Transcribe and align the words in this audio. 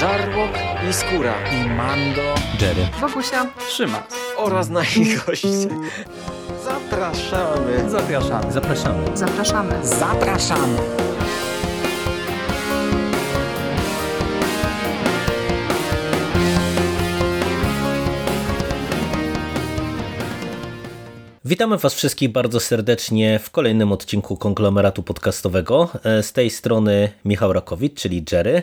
Żarłok 0.00 0.50
i 0.90 0.92
Skóra 0.92 1.34
i 1.52 1.68
Mando, 1.68 2.34
Jerry, 2.60 2.88
Wokusia, 3.00 3.46
Trzyma 3.68 4.06
oraz 4.36 4.68
nasi 4.68 5.16
goście. 5.26 5.48
Zapraszamy. 6.64 7.90
Zapraszamy. 7.90 8.52
zapraszamy. 8.52 9.16
zapraszamy. 9.16 9.86
Zapraszamy. 9.86 10.78
Witamy 21.44 21.78
Was 21.78 21.94
wszystkich 21.94 22.32
bardzo 22.32 22.60
serdecznie 22.60 23.38
w 23.38 23.50
kolejnym 23.50 23.92
odcinku 23.92 24.36
konglomeratu 24.36 25.02
podcastowego. 25.02 25.88
E, 26.04 26.22
Z 26.22 26.32
tej 26.32 26.50
strony 26.50 27.12
Michał 27.24 27.52
Rakowicz, 27.52 28.00
czyli 28.00 28.24
Jerry. 28.32 28.62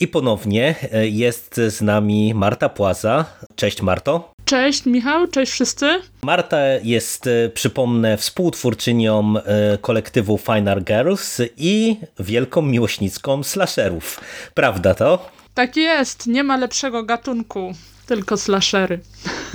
I 0.00 0.08
ponownie 0.08 0.74
e, 0.92 1.08
jest 1.08 1.60
z 1.68 1.82
nami 1.82 2.34
Marta 2.34 2.68
Płaza. 2.68 3.24
Cześć 3.56 3.82
Marto. 3.82 4.32
Cześć 4.44 4.86
Michał, 4.86 5.26
cześć 5.26 5.52
wszyscy. 5.52 5.86
Marta 6.22 6.58
jest, 6.82 7.26
e, 7.26 7.48
przypomnę, 7.48 8.16
współtwórczynią 8.16 9.34
e, 9.36 9.78
kolektywu 9.78 10.38
Fine 10.38 10.72
Art 10.72 10.84
Girls 10.84 11.40
i 11.56 11.96
wielką 12.20 12.62
miłośnicką 12.62 13.42
slasherów. 13.42 14.20
Prawda 14.54 14.94
to? 14.94 15.28
Tak 15.54 15.76
jest, 15.76 16.26
nie 16.26 16.44
ma 16.44 16.56
lepszego 16.56 17.02
gatunku, 17.02 17.72
tylko 18.06 18.36
slashery. 18.36 19.00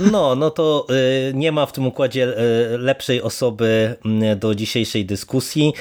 No, 0.00 0.34
no 0.34 0.50
to 0.50 0.86
nie 1.34 1.52
ma 1.52 1.66
w 1.66 1.72
tym 1.72 1.86
układzie 1.86 2.34
lepszej 2.78 3.22
osoby 3.22 3.96
do 4.36 4.54
dzisiejszej 4.54 5.06
dyskusji, 5.06 5.72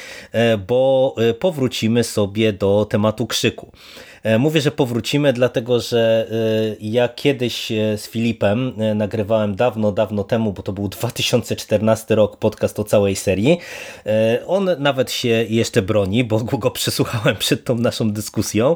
bo 0.68 1.16
powrócimy 1.40 2.04
sobie 2.04 2.54
do 2.54 2.88
tematu 2.90 3.28
krzyku. 3.28 3.72
E, 4.24 4.38
Mówię, 4.38 4.62
że 4.62 4.72
powrócimy, 4.72 5.34
dlatego 5.34 5.80
że 5.80 6.28
y, 6.32 6.78
ja 6.82 7.10
kiedyś 7.10 7.72
e, 7.72 7.98
z 7.98 8.08
Filipem 8.08 8.74
e, 8.78 8.96
nagrywałem 8.96 9.56
dawno, 9.56 9.92
dawno 9.92 10.24
temu, 10.24 10.54
bo 10.54 10.64
to 10.64 10.74
był 10.74 10.88
2014 10.88 12.16
rok, 12.16 12.38
podcast 12.38 12.80
o 12.80 12.84
całej 12.84 13.16
serii. 13.16 13.58
E, 14.06 14.40
On 14.48 14.70
nawet 14.80 15.12
się 15.12 15.46
jeszcze 15.50 15.82
broni, 15.82 16.24
bo 16.24 16.40
go 16.40 16.72
przesłuchałem 16.72 17.36
przed 17.36 17.64
tą 17.64 17.76
naszą 17.76 18.12
dyskusją 18.12 18.76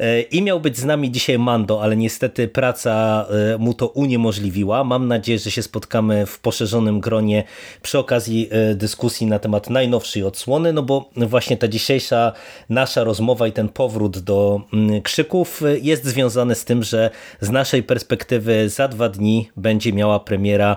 E, 0.00 0.20
i 0.20 0.42
miał 0.42 0.60
być 0.60 0.78
z 0.78 0.84
nami 0.84 1.10
dzisiaj 1.10 1.38
Mando, 1.38 1.82
ale 1.82 1.96
niestety 1.96 2.48
praca 2.48 3.26
e, 3.54 3.58
mu 3.58 3.74
to 3.74 3.88
uniemożliwiła. 3.88 4.84
Mam 4.84 5.08
nadzieję, 5.08 5.38
że 5.38 5.50
się 5.50 5.62
spotkamy 5.62 6.26
w 6.26 6.38
poszerzonym 6.38 7.00
gronie 7.00 7.44
przy 7.82 7.98
okazji 7.98 8.48
e, 8.50 8.74
dyskusji 8.74 9.26
na 9.26 9.38
temat 9.38 9.70
najnowszej 9.70 10.24
odsłony, 10.24 10.72
no 10.72 10.82
bo 10.82 11.10
właśnie 11.16 11.56
ta 11.56 11.68
dzisiejsza 11.68 12.32
nasza 12.68 13.04
rozmowa 13.04 13.46
i 13.46 13.52
ten 13.52 13.68
powrót 13.68 14.18
do 14.18 14.60
mm, 14.72 14.85
krzyków 15.02 15.62
e, 15.62 15.78
jest 15.78 16.04
związany 16.04 16.54
z 16.54 16.64
tym, 16.64 16.82
że 16.82 17.10
z 17.40 17.50
naszej 17.50 17.82
perspektywy 17.82 18.68
za 18.68 18.88
dwa 18.88 19.08
dni 19.08 19.50
będzie 19.56 19.92
miała 19.92 20.20
premiera 20.20 20.76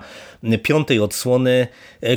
piątej 0.63 0.99
odsłony, 0.99 1.67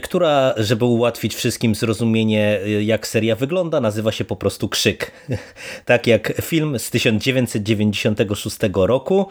która, 0.02 0.54
żeby 0.56 0.84
ułatwić 0.84 1.34
wszystkim 1.34 1.74
zrozumienie, 1.74 2.60
jak 2.80 3.06
seria 3.06 3.36
wygląda, 3.36 3.80
nazywa 3.80 4.12
się 4.12 4.24
po 4.24 4.36
prostu 4.36 4.68
Krzyk. 4.68 5.12
tak 5.84 6.06
jak 6.06 6.32
film 6.42 6.78
z 6.78 6.90
1996 6.90 8.56
roku 8.74 9.26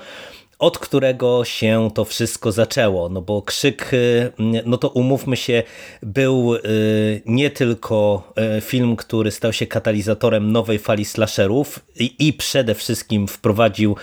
od 0.62 0.80
którego 0.80 1.45
się 1.45 1.90
to 1.94 2.06
wszystko 2.06 2.52
zaczęło. 2.52 3.09
No 3.09 3.22
bo 3.22 3.42
krzyk, 3.42 3.94
y, 3.94 4.31
no 4.66 4.78
to 4.78 4.90
umówmy 4.90 5.38
się, 5.38 5.64
był 6.03 6.56
y, 6.56 7.22
nie 7.26 7.50
tylko 7.50 8.23
y, 8.58 8.62
film, 8.62 8.95
który 8.95 9.31
stał 9.31 9.53
się 9.53 9.68
katalizatorem 9.68 10.52
nowej 10.52 10.80
fali 10.80 11.06
slasherów 11.06 11.80
i, 11.95 12.28
i 12.28 12.34
przede 12.34 12.76
wszystkim 12.76 13.28
wprowadził 13.28 13.95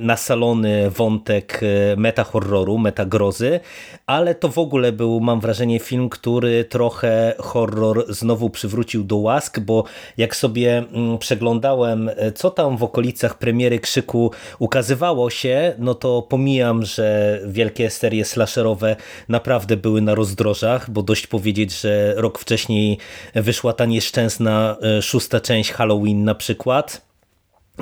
na 0.00 0.16
salony 0.16 0.90
wątek 0.90 1.60
meta-horroru, 1.96 2.78
meta-grozy, 2.78 3.60
ale 4.06 4.34
to 4.34 4.48
w 4.48 4.58
ogóle 4.58 4.92
był, 4.92 5.20
mam 5.20 5.40
wrażenie, 5.40 5.78
film, 5.78 6.08
który 6.08 6.64
trochę 6.64 7.34
horror 7.38 8.04
znowu 8.08 8.50
przywrócił 8.50 9.04
do 9.04 9.16
łask, 9.16 9.60
bo 9.60 9.84
jak 10.16 10.36
sobie 10.36 10.78
mm, 10.78 11.18
przeglądałem, 11.18 12.10
co 12.34 12.50
tam 12.50 12.76
w 12.76 12.82
okolicach 12.82 13.38
premiery 13.38 13.80
Krzyku 13.80 14.30
ukazywało 14.58 15.30
się, 15.30 15.74
no 15.78 15.94
to 15.94 16.22
pomijam, 16.22 16.84
że 16.84 17.40
wielkie 17.46 17.90
serie 17.90 18.24
slasherowe 18.24 18.96
naprawdę 19.28 19.76
były 19.76 20.00
na 20.00 20.14
rozdrożach, 20.14 20.90
bo 20.90 21.02
dość 21.02 21.26
powiedzieć, 21.26 21.80
że 21.80 22.14
rok 22.16 22.38
wcześniej 22.38 22.98
wyszła 23.34 23.72
ta 23.72 23.84
nieszczęsna 23.84 24.76
e, 24.82 25.02
szósta 25.02 25.40
część 25.40 25.72
Halloween 25.72 26.24
na 26.24 26.34
przykład. 26.34 27.06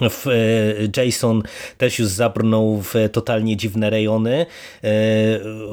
E, 0.03 1.03
Jason 1.03 1.43
też 1.79 1.99
już 1.99 2.09
zabrnął 2.09 2.83
w 2.83 2.95
totalnie 3.13 3.57
dziwne 3.57 3.91
rejony. 3.91 4.47
E, 4.85 4.89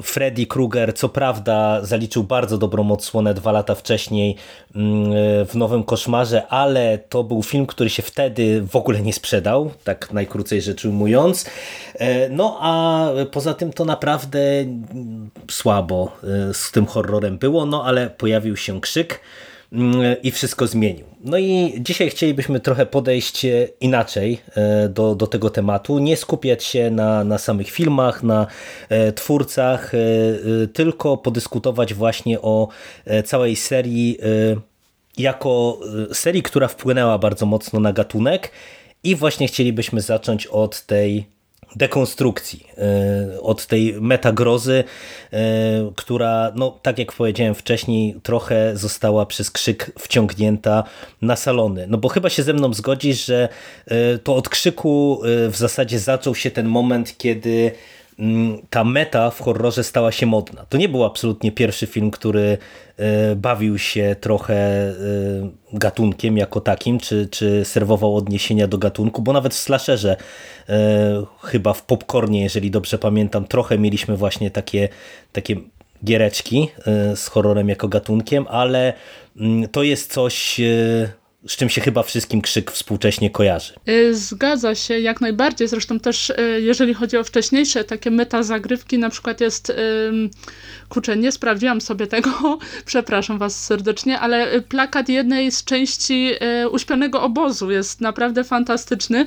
Freddy 0.01 0.45
Krueger 0.45 0.93
co 0.93 1.09
prawda 1.09 1.85
zaliczył 1.85 2.23
bardzo 2.23 2.57
dobrą 2.57 2.91
odsłonę 2.91 3.33
dwa 3.33 3.51
lata 3.51 3.75
wcześniej 3.75 4.35
mm, 4.75 5.11
w 5.45 5.55
Nowym 5.55 5.83
Koszmarze, 5.83 6.47
ale 6.47 6.97
to 7.09 7.23
był 7.23 7.43
film, 7.43 7.65
który 7.65 7.89
się 7.89 8.03
wtedy 8.03 8.61
w 8.61 8.75
ogóle 8.75 9.01
nie 9.01 9.13
sprzedał, 9.13 9.71
tak 9.83 10.13
najkrócej 10.13 10.61
rzecz 10.61 10.85
ujmując. 10.85 11.45
E, 11.93 12.29
No 12.29 12.57
a 12.61 13.07
poza 13.31 13.53
tym 13.53 13.73
to 13.73 13.85
naprawdę 13.85 14.39
słabo 15.51 16.11
z 16.53 16.71
tym 16.71 16.85
horrorem 16.85 17.37
było, 17.37 17.65
no 17.65 17.85
ale 17.85 18.09
pojawił 18.09 18.57
się 18.57 18.81
krzyk 18.81 19.19
i 20.23 20.31
wszystko 20.31 20.67
zmienił. 20.67 21.05
No 21.23 21.37
i 21.37 21.73
dzisiaj 21.79 22.09
chcielibyśmy 22.09 22.59
trochę 22.59 22.85
podejść 22.85 23.45
inaczej 23.81 24.41
e, 24.55 24.89
do, 24.89 25.15
do 25.15 25.27
tego 25.27 25.49
tematu, 25.49 25.99
nie 25.99 26.17
skupiać 26.17 26.63
się 26.63 26.91
na, 26.91 27.23
na 27.23 27.37
samych 27.37 27.69
filmach, 27.69 28.23
na 28.23 28.47
e, 28.89 29.11
twórcach, 29.11 29.95
e, 29.95 29.97
tylko 30.67 31.17
podyskutować 31.17 31.93
właśnie 31.93 32.41
o 32.41 32.67
całej 33.25 33.55
serii 33.55 34.17
jako 35.17 35.79
serii, 36.13 36.43
która 36.43 36.67
wpłynęła 36.67 37.17
bardzo 37.17 37.45
mocno 37.45 37.79
na 37.79 37.93
gatunek 37.93 38.51
i 39.03 39.15
właśnie 39.15 39.47
chcielibyśmy 39.47 40.01
zacząć 40.01 40.47
od 40.47 40.85
tej 40.85 41.25
dekonstrukcji, 41.75 42.67
od 43.41 43.65
tej 43.65 43.93
metagrozy, 44.01 44.83
która, 45.95 46.51
no 46.55 46.79
tak 46.81 46.99
jak 46.99 47.13
powiedziałem 47.13 47.55
wcześniej, 47.55 48.15
trochę 48.23 48.77
została 48.77 49.25
przez 49.25 49.51
krzyk 49.51 49.91
wciągnięta 49.99 50.83
na 51.21 51.35
salony. 51.35 51.85
No 51.87 51.97
bo 51.97 52.09
chyba 52.09 52.29
się 52.29 52.43
ze 52.43 52.53
mną 52.53 52.73
zgodzisz, 52.73 53.25
że 53.25 53.49
to 54.23 54.35
od 54.35 54.49
krzyku 54.49 55.21
w 55.49 55.55
zasadzie 55.55 55.99
zaczął 55.99 56.35
się 56.35 56.51
ten 56.51 56.67
moment, 56.67 57.17
kiedy 57.17 57.71
ta 58.69 58.83
meta 58.83 59.29
w 59.29 59.41
horrorze 59.41 59.83
stała 59.83 60.11
się 60.11 60.25
modna. 60.25 60.65
To 60.69 60.77
nie 60.77 60.89
był 60.89 61.03
absolutnie 61.03 61.51
pierwszy 61.51 61.87
film, 61.87 62.11
który 62.11 62.57
bawił 63.35 63.77
się 63.77 64.15
trochę 64.21 64.93
gatunkiem 65.73 66.37
jako 66.37 66.61
takim, 66.61 66.99
czy, 66.99 67.27
czy 67.31 67.65
serwował 67.65 68.15
odniesienia 68.15 68.67
do 68.67 68.77
gatunku, 68.77 69.21
bo 69.21 69.33
nawet 69.33 69.53
w 69.53 69.57
slasherze 69.57 70.17
chyba 71.41 71.73
w 71.73 71.85
popcornie, 71.85 72.41
jeżeli 72.41 72.71
dobrze 72.71 72.97
pamiętam, 72.97 73.45
trochę 73.47 73.77
mieliśmy 73.77 74.17
właśnie 74.17 74.51
takie, 74.51 74.89
takie 75.31 75.55
giereczki 76.05 76.69
z 77.15 77.27
horrorem 77.27 77.69
jako 77.69 77.87
gatunkiem, 77.87 78.45
ale 78.49 78.93
to 79.71 79.83
jest 79.83 80.13
coś 80.13 80.61
z 81.47 81.55
czym 81.55 81.69
się 81.69 81.81
chyba 81.81 82.03
wszystkim 82.03 82.41
krzyk 82.41 82.71
współcześnie 82.71 83.29
kojarzy. 83.29 83.73
Zgadza 84.11 84.75
się, 84.75 84.99
jak 84.99 85.21
najbardziej. 85.21 85.67
Zresztą 85.67 85.99
też, 85.99 86.33
jeżeli 86.59 86.93
chodzi 86.93 87.17
o 87.17 87.23
wcześniejsze 87.23 87.83
takie 87.83 88.11
metazagrywki, 88.11 88.97
na 88.97 89.09
przykład 89.09 89.41
jest, 89.41 89.73
kurczę, 90.89 91.17
nie 91.17 91.31
sprawdziłam 91.31 91.81
sobie 91.81 92.07
tego, 92.07 92.57
przepraszam 92.85 93.37
was 93.37 93.65
serdecznie, 93.65 94.19
ale 94.19 94.61
plakat 94.61 95.09
jednej 95.09 95.51
z 95.51 95.63
części 95.63 96.31
Uśpionego 96.71 97.21
Obozu 97.21 97.71
jest 97.71 98.01
naprawdę 98.01 98.43
fantastyczny, 98.43 99.25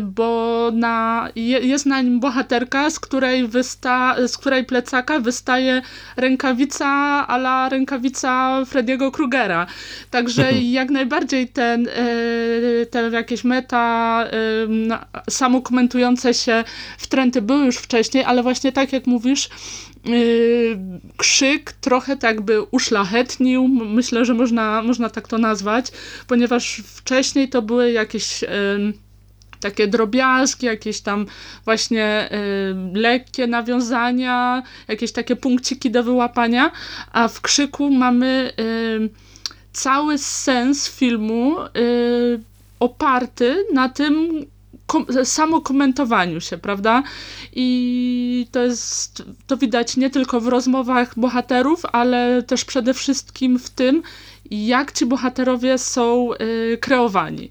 bo 0.00 0.70
na, 0.74 1.28
jest 1.62 1.86
na 1.86 2.02
nim 2.02 2.20
bohaterka, 2.20 2.90
z 2.90 3.00
której, 3.00 3.48
wysta, 3.48 4.16
z 4.28 4.38
której 4.38 4.64
plecaka 4.64 5.20
wystaje 5.20 5.82
rękawica 6.16 6.86
ala 7.28 7.68
rękawica 7.68 8.62
Frediego 8.66 9.10
Krugera. 9.10 9.66
Także 10.10 10.52
jak 10.78 10.90
najbardziej 10.90 11.23
bardziej 11.24 11.48
ten, 11.48 11.88
te 12.90 13.10
jakieś 13.12 13.44
meta 13.44 14.24
samokomentujące 15.30 16.34
się 16.34 16.64
wtręty 16.98 17.42
były 17.42 17.64
już 17.64 17.76
wcześniej, 17.76 18.24
ale 18.24 18.42
właśnie 18.42 18.72
tak 18.72 18.92
jak 18.92 19.06
mówisz, 19.06 19.48
krzyk 21.16 21.72
trochę 21.72 22.16
tak 22.16 22.40
by 22.40 22.62
uszlachetnił, 22.62 23.68
myślę, 23.68 24.24
że 24.24 24.34
można, 24.34 24.82
można 24.82 25.10
tak 25.10 25.28
to 25.28 25.38
nazwać, 25.38 25.86
ponieważ 26.26 26.82
wcześniej 26.86 27.48
to 27.48 27.62
były 27.62 27.92
jakieś 27.92 28.44
takie 29.64 29.86
drobiazgi, 29.86 30.66
jakieś 30.66 31.00
tam 31.00 31.26
właśnie 31.64 32.28
y, 32.32 32.98
lekkie 32.98 33.46
nawiązania, 33.46 34.62
jakieś 34.88 35.12
takie 35.12 35.36
punkciki 35.36 35.90
do 35.90 36.02
wyłapania, 36.02 36.70
a 37.12 37.28
w 37.28 37.40
krzyku 37.40 37.90
mamy 37.90 38.52
y, 38.60 39.23
cały 39.74 40.18
sens 40.18 40.88
filmu 40.88 41.56
y, 41.60 42.40
oparty 42.80 43.64
na 43.72 43.88
tym, 43.88 44.46
kom 44.86 45.06
samokomentowaniu 45.24 46.40
się, 46.40 46.58
prawda? 46.58 47.02
I 47.52 48.46
to 48.52 48.62
jest, 48.62 49.22
to 49.46 49.56
widać 49.56 49.96
nie 49.96 50.10
tylko 50.10 50.40
w 50.40 50.48
rozmowach 50.48 51.18
bohaterów, 51.18 51.82
ale 51.92 52.42
też 52.42 52.64
przede 52.64 52.94
wszystkim 52.94 53.58
w 53.58 53.70
tym, 53.70 54.02
jak 54.50 54.92
ci 54.92 55.06
bohaterowie 55.06 55.78
są 55.78 56.30
y, 56.34 56.78
kreowani. 56.80 57.50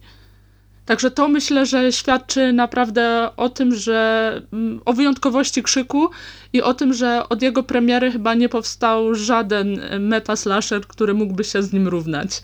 Także 0.85 1.12
to 1.12 1.27
myślę, 1.27 1.65
że 1.65 1.91
świadczy 1.91 2.53
naprawdę 2.53 3.30
o 3.38 3.50
tym, 3.50 3.75
że 3.75 4.41
mm, 4.53 4.81
o 4.85 4.94
wyjątkowości 4.94 5.63
krzyku 5.63 6.09
i 6.53 6.62
o 6.62 6.74
tym, 6.74 6.94
że 6.94 7.30
od 7.30 7.41
jego 7.41 7.63
premiery 7.63 8.12
chyba 8.12 8.33
nie 8.33 8.50
powstał 8.50 9.15
żaden 9.15 9.80
meta 10.00 10.35
slasher, 10.35 10.81
który 10.81 11.13
mógłby 11.13 11.44
się 11.44 11.63
z 11.63 11.74
nim 11.74 11.88
równać. 11.88 12.41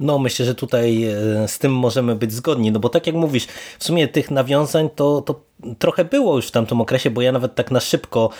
No, 0.00 0.18
myślę, 0.18 0.46
że 0.46 0.54
tutaj 0.54 1.04
e, 1.04 1.48
z 1.48 1.58
tym 1.58 1.74
możemy 1.74 2.16
być 2.16 2.32
zgodni, 2.32 2.72
no 2.72 2.80
bo 2.80 2.88
tak 2.88 3.06
jak 3.06 3.16
mówisz, 3.16 3.46
w 3.78 3.84
sumie 3.84 4.08
tych 4.08 4.30
nawiązań 4.30 4.88
to, 4.96 5.22
to 5.22 5.49
trochę 5.78 6.04
było 6.04 6.36
już 6.36 6.48
w 6.48 6.50
tamtym 6.50 6.80
okresie, 6.80 7.10
bo 7.10 7.22
ja 7.22 7.32
nawet 7.32 7.54
tak 7.54 7.70
na 7.70 7.80
szybko 7.80 8.30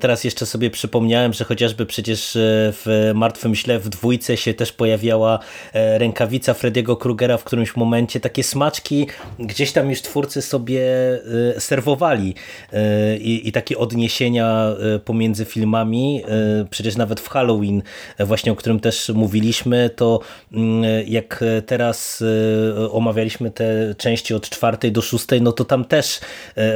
teraz 0.00 0.24
jeszcze 0.24 0.46
sobie 0.46 0.70
przypomniałem, 0.70 1.32
że 1.32 1.44
chociażby 1.44 1.86
przecież 1.86 2.36
e, 2.36 2.40
w 2.72 3.10
Martwym 3.14 3.54
Źle 3.54 3.78
w 3.78 3.88
dwójce 3.88 4.36
się 4.36 4.54
też 4.54 4.72
pojawiała 4.72 5.38
e, 5.72 5.98
rękawica 5.98 6.54
Frediego 6.54 6.96
Krugera 6.96 7.36
w 7.36 7.44
którymś 7.44 7.76
momencie. 7.76 8.20
Takie 8.20 8.42
smaczki 8.42 9.06
gdzieś 9.38 9.72
tam 9.72 9.90
już 9.90 10.02
twórcy 10.02 10.42
sobie 10.42 10.82
e, 11.56 11.60
serwowali 11.60 12.34
i, 13.20 13.48
i 13.48 13.52
takie 13.52 13.78
odniesienia 13.78 14.66
pomiędzy 15.04 15.44
filmami. 15.44 16.22
Przecież 16.70 16.96
nawet 16.96 17.20
w 17.20 17.28
Halloween, 17.28 17.82
właśnie 18.18 18.52
o 18.52 18.56
którym 18.56 18.80
też 18.80 19.08
mówiliśmy, 19.14 19.90
to 19.90 20.20
jak 21.06 21.44
teraz 21.66 22.24
omawialiśmy 22.90 23.50
te 23.50 23.94
części 23.98 24.34
od 24.34 24.48
czwartej 24.48 24.92
do 24.92 25.02
szóstej, 25.02 25.42
no 25.42 25.52
to 25.52 25.64
tam 25.64 25.84
też 25.84 26.20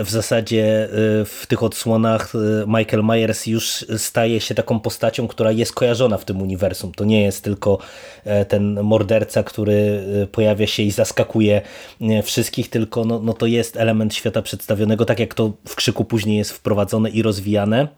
w 0.05 0.11
zasadzie 0.11 0.85
e, 0.85 0.89
w 1.25 1.45
tych 1.49 1.63
odsłonach 1.63 2.33
e, 2.35 2.39
Michael 2.67 3.05
Myers 3.05 3.47
już 3.47 3.87
staje 3.97 4.41
się 4.41 4.55
taką 4.55 4.81
postacią, 4.81 5.29
która 5.29 5.53
jest 5.53 5.73
kojarzona 5.73 6.19
w 6.19 6.25
tym 6.25 6.43
uniwersum. 6.43 6.93
To 6.93 7.05
nie 7.05 7.23
jest 7.23 7.45
tylko 7.45 7.79
ten 8.49 8.83
morderca, 8.83 9.43
który 9.43 10.03
pojawia 10.33 10.67
się 10.67 10.83
i 10.83 10.91
zaskakuje 10.91 11.63
wszystkich, 12.23 12.71
tylko 12.71 13.05
no, 13.05 13.21
no 13.23 13.33
to 13.33 13.47
jest 13.47 13.77
element 13.77 14.15
świata 14.15 14.43
przedstawionego, 14.43 15.05
tak 15.05 15.19
jak 15.19 15.35
to 15.35 15.53
w 15.69 15.75
krzyku 15.75 16.05
później 16.05 16.39
jest 16.39 16.53
wprowadzone 16.53 17.11
i 17.11 17.23
rozwijane. 17.23 17.89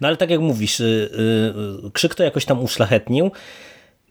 No 0.00 0.08
ale 0.08 0.16
tak 0.16 0.30
jak 0.30 0.40
mówisz, 0.40 0.82
krzyk 1.92 2.14
to 2.14 2.22
jakoś 2.22 2.44
tam 2.44 2.64
uszlachetnił. 2.64 3.30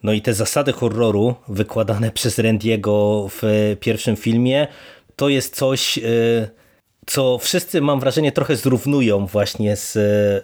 No 0.04 0.14
i 0.14 0.22
te 0.22 0.34
zasady 0.34 0.74
horroru 0.74 1.36
wykładane 1.48 2.12
przez 2.20 2.40
Randiego 2.40 3.28
w 3.30 3.76
pierwszym 3.80 4.16
filmie, 4.16 4.68
to 5.16 5.30
jest 5.30 5.56
coś, 5.56 6.00
co 7.10 7.38
wszyscy 7.38 7.82
mam 7.82 8.00
wrażenie 8.00 8.32
trochę 8.32 8.56
zrównują 8.56 9.26
właśnie 9.26 9.76
z 9.76 9.98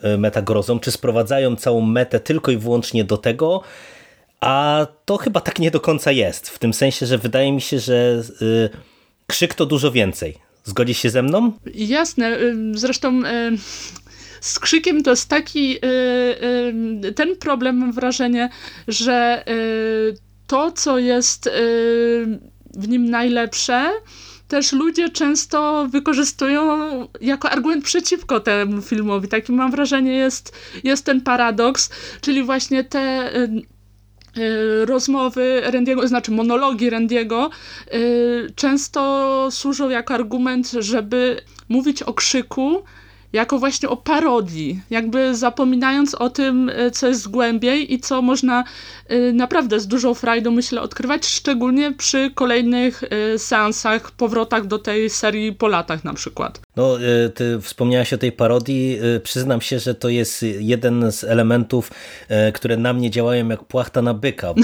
e, 0.03 0.17
metagrozą, 0.17 0.79
czy 0.79 0.91
sprowadzają 0.91 1.55
całą 1.55 1.81
metę 1.81 2.19
tylko 2.19 2.51
i 2.51 2.57
wyłącznie 2.57 3.03
do 3.03 3.17
tego, 3.17 3.61
a 4.39 4.87
to 5.05 5.17
chyba 5.17 5.41
tak 5.41 5.59
nie 5.59 5.71
do 5.71 5.79
końca 5.79 6.11
jest. 6.11 6.49
W 6.49 6.59
tym 6.59 6.73
sensie, 6.73 7.05
że 7.05 7.17
wydaje 7.17 7.51
mi 7.51 7.61
się, 7.61 7.79
że 7.79 8.23
e, 8.41 8.69
krzyk 9.27 9.53
to 9.53 9.65
dużo 9.65 9.91
więcej. 9.91 10.37
Zgodzisz 10.63 10.97
się 10.97 11.09
ze 11.09 11.23
mną? 11.23 11.51
Jasne. 11.73 12.37
Zresztą 12.73 13.21
z 14.41 14.59
krzykiem 14.59 15.03
to 15.03 15.09
jest 15.09 15.29
taki 15.29 15.77
ten 17.15 17.35
problem, 17.35 17.77
mam 17.77 17.91
wrażenie, 17.91 18.49
że 18.87 19.43
to, 20.47 20.71
co 20.71 20.99
jest 20.99 21.49
w 22.73 22.87
nim 22.87 23.09
najlepsze, 23.09 23.91
też 24.47 24.71
ludzie 24.73 25.09
często 25.09 25.87
wykorzystują 25.91 26.67
jako 27.21 27.49
argument 27.49 27.85
przeciwko 27.85 28.39
temu 28.39 28.81
filmowi. 28.81 29.27
Taki 29.27 29.51
mam 29.51 29.71
wrażenie 29.71 30.13
jest, 30.13 30.55
jest 30.83 31.05
ten 31.05 31.21
paradoks, 31.21 31.89
czyli 32.21 32.43
właśnie 32.43 32.83
te 32.83 33.35
y, 33.35 33.49
y, 34.37 34.85
rozmowy 34.85 35.61
Randiego, 35.65 36.07
znaczy 36.07 36.31
monologi 36.31 36.89
Randiego 36.89 37.49
y, 37.93 38.51
często 38.55 39.47
służą 39.51 39.89
jako 39.89 40.13
argument, 40.13 40.71
żeby 40.79 41.41
mówić 41.69 42.03
o 42.03 42.13
krzyku 42.13 42.83
jako 43.35 43.59
właśnie 43.59 43.89
o 43.89 43.97
parodii, 43.97 44.81
jakby 44.89 45.35
zapominając 45.35 46.15
o 46.15 46.29
tym, 46.29 46.69
e, 46.69 46.91
co 46.91 47.07
jest 47.07 47.27
głębiej 47.27 47.93
i 47.93 47.99
co 47.99 48.21
można 48.21 48.63
e, 49.07 49.33
naprawdę 49.33 49.79
z 49.79 49.87
dużą 49.87 50.13
frajdą, 50.13 50.51
myślę, 50.51 50.81
odkrywać, 50.81 51.25
szczególnie 51.25 51.91
przy 51.91 52.31
kolejnych 52.35 53.03
e, 53.03 53.39
seansach, 53.39 54.11
powrotach 54.11 54.67
do 54.67 54.79
tej 54.79 55.09
serii 55.09 55.53
po 55.53 55.67
latach 55.67 56.03
na 56.03 56.13
przykład. 56.13 56.61
No, 56.75 56.97
ty 57.35 57.61
wspomniałaś 57.61 58.13
o 58.13 58.17
tej 58.17 58.31
parodii. 58.31 58.99
Przyznam 59.23 59.61
się, 59.61 59.79
że 59.79 59.95
to 59.95 60.09
jest 60.09 60.45
jeden 60.59 61.11
z 61.11 61.23
elementów, 61.23 61.91
które 62.53 62.77
na 62.77 62.93
mnie 62.93 63.11
działają 63.11 63.47
jak 63.47 63.63
płachta 63.63 64.01
na 64.01 64.13
byka, 64.13 64.53
bo 64.53 64.61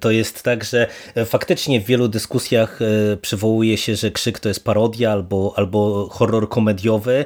to 0.00 0.10
jest 0.10 0.42
tak, 0.42 0.64
że 0.64 0.86
faktycznie 1.26 1.80
w 1.80 1.84
wielu 1.84 2.08
dyskusjach 2.08 2.78
przywołuje 3.20 3.76
się, 3.76 3.96
że 3.96 4.10
krzyk 4.10 4.38
to 4.38 4.48
jest 4.48 4.64
parodia 4.64 5.12
albo, 5.12 5.52
albo 5.56 6.08
horror 6.10 6.48
komediowy, 6.48 7.24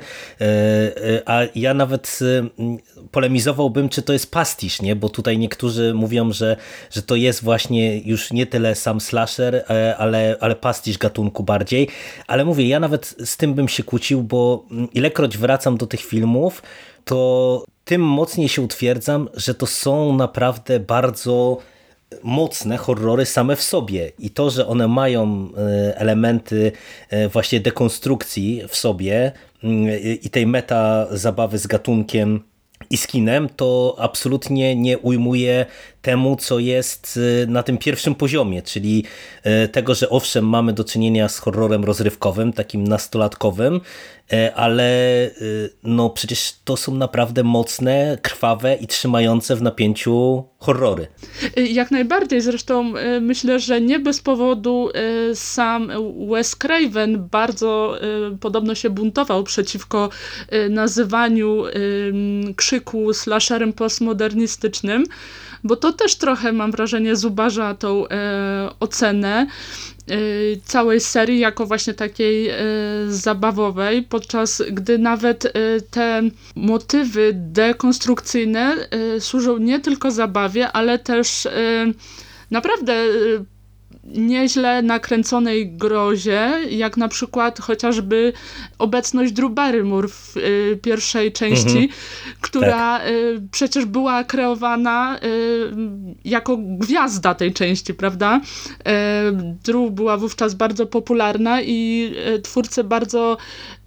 a 1.27 1.41
ja 1.55 1.75
nawet 1.75 2.19
e, 2.23 2.49
polemizowałbym, 3.11 3.89
czy 3.89 4.03
to 4.03 4.13
jest 4.13 4.31
pastisz, 4.31 4.83
nie? 4.83 4.97
bo 4.97 5.09
tutaj 5.09 5.39
niektórzy 5.39 5.95
mówią, 5.95 6.33
że, 6.33 6.57
że 6.91 7.03
to 7.03 7.17
jest 7.17 7.43
właśnie 7.43 7.99
już 7.99 8.33
nie 8.33 8.47
tyle 8.47 8.75
sam 8.75 9.01
slasher, 9.01 9.65
ale, 9.99 10.37
ale 10.41 10.57
pastisz 10.57 10.99
gatunku 10.99 11.43
bardziej. 11.43 11.89
Ale 12.27 12.45
mówię, 12.45 12.69
ja 12.69 12.81
nawet 12.81 13.15
z 13.25 13.37
tym 13.37 13.55
bym 13.55 13.69
się 13.69 13.83
kłócił, 13.83 14.23
bo 14.23 14.65
ilekroć 14.93 15.39
wracam 15.39 15.77
do 15.77 15.87
tych 15.87 16.01
filmów, 16.01 16.63
to 17.05 17.65
tym 17.85 18.03
mocniej 18.03 18.49
się 18.49 18.63
utwierdzam, 18.63 19.29
że 19.35 19.55
to 19.55 19.67
są 19.67 20.17
naprawdę 20.17 20.81
bardzo 20.81 21.59
mocne 22.23 22.77
horrory 22.77 23.27
same 23.27 23.57
w 23.57 23.63
sobie 23.63 24.13
i 24.19 24.31
to, 24.31 24.51
że 24.51 24.67
one 24.67 24.89
mają 24.89 25.49
elementy 25.95 26.73
właśnie 27.33 27.61
dekonstrukcji 27.61 28.63
w 28.69 28.77
sobie, 28.77 29.33
i 30.23 30.31
tej 30.31 30.47
meta 30.47 31.07
zabawy 31.11 31.59
z 31.59 31.67
gatunkiem 31.67 32.41
i 32.91 32.97
skinem, 32.97 33.49
to 33.49 33.97
absolutnie 33.99 34.77
nie 34.77 34.99
ujmuje 34.99 35.67
temu, 36.03 36.37
co 36.37 36.59
jest 36.59 37.17
y, 37.17 37.47
na 37.49 37.63
tym 37.63 37.79
pierwszym 37.79 38.15
poziomie, 38.15 38.63
czyli 38.63 39.05
y, 39.65 39.69
tego, 39.69 39.95
że 39.95 40.11
owszem, 40.11 40.49
mamy 40.49 40.73
do 40.73 40.85
czynienia 40.85 41.29
z 41.29 41.39
horrorem 41.39 41.85
rozrywkowym, 41.85 42.53
takim 42.53 42.85
nastolatkowym, 42.85 43.81
y, 44.33 44.55
ale 44.55 44.89
no 45.83 46.11
przecież 46.11 46.55
to 46.65 46.77
są 46.77 46.95
naprawdę 46.95 47.45
mocne, 47.45 48.19
krwawe 48.23 48.75
i 48.75 48.87
trzymające 48.87 49.57
w 49.57 49.63
napięciu 49.63 50.45
horrory. 50.59 51.07
Jak 51.57 51.91
najbardziej, 51.91 52.41
zresztą 52.41 52.93
myślę, 53.21 53.59
że 53.61 53.81
nie 53.81 53.99
bez 53.99 54.21
powodu 54.21 54.89
sam 55.35 55.91
Wes 56.31 56.57
Craven 56.57 57.29
bardzo 57.31 57.99
podobno 58.41 58.75
się 58.75 58.91
buntował 58.91 59.45
przeciwko 59.45 60.09
nazywaniu 60.71 61.63
krzyku 62.57 63.15
slasherem 63.15 63.73
postmodernistycznym, 63.73 65.05
bo 65.65 65.77
to 65.77 65.93
też 65.93 66.17
trochę 66.17 66.53
mam 66.53 66.71
wrażenie 66.71 67.17
zubaża 67.17 67.75
tą 67.75 68.09
e, 68.09 68.71
ocenę 68.81 69.47
e, 70.09 70.17
całej 70.65 71.01
serii 71.01 71.39
jako 71.39 71.67
właśnie 71.67 71.95
takiej 71.95 72.49
e, 72.49 72.57
zabawowej, 73.09 74.03
podczas 74.03 74.63
gdy 74.71 74.99
nawet 74.99 75.45
e, 75.45 75.51
te 75.91 76.23
motywy 76.57 77.31
dekonstrukcyjne 77.35 78.77
służą 79.21 79.59
nie 79.59 79.81
tylko 79.81 80.11
zabawie, 80.11 80.73
ale 80.73 80.99
też 80.99 81.49
naprawdę 82.51 82.95
nieźle 84.15 84.83
nakręconej 84.83 85.73
grozie, 85.73 86.59
jak 86.71 86.97
na 86.97 87.09
przykład 87.09 87.59
chociażby 87.59 88.33
obecność 88.79 89.33
Drew 89.33 89.53
Barrymore 89.53 90.09
w 90.09 90.37
y, 90.37 90.79
pierwszej 90.83 91.33
części, 91.33 91.69
mhm. 91.69 91.89
która 92.41 92.99
tak. 92.99 93.09
y, 93.09 93.43
przecież 93.51 93.85
była 93.85 94.25
kreowana 94.25 95.19
y, 95.19 95.71
jako 96.25 96.57
gwiazda 96.57 97.35
tej 97.35 97.53
części, 97.53 97.95
prawda? 97.95 98.41
Y, 98.41 98.83
Drew 99.65 99.91
była 99.91 100.17
wówczas 100.17 100.55
bardzo 100.55 100.87
popularna 100.87 101.63
i 101.63 102.11
y, 102.37 102.43
twórcy 102.43 102.85
bardzo 102.85 103.37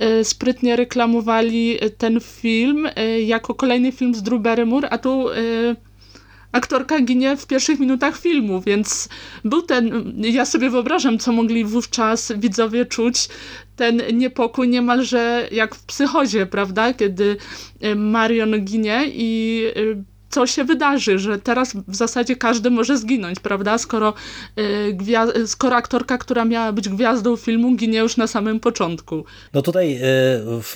y, 0.02 0.24
sprytnie 0.24 0.76
reklamowali 0.76 1.80
ten 1.98 2.20
film 2.20 2.88
jako 3.26 3.54
kolejny 3.54 3.92
film 3.92 4.16
z 4.16 4.24
Drew 4.24 4.42
Barrymore, 4.42 4.90
a 4.90 4.98
tu 4.98 5.26
aktorka 6.52 7.02
ginie 7.02 7.38
w 7.38 7.48
pierwszych 7.48 7.80
minutach 7.80 8.18
filmu, 8.18 8.62
więc 8.62 9.10
był 9.46 9.62
ten, 9.62 10.14
ja 10.18 10.46
sobie 10.46 10.70
wyobrażam, 10.70 11.20
co 11.20 11.32
mogli 11.32 11.66
wówczas 11.66 12.34
widzowie 12.38 12.86
czuć, 12.86 13.30
ten 13.76 14.02
niepokój 14.14 14.70
niemalże 14.70 15.48
jak 15.52 15.76
w 15.76 15.86
psychozie, 15.86 16.46
prawda, 16.46 16.94
kiedy 16.94 17.38
e, 17.82 17.96
Marion 17.96 18.66
ginie 18.66 19.04
i 19.08 19.64
e, 19.76 20.12
co 20.30 20.48
się 20.48 20.64
wydarzy, 20.64 21.20
że 21.20 21.40
teraz 21.40 21.74
w 21.88 21.96
zasadzie 21.96 22.36
każdy 22.36 22.70
może 22.70 22.98
zginąć, 22.98 23.40
prawda? 23.40 23.78
Skoro, 23.78 24.14
y, 25.38 25.48
skoro 25.48 25.76
aktorka, 25.76 26.18
która 26.18 26.46
miała 26.46 26.72
być 26.72 26.90
gwiazdą 26.90 27.36
filmu, 27.36 27.76
ginie 27.76 28.00
już 28.00 28.18
na 28.18 28.28
samym 28.28 28.60
początku. 28.60 29.26
No 29.54 29.62
tutaj, 29.62 30.00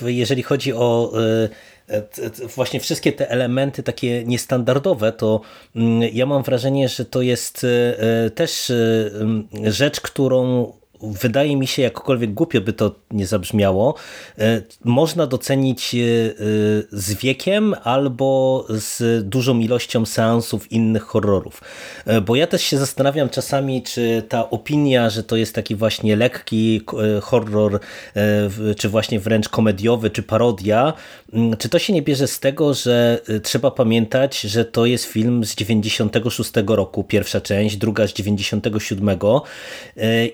jeżeli 0.06 0.42
chodzi 0.42 0.72
o 0.72 1.12
właśnie 2.56 2.80
wszystkie 2.80 3.12
te 3.12 3.30
elementy 3.30 3.82
takie 3.82 4.24
niestandardowe, 4.24 5.12
to 5.12 5.40
mm, 5.76 6.02
ja 6.12 6.26
mam 6.26 6.42
wrażenie, 6.42 6.88
że 6.88 7.04
to 7.04 7.22
jest 7.22 7.66
też 8.34 8.72
rzecz, 9.64 10.00
którą 10.00 10.72
wydaje 11.02 11.56
mi 11.56 11.66
się, 11.66 11.82
jakkolwiek 11.82 12.34
głupio 12.34 12.60
by 12.60 12.72
to 12.72 12.94
nie 13.10 13.26
zabrzmiało, 13.26 13.94
e, 14.38 14.62
można 14.84 15.26
docenić 15.26 15.94
e, 15.94 15.98
z 16.92 17.14
wiekiem 17.14 17.74
albo 17.84 18.64
z 18.68 19.24
dużą 19.28 19.58
ilością 19.58 20.06
seansów 20.06 20.72
innych 20.72 21.02
horrorów. 21.02 21.60
E, 22.06 22.20
bo 22.20 22.36
ja 22.36 22.46
też 22.46 22.62
się 22.62 22.78
zastanawiam 22.78 23.28
czasami, 23.28 23.82
czy 23.82 24.22
ta 24.28 24.50
opinia, 24.50 25.10
że 25.10 25.22
to 25.22 25.36
jest 25.36 25.54
taki 25.54 25.74
właśnie 25.74 26.16
lekki 26.16 26.80
horror, 27.22 27.80
czy 28.76 28.88
właśnie 28.88 29.20
wręcz 29.20 29.48
komediowy, 29.48 30.10
czy 30.10 30.22
parodia, 30.22 30.92
czy 31.58 31.68
to 31.68 31.78
się 31.78 31.92
nie 31.92 32.02
bierze 32.02 32.26
z 32.26 32.40
tego, 32.40 32.74
że 32.74 33.20
trzeba 33.42 33.70
pamiętać, 33.70 34.40
że 34.40 34.64
to 34.64 34.86
jest 34.86 35.04
film 35.04 35.44
z 35.44 35.54
96 35.54 36.50
roku, 36.66 37.04
pierwsza 37.04 37.40
część, 37.40 37.76
druga 37.76 38.06
z 38.06 38.12
97 38.12 39.18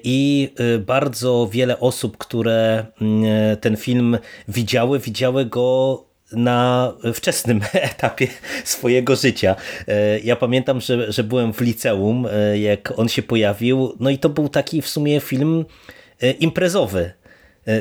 i 0.04 0.51
bardzo 0.86 1.48
wiele 1.52 1.80
osób, 1.80 2.18
które 2.18 2.86
mm, 3.00 3.56
ten 3.56 3.76
film 3.76 4.18
widziały, 4.48 4.98
widziały 4.98 5.46
go 5.46 6.04
na 6.32 6.92
wczesnym 7.14 7.60
etapie 7.72 8.26
swojego 8.64 9.16
życia. 9.16 9.56
Y, 9.88 10.20
ja 10.24 10.36
pamiętam, 10.36 10.80
że, 10.80 11.12
że 11.12 11.24
byłem 11.24 11.52
w 11.52 11.60
liceum, 11.60 12.26
y, 12.26 12.58
jak 12.58 12.98
on 12.98 13.08
się 13.08 13.22
pojawił, 13.22 13.96
no 14.00 14.10
i 14.10 14.18
to 14.18 14.28
był 14.28 14.48
taki 14.48 14.82
w 14.82 14.88
sumie 14.88 15.20
film 15.20 15.64
imprezowy. 16.40 17.12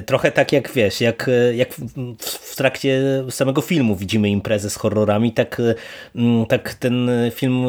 Trochę 0.06 0.32
tak 0.32 0.52
jak 0.52 0.72
wiesz, 0.72 1.02
jak, 1.02 1.30
jak 1.54 1.74
w 2.20 2.56
trakcie 2.56 3.02
samego 3.30 3.62
filmu 3.62 3.96
widzimy 3.96 4.30
imprezę 4.30 4.70
z 4.70 4.76
horrorami, 4.76 5.34
tak, 5.34 5.62
mm, 6.16 6.46
tak 6.46 6.74
ten 6.74 7.10
film 7.32 7.68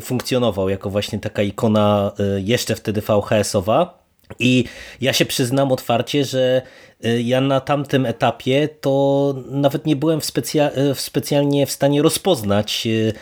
funkcjonował 0.00 0.68
jako 0.68 0.90
właśnie 0.90 1.18
taka 1.18 1.42
ikona 1.42 2.12
jeszcze 2.38 2.74
wtedy 2.74 3.00
VHS-owa. 3.00 3.99
I 4.38 4.64
ja 5.00 5.12
się 5.12 5.24
przyznam 5.24 5.72
otwarcie, 5.72 6.24
że 6.24 6.62
y, 7.04 7.22
ja 7.22 7.40
na 7.40 7.60
tamtym 7.60 8.06
etapie 8.06 8.68
to 8.80 9.34
nawet 9.50 9.86
nie 9.86 9.96
byłem 9.96 10.20
w 10.20 10.24
specja 10.24 10.70
y, 10.70 10.94
specjalnie 10.94 11.66
w 11.66 11.70
stanie 11.70 12.02
rozpoznać, 12.02 12.86
y, 12.86 13.14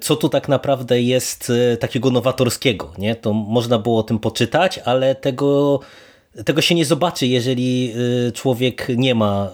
co 0.00 0.16
tu 0.16 0.28
tak 0.28 0.48
naprawdę 0.48 1.02
jest 1.02 1.52
takiego 1.80 2.10
nowatorskiego. 2.10 2.92
Nie? 2.98 3.14
To 3.14 3.32
można 3.32 3.78
było 3.78 3.98
o 3.98 4.02
tym 4.02 4.18
poczytać, 4.18 4.78
ale 4.78 5.14
tego, 5.14 5.80
tego 6.44 6.60
się 6.62 6.74
nie 6.74 6.84
zobaczy, 6.84 7.26
jeżeli 7.26 7.94
człowiek 8.34 8.86
nie 8.96 9.14
ma 9.14 9.50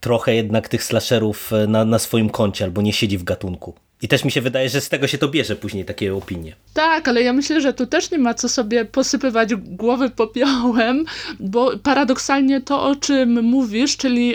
trochę 0.00 0.34
jednak 0.34 0.68
tych 0.68 0.84
slasherów 0.84 1.50
na, 1.68 1.84
na 1.84 1.98
swoim 1.98 2.30
koncie 2.30 2.64
albo 2.64 2.82
nie 2.82 2.92
siedzi 2.92 3.18
w 3.18 3.24
gatunku. 3.24 3.74
I 4.02 4.08
też 4.08 4.24
mi 4.24 4.30
się 4.30 4.40
wydaje, 4.40 4.68
że 4.68 4.80
z 4.80 4.88
tego 4.88 5.06
się 5.06 5.18
to 5.18 5.28
bierze 5.28 5.56
później 5.56 5.84
takie 5.84 6.14
opinie. 6.14 6.56
Tak, 6.74 7.08
ale 7.08 7.22
ja 7.22 7.32
myślę, 7.32 7.60
że 7.60 7.72
tu 7.72 7.86
też 7.86 8.10
nie 8.10 8.18
ma 8.18 8.34
co 8.34 8.48
sobie 8.48 8.84
posypywać 8.84 9.54
głowy 9.54 10.10
popiołem, 10.10 11.04
bo 11.40 11.78
paradoksalnie 11.78 12.60
to, 12.60 12.82
o 12.82 12.96
czym 12.96 13.42
mówisz, 13.42 13.96
czyli 13.96 14.34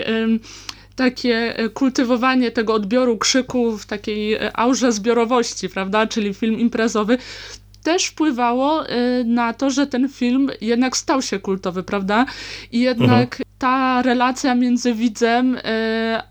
takie 0.96 1.58
e, 1.58 1.68
kultywowanie 1.68 2.50
tego 2.50 2.74
odbioru 2.74 3.18
krzyku 3.18 3.78
w 3.78 3.86
takiej 3.86 4.34
e, 4.34 4.56
aurze 4.56 4.92
zbiorowości, 4.92 5.68
prawda, 5.68 6.06
czyli 6.06 6.34
film 6.34 6.58
imprezowy, 6.60 7.18
też 7.82 8.06
wpływało 8.06 8.88
e, 8.88 9.24
na 9.24 9.52
to, 9.52 9.70
że 9.70 9.86
ten 9.86 10.08
film 10.08 10.50
jednak 10.60 10.96
stał 10.96 11.22
się 11.22 11.38
kultowy, 11.38 11.82
prawda? 11.82 12.26
I 12.72 12.80
jednak 12.80 13.24
mhm. 13.24 13.42
ta 13.58 14.02
relacja 14.02 14.54
między 14.54 14.94
widzem 14.94 15.58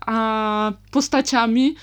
a 0.06 0.72
postaciami 0.90 1.74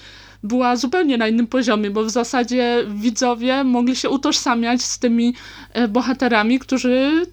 była 0.43 0.75
zupełnie 0.75 1.17
na 1.17 1.27
innym 1.27 1.47
poziomie, 1.47 1.89
bo 1.89 2.03
w 2.03 2.09
zasadzie 2.09 2.85
widzowie 2.95 3.63
mogli 3.63 3.95
się 3.95 4.09
utożsamiać 4.09 4.81
z 4.81 4.99
tymi 4.99 5.35
e, 5.73 5.87
bohaterami, 5.87 6.59
którzy 6.59 7.25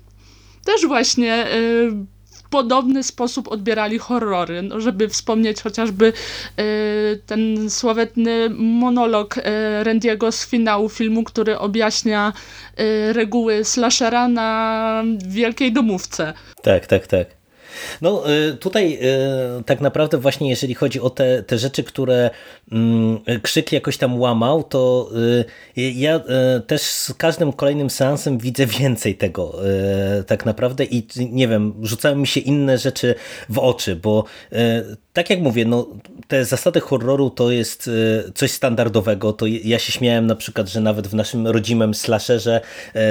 też 0.64 0.86
właśnie 0.86 1.34
e, 1.34 1.48
w 2.24 2.50
podobny 2.50 3.02
sposób 3.02 3.48
odbierali 3.48 3.98
horrory. 3.98 4.62
No, 4.62 4.80
żeby 4.80 5.08
wspomnieć 5.08 5.62
chociażby 5.62 6.12
e, 6.56 6.62
ten 7.26 7.70
sławetny 7.70 8.50
monolog 8.50 9.34
Randiego 9.82 10.32
z 10.32 10.46
finału 10.46 10.88
filmu, 10.88 11.24
który 11.24 11.58
objaśnia 11.58 12.32
reguły 13.12 13.64
slashera 13.64 14.28
na 14.28 15.02
wielkiej 15.28 15.72
domówce. 15.72 16.32
Tak, 16.62 16.86
tak, 16.86 17.06
tak. 17.06 17.37
No 18.00 18.30
y, 18.30 18.56
tutaj 18.56 18.98
y, 19.60 19.64
tak 19.64 19.80
naprawdę 19.80 20.18
właśnie 20.18 20.50
jeżeli 20.50 20.74
chodzi 20.74 21.00
o 21.00 21.10
te, 21.10 21.42
te 21.42 21.58
rzeczy, 21.58 21.84
które 21.84 22.30
mm, 22.72 23.18
krzyk 23.42 23.72
jakoś 23.72 23.96
tam 23.96 24.20
łamał, 24.20 24.62
to 24.62 25.10
y, 25.76 25.82
ja 25.82 26.20
też 26.66 26.82
z 26.82 27.14
każdym 27.14 27.52
kolejnym 27.52 27.90
seansem 27.90 28.38
widzę 28.38 28.66
więcej 28.66 29.14
tego 29.14 29.54
tak 30.26 30.46
naprawdę 30.46 30.84
i 30.84 31.06
nie 31.30 31.48
wiem, 31.48 31.74
rzucają 31.82 32.16
mi 32.16 32.26
się 32.26 32.40
inne 32.40 32.78
rzeczy 32.78 33.14
w 33.48 33.58
oczy, 33.58 33.96
bo 33.96 34.24
tak 35.18 35.30
jak 35.30 35.40
mówię, 35.40 35.64
no, 35.64 35.86
te 36.28 36.44
zasady 36.44 36.80
horroru 36.80 37.30
to 37.30 37.50
jest 37.50 37.90
coś 38.34 38.50
standardowego, 38.50 39.32
to 39.32 39.46
ja 39.46 39.78
się 39.78 39.92
śmiałem 39.92 40.26
na 40.26 40.34
przykład, 40.34 40.68
że 40.68 40.80
nawet 40.80 41.06
w 41.06 41.14
naszym 41.14 41.46
rodzimym 41.46 41.94
slasherze 41.94 42.60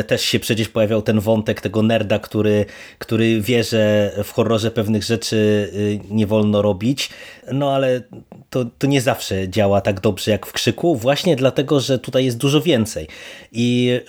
też 0.07 0.21
się 0.21 0.39
przecież 0.39 0.69
pojawiał 0.69 1.01
ten 1.01 1.19
wątek 1.19 1.61
tego 1.61 1.81
nerda, 1.81 2.19
który, 2.19 2.65
który 2.99 3.41
wie, 3.41 3.63
że 3.63 4.11
w 4.23 4.31
horrorze 4.31 4.71
pewnych 4.71 5.03
rzeczy 5.03 5.35
y, 5.73 5.99
nie 6.09 6.27
wolno 6.27 6.61
robić, 6.61 7.09
no 7.51 7.75
ale 7.75 8.01
to, 8.49 8.65
to 8.77 8.87
nie 8.87 9.01
zawsze 9.01 9.49
działa 9.49 9.81
tak 9.81 9.99
dobrze 9.99 10.31
jak 10.31 10.45
w 10.45 10.53
krzyku, 10.53 10.95
właśnie 10.95 11.35
dlatego, 11.35 11.79
że 11.79 11.99
tutaj 11.99 12.25
jest 12.25 12.37
dużo 12.37 12.61
więcej. 12.61 13.07
I 13.51 13.99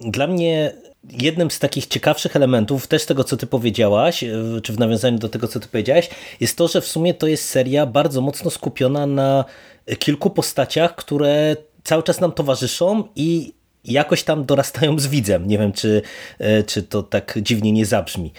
dla 0.00 0.26
mnie 0.26 0.72
jednym 1.10 1.50
z 1.50 1.58
takich 1.58 1.86
ciekawszych 1.86 2.36
elementów, 2.36 2.86
też 2.86 3.06
tego, 3.06 3.24
co 3.24 3.36
ty 3.36 3.46
powiedziałaś, 3.46 4.22
y, 4.22 4.60
czy 4.62 4.72
w 4.72 4.78
nawiązaniu 4.78 5.18
do 5.18 5.28
tego, 5.28 5.48
co 5.48 5.60
ty 5.60 5.68
powiedziałaś, 5.68 6.10
jest 6.40 6.56
to, 6.56 6.68
że 6.68 6.80
w 6.80 6.86
sumie 6.86 7.14
to 7.14 7.26
jest 7.26 7.48
seria 7.48 7.86
bardzo 7.86 8.20
mocno 8.20 8.50
skupiona 8.50 9.06
na 9.06 9.44
kilku 9.98 10.30
postaciach, 10.30 10.94
które 10.96 11.56
cały 11.84 12.02
czas 12.02 12.20
nam 12.20 12.32
towarzyszą 12.32 13.04
i 13.16 13.52
jakoś 13.84 14.22
tam 14.22 14.44
dorastają 14.44 14.98
z 14.98 15.06
widzem. 15.06 15.48
Nie 15.48 15.58
wiem, 15.58 15.72
czy, 15.72 16.02
y, 16.40 16.64
czy 16.66 16.82
to 16.82 17.02
tak 17.02 17.38
dziwnie 17.42 17.72
nie 17.72 17.86
zabrzmi. 17.86 18.32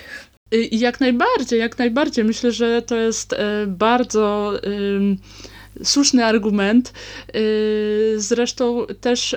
Jak 0.72 1.00
najbardziej, 1.00 1.60
jak 1.60 1.78
najbardziej. 1.78 2.26
Myślę, 2.26 2.52
że 2.52 2.82
to 2.82 2.96
jest 2.96 3.34
e, 3.34 3.68
bardzo 3.68 4.54
słuszny 5.84 6.26
argument. 6.26 6.94
E, 7.28 7.40
zresztą 8.18 8.86
też 9.02 9.36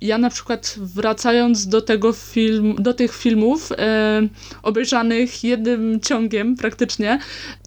ja 0.00 0.18
na 0.18 0.30
przykład 0.30 0.74
wracając 0.78 1.66
do 1.66 1.80
tego 1.80 2.12
film, 2.12 2.74
do 2.78 2.94
tych 2.94 3.16
filmów 3.16 3.72
e, 3.72 4.22
obejrzanych 4.62 5.44
jednym 5.44 6.00
ciągiem 6.00 6.56
praktycznie, 6.56 7.18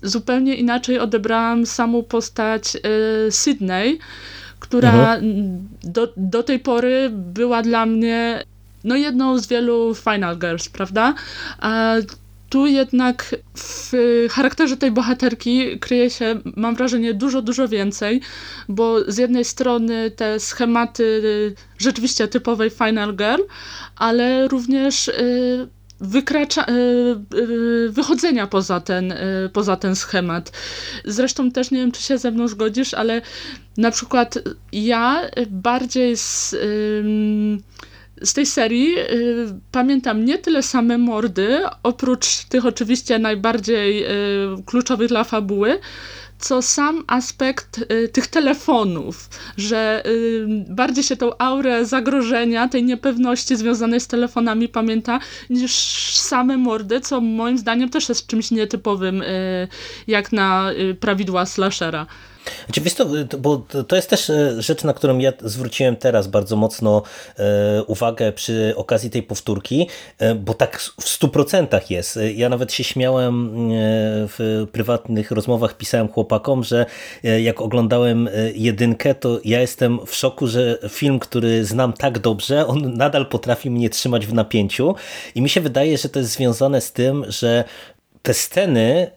zupełnie 0.03 0.55
inaczej 0.55 0.99
odebrałam 0.99 1.65
samą 1.65 2.03
postać 2.03 2.77
Sydney, 3.29 3.99
która 4.59 5.15
mhm. 5.15 5.67
do, 5.83 6.13
do 6.17 6.43
tej 6.43 6.59
pory 6.59 7.09
była 7.13 7.61
dla 7.61 7.85
mnie 7.85 8.43
no 8.85 8.95
jedną 8.95 9.37
z 9.37 9.47
wielu 9.47 9.95
Final 9.95 10.37
Girls, 10.37 10.69
prawda? 10.69 11.13
A 11.59 11.95
tu 12.55 12.65
jednak 12.65 13.35
w 13.57 13.91
charakterze 14.31 14.77
tej 14.77 14.91
bohaterki 14.91 15.79
kryje 15.79 16.09
się, 16.09 16.39
mam 16.55 16.75
wrażenie, 16.75 17.13
dużo, 17.13 17.41
dużo 17.41 17.67
więcej, 17.67 18.21
bo 18.69 19.11
z 19.11 19.17
jednej 19.17 19.45
strony 19.45 20.11
te 20.11 20.39
schematy 20.39 21.21
rzeczywiście 21.77 22.27
typowej 22.27 22.69
Final 22.69 23.15
Girl, 23.15 23.41
ale 23.95 24.47
również 24.47 25.07
y, 25.07 25.67
wykracza, 25.99 26.65
y, 26.69 27.37
y, 27.37 27.89
wychodzenia 27.89 28.47
poza 28.47 28.81
ten, 28.81 29.13
poza 29.53 29.75
ten 29.75 29.95
schemat. 29.95 30.51
Zresztą 31.05 31.51
też 31.51 31.71
nie 31.71 31.77
wiem, 31.77 31.91
czy 31.91 32.01
się 32.01 32.17
ze 32.17 32.31
mną 32.31 32.47
zgodzisz, 32.47 32.93
ale 32.93 33.21
na 33.77 33.91
przykład 33.91 34.39
ja 34.71 35.21
bardziej 35.49 36.17
z 36.17 36.55
z 38.21 38.33
tej 38.33 38.45
serii 38.45 38.99
y, 38.99 39.59
pamiętam 39.71 40.25
nie 40.25 40.37
tyle 40.37 40.63
same 40.63 40.97
mordy, 40.97 41.59
oprócz 41.83 42.45
tych 42.45 42.65
oczywiście 42.65 43.19
najbardziej 43.19 44.03
y, 44.03 44.07
kluczowych 44.65 45.07
dla 45.07 45.23
fabuły, 45.23 45.79
co 46.39 46.61
sam 46.61 47.03
aspekt 47.07 47.85
y, 47.91 48.09
tych 48.09 48.27
telefonów, 48.27 49.29
że 49.57 50.03
y, 50.05 50.45
bardziej 50.69 51.03
się 51.03 51.15
tą 51.15 51.37
aurę 51.37 51.85
zagrożenia, 51.85 52.67
tej 52.67 52.83
niepewności 52.83 53.55
związanej 53.55 53.99
z 53.99 54.07
telefonami 54.07 54.69
pamięta, 54.69 55.19
niż 55.49 55.71
same 56.17 56.57
mordy, 56.57 57.01
co 57.01 57.21
moim 57.21 57.57
zdaniem 57.57 57.89
też 57.89 58.09
jest 58.09 58.27
czymś 58.27 58.51
nietypowym 58.51 59.21
y, 59.21 59.67
jak 60.07 60.31
na 60.31 60.71
y, 60.71 60.95
prawidła 60.95 61.45
slashera. 61.45 62.05
Oczywiście, 62.69 63.05
bo 63.39 63.65
to 63.87 63.95
jest 63.95 64.09
też 64.09 64.29
e, 64.29 64.61
rzecz, 64.61 64.83
na 64.83 64.93
którą 64.93 65.17
ja 65.17 65.33
zwróciłem 65.41 65.95
teraz 65.95 66.27
bardzo 66.27 66.55
mocno 66.55 67.01
e, 67.39 67.83
uwagę 67.83 68.31
przy 68.31 68.73
okazji 68.75 69.09
tej 69.09 69.23
powtórki, 69.23 69.87
e, 70.19 70.35
bo 70.35 70.53
tak 70.53 70.79
w 71.01 71.09
stu 71.09 71.27
procentach 71.29 71.91
jest. 71.91 72.19
Ja 72.35 72.49
nawet 72.49 72.73
się 72.73 72.83
śmiałem 72.83 73.55
w 74.27 74.67
prywatnych 74.71 75.31
rozmowach, 75.31 75.77
pisałem 75.77 76.07
chłopakom, 76.07 76.63
że 76.63 76.85
jak 77.23 77.61
oglądałem 77.61 78.29
jedynkę, 78.53 79.15
to 79.15 79.39
ja 79.45 79.61
jestem 79.61 79.99
w 80.05 80.15
szoku, 80.15 80.47
że 80.47 80.77
film, 80.89 81.19
który 81.19 81.65
znam 81.65 81.93
tak 81.93 82.19
dobrze, 82.19 82.67
on 82.67 82.93
nadal 82.93 83.25
potrafi 83.25 83.69
mnie 83.69 83.89
trzymać 83.89 84.27
w 84.27 84.33
napięciu 84.33 84.95
i 85.35 85.41
mi 85.41 85.49
się 85.49 85.61
wydaje, 85.61 85.97
że 85.97 86.09
to 86.09 86.19
jest 86.19 86.31
związane 86.31 86.81
z 86.81 86.91
tym, 86.91 87.25
że 87.27 87.63
te 88.21 88.33
sceny 88.33 89.11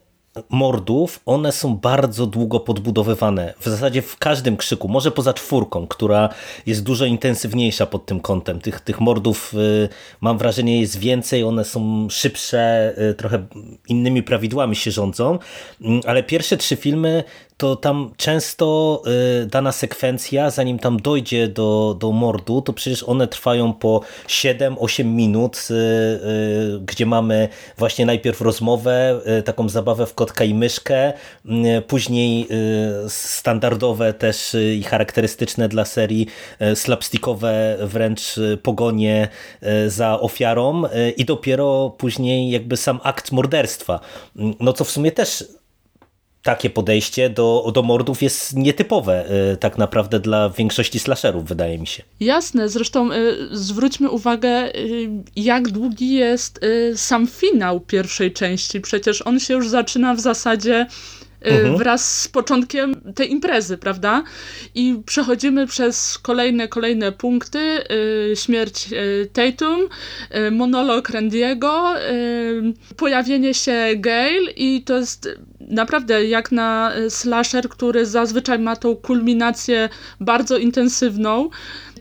mordów, 0.51 1.21
one 1.27 1.53
są 1.53 1.77
bardzo 1.77 2.27
długo 2.27 2.61
podbudowywane. 2.61 3.55
W 3.61 3.65
zasadzie 3.65 4.03
w 4.03 4.17
każdym 4.17 4.57
krzyku, 4.57 4.89
może 4.89 5.11
poza 5.11 5.35
czwórką, 5.35 5.87
która 5.87 6.29
jest 6.67 6.83
dużo 6.83 7.05
intensywniejsza 7.05 7.87
pod 7.87 8.07
tym 8.07 8.21
kątem. 8.21 8.61
Tych, 8.61 8.81
tych 8.81 9.01
mordów 9.01 9.55
y, 9.55 9.89
mam 10.21 10.39
wrażenie 10.39 10.81
jest 10.81 10.99
więcej, 10.99 11.45
one 11.45 11.65
są 11.65 12.09
szybsze, 12.11 12.95
y, 13.11 13.15
trochę 13.15 13.47
innymi 13.89 14.23
prawidłami 14.23 14.77
się 14.77 14.91
rządzą, 14.91 15.39
mm, 15.81 16.01
ale 16.07 16.23
pierwsze 16.23 16.57
trzy 16.57 16.77
filmy 16.77 17.25
to 17.59 17.77
tam 17.77 18.11
często 18.17 19.03
y, 19.43 19.47
dana 19.47 19.73
sekwencja, 19.73 20.51
zanim 20.51 20.79
tam 20.79 20.97
dojdzie 21.01 21.49
do, 21.49 21.97
do 22.01 22.13
mordu, 22.13 22.63
to 22.63 22.73
przecież 22.73 23.03
one 23.03 23.29
trwają 23.29 23.73
po 23.73 24.01
7-8 24.27 25.05
minut, 25.05 25.69
y, 25.71 25.75
y, 25.75 26.81
gdzie 26.81 27.07
mamy 27.07 27.49
właśnie 27.79 28.07
najpierw 28.07 28.41
rozmowę, 28.41 29.21
taką 29.45 29.69
zabawę 29.69 30.07
w 30.07 30.15
kotka 30.15 30.45
i 30.45 30.55
myszkę, 30.55 31.13
później 31.87 32.49
standardowe 33.09 34.13
też 34.13 34.57
i 34.77 34.83
charakterystyczne 34.83 35.69
dla 35.69 35.85
serii 35.85 36.27
slapstickowe 36.75 37.77
wręcz 37.81 38.35
pogonie 38.63 39.29
za 39.87 40.21
ofiarą 40.21 40.83
i 41.17 41.25
dopiero 41.25 41.95
później 41.99 42.51
jakby 42.51 42.77
sam 42.77 43.01
akt 43.03 43.33
morderstwa. 43.33 44.01
No 44.61 44.73
co 44.73 44.85
w 44.85 44.91
sumie 44.91 45.13
też 45.13 45.45
takie 46.49 46.71
podejście 46.71 47.31
do, 47.31 47.71
do 47.75 47.83
mordów 47.83 48.23
jest 48.23 48.57
nietypowe 48.57 49.25
y, 49.53 49.57
tak 49.57 49.79
naprawdę 49.79 50.21
dla 50.21 50.51
większości 50.51 50.99
slasherów, 50.99 51.45
wydaje 51.45 51.79
mi 51.79 51.87
się. 51.87 52.03
Jasne, 52.21 52.69
zresztą 52.69 53.13
y, 53.13 53.37
zwróćmy 53.53 54.11
uwagę, 54.11 54.75
y, 54.75 55.09
jak 55.37 55.69
długi 55.69 56.15
jest 56.15 56.61
sam 56.95 57.27
finał 57.27 57.81
pierwszej 57.81 58.33
części. 58.33 58.81
Przecież 58.81 59.23
on 59.23 59.41
się 59.41 59.55
już 59.55 59.69
zaczyna 59.69 60.15
w 60.15 60.21
zasadzie 60.21 60.87
mhm. 61.41 61.77
wraz 61.79 62.23
z 62.23 62.29
początkiem 62.29 62.95
tej 63.15 63.33
imprezy, 63.33 63.79
prawda? 63.79 64.23
I 64.75 65.03
przechodzimy 65.07 65.67
przez 65.67 66.19
kolejne, 66.19 66.69
kolejne 66.69 67.13
punkty. 67.13 67.59
Śmierć 68.35 68.89
Tatum, 69.33 69.89
monolog 70.51 71.11
Randiego, 71.11 71.95
pojawienie 72.97 73.55
się 73.55 73.87
Gail 73.97 74.49
i 74.57 74.83
to 74.83 74.97
jest 74.97 75.29
naprawdę 75.61 76.25
jak 76.25 76.53
na 76.53 76.93
slasher, 77.09 77.69
który 77.69 78.07
zazwyczaj 78.07 78.59
ma 78.59 78.77
tą 78.77 78.97
kulminację 78.97 79.89
bardzo 80.21 80.59
intensywną, 80.59 81.51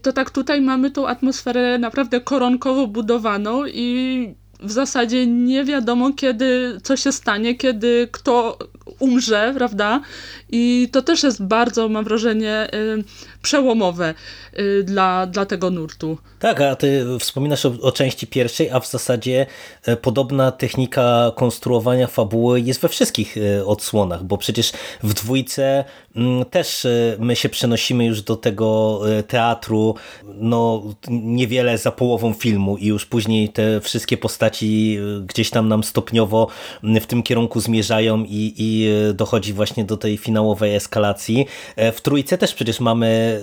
to 0.02 0.14
tak 0.14 0.32
tutaj 0.32 0.62
mamy 0.62 0.92
tą 0.92 1.08
atmosferę 1.08 1.78
naprawdę 1.78 2.22
koronkowo 2.22 2.88
budowaną 2.88 3.66
i 3.66 4.36
w 4.60 4.72
zasadzie 4.72 5.28
nie 5.28 5.64
wiadomo, 5.64 6.14
kiedy 6.14 6.78
co 6.84 6.98
się 6.98 7.12
stanie, 7.12 7.56
kiedy 7.56 8.08
kto 8.12 8.58
umrze, 9.00 9.54
prawda? 9.58 10.02
I 10.50 10.90
to 10.92 11.02
też 11.02 11.24
jest 11.24 11.44
bardzo, 11.44 11.90
mam 11.90 12.06
wrażenie, 12.06 12.68
y, 12.74 13.04
przełomowe 13.48 14.14
y, 14.60 14.84
dla, 14.84 15.28
dla 15.28 15.46
tego 15.46 15.70
nurtu. 15.70 16.18
Tak, 16.40 16.62
a 16.62 16.76
ty 16.76 17.06
wspominasz 17.20 17.66
o, 17.66 17.74
o, 17.82 17.92
części 17.92 18.28
pierwszej, 18.28 18.70
a 18.70 18.80
w 18.80 18.88
zasadzie 18.88 19.46
e, 19.86 19.96
podobna 19.96 20.52
technika 20.52 21.32
konstruowania 21.36 22.08
fabuły 22.08 22.62
jest 22.62 22.82
we 22.82 22.90
wszystkich 22.90 23.38
e, 23.38 23.66
odsłonach, 23.66 24.24
bo 24.24 24.38
przecież 24.38 24.72
w 25.04 25.14
dwójce 25.14 25.84
mm, 26.16 26.46
też 26.46 26.86
e, 26.86 27.16
my 27.20 27.36
się 27.36 27.50
przenosimy 27.50 28.06
już 28.06 28.22
do 28.22 28.36
tego 28.36 29.02
teatru 29.28 29.96
no 30.28 30.84
niewiele 31.10 31.78
za 31.78 31.92
połową 31.92 32.34
filmu 32.34 32.78
i 32.78 32.86
już 32.86 33.06
później 33.06 33.50
te 33.50 33.82
wszystkie 33.82 34.18
postaci 34.18 35.00
gdzieś 35.26 35.50
tam 35.50 35.68
nam 35.68 35.84
stopniowo 35.84 36.48
w 36.84 37.06
tym 37.06 37.24
kierunku 37.24 37.60
zmierzają 37.60 38.24
i, 38.24 38.54
i 38.58 38.88
dochodzi 39.14 39.54
właśnie 39.54 39.86
do 39.86 39.98
tej 39.98 40.18
finałowej 40.18 40.76
eskalacji. 40.76 41.46
W 41.94 42.02
trójce 42.02 42.38
też 42.38 42.54
przecież 42.54 42.80
mamy 42.80 43.37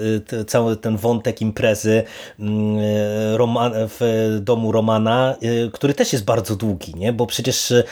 cały 0.47 0.77
ten 0.77 0.97
wątek 0.97 1.41
imprezy 1.41 2.03
mm, 2.41 2.79
w 3.89 4.39
domu 4.41 4.73
Romana, 4.73 5.37
y, 5.43 5.71
który 5.73 5.95
też 5.95 6.13
jest 6.13 6.25
bardzo 6.25 6.57
długi, 6.57 6.95
nie? 6.97 7.13
bo 7.13 7.27
przecież 7.27 7.71
y, 7.71 7.85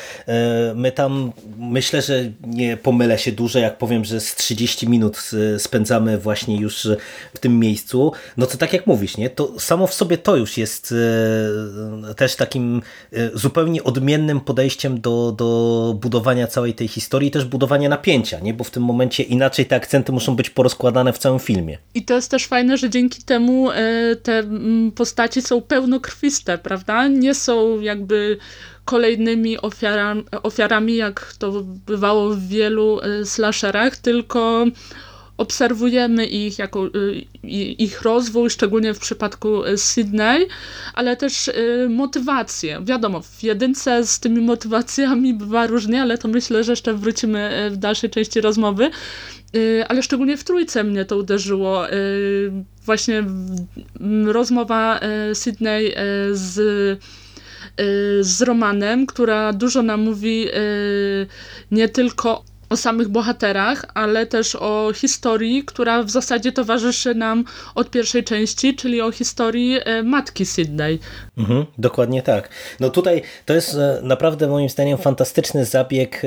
my 0.75 0.93
tam, 0.93 1.33
myślę, 1.59 2.03
że 2.03 2.25
nie 2.47 2.77
pomylę 2.77 3.19
się 3.19 3.33
dużo, 3.33 3.59
jak 3.59 3.79
powiem, 3.79 4.05
że 4.05 4.21
z 4.21 4.35
30 4.35 4.89
minut 4.89 5.31
spędzamy 5.59 6.19
właśnie 6.19 6.57
już 6.57 6.89
w 7.35 7.39
tym 7.39 7.59
miejscu, 7.59 8.13
no 8.37 8.47
to 8.47 8.59
tak 8.59 8.73
jak 8.73 8.87
mówisz, 8.87 9.17
nie? 9.17 9.31
to 9.31 9.61
samo 9.61 9.87
w 9.87 9.95
sobie 9.95 10.19
to 10.19 10.37
już 10.37 10.59
jest 10.59 10.95
też 12.17 12.37
takim 12.37 12.83
zupełnie 13.35 13.85
odmiennym 13.85 14.41
podejściem 14.41 15.01
do, 15.01 15.33
do 15.33 15.99
budowania 16.01 16.47
całej 16.47 16.75
tej 16.75 16.89
historii, 16.89 17.31
też 17.31 17.45
budowania 17.45 17.89
napięcia, 17.89 18.41
nie? 18.41 18.55
bo 18.55 18.65
w 18.65 18.71
tym 18.71 18.83
momencie 18.83 19.23
inaczej 19.23 19.67
te 19.67 19.77
akcenty 19.77 20.13
muszą 20.13 20.37
być 20.37 20.51
porozkładane 20.51 21.13
w 21.13 21.19
całym 21.19 21.41
filmie. 21.41 21.79
I 21.95 22.05
to 22.05 22.15
jest 22.15 22.31
też 22.31 22.47
fajne, 22.47 22.77
że 22.77 22.91
dzięki 22.91 23.23
temu 23.23 23.71
e, 23.71 23.77
te 24.23 24.45
postaci 24.95 25.43
są 25.43 25.63
pełnokrwiste, 25.63 26.59
prawda? 26.59 27.09
Nie 27.09 27.35
są 27.35 27.81
jakby 27.81 28.39
kolejnymi 28.85 29.59
ofiarami, 29.61 30.25
ofiarami 30.43 30.97
jak 30.97 31.33
to 31.39 31.53
bywało 31.87 32.31
w 32.31 32.49
wielu 32.49 33.01
e, 33.01 33.25
slasherach, 33.25 33.97
tylko 33.97 34.65
obserwujemy 35.43 36.27
ich, 36.27 36.59
jako, 36.59 36.87
e, 36.87 36.91
ich 37.79 38.03
rozwój, 38.03 38.51
szczególnie 38.51 38.95
w 38.95 38.99
przypadku 38.99 39.63
Sydney, 39.77 40.49
ale 40.95 41.17
też 41.17 41.51
motywacje. 41.89 42.81
Wiadomo, 42.85 43.23
w 43.23 43.43
jedynce 43.43 44.07
z 44.07 44.21
tymi 44.21 44.41
motywacjami 44.41 45.35
bywa 45.35 45.67
różnie, 45.67 46.03
ale 46.03 46.19
to 46.19 46.29
myślę, 46.29 46.65
że 46.65 46.73
jeszcze 46.73 46.95
wrócimy 46.95 47.71
w 47.73 47.77
dalszej 47.77 48.11
części 48.11 48.41
rozmowy. 48.41 48.91
Y, 49.57 49.85
ale 49.89 50.03
szczególnie 50.03 50.37
w 50.37 50.45
trójce 50.45 50.85
mnie 50.85 51.05
to 51.05 51.17
uderzyło. 51.17 51.93
Y, 51.93 52.53
właśnie 52.85 53.25
rozmowa 54.25 55.01
y, 55.31 55.35
Sydney 55.35 55.95
z 56.33 57.01
z 58.21 58.43
Romanem, 58.43 59.07
która 59.07 59.53
dużo 59.53 59.83
nam 59.83 60.01
mówi 60.01 60.47
nie 61.71 61.89
tylko 61.89 62.45
o 62.73 62.77
samych 62.77 63.09
bohaterach, 63.09 63.85
ale 63.95 64.27
też 64.27 64.55
o 64.55 64.93
historii, 64.95 65.65
która 65.65 66.03
w 66.03 66.11
zasadzie 66.11 66.53
towarzyszy 66.53 67.15
nam 67.15 67.45
od 67.75 67.91
pierwszej 67.91 68.25
części, 68.25 68.77
czyli 68.77 69.01
o 69.01 69.11
historii 69.13 69.79
e, 69.85 70.03
matki 70.03 70.47
Sydney. 70.47 70.99
Mhm, 71.37 71.67
dokładnie 71.79 72.23
tak. 72.23 72.49
No 72.81 72.91
tutaj 72.91 73.23
to 73.47 73.55
jest 73.55 73.75
e, 73.75 74.01
naprawdę 74.03 74.49
moim 74.49 74.69
zdaniem 74.69 74.99
fantastyczny 74.99 75.65
zabieg 75.65 76.17
e, 76.17 76.21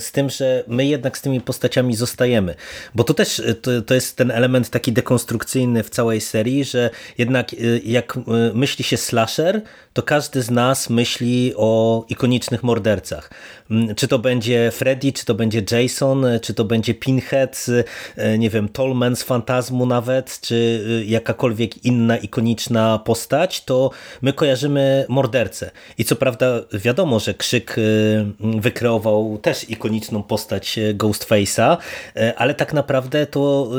z 0.00 0.12
tym, 0.12 0.30
że 0.30 0.64
my 0.66 0.86
jednak 0.86 1.18
z 1.18 1.20
tymi 1.20 1.40
postaciami 1.40 1.96
zostajemy. 1.96 2.54
Bo 2.94 3.04
to 3.04 3.14
też 3.14 3.42
to, 3.62 3.82
to 3.82 3.94
jest 3.94 4.16
ten 4.16 4.30
element 4.30 4.70
taki 4.70 4.92
dekonstrukcyjny 4.92 5.82
w 5.82 5.90
całej 5.90 6.20
serii, 6.20 6.64
że 6.64 6.90
jednak 7.18 7.52
jak 7.84 8.18
myśli 8.54 8.84
się 8.84 8.96
slasher, 8.96 9.62
to 9.92 10.02
każdy 10.02 10.42
z 10.42 10.50
nas 10.50 10.90
myśli 10.90 11.52
o 11.56 12.04
ikonicznych 12.08 12.62
mordercach. 12.62 13.30
Mm, 13.70 13.94
czy 13.94 14.08
to 14.08 14.18
będzie 14.18 14.70
Freddy, 14.70 15.12
czy 15.12 15.24
to 15.24 15.34
będzie 15.34 15.62
Jason, 15.70 16.26
czy 16.42 16.54
to 16.54 16.64
będzie 16.64 16.94
Pinhead, 16.94 17.66
e, 18.16 18.38
nie 18.38 18.50
wiem, 18.50 18.68
Tolman 18.68 19.16
z 19.16 19.22
Fantazmu 19.22 19.86
nawet, 19.86 20.40
czy 20.40 20.84
e, 21.00 21.04
jakakolwiek 21.04 21.84
inna 21.84 22.16
ikoniczna 22.16 22.98
postać, 22.98 23.64
to 23.64 23.90
my 24.22 24.32
kojarzymy 24.32 25.04
mordercę. 25.08 25.70
I 25.98 26.04
co 26.04 26.16
prawda 26.16 26.46
wiadomo, 26.72 27.20
że 27.20 27.34
Krzyk 27.34 27.76
e, 27.78 27.82
wykreował 28.60 29.38
też 29.42 29.70
ikoniczną 29.70 30.22
postać 30.22 30.78
Ghostface'a, 30.94 31.76
ale 32.36 32.54
tak 32.54 32.72
naprawdę 32.72 33.26
to 33.26 33.70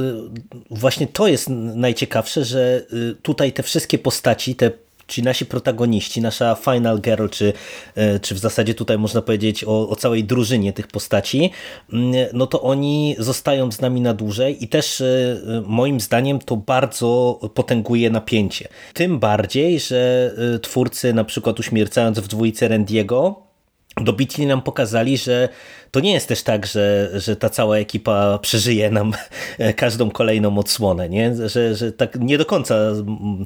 właśnie 0.70 1.08
to 1.08 1.28
jest 1.28 1.50
najciekawsze, 1.76 2.46
że 2.46 2.86
tutaj 3.22 3.52
te 3.52 3.64
wszystkie 3.64 3.98
postaci, 3.98 4.56
te 4.56 4.72
ci 5.08 5.24
nasi 5.24 5.46
protagoniści, 5.46 6.22
nasza 6.22 6.56
Final 6.56 7.02
Girl, 7.02 7.28
czy, 7.28 7.54
e, 7.96 8.20
czy 8.20 8.36
w 8.36 8.40
zasadzie 8.40 8.74
tutaj 8.74 8.98
można 8.98 9.22
powiedzieć 9.22 9.64
o, 9.64 9.90
o 9.90 9.96
całej 9.96 10.24
drużynie 10.24 10.74
tych 10.74 10.88
postaci, 10.88 11.52
mm, 11.94 12.14
no 12.34 12.48
to 12.48 12.62
oni 12.62 13.16
zostają 13.20 13.72
z 13.72 13.82
nami 13.82 14.02
na 14.02 14.14
dłużej 14.14 14.64
i 14.64 14.68
też 14.68 15.02
e, 15.02 15.42
moim 15.66 16.00
zdaniem 16.00 16.40
to 16.40 16.58
bardzo 16.58 17.40
potęguje 17.54 18.10
napięcie. 18.10 18.68
Tym 18.94 19.20
bardziej, 19.20 19.80
że 19.80 20.32
e, 20.56 20.60
twórcy 20.60 21.14
na 21.14 21.24
przykład 21.24 21.60
uśmiercając 21.60 22.20
w 22.20 22.28
dwójce 22.28 22.68
Randiego, 22.68 23.53
dobitnie 24.02 24.48
nam 24.48 24.62
pokazali, 24.62 25.18
że 25.18 25.50
to 25.92 26.00
nie 26.00 26.14
jest 26.14 26.28
też 26.28 26.44
tak, 26.44 26.66
że, 26.66 27.10
że 27.14 27.36
ta 27.36 27.50
cała 27.50 27.78
ekipa 27.78 28.40
przeżyje 28.42 28.92
nam 28.92 29.14
każdą 29.76 30.12
kolejną 30.12 30.58
odsłonę, 30.58 31.10
nie? 31.10 31.50
Że, 31.50 31.76
że 31.76 31.92
tak 31.92 32.20
nie 32.20 32.38
do 32.38 32.46
końca 32.46 32.76
mm, 32.76 33.46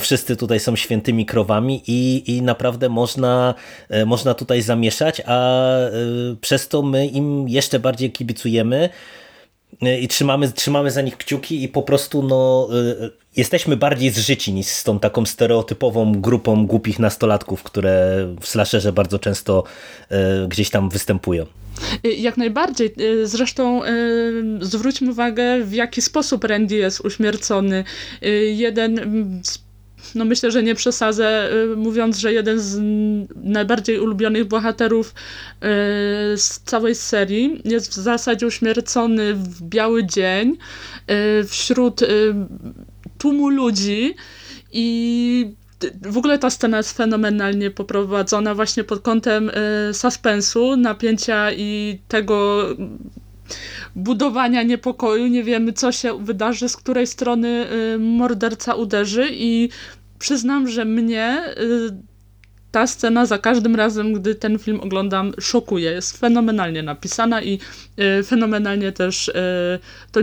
wszyscy 0.00 0.36
tutaj 0.36 0.60
są 0.60 0.76
świętymi 0.76 1.26
krowami 1.26 1.82
i, 1.86 2.22
i 2.36 2.42
naprawdę 2.42 2.88
można, 2.88 3.54
e, 3.88 4.04
można 4.06 4.34
tutaj 4.34 4.62
zamieszać, 4.62 5.22
a 5.26 5.66
e, 5.76 5.90
przez 6.40 6.68
to 6.68 6.82
my 6.82 7.06
im 7.06 7.48
jeszcze 7.48 7.78
bardziej 7.78 8.12
kibicujemy 8.12 8.88
i 10.00 10.08
trzymamy, 10.08 10.52
trzymamy 10.52 10.90
za 10.90 11.02
nich 11.02 11.16
kciuki 11.16 11.62
i 11.62 11.68
po 11.68 11.82
prostu 11.82 12.22
no, 12.22 12.68
jesteśmy 13.36 13.76
bardziej 13.76 14.10
zżyci 14.10 14.52
niż 14.52 14.66
z 14.66 14.84
tą 14.84 14.98
taką 14.98 15.26
stereotypową 15.26 16.12
grupą 16.12 16.66
głupich 16.66 16.98
nastolatków, 16.98 17.62
które 17.62 18.26
w 18.40 18.46
slasherze 18.46 18.92
bardzo 18.92 19.18
często 19.18 19.64
gdzieś 20.48 20.70
tam 20.70 20.88
występują. 20.88 21.46
Y, 22.04 22.12
jak 22.12 22.36
najbardziej. 22.36 22.92
Y, 23.00 23.26
zresztą 23.26 23.84
y, 23.84 23.88
zwróćmy 24.60 25.10
uwagę, 25.10 25.64
w 25.64 25.72
jaki 25.72 26.02
sposób 26.02 26.44
Randy 26.44 26.74
jest 26.74 27.00
uśmiercony. 27.00 27.84
Jeden 28.52 29.00
z 29.44 29.67
no 30.14 30.24
myślę, 30.24 30.50
że 30.50 30.62
nie 30.62 30.74
przesadzę, 30.74 31.50
mówiąc, 31.76 32.18
że 32.18 32.32
jeden 32.32 32.60
z 32.60 32.80
najbardziej 33.36 33.98
ulubionych 33.98 34.44
bohaterów 34.44 35.14
z 36.36 36.60
całej 36.64 36.94
serii 36.94 37.62
jest 37.64 37.90
w 37.90 37.94
zasadzie 37.94 38.46
uśmiercony 38.46 39.34
w 39.34 39.62
biały 39.62 40.04
dzień 40.04 40.56
wśród 41.46 42.00
tłumu 43.18 43.48
ludzi 43.48 44.14
i 44.72 45.54
w 46.02 46.18
ogóle 46.18 46.38
ta 46.38 46.50
scena 46.50 46.76
jest 46.76 46.96
fenomenalnie 46.96 47.70
poprowadzona 47.70 48.54
właśnie 48.54 48.84
pod 48.84 49.00
kątem 49.00 49.50
y, 49.50 49.94
suspensu, 49.94 50.76
napięcia 50.76 51.52
i 51.52 51.98
tego 52.08 52.64
budowania 53.96 54.62
niepokoju. 54.62 55.26
Nie 55.26 55.44
wiemy, 55.44 55.72
co 55.72 55.92
się 55.92 56.24
wydarzy, 56.24 56.68
z 56.68 56.76
której 56.76 57.06
strony 57.06 57.66
y, 57.94 57.98
morderca 57.98 58.74
uderzy 58.74 59.28
i 59.32 59.68
przyznam, 60.18 60.68
że 60.68 60.84
mnie 60.84 61.44
y, 61.58 62.08
ta 62.70 62.86
scena 62.86 63.26
za 63.26 63.38
każdym 63.38 63.76
razem, 63.76 64.12
gdy 64.12 64.34
ten 64.34 64.58
film 64.58 64.80
oglądam, 64.80 65.32
szokuje. 65.40 65.90
Jest 65.90 66.18
fenomenalnie 66.18 66.82
napisana 66.82 67.42
i 67.42 67.58
fenomenalnie 68.24 68.92
też 68.92 69.32
to 70.12 70.20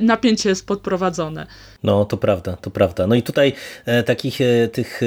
napięcie 0.00 0.48
jest 0.48 0.66
podprowadzone. 0.66 1.46
No, 1.82 2.04
to 2.04 2.16
prawda, 2.16 2.56
to 2.56 2.70
prawda. 2.70 3.06
No 3.06 3.14
i 3.14 3.22
tutaj 3.22 3.52
e, 3.86 4.02
takich 4.02 4.40
e, 4.40 4.68
tych 4.68 5.00
e, 5.02 5.06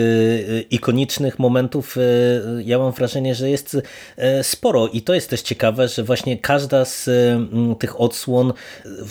ikonicznych 0.61 1.39
momentów 1.39 1.97
e, 1.97 2.01
ja 2.63 2.79
mam 2.79 2.91
wrażenie, 2.91 3.35
że 3.35 3.49
jest 3.49 3.77
e, 4.17 4.43
sporo 4.43 4.87
i 4.87 5.01
to 5.01 5.13
jest 5.13 5.29
też 5.29 5.41
ciekawe, 5.41 5.87
że 5.87 6.03
właśnie 6.03 6.37
każda 6.37 6.85
z 6.85 7.09
tych 7.79 8.01
odsłon 8.01 8.53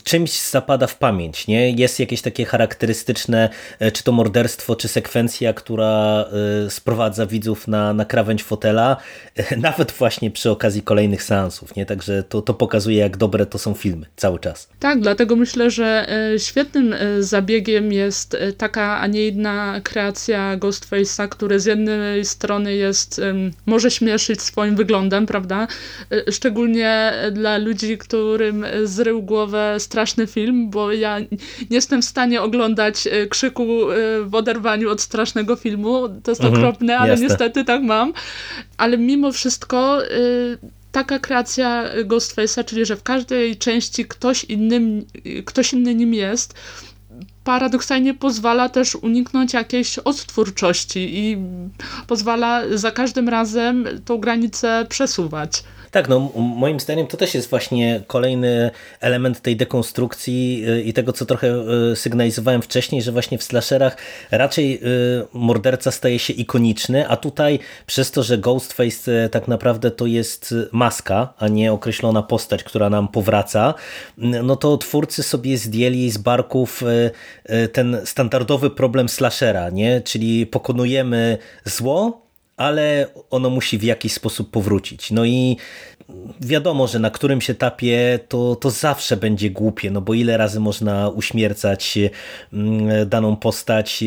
czymś 0.04 0.40
zapada 0.40 0.86
w 0.86 0.98
pamięć, 0.98 1.46
nie? 1.46 1.70
Jest 1.70 2.00
jakieś 2.00 2.22
takie 2.22 2.44
charakterystyczne, 2.44 3.48
e, 3.78 3.92
czy 3.92 4.02
to 4.02 4.12
morderstwo, 4.12 4.76
czy 4.76 4.88
sekwencja, 4.88 5.52
która 5.52 6.24
sprowadza 6.68 7.26
widzów 7.26 7.68
na, 7.68 7.92
na 7.92 8.04
krawędź 8.04 8.42
fotela, 8.42 8.96
nawet 9.56 9.92
właśnie 9.92 10.30
przy 10.30 10.50
okazji 10.50 10.82
kolejnych 10.82 11.22
seansów, 11.22 11.76
nie? 11.76 11.86
Także 11.86 12.22
to, 12.22 12.42
to 12.42 12.54
pokazuje, 12.54 12.98
jak 12.98 13.16
dobre 13.16 13.46
to 13.46 13.58
są 13.58 13.74
filmy 13.74 14.06
cały 14.16 14.38
czas. 14.38 14.68
Tak, 14.80 15.00
dlatego 15.00 15.36
myślę, 15.36 15.70
że 15.70 16.06
świetnym 16.38 16.94
zabiegiem 17.20 17.47
zabiegiem 17.48 17.92
jest 17.92 18.34
e, 18.34 18.52
taka, 18.52 19.00
a 19.00 19.06
nie 19.06 19.28
inna 19.28 19.80
kreacja 19.84 20.56
Ghostface'a, 20.56 21.28
który 21.28 21.60
z 21.60 21.66
jednej 21.66 22.24
strony 22.24 22.74
jest, 22.74 23.20
może 23.66 23.90
śmieszyć 23.90 24.42
swoim 24.42 24.76
wyglądem, 24.76 25.26
prawda? 25.26 25.66
E, 26.10 26.32
szczególnie 26.32 27.12
dla 27.32 27.58
ludzi, 27.58 27.98
którym 27.98 28.66
zrył 28.84 29.22
głowę 29.22 29.76
straszny 29.78 30.26
film, 30.26 30.70
bo 30.70 30.92
ja 30.92 31.18
nie 31.18 31.26
jestem 31.70 32.02
w 32.02 32.04
stanie 32.04 32.42
oglądać 32.42 33.06
e, 33.06 33.26
krzyku 33.26 33.66
w 34.24 34.34
oderwaniu 34.34 34.90
od 34.90 35.00
strasznego 35.00 35.56
filmu. 35.56 36.08
To 36.22 36.30
jest 36.30 36.44
mhm, 36.44 36.54
okropne, 36.54 36.98
ale 36.98 37.10
jasne. 37.10 37.26
niestety 37.26 37.64
tak 37.64 37.82
mam. 37.82 38.12
Ale 38.76 38.98
mimo 38.98 39.32
wszystko 39.32 40.02
taka 40.92 41.18
kreacja 41.18 41.84
Ghostface'a, 42.04 42.64
czyli 42.64 42.86
że 42.86 42.96
w 42.96 43.02
każdej 43.02 43.56
części 43.56 44.04
ktoś, 44.04 44.44
innym, 44.44 45.06
ktoś 45.44 45.72
inny 45.72 45.94
nim 45.94 46.14
jest, 46.14 46.54
paradoksalnie 47.44 48.14
pozwala 48.14 48.68
też 48.68 48.94
uniknąć 48.94 49.52
jakiejś 49.54 49.98
odtwórczości 49.98 51.18
i 51.18 51.36
pozwala 52.06 52.62
za 52.74 52.90
każdym 52.90 53.28
razem 53.28 53.86
tą 54.04 54.18
granicę 54.18 54.86
przesuwać. 54.88 55.62
Tak, 55.90 56.08
no 56.08 56.30
moim 56.34 56.80
zdaniem 56.80 57.06
to 57.06 57.16
też 57.16 57.34
jest 57.34 57.50
właśnie 57.50 58.02
kolejny 58.06 58.70
element 59.00 59.40
tej 59.40 59.56
dekonstrukcji 59.56 60.64
y, 60.68 60.82
i 60.82 60.92
tego, 60.92 61.12
co 61.12 61.26
trochę 61.26 61.64
y, 61.92 61.96
sygnalizowałem 61.96 62.62
wcześniej, 62.62 63.02
że 63.02 63.12
właśnie 63.12 63.38
w 63.38 63.42
slasherach 63.42 63.96
raczej 64.30 64.74
y, 64.74 64.80
morderca 65.32 65.90
staje 65.90 66.18
się 66.18 66.32
ikoniczny, 66.32 67.08
a 67.08 67.16
tutaj 67.16 67.58
przez 67.86 68.10
to, 68.10 68.22
że 68.22 68.38
Ghostface 68.38 69.28
tak 69.28 69.48
naprawdę 69.48 69.90
to 69.90 70.06
jest 70.06 70.54
maska, 70.72 71.34
a 71.38 71.48
nie 71.48 71.72
określona 71.72 72.22
postać, 72.22 72.64
która 72.64 72.90
nam 72.90 73.08
powraca, 73.08 73.74
no 74.18 74.56
to 74.56 74.78
twórcy 74.78 75.22
sobie 75.22 75.58
zdjęli 75.58 76.10
z 76.10 76.18
barków 76.18 76.82
ten 77.72 78.00
standardowy 78.04 78.70
problem 78.70 79.08
slashera, 79.08 79.70
nie? 79.70 80.00
czyli 80.00 80.46
pokonujemy 80.46 81.38
zło, 81.64 82.27
ale 82.58 83.06
ono 83.30 83.50
musi 83.50 83.78
w 83.78 83.82
jakiś 83.82 84.12
sposób 84.12 84.50
powrócić. 84.50 85.10
No 85.10 85.24
i 85.24 85.56
wiadomo, 86.40 86.86
że 86.86 86.98
na 86.98 87.10
którymś 87.10 87.50
etapie 87.50 88.18
to, 88.28 88.56
to 88.56 88.70
zawsze 88.70 89.16
będzie 89.16 89.50
głupie, 89.50 89.90
no 89.90 90.00
bo 90.00 90.14
ile 90.14 90.36
razy 90.36 90.60
można 90.60 91.08
uśmiercać 91.08 91.98
mm, 92.52 93.08
daną 93.08 93.36
postać 93.36 94.02
e, 94.02 94.06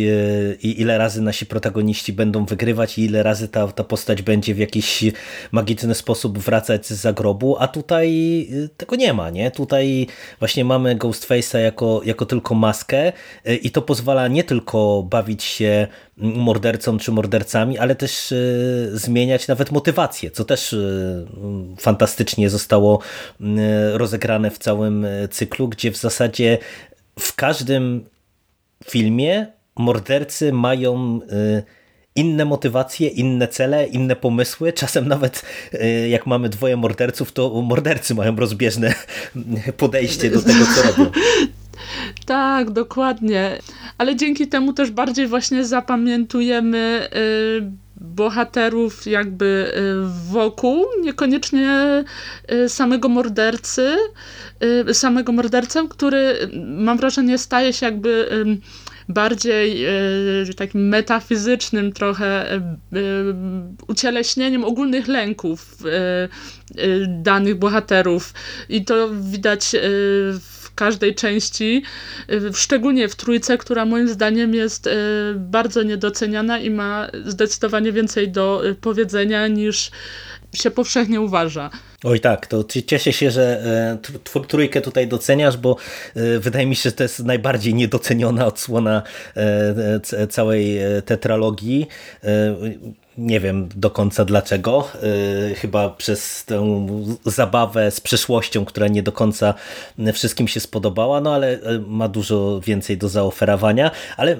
i 0.56 0.82
ile 0.82 0.98
razy 0.98 1.22
nasi 1.22 1.46
protagoniści 1.46 2.14
będą 2.14 2.46
wygrywać 2.46 2.98
i 2.98 3.06
ile 3.06 3.24
razy 3.24 3.48
ta, 3.48 3.68
ta 3.68 3.84
postać 3.84 4.22
będzie 4.22 4.56
w 4.56 4.58
jakiś 4.58 5.04
magiczny 5.52 5.96
sposób 5.96 6.40
wracać 6.40 6.86
z 6.86 6.92
zagrobu, 6.92 7.56
a 7.60 7.68
tutaj 7.68 8.42
e, 8.66 8.68
tego 8.78 8.96
nie 8.96 9.14
ma, 9.14 9.30
nie? 9.30 9.52
Tutaj 9.52 10.08
właśnie 10.40 10.66
mamy 10.66 10.96
Ghostface'a 10.96 11.58
jako, 11.58 12.02
jako 12.06 12.26
tylko 12.26 12.56
maskę 12.56 13.14
e, 13.46 13.56
i 13.56 13.72
to 13.72 13.82
pozwala 13.82 14.28
nie 14.28 14.44
tylko 14.44 15.08
bawić 15.10 15.44
się 15.44 15.88
mordercą 16.22 16.98
czy 16.98 17.12
mordercami, 17.12 17.78
ale 17.78 17.96
też 17.96 18.34
zmieniać 18.94 19.48
nawet 19.48 19.72
motywację, 19.72 20.32
co 20.32 20.46
też 20.46 20.76
fantastycznie 21.80 22.50
zostało 22.50 23.00
rozegrane 23.94 24.52
w 24.52 24.58
całym 24.58 25.06
e, 25.06 25.28
cyklu, 25.28 25.68
gdzie 25.68 25.92
w 25.92 25.98
zasadzie 25.98 26.58
w 27.20 27.36
każdym 27.36 28.06
filmie 28.86 29.48
mordercy 29.76 30.54
mają 30.54 31.20
e, 31.32 31.64
inne 32.16 32.46
motywacje, 32.46 33.08
inne 33.08 33.48
cele, 33.48 33.88
inne 33.88 34.16
pomysły. 34.16 34.74
Czasem 34.74 35.08
nawet 35.08 35.46
e, 35.74 36.10
jak 36.10 36.26
mamy 36.26 36.50
dwoje 36.50 36.78
morderców, 36.78 37.32
to 37.32 37.62
mordercy 37.62 38.16
mają 38.16 38.36
rozbieżne 38.36 38.94
podejście 39.78 40.30
do 40.30 40.42
tego, 40.42 40.66
co 40.76 40.84
robią. 40.84 41.12
Tak, 42.26 42.72
dokładnie. 42.72 43.60
Ale 43.98 44.16
dzięki 44.16 44.48
temu 44.48 44.74
też 44.74 44.92
bardziej 44.92 45.28
właśnie 45.28 45.66
zapamiętujemy 45.66 47.10
bohaterów 48.02 49.08
jakby 49.08 49.46
y, 49.46 50.32
wokół, 50.32 50.86
niekoniecznie 51.02 52.04
y, 52.52 52.70
samego 52.70 53.10
mordercy, 53.10 53.96
y, 54.90 54.94
samego 54.94 55.32
mordercę, 55.32 55.88
który 55.90 56.50
mam 56.78 56.98
wrażenie 56.98 57.38
staje 57.38 57.74
się 57.74 57.86
jakby 57.86 58.28
bardziej 59.10 59.86
takim 60.58 60.88
metafizycznym 60.88 61.94
trochę 61.94 62.62
ucieleśnieniem 63.88 64.64
ogólnych 64.64 65.08
lęków 65.08 65.78
danych 67.08 67.56
bohaterów 67.56 68.34
i 68.70 68.86
to 68.86 69.10
widać 69.10 69.76
w 70.40 70.61
każdej 70.82 71.16
części, 71.16 71.84
szczególnie 72.54 73.08
w 73.08 73.16
trójce, 73.16 73.58
która 73.58 73.86
moim 73.86 74.08
zdaniem 74.08 74.54
jest 74.54 74.90
bardzo 75.36 75.84
niedoceniana 75.84 76.60
i 76.60 76.70
ma 76.70 77.08
zdecydowanie 77.26 77.92
więcej 77.92 78.30
do 78.30 78.64
powiedzenia 78.82 79.48
niż 79.48 79.92
się 80.54 80.72
powszechnie 80.72 81.22
uważa. 81.22 81.70
Oj 82.04 82.20
tak, 82.20 82.48
to 82.48 82.64
cieszę 82.86 83.14
się, 83.14 83.32
że 83.32 83.64
e, 84.36 84.44
trójkę 84.48 84.82
tutaj 84.82 85.08
doceniasz, 85.08 85.58
bo 85.58 85.76
e, 86.16 86.40
wydaje 86.40 86.66
mi 86.66 86.76
się, 86.76 86.90
że 86.90 86.96
to 86.96 87.04
jest 87.04 87.20
najbardziej 87.20 87.74
niedoceniona 87.74 88.46
odsłona 88.46 89.04
e, 89.36 90.28
całej 90.28 90.80
tetralogii 91.06 91.88
nie 93.22 93.40
wiem 93.40 93.70
do 93.76 93.92
końca 93.92 94.26
dlaczego. 94.26 94.88
Y, 95.52 95.56
chyba 95.56 95.90
przez 95.90 96.46
tę 96.46 96.88
zabawę 97.26 97.92
z 97.92 98.02
przeszłością, 98.02 98.66
która 98.66 98.88
nie 98.88 99.04
do 99.04 99.12
końca 99.12 99.54
wszystkim 100.14 100.48
się 100.48 100.60
spodobała, 100.60 101.22
no 101.22 101.34
ale 101.34 101.54
y, 101.54 101.80
ma 101.88 102.08
dużo 102.08 102.62
więcej 102.66 102.98
do 102.98 103.10
zaoferowania. 103.10 103.92
Ale 104.18 104.32
y, 104.34 104.40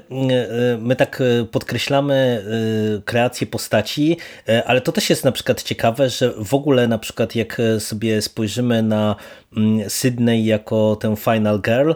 my 0.80 0.96
tak 0.96 1.24
podkreślamy 1.52 2.46
kreację 3.06 3.48
postaci, 3.48 4.18
ale 4.66 4.82
to 4.82 4.92
też 4.92 5.10
jest 5.10 5.26
na 5.26 5.32
przykład 5.32 5.64
ciekawe, 5.64 6.10
że 6.10 6.34
w 6.38 6.54
ogóle 6.54 6.88
na 6.88 6.98
przykład 6.98 7.36
jak 7.36 7.62
sobie 7.80 8.22
spojrzymy 8.22 8.84
na 8.84 9.16
mm, 9.58 9.90
Sydney 9.90 10.46
jako 10.46 10.96
tę 10.96 11.16
Final 11.16 11.62
Girl, 11.62 11.92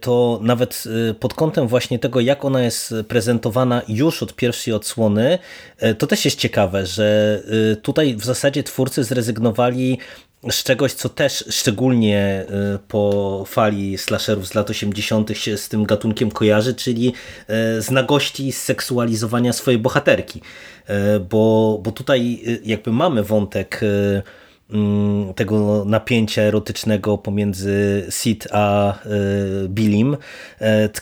to 0.00 0.40
nawet 0.42 0.84
pod 1.20 1.34
kątem 1.34 1.68
właśnie 1.68 1.98
tego, 1.98 2.20
jak 2.20 2.44
ona 2.44 2.62
jest 2.62 2.94
prezentowana 3.08 3.82
już 3.88 4.22
od 4.22 4.34
pierwszej 4.34 4.74
odsłony, 4.74 5.38
to 5.98 6.06
też 6.06 6.24
jest 6.24 6.38
ciekawe, 6.38 6.86
że 6.86 7.40
tutaj 7.82 8.16
w 8.16 8.24
zasadzie 8.24 8.62
twórcy 8.62 9.04
zrezygnowali 9.04 9.98
z 10.50 10.64
czegoś, 10.64 10.92
co 10.92 11.08
też 11.08 11.44
szczególnie 11.50 12.46
po 12.88 13.44
fali 13.46 13.98
slasherów 13.98 14.48
z 14.48 14.54
lat 14.54 14.70
80. 14.70 15.30
się 15.38 15.56
z 15.56 15.68
tym 15.68 15.84
gatunkiem 15.84 16.30
kojarzy, 16.30 16.74
czyli 16.74 17.12
z 17.78 17.90
nagości 17.90 18.52
seksualizowania 18.52 19.52
swojej 19.52 19.80
bohaterki. 19.80 20.40
Bo, 21.30 21.78
bo 21.82 21.92
tutaj 21.92 22.42
jakby 22.64 22.92
mamy 22.92 23.22
wątek 23.22 23.80
tego 25.36 25.84
napięcia 25.84 26.42
erotycznego 26.42 27.18
pomiędzy 27.18 28.06
Sid 28.10 28.48
a 28.52 28.98
Billim, 29.68 30.16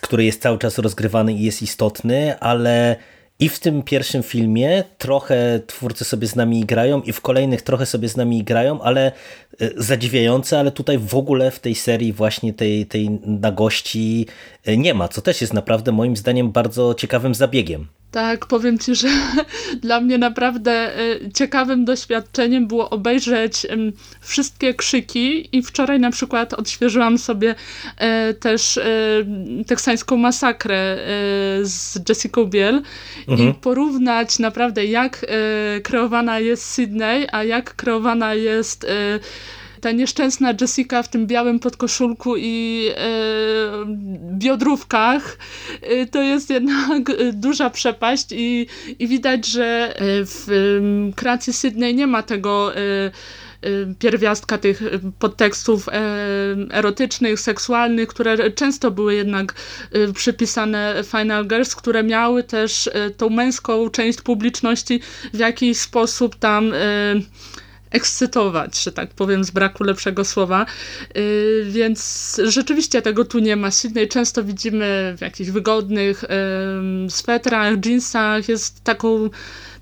który 0.00 0.24
jest 0.24 0.42
cały 0.42 0.58
czas 0.58 0.78
rozgrywany 0.78 1.32
i 1.32 1.42
jest 1.42 1.62
istotny, 1.62 2.38
ale 2.40 2.96
i 3.40 3.48
w 3.48 3.58
tym 3.58 3.82
pierwszym 3.82 4.22
filmie 4.22 4.84
trochę 4.98 5.60
twórcy 5.66 6.04
sobie 6.04 6.26
z 6.26 6.36
nami 6.36 6.64
grają 6.64 7.02
i 7.02 7.12
w 7.12 7.20
kolejnych 7.20 7.62
trochę 7.62 7.86
sobie 7.86 8.08
z 8.08 8.16
nami 8.16 8.44
grają, 8.44 8.82
ale 8.82 9.12
e, 9.60 9.70
zadziwiające, 9.76 10.58
ale 10.58 10.70
tutaj 10.70 10.98
w 10.98 11.14
ogóle 11.14 11.50
w 11.50 11.60
tej 11.60 11.74
serii 11.74 12.12
właśnie 12.12 12.52
tej, 12.52 12.86
tej 12.86 13.10
nagości 13.26 14.26
e, 14.64 14.76
nie 14.76 14.94
ma, 14.94 15.08
co 15.08 15.22
też 15.22 15.40
jest 15.40 15.52
naprawdę 15.52 15.92
moim 15.92 16.16
zdaniem 16.16 16.52
bardzo 16.52 16.94
ciekawym 16.94 17.34
zabiegiem. 17.34 17.86
Tak, 18.10 18.46
powiem 18.46 18.78
Ci, 18.78 18.94
że 18.94 19.08
dla 19.82 20.00
mnie 20.00 20.18
naprawdę 20.18 20.72
e, 20.72 21.32
ciekawym 21.34 21.84
doświadczeniem 21.84 22.66
było 22.66 22.90
obejrzeć 22.90 23.66
wszystkie 24.20 24.74
krzyki 24.74 25.56
i 25.56 25.62
wczoraj 25.62 26.00
na 26.00 26.10
przykład 26.10 26.54
odświeżyłam 26.54 27.18
sobie 27.18 27.54
e, 27.96 28.34
też 28.34 28.78
e, 28.78 28.84
teksańską 29.66 30.16
masakrę 30.16 30.98
z 31.62 32.08
Jessica 32.08 32.44
Biel 32.44 32.82
mhm. 33.28 33.50
i 33.50 33.54
porównać 33.54 34.38
naprawdę 34.38 34.84
jak 34.84 35.26
kreowana 35.82 36.38
jest 36.38 36.64
Sydney, 36.64 37.26
a 37.32 37.44
jak 37.44 37.76
kreowana 37.76 38.34
jest 38.34 38.86
ta 39.80 39.92
nieszczęsna 39.92 40.54
Jessica 40.60 41.02
w 41.02 41.08
tym 41.08 41.26
białym 41.26 41.58
podkoszulku 41.58 42.36
i 42.36 42.88
e, 42.96 43.08
biodrówkach, 44.38 45.38
e, 45.82 46.06
to 46.06 46.22
jest 46.22 46.50
jednak 46.50 47.02
duża 47.32 47.70
przepaść 47.70 48.26
i, 48.32 48.66
i 48.98 49.08
widać, 49.08 49.46
że 49.46 49.94
e, 49.96 50.02
w 50.24 50.46
kreacji 51.16 51.52
Sydney 51.52 51.94
nie 51.94 52.06
ma 52.06 52.22
tego 52.22 52.72
pierwiastka 53.98 54.58
tych 54.58 54.82
podtekstów 55.18 55.88
erotycznych, 56.70 57.40
seksualnych, 57.40 58.08
które 58.08 58.50
często 58.50 58.90
były 58.90 59.14
jednak 59.14 59.54
przypisane 60.14 61.02
Final 61.10 61.46
Girls, 61.46 61.74
które 61.74 62.02
miały 62.02 62.42
też 62.42 62.90
tą 63.16 63.30
męską 63.30 63.90
część 63.90 64.20
publiczności 64.20 65.00
w 65.34 65.38
jakiś 65.38 65.78
sposób 65.78 66.36
tam 66.36 66.72
ekscytować, 67.90 68.82
że 68.82 68.92
tak 68.92 69.10
powiem, 69.10 69.44
z 69.44 69.50
braku 69.50 69.84
lepszego 69.84 70.24
słowa. 70.24 70.66
Yy, 71.14 71.66
więc 71.70 72.40
rzeczywiście 72.44 73.02
tego 73.02 73.24
tu 73.24 73.38
nie 73.38 73.56
ma. 73.56 73.70
Sydney 73.70 74.08
często 74.08 74.44
widzimy 74.44 75.14
w 75.18 75.20
jakichś 75.20 75.50
wygodnych 75.50 76.24
yy, 77.02 77.10
swetrach, 77.10 77.86
jeansach, 77.86 78.48
jest 78.48 78.84
taką 78.84 79.30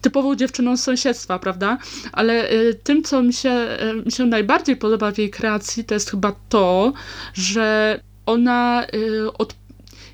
typową 0.00 0.36
dziewczyną 0.36 0.76
z 0.76 0.82
sąsiedztwa, 0.82 1.38
prawda? 1.38 1.78
Ale 2.12 2.54
yy, 2.54 2.74
tym, 2.74 3.02
co 3.02 3.22
mi 3.22 3.32
się, 3.32 3.50
y, 3.50 4.04
mi 4.06 4.12
się 4.12 4.26
najbardziej 4.26 4.76
podoba 4.76 5.12
w 5.12 5.18
jej 5.18 5.30
kreacji, 5.30 5.84
to 5.84 5.94
jest 5.94 6.10
chyba 6.10 6.32
to, 6.48 6.92
że 7.34 8.00
ona 8.26 8.86
y, 8.94 9.32
od 9.32 9.54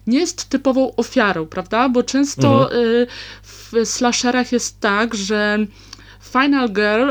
nie 0.07 0.19
jest 0.19 0.49
typową 0.49 0.97
ofiarą, 0.97 1.47
prawda? 1.47 1.89
Bo 1.89 2.03
często 2.03 2.65
mhm. 2.65 2.85
Y, 2.85 3.07
w 3.43 3.73
slasherach 3.85 4.53
jest 4.53 4.81
tak, 4.81 5.15
że 5.15 5.67
Final 6.33 6.68
Girl 6.68 7.11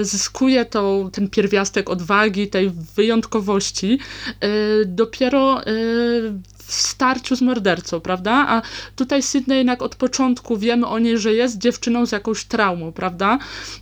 y, 0.00 0.04
zyskuje 0.04 0.64
tą, 0.64 1.10
ten 1.12 1.28
pierwiastek 1.28 1.90
odwagi, 1.90 2.48
tej 2.48 2.70
wyjątkowości 2.96 3.98
y, 4.44 4.86
dopiero 4.86 5.62
y, 5.66 6.32
w 6.70 6.72
starciu 6.72 7.36
z 7.36 7.42
mordercą, 7.42 8.00
prawda? 8.00 8.32
A 8.48 8.62
tutaj 8.96 9.22
Sydney 9.22 9.58
jednak 9.58 9.82
od 9.82 9.94
początku 9.94 10.56
wiemy 10.56 10.86
o 10.86 10.98
niej, 10.98 11.18
że 11.18 11.34
jest 11.34 11.58
dziewczyną 11.58 12.06
z 12.06 12.12
jakąś 12.12 12.44
traumą, 12.44 12.92
prawda? 12.92 13.38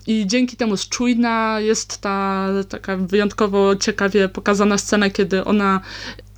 I 0.07 0.27
dzięki 0.27 0.57
temu 0.57 0.72
jest 0.72 0.88
czujna, 0.88 1.61
jest 1.61 2.01
ta 2.01 2.48
taka 2.68 2.96
wyjątkowo 2.96 3.77
ciekawie 3.77 4.29
pokazana 4.29 4.79
scena, 4.79 5.11
kiedy 5.11 5.44
ona 5.44 5.81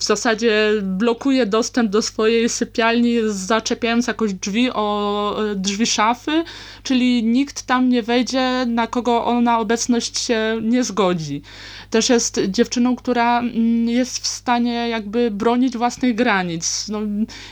w 0.01 0.05
zasadzie 0.05 0.73
blokuje 0.83 1.47
dostęp 1.47 1.91
do 1.91 2.03
swojej 2.03 2.49
sypialni, 2.49 3.17
zaczepiając 3.27 4.07
jakoś 4.07 4.35
drzwi 4.35 4.71
o 4.71 5.37
drzwi 5.57 5.87
szafy, 5.87 6.45
czyli 6.83 7.25
nikt 7.25 7.63
tam 7.63 7.89
nie 7.89 8.03
wejdzie, 8.03 8.67
na 8.67 8.87
kogo 8.87 9.25
ona 9.25 9.59
obecność 9.59 10.19
się 10.19 10.61
nie 10.63 10.85
zgodzi. 10.85 11.43
Też 11.91 12.09
jest 12.09 12.41
dziewczyną, 12.49 12.97
która 12.97 13.39
mm, 13.39 13.89
jest 13.89 14.19
w 14.19 14.27
stanie 14.27 14.89
jakby 14.89 15.31
bronić 15.31 15.77
własnych 15.77 16.15
granic. 16.15 16.89
No, 16.89 17.01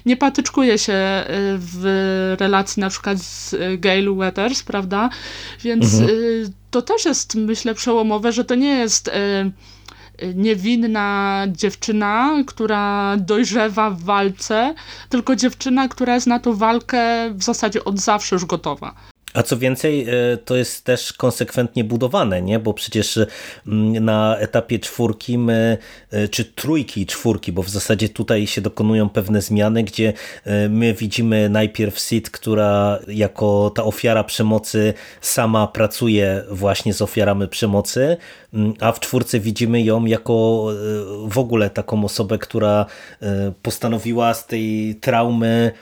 nie 0.06 0.16
patyczkuje 0.16 0.78
się 0.78 0.92
y, 0.92 1.24
w 1.58 2.36
relacji 2.38 2.80
na 2.80 2.90
przykład 2.90 3.18
z 3.18 3.54
Gail 3.80 4.14
Weathers, 4.16 4.62
prawda? 4.62 5.10
Więc 5.62 5.94
mhm. 5.94 6.08
To 6.70 6.82
też 6.82 7.04
jest, 7.04 7.34
myślę, 7.34 7.74
przełomowe, 7.74 8.32
że 8.32 8.44
to 8.44 8.54
nie 8.54 8.78
jest 8.78 9.10
niewinna 10.34 11.46
dziewczyna, 11.48 12.34
która 12.46 13.16
dojrzewa 13.16 13.90
w 13.90 14.02
walce, 14.02 14.74
tylko 15.08 15.36
dziewczyna, 15.36 15.88
która 15.88 16.14
jest 16.14 16.26
na 16.26 16.38
tą 16.38 16.56
walkę 16.56 17.30
w 17.34 17.42
zasadzie 17.42 17.84
od 17.84 17.98
zawsze 17.98 18.36
już 18.36 18.44
gotowa. 18.44 18.94
A 19.34 19.42
co 19.42 19.58
więcej, 19.58 20.06
e, 20.08 20.36
to 20.36 20.56
jest 20.56 20.84
też 20.84 21.12
konsekwentnie 21.12 21.84
budowane, 21.84 22.42
nie? 22.42 22.58
bo 22.58 22.74
przecież 22.74 23.18
mm, 23.66 24.04
na 24.04 24.36
etapie 24.38 24.78
czwórki 24.78 25.38
my, 25.38 25.78
e, 26.10 26.28
czy 26.28 26.44
trójki 26.44 27.06
czwórki, 27.06 27.52
bo 27.52 27.62
w 27.62 27.68
zasadzie 27.68 28.08
tutaj 28.08 28.46
się 28.46 28.60
dokonują 28.60 29.08
pewne 29.08 29.42
zmiany, 29.42 29.82
gdzie 29.82 30.12
e, 30.44 30.68
my 30.68 30.94
widzimy 30.94 31.48
najpierw 31.48 31.98
Sid, 32.00 32.30
która 32.30 32.98
jako 33.08 33.72
ta 33.74 33.84
ofiara 33.84 34.24
przemocy 34.24 34.94
sama 35.20 35.66
pracuje 35.66 36.44
właśnie 36.50 36.94
z 36.94 37.02
ofiarami 37.02 37.48
przemocy, 37.48 38.16
mm, 38.54 38.74
a 38.80 38.92
w 38.92 39.00
czwórce 39.00 39.40
widzimy 39.40 39.82
ją 39.82 40.04
jako 40.04 40.66
w 41.24 41.38
ogóle 41.38 41.70
taką 41.70 42.04
osobę, 42.04 42.38
która 42.38 42.86
postanowiła 43.62 44.34
z 44.34 44.46
tej 44.46 44.96
traumy 45.00 45.72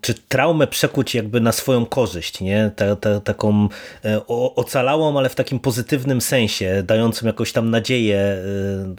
czy 0.00 0.14
traumę 0.14 0.66
przekuć 0.66 1.14
jakby 1.14 1.40
na 1.40 1.52
swoją 1.52 1.86
korzyść, 1.86 2.40
nie? 2.40 2.70
Ta, 2.76 2.96
ta, 2.96 3.20
taką 3.20 3.68
e, 4.04 4.26
ocalałą, 4.26 5.18
ale 5.18 5.28
w 5.28 5.34
takim 5.34 5.58
pozytywnym 5.58 6.20
sensie, 6.20 6.82
dającą 6.86 7.26
jakąś 7.26 7.52
tam 7.52 7.70
nadzieję 7.70 8.16
e, 8.18 8.42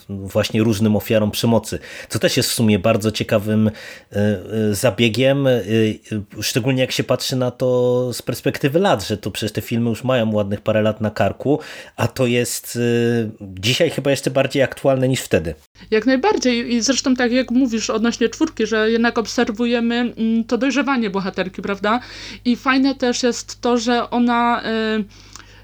właśnie 0.10 0.64
różnym 0.64 0.96
ofiarom 0.96 1.32
przemocy, 1.32 1.80
co 2.10 2.20
też 2.20 2.38
jest 2.38 2.50
w 2.50 2.54
sumie 2.54 2.80
bardzo 2.80 3.12
ciekawym 3.12 3.72
e, 4.12 4.40
zabiegiem, 4.72 5.48
szczególnie 6.42 6.82
jak 6.82 6.92
się 6.92 7.04
patrzy 7.04 7.36
na 7.36 7.52
to 7.52 8.10
z 8.14 8.22
perspektywy 8.22 8.80
lat, 8.80 9.08
że 9.08 9.18
to 9.18 9.32
przecież 9.32 9.52
te 9.52 9.62
filmy 9.62 9.90
już 9.90 10.04
mają 10.04 10.34
ładnych 10.34 10.62
parę 10.62 10.82
lat 10.82 11.02
na 11.02 11.12
karku, 11.12 11.60
a 11.96 12.08
to 12.08 12.26
jest 12.28 12.80
dzisiaj 13.42 13.90
chyba 13.90 14.12
jeszcze 14.12 14.32
bardziej 14.32 14.64
aktualne 14.64 15.08
niż 15.08 15.22
wtedy. 15.22 15.56
Jak 15.92 16.06
najbardziej 16.06 16.74
i 16.74 16.82
zresztą 16.82 17.16
tak 17.16 17.32
jak 17.32 17.52
mówisz 17.52 17.90
odnośnie 17.90 18.30
czwórki, 18.30 18.68
że 18.68 18.92
jednak 18.92 19.18
obserwujemy 19.18 19.96
mm, 19.96 20.33
to 20.48 20.58
dojrzewanie 20.58 21.10
bohaterki, 21.10 21.62
prawda? 21.62 22.00
I 22.46 22.56
fajne 22.56 22.96
też 22.96 23.24
jest 23.24 23.62
to, 23.62 23.78
że 23.78 24.10
ona 24.10 24.62
y, 24.62 25.04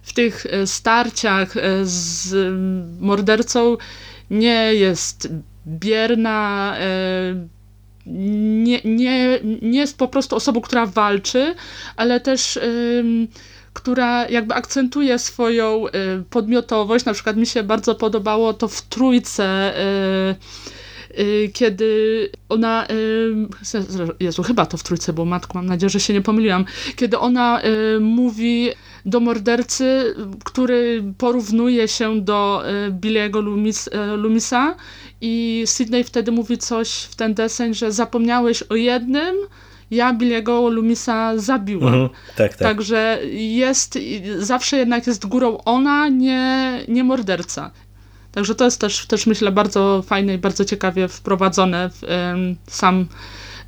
w 0.02 0.14
tych 0.14 0.46
y, 0.46 0.68
starciach 0.68 1.58
y, 1.58 1.62
z 1.84 2.34
mordercą 3.02 3.78
nie 4.30 4.74
jest 4.74 5.30
bierna, 5.68 6.76
nie, 8.06 8.82
nie, 8.86 9.40
nie 9.62 9.80
jest 9.80 9.98
po 9.98 10.08
prostu 10.08 10.36
osobą, 10.36 10.62
która 10.62 10.86
walczy, 10.86 11.56
ale 11.96 12.20
też 12.20 12.60
która 13.74 14.30
jakby 14.30 14.54
akcentuje 14.54 15.20
swoją 15.20 15.86
podmiotowość. 16.30 17.06
Na 17.06 17.14
przykład 17.14 17.38
mi 17.38 17.46
się 17.46 17.64
bardzo 17.64 17.96
podobało 17.96 18.54
to 18.54 18.68
w 18.68 18.82
trójce 18.82 19.74
kiedy 21.54 22.30
ona, 22.50 22.88
Jezu, 24.20 24.44
chyba 24.44 24.66
to 24.66 24.78
w 24.78 24.84
trójce 24.84 25.14
było, 25.14 25.26
matku, 25.26 25.58
mam 25.58 25.66
nadzieję, 25.66 25.90
że 25.90 26.00
się 26.00 26.14
nie 26.14 26.22
pomyliłam, 26.22 26.66
kiedy 26.96 27.18
ona 27.18 27.62
mówi 28.00 28.70
do 29.06 29.20
mordercy, 29.20 30.16
który 30.46 31.04
porównuje 31.18 31.88
się 31.88 32.22
do 32.22 32.64
Billy'ego 33.02 33.44
Loomis, 33.44 33.90
Loomisa 34.18 34.76
i 35.22 35.64
Sydney 35.66 36.04
wtedy 36.04 36.32
mówi 36.32 36.58
coś 36.58 36.92
w 36.92 37.16
ten 37.16 37.34
deseń, 37.34 37.74
że 37.74 37.92
zapomniałeś 37.92 38.64
o 38.64 38.76
jednym, 38.76 39.36
ja 39.92 40.14
Billiego 40.14 40.70
Lumisa 40.70 41.38
zabiłam. 41.38 41.94
Mhm, 41.94 42.10
tak, 42.36 42.52
tak. 42.52 42.58
Także 42.58 43.20
jest, 43.32 44.00
zawsze 44.40 44.78
jednak 44.78 45.08
jest 45.08 45.26
górą 45.26 45.58
ona, 45.66 46.10
nie, 46.10 46.80
nie 46.88 47.04
morderca. 47.04 47.72
Także 48.32 48.56
to 48.56 48.66
jest 48.66 48.82
też, 48.82 49.06
też 49.08 49.28
myślę 49.28 49.52
bardzo 49.52 50.02
fajne 50.02 50.34
i 50.34 50.38
bardzo 50.38 50.66
ciekawie 50.66 51.08
wprowadzone 51.08 51.90
w 51.90 52.02
sam 52.68 53.08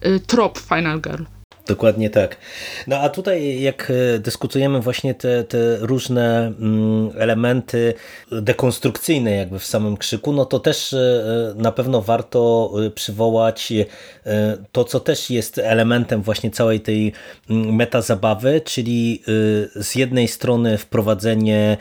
y, 0.06 0.20
trop 0.20 0.60
Final 0.60 1.02
Girl. 1.02 1.24
Dokładnie 1.68 2.10
tak. 2.10 2.38
No 2.88 2.98
a 2.98 3.10
tutaj 3.10 3.62
jak 3.62 3.92
e, 4.16 4.20
dyskutujemy 4.20 4.82
właśnie 4.82 5.16
te, 5.16 5.44
te 5.44 5.78
różne 5.78 6.48
mm, 6.48 7.10
elementy 7.18 7.94
dekonstrukcyjne 8.32 9.32
jakby 9.32 9.60
w 9.60 9.66
samym 9.66 9.98
krzyku, 9.98 10.34
no 10.34 10.46
to 10.46 10.60
też 10.60 10.94
e, 10.94 11.54
na 11.56 11.72
pewno 11.72 12.02
warto 12.02 12.72
przywołać 12.96 13.74
to, 14.72 14.84
co 14.84 15.00
też 15.00 15.30
jest 15.30 15.58
elementem 15.58 16.22
właśnie 16.22 16.52
całej 16.52 16.80
tej 16.80 17.14
mm, 17.50 17.76
metazabawy, 17.76 18.62
czyli 18.66 19.24
z 19.76 19.96
jednej 19.96 20.28
strony 20.28 20.78
wprowadzenie 20.78 21.78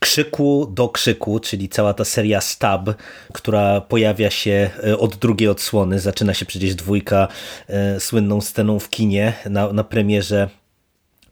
krzyku 0.00 0.72
do 0.74 0.88
krzyku, 0.88 1.40
czyli 1.40 1.68
cała 1.68 1.94
ta 1.94 2.04
seria 2.04 2.40
Stab, 2.40 2.90
która 3.32 3.80
pojawia 3.80 4.30
się 4.30 4.70
e, 4.84 4.98
od 4.98 5.16
drugiej 5.16 5.48
odsłony. 5.48 6.00
Zaczyna 6.00 6.34
się 6.34 6.46
przecież 6.46 6.74
dwójka 6.74 7.28
e, 7.68 8.00
słynną 8.00 8.40
sceną 8.40 8.78
w 8.78 8.90
kinie 8.90 9.32
na, 9.50 9.72
na 9.72 9.84
premierze 9.84 10.48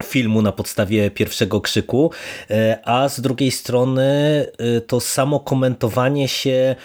filmu 0.03 0.41
na 0.41 0.51
podstawie 0.51 1.11
pierwszego 1.11 1.61
krzyku, 1.61 2.11
e, 2.49 2.79
a 2.85 3.09
z 3.09 3.21
drugiej 3.21 3.51
strony 3.51 4.45
to 4.87 4.99
samo 4.99 5.39
komentowanie 5.39 6.27
się 6.27 6.75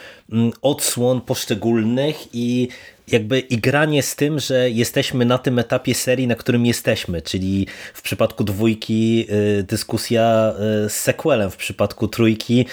odsłon 0.62 1.20
poszczególnych 1.20 2.16
i 2.32 2.68
jakby 3.12 3.38
igranie 3.38 4.02
z 4.02 4.16
tym, 4.16 4.38
że 4.38 4.70
jesteśmy 4.70 5.24
na 5.24 5.38
tym 5.38 5.58
etapie 5.58 5.94
serii, 5.94 6.26
na 6.26 6.34
którym 6.34 6.66
jesteśmy, 6.66 7.22
czyli 7.22 7.66
w 7.94 8.02
przypadku 8.02 8.44
dwójki 8.44 9.26
y, 9.58 9.62
dyskusja 9.62 10.54
y, 10.84 10.88
z 10.90 10.92
sequelem, 10.92 11.50
w 11.50 11.56
przypadku 11.56 12.08
trójki 12.08 12.66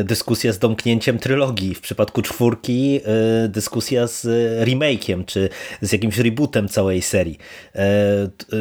y, 0.00 0.04
dyskusja 0.04 0.52
z 0.52 0.58
domknięciem 0.58 1.18
trylogii, 1.18 1.74
w 1.74 1.80
przypadku 1.80 2.22
czwórki 2.22 3.00
dyskusja 3.48 4.06
z 4.06 4.26
remake'iem, 4.68 5.24
czy 5.24 5.48
z 5.80 5.92
jakimś 5.92 6.18
rebootem 6.18 6.68
całej 6.68 7.02
serii. 7.02 7.38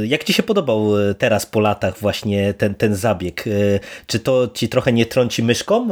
Jak 0.04 0.24
ci 0.24 0.34
się 0.34 0.44
podobał 0.44 0.92
teraz 1.18 1.46
po 1.46 1.60
latach 1.60 2.00
właśnie 2.00 2.54
ten, 2.54 2.76
ten 2.76 2.96
zabieg? 2.96 3.46
Czy 4.08 4.20
to 4.20 4.50
ci 4.54 4.70
trochę 4.70 4.94
nie 4.94 5.06
trąci 5.06 5.44
myszką 5.44 5.90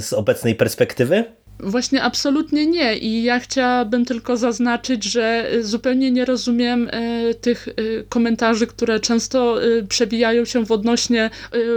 z 0.00 0.12
obecnej 0.12 0.54
perspektywy? 0.54 1.24
Właśnie 1.58 2.02
absolutnie 2.02 2.66
nie 2.66 2.98
i 2.98 3.22
ja 3.22 3.40
chciałabym 3.40 4.04
tylko 4.04 4.36
zaznaczyć, 4.36 5.04
że 5.04 5.50
zupełnie 5.60 6.10
nie 6.10 6.24
rozumiem 6.24 6.88
e, 6.92 7.34
tych 7.34 7.68
e, 7.68 7.72
komentarzy, 8.08 8.66
które 8.66 9.00
często 9.00 9.56
przebijają 9.88 10.44
się 10.44 10.66
w, 10.66 10.72
odnośnie, 10.72 11.30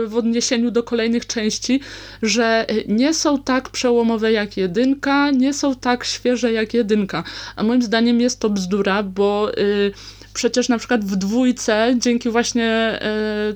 w 0.07 0.17
odniesieniu 0.17 0.71
do 0.71 0.83
kolejnych 0.83 1.27
części, 1.27 1.79
że 2.21 2.65
nie 2.87 3.13
są 3.13 3.43
tak 3.43 3.69
przełomowe 3.69 4.31
jak 4.31 4.57
jedynka, 4.57 5.31
nie 5.31 5.53
są 5.53 5.75
tak 5.75 6.05
świeże 6.05 6.51
jak 6.51 6.73
jedynka. 6.73 7.23
A 7.55 7.63
moim 7.63 7.81
zdaniem 7.81 8.21
jest 8.21 8.39
to 8.39 8.49
bzdura, 8.49 9.03
bo 9.03 9.51
przecież 10.33 10.69
na 10.69 10.77
przykład 10.77 11.05
w 11.05 11.15
dwójce, 11.15 11.95
dzięki 11.97 12.29
właśnie 12.29 12.99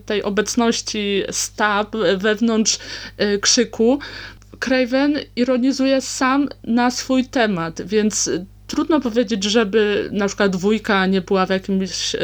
tej 0.05 0.23
obecności 0.23 1.23
stab 1.31 1.95
wewnątrz 2.17 2.79
krzyku, 3.41 3.99
Craven 4.61 5.19
ironizuje 5.35 6.01
sam 6.01 6.49
na 6.63 6.91
swój 6.91 7.25
temat, 7.25 7.81
więc 7.81 8.29
trudno 8.67 8.99
powiedzieć, 8.99 9.43
żeby 9.43 10.09
na 10.11 10.27
przykład 10.27 10.51
dwójka 10.51 11.05
nie 11.05 11.21
była 11.21 11.45
w, 11.45 11.49
jakimś, 11.49 12.15
e, 12.15 12.19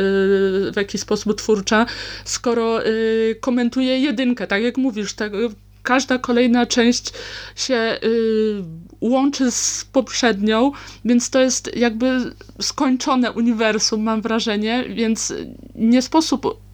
w 0.72 0.76
jakiś 0.76 1.02
sposób 1.02 1.38
twórcza, 1.38 1.86
skoro 2.26 2.86
e, 2.86 2.90
komentuje 3.42 4.00
jedynkę, 4.00 4.48
tak 4.48 4.64
jak 4.64 4.78
mówisz, 4.78 5.14
tak, 5.14 5.32
każda 5.84 6.18
kolejna 6.18 6.66
część 6.66 7.14
się 7.56 8.00
łączy 9.02 9.52
z 9.52 9.86
poprzednią, 9.92 10.72
więc 11.06 11.30
to 11.30 11.40
jest 11.40 11.76
jakby 11.76 12.20
skończone 12.62 13.32
uniwersum, 13.32 14.04
mam 14.04 14.22
wrażenie, 14.22 14.86
więc 14.90 15.34
nie 15.76 16.02
sposób 16.02 16.67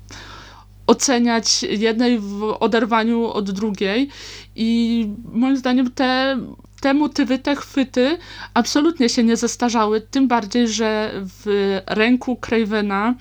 oceniać 0.94 1.64
jednej 1.64 2.20
w 2.20 2.56
oderwaniu 2.60 3.26
od 3.26 3.52
drugiej. 3.52 4.10
I 4.56 4.68
moim 5.34 5.58
zdaniem 5.58 5.92
te, 5.92 6.38
te 6.82 6.94
motywy, 6.94 7.40
te 7.40 7.56
chwyty 7.56 8.18
absolutnie 8.54 9.10
się 9.10 9.24
nie 9.24 9.38
zestarzały, 9.38 10.02
tym 10.02 10.28
bardziej, 10.28 10.68
że 10.68 11.12
w 11.16 11.44
ręku 11.88 12.36
Cravena 12.36 13.16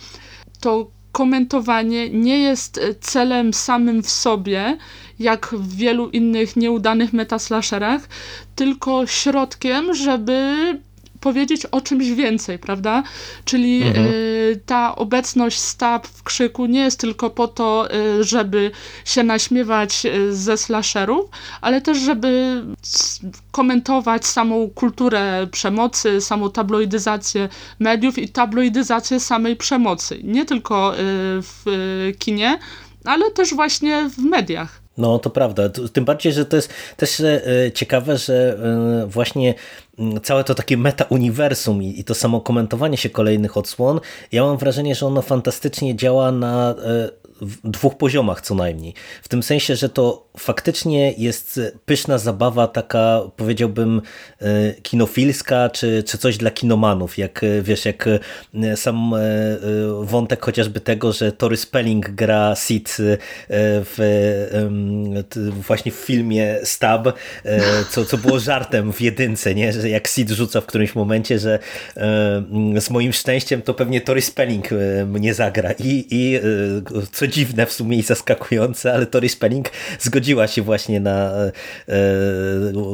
to 0.60 0.90
komentowanie 1.12 2.10
nie 2.10 2.38
jest 2.38 2.80
celem 3.00 3.54
samym 3.54 4.02
w 4.02 4.10
sobie, 4.10 4.78
jak 5.18 5.46
w 5.46 5.76
wielu 5.76 6.08
innych 6.08 6.56
nieudanych 6.56 7.12
metaslasherach, 7.12 8.08
tylko 8.56 9.06
środkiem, 9.06 9.94
żeby 9.94 10.78
powiedzieć 11.22 11.66
o 11.66 11.80
czymś 11.80 12.10
więcej, 12.10 12.58
prawda? 12.58 13.02
Czyli 13.44 13.82
mhm. 13.82 14.06
y, 14.06 14.60
ta 14.66 14.96
obecność 14.96 15.58
stab 15.58 16.06
w 16.06 16.22
krzyku 16.22 16.66
nie 16.66 16.80
jest 16.80 17.00
tylko 17.00 17.30
po 17.30 17.48
to, 17.48 17.88
y, 17.94 18.24
żeby 18.24 18.70
się 19.04 19.22
naśmiewać 19.22 20.06
y, 20.06 20.36
ze 20.36 20.56
slasherów, 20.56 21.30
ale 21.60 21.80
też, 21.80 21.98
żeby 21.98 22.62
komentować 23.50 24.26
samą 24.26 24.70
kulturę 24.74 25.46
przemocy, 25.50 26.20
samą 26.20 26.50
tabloidyzację 26.50 27.48
mediów 27.78 28.18
i 28.18 28.28
tabloidyzację 28.28 29.20
samej 29.20 29.56
przemocy. 29.56 30.20
Nie 30.24 30.44
tylko 30.44 30.94
y, 30.94 30.98
w 31.42 31.64
kinie, 32.18 32.58
ale 33.04 33.30
też 33.30 33.54
właśnie 33.54 34.08
w 34.08 34.18
mediach. 34.18 34.81
No 34.98 35.18
to 35.18 35.30
prawda, 35.30 35.68
tym 35.68 36.04
bardziej, 36.04 36.32
że 36.32 36.44
to 36.44 36.56
jest 36.56 36.70
też 36.96 37.20
e, 37.20 37.42
ciekawe, 37.74 38.18
że 38.18 38.58
e, 39.04 39.06
właśnie 39.06 39.54
mm, 39.98 40.20
całe 40.20 40.44
to 40.44 40.54
takie 40.54 40.76
meta-uniwersum 40.76 41.82
i 41.82 42.04
to 42.04 42.14
samo 42.14 42.40
komentowanie 42.40 42.96
się 42.96 43.10
kolejnych 43.10 43.56
odsłon, 43.56 44.00
ja 44.32 44.42
mam 44.44 44.56
wrażenie, 44.56 44.94
że 44.94 45.06
ono 45.06 45.22
fantastycznie 45.22 45.96
działa 45.96 46.32
na 46.32 46.70
e, 46.70 47.21
w 47.42 47.70
dwóch 47.70 47.96
poziomach 47.96 48.40
co 48.40 48.54
najmniej. 48.54 48.94
W 49.22 49.28
tym 49.28 49.42
sensie, 49.42 49.76
że 49.76 49.88
to 49.88 50.26
faktycznie 50.38 51.12
jest 51.12 51.60
pyszna 51.84 52.18
zabawa, 52.18 52.66
taka 52.66 53.20
powiedziałbym 53.36 54.02
e, 54.40 54.72
kinofilska, 54.82 55.70
czy, 55.70 56.02
czy 56.02 56.18
coś 56.18 56.36
dla 56.36 56.50
kinomanów, 56.50 57.18
jak 57.18 57.44
e, 57.44 57.62
wiesz, 57.62 57.84
jak 57.84 58.08
e, 58.54 58.76
sam 58.76 59.14
wątek 60.02 60.44
chociażby 60.44 60.80
tego, 60.80 61.12
że 61.12 61.32
Tory 61.32 61.56
Spelling 61.56 62.10
gra 62.10 62.54
Sid 62.56 62.96
w, 63.48 63.98
właśnie 65.66 65.92
w 65.92 65.94
filmie 65.94 66.58
Stab, 66.64 67.08
co, 67.90 68.04
co 68.04 68.18
było 68.18 68.38
żartem 68.38 68.92
w 68.92 69.00
jedynce, 69.00 69.54
nie? 69.54 69.72
że 69.72 69.88
jak 69.88 70.08
Sid 70.08 70.30
rzuca 70.30 70.60
w 70.60 70.66
którymś 70.66 70.94
momencie, 70.94 71.38
że 71.38 71.58
z 72.80 72.90
moim 72.90 73.12
szczęściem 73.12 73.62
to 73.62 73.74
pewnie 73.74 74.00
Tory 74.00 74.22
Spelling 74.22 74.68
mnie 75.06 75.34
zagra 75.34 75.72
i, 75.72 76.06
i 76.10 76.40
co 77.12 77.26
dziwne 77.32 77.66
w 77.66 77.72
sumie 77.72 77.98
i 77.98 78.02
zaskakujące, 78.02 78.92
ale 78.94 79.06
Tori 79.06 79.28
Spelling 79.28 79.70
zgodziła 79.98 80.46
się 80.46 80.62
właśnie 80.62 81.00
na 81.00 81.32
e, 81.32 81.52
e, 81.88 81.94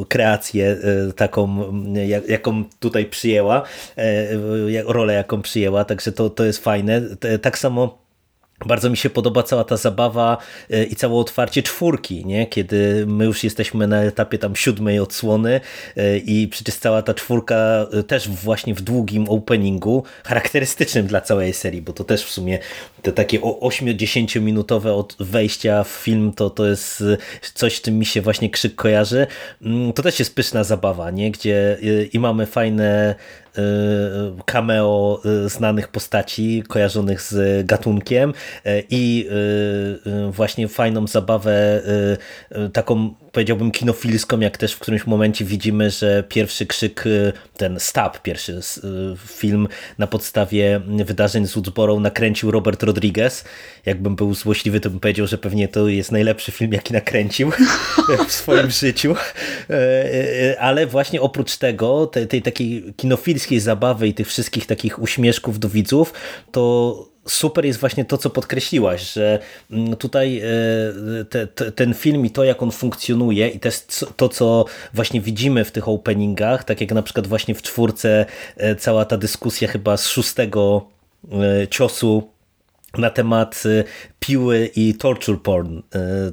kreację 0.07 0.77
e, 1.09 1.13
taką, 1.13 1.73
jaką 2.27 2.63
tutaj 2.79 3.05
przyjęła, 3.05 3.63
rolę 4.85 5.13
jaką 5.13 5.41
przyjęła, 5.41 5.85
także 5.85 6.11
to, 6.11 6.29
to 6.29 6.45
jest 6.45 6.63
fajne. 6.63 7.01
Tak 7.41 7.57
samo 7.57 8.08
bardzo 8.65 8.89
mi 8.89 8.97
się 8.97 9.09
podoba 9.09 9.43
cała 9.43 9.63
ta 9.63 9.77
zabawa 9.77 10.37
e, 10.69 10.83
i 10.83 10.95
całe 10.95 11.15
otwarcie 11.15 11.63
czwórki, 11.63 12.25
nie? 12.25 12.47
kiedy 12.47 13.05
my 13.07 13.25
już 13.25 13.43
jesteśmy 13.43 13.87
na 13.87 14.03
etapie 14.03 14.37
tam 14.37 14.55
siódmej 14.55 14.99
odsłony 14.99 15.61
e, 15.97 16.17
i 16.17 16.47
przecież 16.47 16.75
cała 16.75 17.01
ta 17.01 17.13
czwórka 17.13 17.55
e, 17.93 18.03
też 18.03 18.29
właśnie 18.29 18.75
w 18.75 18.81
długim 18.81 19.29
openingu, 19.29 20.03
charakterystycznym 20.23 21.07
dla 21.07 21.21
całej 21.21 21.53
serii, 21.53 21.81
bo 21.81 21.93
to 21.93 22.03
też 22.03 22.23
w 22.23 22.31
sumie 22.31 22.59
te 23.01 23.11
takie 23.11 23.39
8-10 23.39 24.41
minutowe 24.41 24.93
od 24.93 25.15
wejścia 25.19 25.83
w 25.83 25.89
film 25.89 26.33
to, 26.35 26.49
to 26.49 26.65
jest 26.65 27.03
coś, 27.53 27.77
z 27.77 27.81
czym 27.81 27.99
mi 27.99 28.05
się 28.05 28.21
właśnie 28.21 28.49
krzyk 28.49 28.75
kojarzy. 28.75 29.27
Mm, 29.61 29.93
to 29.93 30.03
też 30.03 30.19
jest 30.19 30.35
pyszna 30.35 30.63
zabawa, 30.63 31.11
nie? 31.11 31.31
gdzie 31.31 31.77
i 32.13 32.19
mamy 32.19 32.45
fajne 32.45 33.15
cameo 34.45 35.21
y, 35.45 35.49
znanych 35.49 35.87
postaci 35.87 36.63
kojarzonych 36.67 37.21
z 37.21 37.67
gatunkiem 37.67 38.29
y, 38.65 38.83
i 38.89 39.29
właśnie 40.31 40.67
fajną 40.67 41.07
zabawę 41.07 41.81
taką 42.73 43.13
powiedziałbym 43.31 43.71
kinofilską, 43.71 44.39
jak 44.39 44.57
też 44.57 44.73
w 44.73 44.79
którymś 44.79 45.07
momencie 45.07 45.45
widzimy, 45.45 45.89
że 45.89 46.23
pierwszy 46.29 46.65
krzyk, 46.65 47.03
ten 47.57 47.79
Stab, 47.79 48.21
pierwszy 48.21 48.59
film 49.17 49.67
na 49.97 50.07
podstawie 50.07 50.81
wydarzeń 51.05 51.47
z 51.47 51.53
Woodsboro 51.53 51.99
nakręcił 51.99 52.51
Robert 52.51 52.83
Rodriguez. 52.83 53.45
Jakbym 53.85 54.15
był 54.15 54.33
złośliwy, 54.33 54.79
to 54.79 54.89
bym 54.89 54.99
powiedział, 54.99 55.27
że 55.27 55.37
pewnie 55.37 55.67
to 55.67 55.87
jest 55.87 56.11
najlepszy 56.11 56.51
film, 56.51 56.73
jaki 56.73 56.93
nakręcił 56.93 57.51
w 58.27 58.31
swoim 58.31 58.69
życiu. 58.69 59.15
Ale 60.59 60.87
właśnie 60.87 61.21
oprócz 61.21 61.57
tego, 61.57 62.07
tej, 62.07 62.27
tej 62.27 62.41
takiej 62.41 62.93
kinofilskiej 62.97 63.59
zabawy 63.59 64.07
i 64.07 64.13
tych 64.13 64.27
wszystkich 64.27 64.65
takich 64.65 65.01
uśmieszków 65.01 65.59
do 65.59 65.69
widzów, 65.69 66.13
to 66.51 67.09
super 67.27 67.65
jest 67.65 67.79
właśnie 67.79 68.05
to, 68.05 68.17
co 68.17 68.29
podkreśliłaś, 68.29 69.13
że 69.13 69.39
mm, 69.71 69.95
tutaj 69.95 70.39
e, 70.39 71.25
te, 71.25 71.47
te, 71.47 71.71
ten 71.71 71.93
film 71.93 72.25
i 72.25 72.29
to, 72.29 72.43
jak 72.43 72.63
on 72.63 72.71
funkcjonuje 72.71 73.47
i 73.47 73.59
też 73.59 73.85
to, 74.15 74.29
co 74.29 74.65
właśnie 74.93 75.21
widzimy 75.21 75.65
w 75.65 75.71
tych 75.71 75.87
openingach, 75.87 76.63
tak 76.63 76.81
jak 76.81 76.91
na 76.91 77.01
przykład 77.01 77.27
właśnie 77.27 77.55
w 77.55 77.61
czwórce 77.61 78.25
e, 78.57 78.75
cała 78.75 79.05
ta 79.05 79.17
dyskusja 79.17 79.67
chyba 79.67 79.97
z 79.97 80.07
szóstego 80.07 80.85
e, 81.31 81.67
ciosu 81.67 82.29
na 82.97 83.09
temat 83.09 83.63
piły 84.19 84.71
i 84.75 84.93
torture 84.93 85.37
porn. 85.43 85.81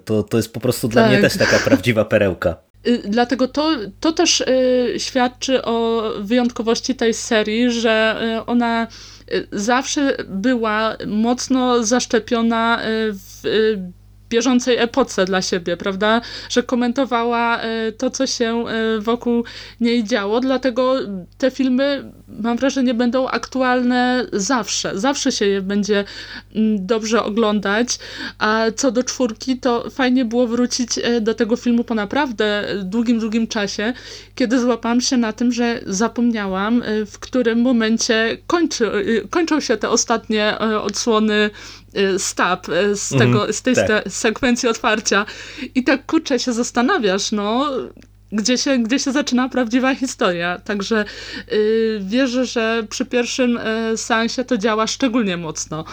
To, 0.04 0.22
to 0.22 0.36
jest 0.36 0.52
po 0.52 0.60
prostu 0.60 0.88
dla 0.88 1.06
mnie 1.06 1.20
tak. 1.20 1.32
też 1.32 1.38
taka 1.38 1.64
prawdziwa 1.64 2.04
perełka. 2.04 2.56
Y, 2.86 3.02
dlatego 3.04 3.48
to, 3.48 3.76
to 4.00 4.12
też 4.12 4.40
y, 4.40 4.94
świadczy 4.98 5.64
o 5.64 6.02
wyjątkowości 6.20 6.94
tej 6.94 7.14
serii, 7.14 7.70
że 7.70 8.20
y, 8.40 8.46
ona 8.46 8.86
zawsze 9.52 10.16
była 10.28 10.96
mocno 11.06 11.84
zaszczepiona 11.84 12.80
w 13.12 13.42
bieżącej 14.30 14.76
epoce 14.78 15.24
dla 15.24 15.42
siebie, 15.42 15.76
prawda? 15.76 16.20
Że 16.50 16.62
komentowała 16.62 17.60
e, 17.60 17.92
to, 17.92 18.10
co 18.10 18.26
się 18.26 18.64
e, 18.68 19.00
wokół 19.00 19.44
niej 19.80 20.04
działo, 20.04 20.40
dlatego 20.40 20.94
te 21.38 21.50
filmy, 21.50 22.12
mam 22.28 22.56
wrażenie, 22.56 22.94
będą 22.94 23.28
aktualne 23.28 24.26
zawsze. 24.32 24.98
Zawsze 24.98 25.32
się 25.32 25.46
je 25.46 25.62
będzie 25.62 26.04
mm, 26.54 26.86
dobrze 26.86 27.22
oglądać, 27.22 27.98
a 28.38 28.64
co 28.76 28.90
do 28.90 29.04
czwórki, 29.04 29.58
to 29.58 29.90
fajnie 29.90 30.24
było 30.24 30.46
wrócić 30.46 30.98
e, 31.02 31.20
do 31.20 31.34
tego 31.34 31.56
filmu 31.56 31.84
po 31.84 31.94
naprawdę 31.94 32.64
długim, 32.84 33.18
długim 33.18 33.46
czasie, 33.46 33.92
kiedy 34.34 34.60
złapałam 34.60 35.00
się 35.00 35.16
na 35.16 35.32
tym, 35.32 35.52
że 35.52 35.80
zapomniałam, 35.86 36.82
w 37.06 37.18
którym 37.18 37.60
momencie 37.60 38.38
kończy, 38.46 38.90
kończą 39.30 39.60
się 39.60 39.76
te 39.76 39.90
ostatnie 39.90 40.58
odsłony 40.82 41.50
stab 42.18 42.68
y, 42.68 42.96
z, 42.96 43.08
tego, 43.08 43.42
mm, 43.42 43.52
z 43.52 43.62
tej 43.62 43.74
tak. 43.74 43.88
sekwencji 44.08 44.68
otwarcia. 44.68 45.26
I 45.74 45.84
tak 45.84 46.06
kurczę 46.06 46.38
się 46.38 46.52
zastanawiasz, 46.52 47.32
no, 47.32 47.70
gdzie 48.32 48.58
się, 48.58 48.78
gdzie 48.78 48.98
się 48.98 49.12
zaczyna 49.12 49.48
prawdziwa 49.48 49.94
historia. 49.94 50.60
Także 50.64 51.04
yy, 51.50 52.00
wierzę, 52.00 52.46
że 52.46 52.86
przy 52.90 53.04
pierwszym 53.04 53.58
yy, 53.90 53.96
seansie 53.96 54.44
to 54.44 54.58
działa 54.58 54.86
szczególnie 54.86 55.36
mocno. 55.36 55.84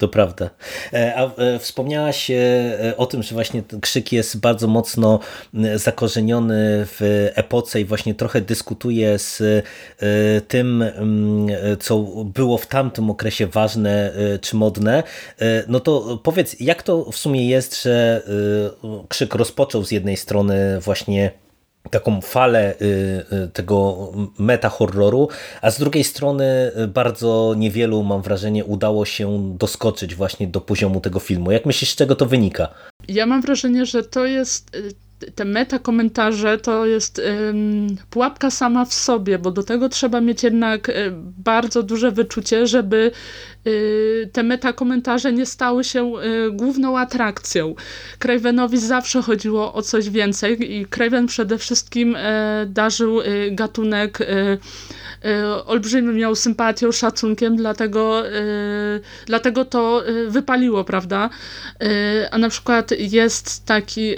To 0.00 0.08
prawda. 0.08 0.50
E, 0.92 1.14
a 1.16 1.24
e, 1.24 1.58
wspomniałaś 1.58 2.30
e, 2.30 2.94
o 2.96 3.06
tym, 3.06 3.22
że 3.22 3.34
właśnie 3.34 3.62
krzyk 3.80 4.12
jest 4.12 4.40
bardzo 4.40 4.68
mocno 4.68 5.20
zakorzeniony 5.74 6.86
w 6.86 7.28
epoce 7.34 7.80
i 7.80 7.84
właśnie 7.84 8.14
trochę 8.14 8.40
dyskutuje 8.40 9.18
z 9.18 9.42
tym, 10.48 10.84
co 11.80 11.98
było 12.24 12.58
w 12.58 12.66
tamtym 12.66 13.10
okresie 13.10 13.46
ważne 13.46 14.12
czy 14.40 14.56
modne. 14.56 15.02
No 15.68 15.80
to 15.80 16.20
powiedz, 16.22 16.60
jak 16.60 16.82
to 16.82 17.12
w 17.12 17.16
sumie 17.16 17.48
jest, 17.48 17.82
że 17.82 18.22
krzyk 19.08 19.34
rozpoczął 19.34 19.84
z 19.84 19.90
jednej 19.90 20.16
strony 20.16 20.80
właśnie 20.80 21.30
taką 21.90 22.20
falę 22.20 22.74
y, 22.82 22.84
y, 23.44 23.48
tego 23.48 24.12
meta-horroru, 24.38 25.28
a 25.62 25.70
z 25.70 25.78
drugiej 25.78 26.04
strony 26.04 26.72
y, 26.78 26.88
bardzo 26.88 27.54
niewielu, 27.56 28.02
mam 28.02 28.22
wrażenie, 28.22 28.64
udało 28.64 29.04
się 29.04 29.56
doskoczyć 29.58 30.14
właśnie 30.14 30.46
do 30.46 30.60
poziomu 30.60 31.00
tego 31.00 31.20
filmu. 31.20 31.50
Jak 31.50 31.66
myślisz, 31.66 31.90
z 31.90 31.96
czego 31.96 32.16
to 32.16 32.26
wynika? 32.26 32.68
Ja 33.08 33.26
mam 33.26 33.42
wrażenie, 33.42 33.86
że 33.86 34.02
to 34.02 34.26
jest 34.26 34.76
te 35.34 35.44
meta 35.44 35.78
komentarze 35.78 36.58
to 36.58 36.86
jest 36.86 37.22
pułapka 38.10 38.50
sama 38.50 38.84
w 38.84 38.94
sobie, 38.94 39.38
bo 39.38 39.50
do 39.50 39.62
tego 39.62 39.88
trzeba 39.88 40.20
mieć 40.20 40.42
jednak 40.42 40.90
bardzo 41.38 41.82
duże 41.82 42.10
wyczucie, 42.10 42.66
żeby 42.66 43.10
Y, 43.66 44.30
te 44.32 44.42
metakomentarze 44.42 45.32
nie 45.32 45.46
stały 45.46 45.84
się 45.84 46.12
y, 46.18 46.50
główną 46.52 46.98
atrakcją. 46.98 47.74
Cravenowi 48.18 48.78
zawsze 48.78 49.22
chodziło 49.22 49.74
o 49.74 49.82
coś 49.82 50.10
więcej 50.10 50.74
i 50.76 50.86
Craven 50.86 51.26
przede 51.26 51.58
wszystkim 51.58 52.16
e, 52.16 52.66
darzył 52.68 53.20
y, 53.20 53.50
gatunek 53.52 54.18
olbrzymią 55.66 56.34
sympatią, 56.34 56.92
szacunkiem, 56.92 57.56
dlatego, 57.56 58.22
dlatego 59.26 59.64
to 59.64 60.02
wypaliło, 60.28 60.84
prawda? 60.84 61.30
A 62.30 62.38
na 62.38 62.48
przykład 62.48 62.90
jest 62.98 63.64
taki 63.66 64.14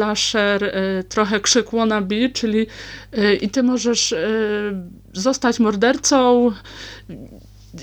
slasher 0.00 0.72
trochę 1.08 1.40
krzyk 1.40 1.70
wannabe, 1.70 2.28
czyli 2.34 2.66
i 3.40 3.48
ty 3.48 3.62
możesz 3.62 4.14
zostać 5.12 5.60
mordercą, 5.60 6.52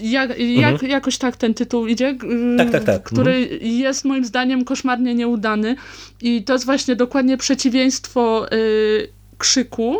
jak, 0.02 0.40
jak, 0.40 0.74
mhm. 0.74 0.92
Jakoś 0.92 1.18
tak 1.18 1.36
ten 1.36 1.54
tytuł 1.54 1.88
idzie, 1.88 2.18
tak, 2.58 2.72
tak, 2.72 2.84
tak. 2.84 3.04
który 3.04 3.36
mhm. 3.36 3.60
jest 3.62 4.06
moim 4.06 4.26
zdaniem 4.26 4.66
koszmarnie 4.66 5.16
nieudany 5.16 5.76
i 6.22 6.44
to 6.44 6.54
jest 6.54 6.66
właśnie 6.66 6.96
dokładnie 6.96 7.38
przeciwieństwo 7.38 8.52
y, 8.54 9.10
krzyku, 9.38 9.98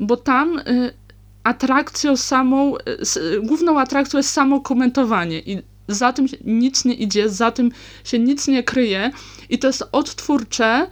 bo 0.00 0.16
tam 0.16 0.58
y, 0.58 0.94
atrakcją 1.44 2.16
samą, 2.16 2.76
y, 2.76 3.40
główną 3.42 3.80
atrakcją 3.80 4.18
jest 4.18 4.30
samo 4.30 4.60
komentowanie 4.60 5.38
i 5.38 5.62
za 5.88 6.12
tym 6.12 6.26
nic 6.44 6.84
nie 6.84 6.94
idzie, 6.94 7.28
za 7.28 7.50
tym 7.50 7.72
się 8.04 8.18
nic 8.18 8.48
nie 8.48 8.62
kryje 8.62 9.10
i 9.48 9.58
to 9.58 9.66
jest 9.66 9.84
odtwórcze 9.92 10.86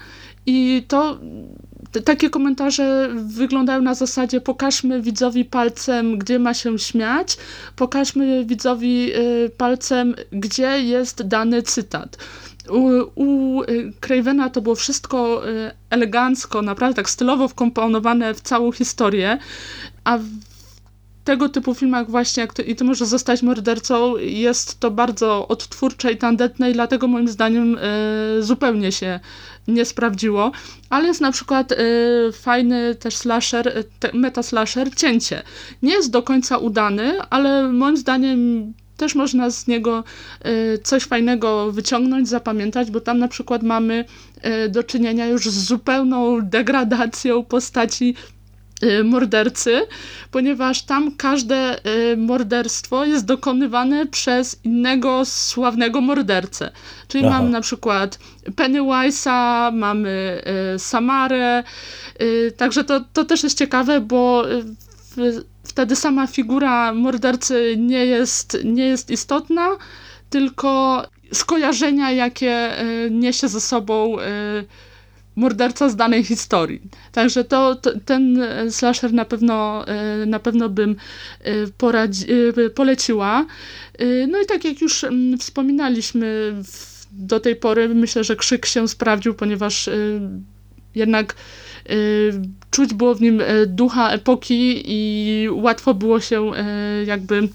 i 0.49 0.83
to 0.89 1.19
takie 2.05 2.31
komentarze 2.31 3.09
wyglądają 3.15 3.83
na 3.83 3.95
zasadzie 3.95 4.41
pokażmy 4.41 5.03
widzowi 5.03 5.45
palcem, 5.45 6.19
gdzie 6.19 6.39
ma 6.39 6.55
się 6.55 6.79
śmiać, 6.79 7.37
pokażmy 7.77 8.45
widzowi 8.45 9.13
y, 9.17 9.51
palcem, 9.57 10.15
gdzie 10.33 10.83
jest 10.83 11.23
dany 11.23 11.63
cytat. 11.63 12.19
U, 12.71 12.91
u 13.15 13.63
y, 13.63 13.93
Cravena 14.01 14.51
to 14.51 14.61
było 14.61 14.75
wszystko 14.75 15.49
y, 15.49 15.71
elegancko, 15.91 16.63
naprawdę 16.63 16.97
tak 16.97 17.11
stylowo 17.11 17.49
wkomponowane 17.49 18.35
w 18.35 18.41
całą 18.41 18.73
historię, 18.73 19.39
a 20.05 20.19
tego 21.25 21.49
typu 21.49 21.75
filmach 21.75 22.11
właśnie, 22.11 22.41
jak 22.41 22.55
to, 22.55 22.63
i 22.63 22.77
ty 22.77 22.85
możesz 22.85 23.09
zostać 23.09 23.43
mordercą, 23.43 24.17
jest 24.17 24.81
to 24.81 24.91
bardzo 24.91 25.49
odtwórcze 25.49 26.13
i 26.13 26.17
tandetne 26.17 26.71
i 26.71 26.73
dlatego 26.73 27.09
moim 27.09 27.29
zdaniem 27.29 27.79
y, 27.79 28.43
zupełnie 28.43 28.93
się 28.93 29.21
nie 29.69 29.85
sprawdziło, 29.85 30.53
ale 30.91 31.09
jest 31.09 31.21
na 31.21 31.33
przykład 31.33 31.73
y, 31.73 31.77
fajny 32.33 32.95
też 32.95 33.17
slasher, 33.17 33.69
y, 33.69 33.85
meta 34.15 34.43
slasher 34.43 34.95
Cięcie. 34.95 35.43
Nie 35.83 35.93
jest 35.93 36.11
do 36.11 36.23
końca 36.23 36.59
udany, 36.59 37.21
ale 37.31 37.73
moim 37.73 37.97
zdaniem 37.97 38.73
też 38.99 39.15
można 39.15 39.51
z 39.51 39.67
niego 39.67 40.05
y, 40.47 40.79
coś 40.79 41.05
fajnego 41.05 41.73
wyciągnąć, 41.73 42.29
zapamiętać, 42.29 42.91
bo 42.91 43.01
tam 43.01 43.19
na 43.19 43.29
przykład 43.29 43.63
mamy 43.63 44.05
y, 44.65 44.69
do 44.69 44.83
czynienia 44.83 45.27
już 45.27 45.51
z 45.51 45.65
zupełną 45.65 46.41
degradacją 46.43 47.45
postaci 47.45 48.15
mordercy, 49.05 49.87
ponieważ 50.31 50.83
tam 50.83 51.17
każde 51.17 51.87
y, 52.13 52.17
morderstwo 52.17 53.05
jest 53.05 53.25
dokonywane 53.25 54.07
przez 54.07 54.61
innego 54.65 55.25
sławnego 55.25 56.01
mordercę. 56.01 56.71
Czyli 57.09 57.27
Aha. 57.27 57.39
mamy 57.39 57.51
na 57.51 57.61
przykład 57.61 58.19
Pennywise'a, 58.57 59.73
mamy 59.73 60.43
y, 60.75 60.79
Samarę, 60.79 61.65
także 62.57 62.85
to, 62.85 63.01
to 63.13 63.25
też 63.25 63.43
jest 63.43 63.59
ciekawe, 63.59 64.01
bo 64.01 64.45
wtedy 65.65 65.97
sama 65.97 66.27
figura 66.27 66.95
mordercy 66.95 67.75
nie 67.79 68.07
jest, 68.07 68.59
nie 68.65 68.85
jest 68.85 69.11
istotna, 69.11 69.69
tylko 70.31 71.03
skojarzenia, 71.33 72.11
jakie 72.11 72.71
niesie 73.11 73.49
ze 73.49 73.61
sobą 73.61 74.17
morderca 75.39 75.89
z 75.89 75.97
danej 75.97 76.25
historii. 76.25 76.81
Także 77.13 77.45
to, 77.45 77.75
to, 77.75 77.91
ten 78.05 78.41
slasher 78.71 79.13
na 79.13 79.25
pewno, 79.25 79.85
na 80.27 80.39
pewno 80.39 80.69
bym 80.69 80.97
poradzi, 81.79 82.27
poleciła. 82.75 83.47
No 84.29 84.41
i 84.41 84.47
tak 84.47 84.65
jak 84.65 84.81
już 84.81 85.05
mm, 85.05 85.39
wspominaliśmy 85.39 86.55
do 87.13 87.41
tej 87.41 87.57
pory, 87.57 87.89
myślę, 87.89 88.25
że 88.25 88.37
krzyk 88.37 88.67
się 88.67 88.89
sprawdził, 88.89 89.35
ponieważ 89.35 89.91
jednak 90.95 91.35
czuć 92.71 92.95
było 92.95 93.15
w 93.15 93.21
nim 93.21 93.43
ducha 93.67 94.11
epoki 94.11 94.83
i 94.87 95.49
łatwo 95.51 95.95
było 95.95 96.21
się 96.21 96.51
jakby 97.07 97.49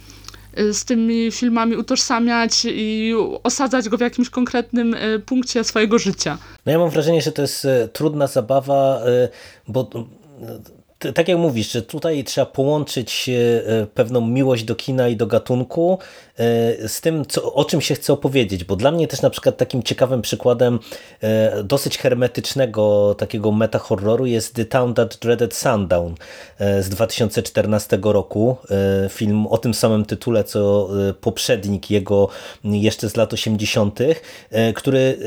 z 0.72 0.86
tymi 0.86 1.32
filmami 1.32 1.76
utożsamiać 1.76 2.66
i 2.66 3.14
osadzać 3.44 3.90
go 3.90 3.98
w 3.98 4.02
jakimś 4.02 4.30
konkretnym 4.30 4.96
punkcie 5.26 5.64
swojego 5.64 6.00
życia. 6.00 6.38
No 6.66 6.72
ja 6.72 6.80
mam 6.80 6.90
wrażenie, 6.90 7.22
że 7.22 7.32
to 7.32 7.42
jest 7.42 7.68
trudna 7.94 8.28
zabawa, 8.28 9.02
bo 9.68 9.90
tak 11.12 11.28
jak 11.28 11.38
mówisz, 11.38 11.72
że 11.72 11.82
tutaj 11.82 12.24
trzeba 12.24 12.46
połączyć 12.46 13.30
e, 13.30 13.88
pewną 13.94 14.28
miłość 14.28 14.64
do 14.64 14.76
kina 14.76 15.08
i 15.08 15.16
do 15.16 15.28
gatunku 15.28 15.98
e, 16.38 16.88
z 16.88 17.02
tym, 17.02 17.26
co, 17.26 17.54
o 17.54 17.66
czym 17.66 17.82
się 17.82 17.96
chce 17.96 18.14
opowiedzieć, 18.14 18.64
bo 18.64 18.76
dla 18.76 18.92
mnie 18.92 19.08
też 19.08 19.22
na 19.22 19.30
przykład 19.30 19.58
takim 19.58 19.84
ciekawym 19.84 20.22
przykładem 20.22 20.80
e, 21.22 21.64
dosyć 21.64 21.98
hermetycznego 21.98 23.16
takiego 23.18 23.52
meta-horroru 23.52 24.26
jest 24.26 24.56
The 24.56 24.66
Town 24.66 24.94
That 24.94 25.18
Dreaded 25.22 25.56
Sundown 25.56 26.16
z 26.60 26.90
2014 26.90 28.00
roku. 28.04 28.58
Film 29.10 29.48
o 29.48 29.58
tym 29.58 29.74
samym 29.74 30.06
tytule, 30.06 30.44
co 30.44 30.90
poprzednik 31.22 31.92
jego 31.92 32.30
jeszcze 32.64 33.10
z 33.10 33.16
lat 33.16 33.34
80., 33.34 34.00
który 34.74 35.18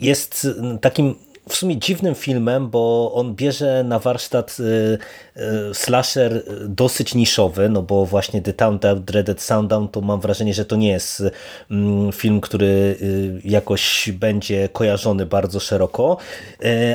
jest 0.00 0.46
takim 0.80 1.14
w 1.50 1.56
sumie 1.56 1.76
dziwnym 1.78 2.14
filmem, 2.14 2.70
bo 2.70 3.12
on 3.14 3.34
bierze 3.34 3.84
na 3.84 3.98
warsztat 3.98 4.56
y, 4.60 4.98
y, 5.36 5.74
slasher 5.74 6.44
dosyć 6.68 7.14
niszowy, 7.14 7.68
no 7.68 7.82
bo 7.82 8.06
właśnie 8.06 8.42
The 8.42 8.52
Town 8.52 8.78
That 8.78 9.04
Dreaded 9.04 9.42
Sundown 9.42 9.88
to 9.88 10.00
mam 10.00 10.20
wrażenie, 10.20 10.54
że 10.54 10.64
to 10.64 10.76
nie 10.76 10.88
jest 10.88 11.22
mm, 11.70 12.12
film, 12.12 12.40
który 12.40 12.66
y, 12.66 13.40
jakoś 13.44 14.10
będzie 14.12 14.68
kojarzony 14.68 15.26
bardzo 15.26 15.60
szeroko, 15.60 16.16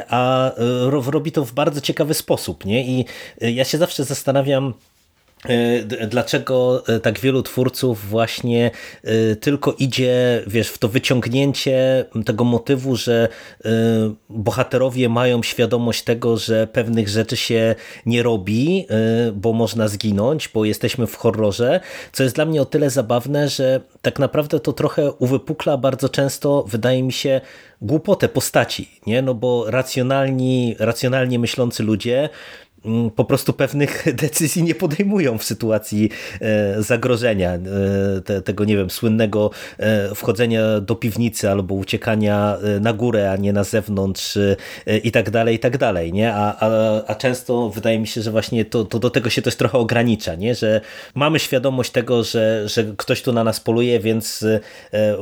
a 0.10 0.52
robi 0.90 1.32
to 1.32 1.46
w 1.46 1.54
bardzo 1.54 1.82
ciekawy 1.82 2.14
sposób, 2.14 2.66
nie? 2.66 2.86
I 2.86 3.06
ja 3.42 3.64
się 3.64 3.78
zawsze 3.78 4.04
zastanawiam, 4.04 4.74
dlaczego 6.08 6.84
e, 6.88 7.00
tak 7.00 7.20
wielu 7.20 7.44
twórców 7.44 8.10
właśnie 8.10 8.72
e, 9.04 9.36
tylko 9.36 9.74
idzie 9.74 10.44
wiesz, 10.48 10.70
w 10.70 10.78
to 10.78 10.88
wyciągnięcie 10.88 12.06
tego 12.26 12.44
motywu, 12.44 12.96
że 12.96 13.28
bohaterowie 14.30 15.10
mają 15.10 15.44
świadomość 15.44 16.04
tego, 16.04 16.38
że 16.38 16.68
pewnych 16.68 17.10
rzeczy 17.10 17.38
się 17.38 17.76
nie 18.06 18.24
robi, 18.24 18.88
bo 19.34 19.54
można 19.54 19.88
zginąć, 19.88 20.48
bo 20.48 20.66
jesteśmy 20.66 21.08
w 21.08 21.16
horrorze, 21.16 21.80
co 22.12 22.24
jest 22.24 22.36
dla 22.36 22.46
mnie 22.46 22.62
o 22.62 22.66
tyle 22.66 22.90
zabawne, 22.90 23.50
że 23.50 23.82
tak 24.02 24.20
naprawdę 24.20 24.60
to 24.60 24.74
trochę 24.74 25.12
uwypukla 25.12 25.78
bardzo 25.78 26.10
często, 26.10 26.66
wydaje 26.68 27.04
mi 27.04 27.14
się, 27.14 27.42
głupotę 27.82 28.30
postaci, 28.30 28.90
nie? 29.08 29.22
no 29.22 29.34
bo 29.34 29.72
racjonalni, 29.72 30.76
racjonalnie 30.80 31.40
myślący 31.40 31.84
ludzie 31.84 32.30
po 33.16 33.26
prostu 33.26 33.54
pewnych 33.54 34.06
decyzji 34.24 34.64
nie 34.64 34.76
podejmują 34.76 35.38
w 35.38 35.44
sytuacji 35.44 36.10
e, 36.42 36.84
zagrożenia, 36.84 37.58
e, 38.30 38.42
tego 38.42 38.66
nie 38.66 38.78
wiem, 38.78 38.90
słynnego 38.90 39.52
e, 39.78 40.16
wchodzenia 40.16 40.80
do 40.82 40.96
piwnicy 40.96 41.50
albo 41.50 41.76
uciekania 41.76 42.58
na 42.82 42.94
górę, 42.94 43.32
a 43.32 43.36
nie 43.36 43.54
na 43.54 43.64
zewnątrz 43.64 44.38
i 45.04 45.12
tak 45.12 45.30
dalej, 45.30 45.56
i 45.56 45.60
tak 45.60 45.78
dalej, 45.78 46.14
nie? 46.14 46.34
A, 46.34 46.56
a, 46.60 46.70
a 47.08 47.16
często 47.16 47.70
wydaje 47.70 48.00
mi 48.00 48.08
się, 48.08 48.22
że 48.22 48.32
właśnie 48.32 48.66
to, 48.66 48.86
to 48.86 49.00
do 49.00 49.10
tego 49.10 49.30
się 49.30 49.42
też 49.42 49.56
trochę 49.56 49.78
ogranicza, 49.78 50.36
nie? 50.36 50.56
Że 50.56 50.82
mamy 51.16 51.40
świadomość 51.40 51.92
tego, 51.92 52.24
że, 52.24 52.70
że 52.70 52.84
ktoś 52.98 53.22
tu 53.22 53.34
na 53.34 53.44
nas 53.44 53.60
poluje, 53.60 54.00
więc 54.00 54.46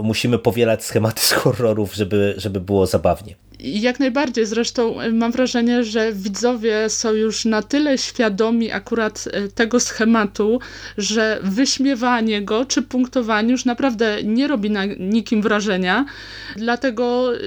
musimy 0.03 0.39
powielać 0.39 0.83
schematy 0.83 1.21
z 1.21 1.31
horrorów, 1.31 1.95
żeby, 1.95 2.33
żeby 2.37 2.61
było 2.61 2.85
zabawnie. 2.85 3.35
Jak 3.63 3.99
najbardziej. 3.99 4.45
Zresztą 4.45 5.01
e, 5.01 5.11
mam 5.11 5.31
wrażenie, 5.31 5.83
że 5.83 6.13
widzowie 6.13 6.89
są 6.89 7.13
już 7.13 7.45
na 7.45 7.61
tyle 7.61 7.97
świadomi 7.97 8.71
akurat 8.71 9.25
e, 9.31 9.47
tego 9.47 9.79
schematu, 9.79 10.59
że 10.97 11.39
wyśmiewanie 11.43 12.41
go 12.41 12.65
czy 12.65 12.81
punktowanie 12.81 13.51
już 13.51 13.65
naprawdę 13.65 14.23
nie 14.23 14.47
robi 14.47 14.69
na 14.69 14.85
nikim 14.85 15.41
wrażenia. 15.41 16.05
Dlatego 16.55 17.35
e, 17.35 17.39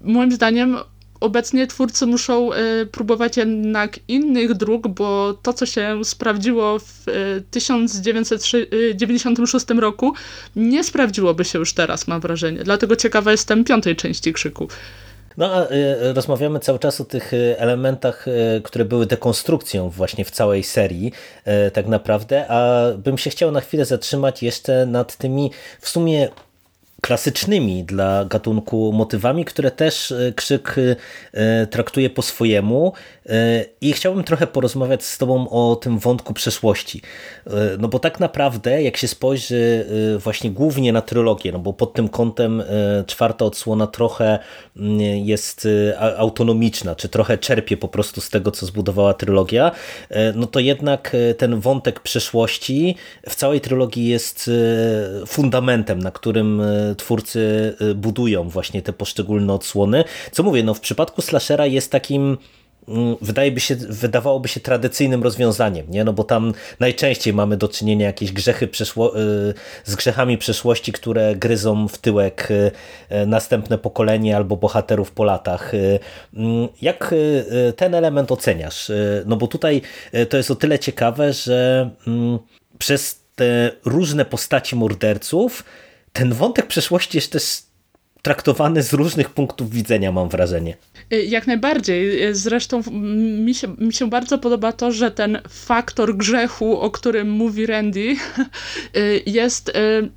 moim 0.00 0.32
zdaniem 0.32 0.76
obecnie 1.20 1.66
twórcy 1.66 2.06
muszą 2.06 2.50
próbować 2.92 3.36
jednak 3.36 3.98
innych 4.08 4.54
dróg, 4.54 4.88
bo 4.88 5.38
to, 5.42 5.52
co 5.52 5.66
się 5.66 6.04
sprawdziło 6.04 6.78
w 6.78 7.04
1996 7.50 9.66
roku, 9.68 10.14
nie 10.56 10.84
sprawdziłoby 10.84 11.44
się 11.44 11.58
już 11.58 11.72
teraz, 11.72 12.08
mam 12.08 12.20
wrażenie. 12.20 12.64
Dlatego 12.64 12.96
ciekawa 12.96 13.30
jestem 13.30 13.64
piątej 13.64 13.96
części 13.96 14.32
Krzyku. 14.32 14.68
No 15.36 15.54
a 15.54 15.64
y, 15.64 16.12
rozmawiamy 16.12 16.60
cały 16.60 16.78
czas 16.78 17.00
o 17.00 17.04
tych 17.04 17.32
y, 17.32 17.58
elementach, 17.58 18.28
y, 18.28 18.60
które 18.64 18.84
były 18.84 19.06
dekonstrukcją 19.06 19.90
właśnie 19.90 20.24
w 20.24 20.30
całej 20.30 20.62
serii 20.62 21.12
tak 21.72 21.86
naprawdę, 21.86 22.44
a 22.48 22.82
bym 22.98 23.18
się 23.18 23.30
chciał 23.30 23.50
na 23.50 23.60
chwilę 23.60 23.84
zatrzymać 23.84 24.42
jeszcze 24.42 24.86
nad 24.86 25.16
tymi 25.16 25.50
w 25.80 25.88
sumie 25.88 26.28
klasycznymi 27.00 27.84
dla 27.84 28.24
gatunku 28.24 28.92
motywami, 28.92 29.44
które 29.44 29.70
też 29.70 30.14
Krzyk 30.36 30.76
traktuje 31.70 32.10
po 32.10 32.22
swojemu 32.22 32.92
i 33.80 33.92
chciałbym 33.92 34.24
trochę 34.24 34.46
porozmawiać 34.46 35.04
z 35.04 35.18
Tobą 35.18 35.48
o 35.48 35.76
tym 35.76 35.98
wątku 35.98 36.34
przeszłości. 36.34 37.02
No 37.78 37.88
bo 37.88 37.98
tak 37.98 38.20
naprawdę, 38.20 38.82
jak 38.82 38.96
się 38.96 39.08
spojrzy 39.08 39.86
właśnie 40.18 40.50
głównie 40.50 40.92
na 40.92 41.02
trylogię, 41.02 41.52
no 41.52 41.58
bo 41.58 41.72
pod 41.72 41.94
tym 41.94 42.08
kątem 42.08 42.62
czwarta 43.06 43.44
odsłona 43.44 43.86
trochę 43.86 44.38
mm, 44.76 45.00
jest 45.00 45.68
autonomiczna, 46.16 46.94
czy 46.94 47.08
trochę 47.08 47.38
czerpie 47.38 47.76
po 47.76 47.88
prostu 47.88 48.20
z 48.20 48.30
tego, 48.30 48.50
co 48.50 48.66
zbudowała 48.66 49.14
trylogia, 49.14 49.70
no 50.34 50.46
to 50.46 50.60
jednak 50.60 51.16
ten 51.38 51.60
wątek 51.60 52.00
przeszłości 52.00 52.96
w 53.28 53.34
całej 53.34 53.60
trylogii 53.60 54.08
jest 54.08 54.50
fundamentem, 55.26 55.98
na 55.98 56.10
którym 56.10 56.62
twórcy 56.96 57.74
budują 57.94 58.48
właśnie 58.48 58.82
te 58.82 58.92
poszczególne 58.92 59.52
odsłony. 59.52 60.04
Co 60.32 60.42
mówię, 60.42 60.62
no 60.62 60.74
w 60.74 60.80
przypadku 60.80 61.22
slashera 61.22 61.66
jest 61.66 61.92
takim 61.92 62.38
wydaje 63.20 63.52
by 63.52 63.60
się, 63.60 63.74
wydawałoby 63.74 64.48
się 64.48 64.60
tradycyjnym 64.60 65.22
rozwiązaniem, 65.22 65.86
nie? 65.90 66.04
No 66.04 66.12
bo 66.12 66.24
tam 66.24 66.54
najczęściej 66.80 67.34
mamy 67.34 67.56
do 67.56 67.68
czynienia 67.68 68.06
jakieś 68.06 68.32
grzechy 68.32 68.68
przeszło, 68.68 69.20
y, 69.20 69.54
z 69.84 69.94
grzechami 69.94 70.38
przeszłości, 70.38 70.92
które 70.92 71.36
gryzą 71.36 71.88
w 71.88 71.98
tyłek 71.98 72.50
y, 72.50 72.70
y, 73.12 73.26
następne 73.26 73.78
pokolenie 73.78 74.36
albo 74.36 74.56
bohaterów 74.56 75.10
po 75.10 75.24
latach. 75.24 75.72
Mm, 76.34 76.68
jak 76.82 77.14
ten 77.76 77.94
element 77.94 78.32
oceniasz? 78.32 78.92
No 79.26 79.36
bo 79.36 79.46
tutaj 79.46 79.82
to 80.28 80.36
jest 80.36 80.50
o 80.50 80.54
tyle 80.54 80.78
ciekawe, 80.78 81.32
że 81.32 81.90
mm, 82.06 82.38
przez 82.78 83.22
te 83.34 83.70
różne 83.84 84.24
postaci 84.24 84.76
morderców 84.76 85.64
ten 86.12 86.32
wątek 86.32 86.66
przeszłości 86.66 87.18
jest 87.18 87.32
też 87.32 87.62
traktowany 88.22 88.82
z 88.82 88.92
różnych 88.92 89.30
punktów 89.30 89.70
widzenia, 89.70 90.12
mam 90.12 90.28
wrażenie. 90.28 90.76
Y, 91.12 91.24
jak 91.24 91.46
najbardziej. 91.46 92.26
Y, 92.26 92.34
zresztą 92.34 92.82
mi 93.44 93.54
się, 93.54 93.68
mi 93.78 93.92
się 93.92 94.10
bardzo 94.10 94.38
podoba 94.38 94.72
to, 94.72 94.92
że 94.92 95.10
ten 95.10 95.38
faktor 95.48 96.16
grzechu, 96.16 96.80
o 96.80 96.90
którym 96.90 97.30
mówi 97.30 97.66
Randy, 97.66 98.00
y, 98.96 99.22
jest 99.26 99.72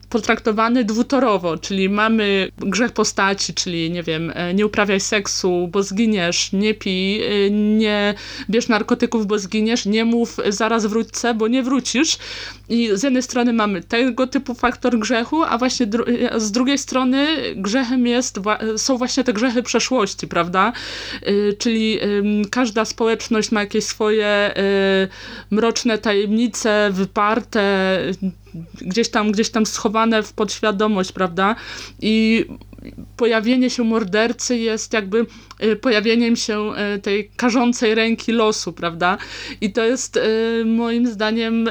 potraktowany 0.10 0.84
dwutorowo, 0.84 1.58
czyli 1.58 1.90
mamy 1.90 2.52
grzech 2.58 2.92
postaci, 2.92 3.54
czyli 3.54 3.92
nie 3.92 4.04
wiem, 4.04 4.34
nie 4.54 4.66
uprawiaj 4.66 5.00
seksu, 5.00 5.70
bo 5.72 5.84
zginiesz, 5.84 6.52
nie 6.52 6.74
pij, 6.74 7.22
nie 7.52 8.14
bierz 8.50 8.68
narkotyków, 8.68 9.28
bo 9.28 9.40
zginiesz, 9.40 9.86
nie 9.86 10.06
mów 10.06 10.38
zaraz 10.50 10.86
wróćce, 10.86 11.34
bo 11.34 11.48
nie 11.48 11.64
wrócisz. 11.64 12.18
I 12.70 12.90
z 12.94 13.04
jednej 13.04 13.24
strony 13.24 13.54
mamy 13.54 13.84
tego 13.84 14.28
typu 14.28 14.54
faktor 14.54 15.00
grzechu, 15.00 15.44
a 15.44 15.58
właśnie 15.58 15.86
dru 15.86 16.06
z 16.38 16.52
drugiej 16.52 16.78
strony 16.78 17.28
grzechem 17.56 17.95
jest, 17.98 18.40
są 18.78 18.98
właśnie 18.98 19.24
te 19.24 19.34
grzechy 19.34 19.64
przeszłości, 19.64 20.28
prawda? 20.28 20.74
Y, 21.28 21.56
czyli 21.60 22.00
każda 22.52 22.86
społeczność 22.86 23.52
ma 23.52 23.60
jakieś 23.60 23.84
swoje 23.84 24.54
y, 24.58 25.08
mroczne 25.52 25.98
tajemnice, 25.98 26.90
wyparte, 26.92 27.98
gdzieś 28.82 29.10
tam, 29.10 29.32
gdzieś 29.32 29.50
tam 29.50 29.66
schowane 29.66 30.24
w 30.24 30.34
podświadomość, 30.34 31.12
prawda? 31.12 31.56
I 32.02 32.46
pojawienie 33.18 33.70
się 33.70 33.84
mordercy 33.84 34.58
jest 34.58 34.94
jakby 34.94 35.20
y, 35.20 35.26
pojawieniem 35.82 36.36
się 36.36 36.72
y, 36.96 37.00
tej 37.00 37.30
karzącej 37.36 37.96
ręki 37.96 38.32
losu, 38.32 38.74
prawda? 38.74 39.18
I 39.62 39.74
to 39.74 39.84
jest 39.84 40.20
moim 40.66 41.08
zdaniem 41.08 41.70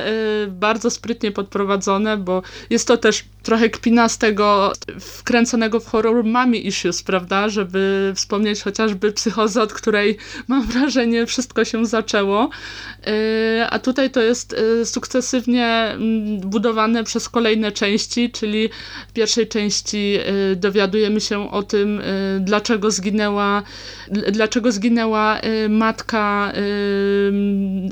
bardzo 0.48 0.90
sprytnie 0.90 1.32
podprowadzone, 1.32 2.16
bo 2.16 2.42
jest 2.70 2.88
to 2.88 2.96
też 2.96 3.24
trochę 3.42 3.70
kpina 3.70 4.08
z 4.08 4.18
tego 4.18 4.72
wkręconego 5.00 5.80
w 5.80 5.86
horror 5.86 6.24
mami 6.24 6.66
issues, 6.66 7.02
prawda? 7.02 7.48
Żeby 7.48 8.12
wspomnieć 8.16 8.62
chociażby 8.62 9.12
psychozę, 9.12 9.62
od 9.62 9.72
której 9.72 10.16
mam 10.48 10.66
wrażenie 10.72 11.26
wszystko 11.26 11.64
się 11.64 11.86
zaczęło. 11.86 12.50
A 13.70 13.78
tutaj 13.78 14.10
to 14.10 14.22
jest 14.22 14.56
sukcesywnie 14.84 15.66
mm, 15.66 16.40
budowane 16.40 17.04
przez 17.04 17.28
kolejne 17.28 17.72
części, 17.72 18.30
czyli 18.30 18.68
w 19.08 19.12
pierwszej 19.12 19.48
części 19.48 20.18
y, 20.52 20.56
dowiadujemy 20.56 21.20
się 21.20 21.50
o 21.50 21.62
tym, 21.62 22.00
y, 22.00 22.04
dlaczego 22.40 22.90
zginęła, 22.90 23.62
dlaczego 24.08 24.72
zginęła 24.72 25.40
y, 25.40 25.68
matka 25.68 26.52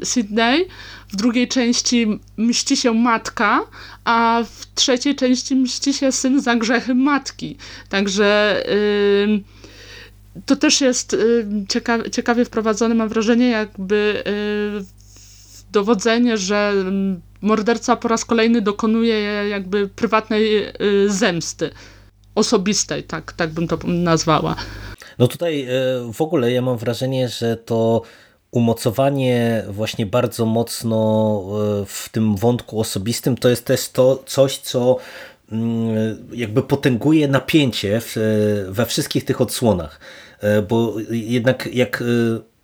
Sydney. 0.04 0.66
W 1.08 1.16
drugiej 1.16 1.48
części 1.48 2.20
mści 2.36 2.76
się 2.76 2.94
matka, 2.94 3.60
a 4.04 4.44
w 4.50 4.74
trzeciej 4.74 5.16
części 5.16 5.56
mści 5.56 5.94
się 5.94 6.12
syn 6.12 6.40
za 6.40 6.56
grzechy 6.56 6.94
matki. 6.94 7.56
Także 7.88 8.62
to 10.46 10.56
też 10.56 10.80
jest 10.80 11.16
ciekawie, 12.12 12.44
wprowadzone, 12.44 12.94
mam 12.94 13.08
wrażenie, 13.08 13.48
jakby 13.48 14.22
dowodzenie, 15.72 16.38
że 16.38 16.74
morderca 17.42 17.96
po 17.96 18.08
raz 18.08 18.24
kolejny 18.24 18.60
dokonuje 18.60 19.14
jakby 19.48 19.88
prywatnej 19.88 20.66
y, 20.66 20.72
zemsty. 21.10 21.70
Osobistej, 22.34 23.04
tak, 23.04 23.32
tak 23.32 23.50
bym 23.50 23.68
to 23.68 23.78
nazwała. 23.84 24.56
No 25.22 25.28
tutaj 25.28 25.66
y, 26.08 26.12
w 26.12 26.20
ogóle 26.20 26.52
ja 26.52 26.62
mam 26.62 26.78
wrażenie, 26.78 27.28
że 27.28 27.56
to 27.56 28.02
umocowanie 28.50 29.64
właśnie 29.68 30.06
bardzo 30.06 30.46
mocno 30.46 31.42
y, 31.82 31.86
w 31.86 32.08
tym 32.08 32.36
wątku 32.36 32.80
osobistym 32.80 33.36
to 33.36 33.48
jest 33.48 33.64
też 33.64 33.88
to 33.88 34.22
coś, 34.26 34.58
co 34.58 34.96
mm, 35.52 36.28
jakby 36.32 36.62
potęguje 36.62 37.28
napięcie 37.28 38.00
we 38.68 38.86
wszystkich 38.86 39.24
tych 39.24 39.40
odsłonach. 39.40 40.00
Bo 40.68 40.94
jednak 41.10 41.68
jak 41.72 42.04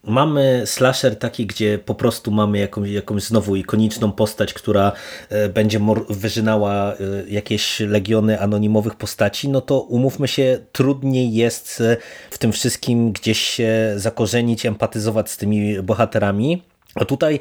Mamy 0.09 0.63
slasher 0.67 1.19
taki, 1.19 1.47
gdzie 1.47 1.79
po 1.79 1.95
prostu 1.95 2.31
mamy 2.31 2.59
jakąś, 2.59 2.91
jakąś 2.91 3.23
znowu 3.23 3.57
ikoniczną 3.57 4.13
postać, 4.13 4.55
która 4.55 4.93
e, 5.29 5.49
będzie 5.49 5.81
wyżynała 6.09 6.93
e, 6.93 6.97
jakieś 7.29 7.81
legiony 7.81 8.41
anonimowych 8.41 8.95
postaci, 8.95 9.49
no 9.49 9.61
to 9.61 9.81
umówmy 9.81 10.29
się, 10.29 10.59
trudniej 10.73 11.35
jest 11.35 11.81
e, 11.81 11.97
w 12.31 12.39
tym 12.39 12.53
wszystkim 12.53 13.13
gdzieś 13.13 13.41
się 13.41 13.93
zakorzenić, 13.97 14.67
empatyzować 14.67 15.31
z 15.31 15.37
tymi 15.37 15.83
bohaterami. 15.83 16.63
A 16.95 17.05
tutaj 17.05 17.41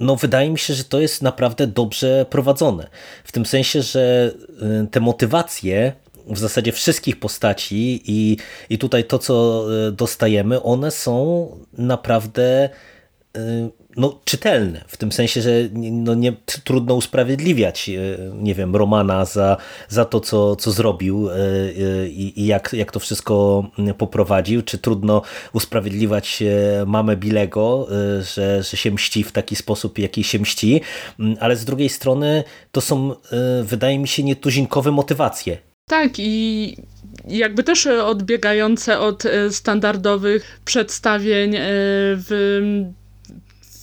no 0.00 0.16
wydaje 0.16 0.50
mi 0.50 0.58
się, 0.58 0.74
że 0.74 0.84
to 0.84 1.00
jest 1.00 1.22
naprawdę 1.22 1.66
dobrze 1.66 2.26
prowadzone. 2.30 2.86
W 3.24 3.32
tym 3.32 3.46
sensie, 3.46 3.82
że 3.82 4.34
te 4.90 5.00
motywacje 5.00 5.92
w 6.26 6.38
zasadzie 6.38 6.72
wszystkich 6.72 7.20
postaci 7.20 8.02
i, 8.06 8.36
i 8.70 8.78
tutaj 8.78 9.04
to, 9.04 9.18
co 9.18 9.64
e, 9.88 9.92
dostajemy, 9.92 10.62
one 10.62 10.90
są 10.90 11.46
naprawdę 11.78 12.68
e, 13.36 13.68
no, 13.96 14.20
czytelne, 14.24 14.84
w 14.88 14.96
tym 14.96 15.12
sensie, 15.12 15.42
że 15.42 15.50
no, 15.72 16.14
nie, 16.14 16.32
trudno 16.64 16.94
usprawiedliwiać, 16.94 17.88
e, 17.88 17.92
nie 18.34 18.54
wiem, 18.54 18.76
Romana 18.76 19.24
za, 19.24 19.56
za 19.88 20.04
to, 20.04 20.20
co, 20.20 20.56
co 20.56 20.72
zrobił 20.72 21.28
i, 22.08 22.32
i 22.36 22.46
jak, 22.46 22.72
jak 22.72 22.92
to 22.92 23.00
wszystko 23.00 23.64
poprowadził, 23.98 24.62
czy 24.62 24.78
trudno 24.78 25.22
usprawiedliwiać 25.52 26.42
mamę 26.86 27.16
Bilego, 27.16 27.88
że, 28.34 28.62
że 28.62 28.76
się 28.76 28.90
mści 28.90 29.24
w 29.24 29.32
taki 29.32 29.56
sposób, 29.56 29.98
jaki 29.98 30.24
się 30.24 30.38
mści, 30.38 30.80
ale 31.40 31.56
z 31.56 31.64
drugiej 31.64 31.88
strony 31.88 32.44
to 32.72 32.80
są, 32.80 33.14
wydaje 33.62 33.98
mi 33.98 34.08
się, 34.08 34.22
nietuzinkowe 34.22 34.90
motywacje 34.90 35.71
tak 35.92 36.12
i 36.18 36.76
jakby 37.28 37.62
też 37.64 37.86
odbiegające 37.86 38.98
od 38.98 39.26
e, 39.26 39.50
standardowych 39.50 40.60
przedstawień 40.64 41.56
e, 41.56 41.60
w 42.16 42.60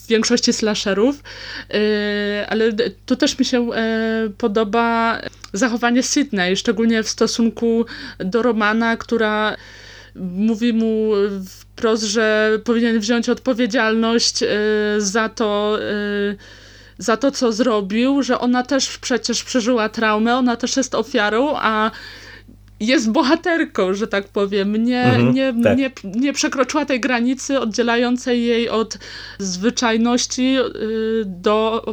większości 0.07 0.53
slasherów, 0.53 1.23
e, 1.73 2.47
ale 2.49 2.73
tu 3.05 3.15
też 3.15 3.39
mi 3.39 3.45
się 3.45 3.69
podoba 4.37 5.19
zachowanie 5.53 6.03
Sydney, 6.03 6.55
szczególnie 6.55 7.03
w 7.03 7.09
stosunku 7.09 7.85
do 8.19 8.41
Romana, 8.41 8.97
która 8.97 9.55
mówi 10.15 10.73
mu 10.73 11.11
wprost, 11.47 12.03
że 12.03 12.51
powinien 12.63 12.99
wziąć 12.99 13.29
odpowiedzialność 13.29 14.39
za 14.97 15.29
to, 15.29 15.79
za 16.99 17.17
to, 17.17 17.31
co 17.31 17.51
zrobił, 17.51 18.23
że 18.23 18.39
ona 18.39 18.63
też 18.63 18.97
przecież 18.97 19.43
przeżyła 19.43 19.89
traumę, 19.89 20.35
ona 20.35 20.55
też 20.55 20.77
jest 20.77 20.95
ofiarą, 20.95 21.53
a 21.55 21.91
jest 22.79 23.11
bohaterką, 23.11 23.93
że 23.93 24.07
tak 24.07 24.27
powiem. 24.27 24.85
Nie, 24.85 25.03
mhm, 25.03 25.33
nie, 25.33 25.53
tak. 25.63 25.77
nie, 25.77 25.91
nie 26.03 26.33
przekroczyła 26.33 26.85
tej 26.85 26.99
granicy 26.99 27.59
oddzielającej 27.59 28.45
jej 28.45 28.69
od 28.69 28.97
zwyczajności 29.39 30.57
y, 30.59 31.23
do 31.25 31.85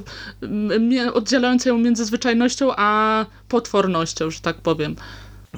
oddzielającej 1.14 1.70
ją 1.70 1.78
między 1.78 2.04
zwyczajnością 2.04 2.70
a 2.76 3.26
potwornością, 3.48 4.30
że 4.30 4.40
tak 4.40 4.56
powiem. 4.56 4.96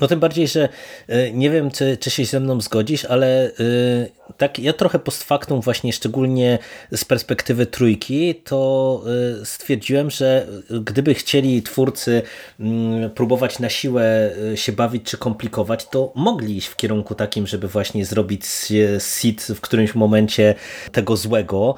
No 0.01 0.07
tym 0.07 0.21
bardziej, 0.21 0.49
że 0.49 0.69
y, 1.11 1.33
nie 1.35 1.51
wiem, 1.51 1.71
czy, 1.71 1.97
czy 1.97 2.11
się 2.11 2.25
ze 2.25 2.41
mną 2.41 2.61
zgodzisz, 2.61 3.05
ale 3.05 3.51
y, 3.51 4.11
tak 4.37 4.59
ja 4.59 4.73
trochę 4.73 4.99
post 4.99 5.25
factum 5.25 5.61
właśnie 5.61 5.93
szczególnie 5.93 6.59
z 6.93 7.05
perspektywy 7.05 7.67
trójki, 7.67 8.35
to 8.35 9.03
y, 9.43 9.47
stwierdziłem, 9.47 10.11
że 10.11 10.47
gdyby 10.71 11.15
chcieli 11.15 11.63
twórcy 11.63 12.23
mm, 12.61 13.11
próbować 13.11 13.59
na 13.59 13.69
siłę 13.69 14.31
się 14.55 14.73
bawić 14.73 15.03
czy 15.03 15.19
komplikować, 15.19 15.89
to 15.89 16.13
mogli 16.15 16.57
iść 16.57 16.67
w 16.67 16.77
kierunku 16.77 17.15
takim, 17.15 17.47
żeby 17.47 17.69
właśnie 17.69 18.05
zrobić 18.05 18.47
seed 18.99 19.43
w 19.43 19.61
którymś 19.61 19.95
momencie 19.95 20.55
tego 20.93 21.17
złego, 21.17 21.75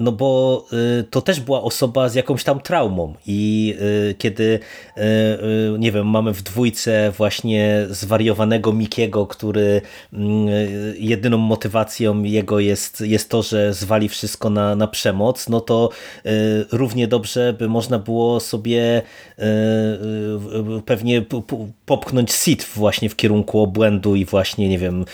no 0.00 0.12
bo 0.12 0.64
to 1.10 1.22
też 1.22 1.40
była 1.40 1.62
osoba 1.62 2.08
z 2.08 2.14
jakąś 2.14 2.44
tam 2.44 2.60
traumą 2.60 3.14
i 3.26 3.74
kiedy 4.18 4.58
nie 5.78 5.92
wiem, 5.92 6.06
mamy 6.06 6.32
w 6.32 6.42
dwójce 6.42 7.12
właśnie 7.16 7.86
zwariowanego 7.90 8.72
Mikiego, 8.72 9.26
który 9.26 9.82
mm, 10.12 10.48
jedyną 10.98 11.38
motywacją 11.52 12.22
jego 12.22 12.60
jest, 12.60 13.00
jest 13.00 13.30
to, 13.30 13.42
że 13.42 13.74
zwali 13.74 14.08
wszystko 14.08 14.50
na, 14.50 14.76
na 14.76 14.86
przemoc, 14.86 15.48
no 15.48 15.60
to 15.60 15.90
y, 16.26 16.30
równie 16.72 17.08
dobrze 17.08 17.52
by 17.58 17.68
można 17.68 17.98
było 17.98 18.40
sobie 18.40 19.02
y, 19.38 19.42
y, 20.78 20.82
pewnie 20.86 21.24
popchnąć 21.86 22.32
sit 22.32 22.66
właśnie 22.74 23.08
w 23.08 23.16
kierunku 23.16 23.60
obłędu 23.60 24.16
i 24.16 24.24
właśnie, 24.24 24.68
nie 24.68 24.78
wiem, 24.78 25.04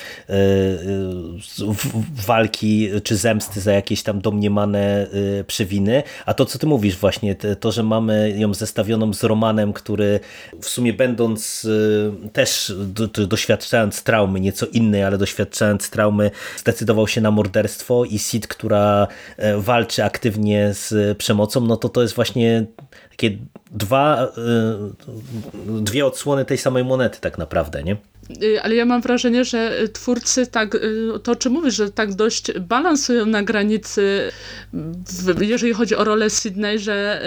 walki 2.26 2.89
czy 3.03 3.16
zemsty 3.16 3.61
za 3.61 3.72
jakieś 3.72 4.03
tam 4.03 4.20
domniemane 4.20 5.07
przewiny. 5.47 6.03
A 6.26 6.34
to, 6.34 6.45
co 6.45 6.59
ty 6.59 6.66
mówisz 6.66 6.97
właśnie, 6.97 7.34
to, 7.34 7.72
że 7.72 7.82
mamy 7.82 8.34
ją 8.36 8.55
zestawioną 8.55 9.14
z 9.14 9.24
Romanem, 9.24 9.72
który 9.72 10.20
w 10.61 10.66
sumie 10.66 10.93
będąc 10.93 11.66
też 12.32 12.72
doświadczając 13.28 14.03
traumy, 14.03 14.41
nieco 14.41 14.66
innej, 14.66 15.03
ale 15.03 15.18
doświadczając 15.18 15.91
traumy, 15.91 16.27
zdecydował 16.56 17.08
się 17.08 17.20
na 17.20 17.30
morderstwo 17.30 18.04
i 18.04 18.18
Sid, 18.18 18.46
która 18.46 19.08
e, 19.36 19.58
walczy 19.58 20.04
aktywnie 20.04 20.74
z 20.74 21.18
przemocą, 21.18 21.60
no 21.60 21.76
to 21.76 21.88
to 21.88 22.02
jest 22.02 22.14
właśnie 22.14 22.66
takie 23.10 23.38
dwa, 23.70 24.22
e, 24.22 25.82
dwie 25.82 26.06
odsłony 26.06 26.44
tej 26.44 26.58
samej 26.58 26.84
monety 26.84 27.20
tak 27.20 27.38
naprawdę, 27.38 27.82
nie? 27.82 27.96
Y, 28.42 28.62
ale 28.62 28.74
ja 28.74 28.84
mam 28.84 29.00
wrażenie, 29.00 29.44
że 29.44 29.88
twórcy 29.92 30.46
tak, 30.46 30.74
y, 30.74 31.08
to 31.22 31.32
o 31.32 31.36
czym 31.36 31.52
mówisz, 31.52 31.74
że 31.74 31.90
tak 31.90 32.14
dość 32.14 32.58
balansują 32.58 33.26
na 33.26 33.42
granicy, 33.42 34.30
jeżeli 35.40 35.72
chodzi 35.72 35.96
o 35.96 36.04
rolę 36.04 36.30
Sydney, 36.30 36.78
że 36.78 37.22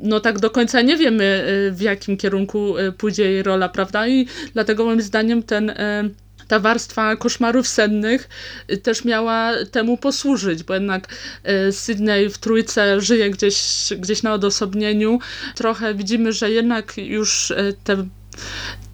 no 0.00 0.20
tak 0.20 0.38
do 0.38 0.50
końca 0.50 0.82
nie 0.82 0.96
wiemy 0.96 1.44
y, 1.68 1.72
w 1.72 1.80
jakim 1.80 2.16
kierunku 2.16 2.74
pójdzie 2.98 3.30
jej 3.30 3.42
rola, 3.42 3.68
prawda? 3.68 4.08
I 4.08 4.26
dlatego 4.52 4.84
moim 4.84 5.00
zdaniem 5.00 5.42
ten 5.42 5.74
ta 6.48 6.60
warstwa 6.60 7.16
koszmarów 7.16 7.68
sennych 7.68 8.28
też 8.82 9.04
miała 9.04 9.52
temu 9.70 9.96
posłużyć, 9.96 10.62
bo 10.62 10.74
jednak 10.74 11.08
Sydney 11.70 12.30
w 12.30 12.38
trójce 12.38 13.00
żyje 13.00 13.30
gdzieś, 13.30 13.58
gdzieś 13.98 14.22
na 14.22 14.34
odosobnieniu. 14.34 15.18
Trochę 15.54 15.94
widzimy, 15.94 16.32
że 16.32 16.50
jednak 16.50 16.98
już 16.98 17.52
te 17.84 18.06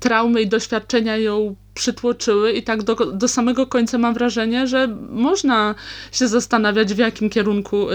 traumy 0.01 0.42
i 0.42 0.48
doświadczenia 0.48 1.16
ją 1.16 1.57
przytłoczyły 1.75 2.53
i 2.53 2.62
tak 2.62 2.83
do, 2.83 2.95
do 2.95 3.29
samego 3.29 3.66
końca 3.66 3.99
mam 3.99 4.14
wrażenie, 4.14 4.66
że 4.66 4.89
można 5.11 5.75
się 6.12 6.29
zastanawiać 6.29 6.95
w 6.95 6.99
jakim 6.99 7.31
kierunku 7.31 7.91
y, 7.91 7.95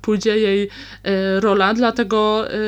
pójdzie 0.00 0.38
jej 0.38 0.62
y, 0.62 1.40
rola, 1.40 1.74
dlatego 1.74 2.46
y, 2.54 2.60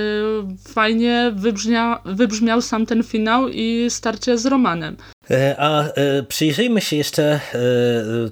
fajnie 0.68 1.32
wybrzmia, 1.36 2.00
wybrzmiał 2.04 2.60
sam 2.60 2.86
ten 2.86 3.02
finał 3.02 3.48
i 3.48 3.86
starcie 3.90 4.38
z 4.38 4.46
Romanem. 4.46 4.96
E, 5.30 5.54
a 5.58 5.84
e, 5.84 6.22
przyjrzyjmy 6.22 6.80
się 6.80 6.96
jeszcze 6.96 7.22
e, 7.24 7.40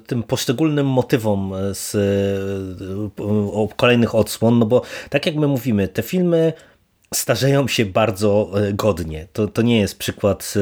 tym 0.07 0.23
poszczególnym 0.23 0.87
motywom 0.87 1.53
z 1.73 1.97
kolejnych 3.75 4.15
odsłon, 4.15 4.59
no 4.59 4.65
bo 4.65 4.81
tak 5.09 5.25
jak 5.25 5.35
my 5.35 5.47
mówimy, 5.47 5.87
te 5.87 6.01
filmy 6.01 6.53
starzeją 7.13 7.67
się 7.67 7.85
bardzo 7.85 8.51
godnie. 8.73 9.27
To, 9.33 9.47
to 9.47 9.61
nie 9.61 9.79
jest 9.79 9.97
przykład 9.97 10.53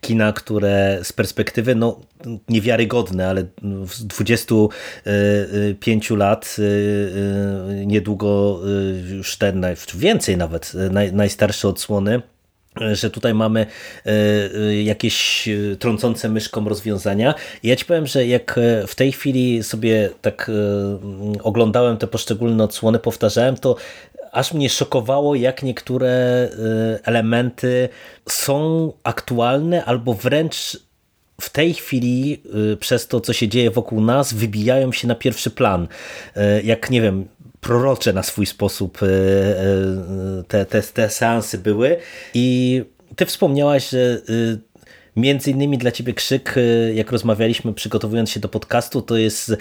kina, 0.00 0.32
które 0.32 0.98
z 1.02 1.12
perspektywy 1.12 1.74
no, 1.74 2.00
niewiarygodne, 2.48 3.28
ale 3.28 3.44
z 3.86 4.06
25 4.06 6.10
lat 6.10 6.56
niedługo 7.86 8.60
już 9.10 9.36
ten, 9.36 9.66
więcej 9.94 10.36
nawet, 10.36 10.72
najstarsze 11.12 11.68
odsłony 11.68 12.22
że 12.92 13.10
tutaj 13.10 13.34
mamy 13.34 13.60
e, 13.60 14.10
e, 14.10 14.82
jakieś 14.82 15.48
e, 15.48 15.76
trącące 15.76 16.28
myszką 16.28 16.68
rozwiązania. 16.68 17.34
Ja 17.62 17.76
ci 17.76 17.84
powiem, 17.84 18.06
że 18.06 18.26
jak 18.26 18.60
w 18.86 18.94
tej 18.94 19.12
chwili 19.12 19.62
sobie 19.62 20.10
tak 20.22 20.50
oglądałem 21.42 21.96
te 21.96 22.06
poszczególne 22.06 22.64
odsłony, 22.64 22.98
powtarzałem, 22.98 23.56
to 23.56 23.76
aż 24.32 24.54
mnie 24.54 24.70
szokowało, 24.70 25.34
jak 25.34 25.62
niektóre 25.62 26.48
elementy 27.04 27.88
są 28.28 28.92
aktualne 29.04 29.84
albo 29.84 30.14
wręcz 30.14 30.78
w 31.40 31.50
tej 31.50 31.74
chwili 31.74 32.42
przez 32.80 33.08
to, 33.08 33.20
co 33.20 33.32
się 33.32 33.48
dzieje 33.48 33.70
wokół 33.70 34.00
nas, 34.00 34.34
wybijają 34.34 34.92
się 34.92 35.08
na 35.08 35.14
pierwszy 35.14 35.50
plan. 35.50 35.88
Jak 36.64 36.90
nie 36.90 37.02
wiem, 37.02 37.28
prorocze 37.60 38.12
na 38.12 38.22
swój 38.22 38.46
sposób 38.46 38.98
te, 40.48 40.66
te, 40.66 40.82
te 40.82 41.10
seansy 41.10 41.58
były 41.58 41.96
i 42.34 42.84
ty 43.16 43.26
wspomniałaś, 43.26 43.88
że 43.88 44.20
między 45.16 45.50
innymi 45.50 45.78
dla 45.78 45.90
ciebie 45.90 46.14
krzyk, 46.14 46.54
jak 46.94 47.12
rozmawialiśmy 47.12 47.74
przygotowując 47.74 48.30
się 48.30 48.40
do 48.40 48.48
podcastu, 48.48 49.02
to 49.02 49.16
jest 49.16 49.56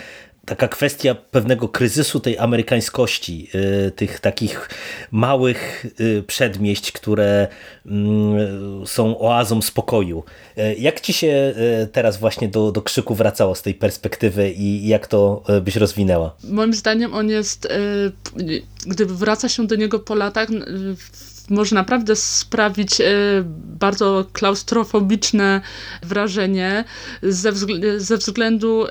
taka 0.51 0.67
kwestia 0.67 1.15
pewnego 1.15 1.69
kryzysu 1.69 2.19
tej 2.19 2.37
amerykańskości, 2.37 3.47
y, 3.87 3.91
tych 3.91 4.19
takich 4.19 4.69
małych 5.11 5.85
y, 5.99 6.23
przedmieść, 6.27 6.91
które 6.91 7.47
mm, 7.85 8.87
są 8.87 9.19
oazą 9.19 9.61
spokoju. 9.61 10.23
Y, 10.57 10.75
jak 10.79 11.01
ci 11.01 11.13
się 11.13 11.53
teraz 11.91 12.17
właśnie 12.17 12.47
do, 12.47 12.71
do 12.71 12.81
krzyku 12.81 13.15
wracało 13.15 13.55
z 13.55 13.61
tej 13.61 13.73
perspektywy 13.73 14.51
i 14.51 14.87
jak 14.87 15.07
to 15.07 15.43
byś 15.61 15.75
rozwinęła? 15.75 16.35
Moim 16.43 16.73
zdaniem 16.73 17.13
on 17.13 17.29
jest, 17.29 17.67
gdyby 18.85 19.15
wraca 19.15 19.49
się 19.49 19.67
do 19.67 19.75
niego 19.75 19.99
po 19.99 20.15
latach, 20.15 20.49
może 21.49 21.75
naprawdę 21.75 22.15
sprawić 22.15 23.01
e, 23.01 23.05
bardzo 23.79 24.25
klaustrofobiczne 24.33 25.61
wrażenie 26.03 26.83
ze, 27.23 27.51
ze 27.97 28.17
względu 28.17 28.85
e, 28.85 28.89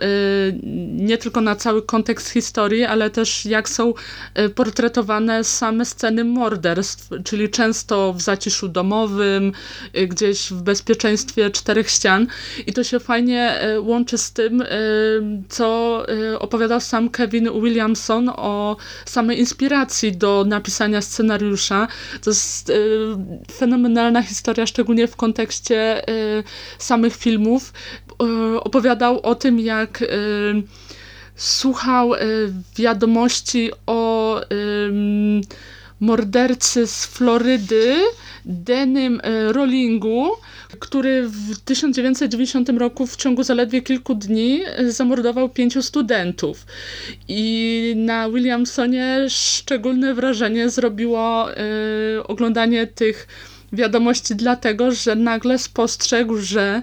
nie 0.93 1.19
tylko 1.19 1.41
na 1.41 1.57
cały 1.57 1.83
kontekst 1.83 2.29
historii, 2.31 2.85
ale 2.85 3.11
też 3.11 3.47
jak 3.47 3.69
są 3.69 3.95
e, 4.35 4.49
portretowane 4.49 5.45
same 5.45 5.85
sceny 5.85 6.25
morderstw, 6.25 7.09
czyli 7.25 7.49
często 7.51 8.13
w 8.13 8.21
zaciszu 8.21 8.69
domowym, 8.69 9.53
gdzieś 10.09 10.51
w 10.53 10.63
bezpieczeństwie 10.63 11.51
czterech 11.51 11.91
ścian 11.91 12.27
i 12.67 12.73
to 12.73 12.85
się 12.85 13.01
fajnie 13.01 13.61
łączy 13.81 14.19
z 14.19 14.33
tym, 14.33 14.65
co 15.49 16.03
opowiadał 16.39 16.81
sam 16.81 17.11
Kevin 17.11 17.49
Williamson 17.63 18.29
o 18.37 18.77
samej 19.05 19.39
inspiracji 19.39 20.17
do 20.17 20.45
napisania 20.49 21.03
scenariusza. 21.03 21.89
To 22.23 22.31
jest 22.31 22.40
jest 22.41 22.71
y, 22.71 22.75
fenomenalna 23.53 24.23
historia, 24.23 24.67
szczególnie 24.67 25.07
w 25.07 25.17
kontekście 25.17 26.09
y, 26.11 26.45
samych 26.79 27.17
filmów. 27.17 27.73
Y, 28.55 28.61
opowiadał 28.61 29.21
o 29.21 29.35
tym, 29.35 29.61
jak 29.61 30.05
słuchał 31.37 32.13
wiadomości 32.77 33.71
o 33.87 34.41
mordercy 36.01 36.87
z 36.87 37.07
Florydy, 37.07 37.97
Denym 38.45 39.21
Rollingu, 39.49 40.31
który 40.81 41.29
w 41.29 41.57
1990 41.65 42.69
roku 42.69 43.07
w 43.07 43.17
ciągu 43.17 43.43
zaledwie 43.43 43.83
kilku 43.83 44.15
dni 44.15 44.61
zamordował 44.89 45.49
pięciu 45.49 45.83
studentów. 45.83 46.67
I 47.29 47.93
na 47.97 48.31
Williamsonie 48.31 49.27
szczególne 49.29 50.15
wrażenie 50.15 50.71
zrobiło 50.71 51.51
y, 51.53 51.57
oglądanie 52.27 52.87
tych 52.87 53.27
wiadomości, 53.73 54.37
dlatego 54.37 54.93
że 54.93 55.15
nagle 55.15 55.59
spostrzegł, 55.59 56.37
że 56.37 56.83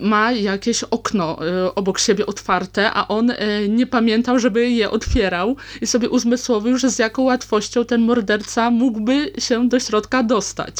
ma 0.00 0.32
jakieś 0.32 0.82
okno 0.82 1.38
y, 1.66 1.74
obok 1.74 1.98
siebie 1.98 2.26
otwarte, 2.26 2.90
a 2.92 3.08
on 3.08 3.30
y, 3.30 3.36
nie 3.68 3.86
pamiętał, 3.86 4.38
żeby 4.38 4.70
je 4.70 4.90
otwierał 4.90 5.56
i 5.80 5.86
sobie 5.86 6.08
uzmysłowił, 6.08 6.78
że 6.78 6.90
z 6.90 6.98
jaką 6.98 7.22
łatwością 7.22 7.84
ten 7.84 8.00
morderca 8.00 8.70
mógłby 8.70 9.32
się 9.38 9.68
do 9.68 9.80
środka 9.80 10.22
dostać. 10.22 10.74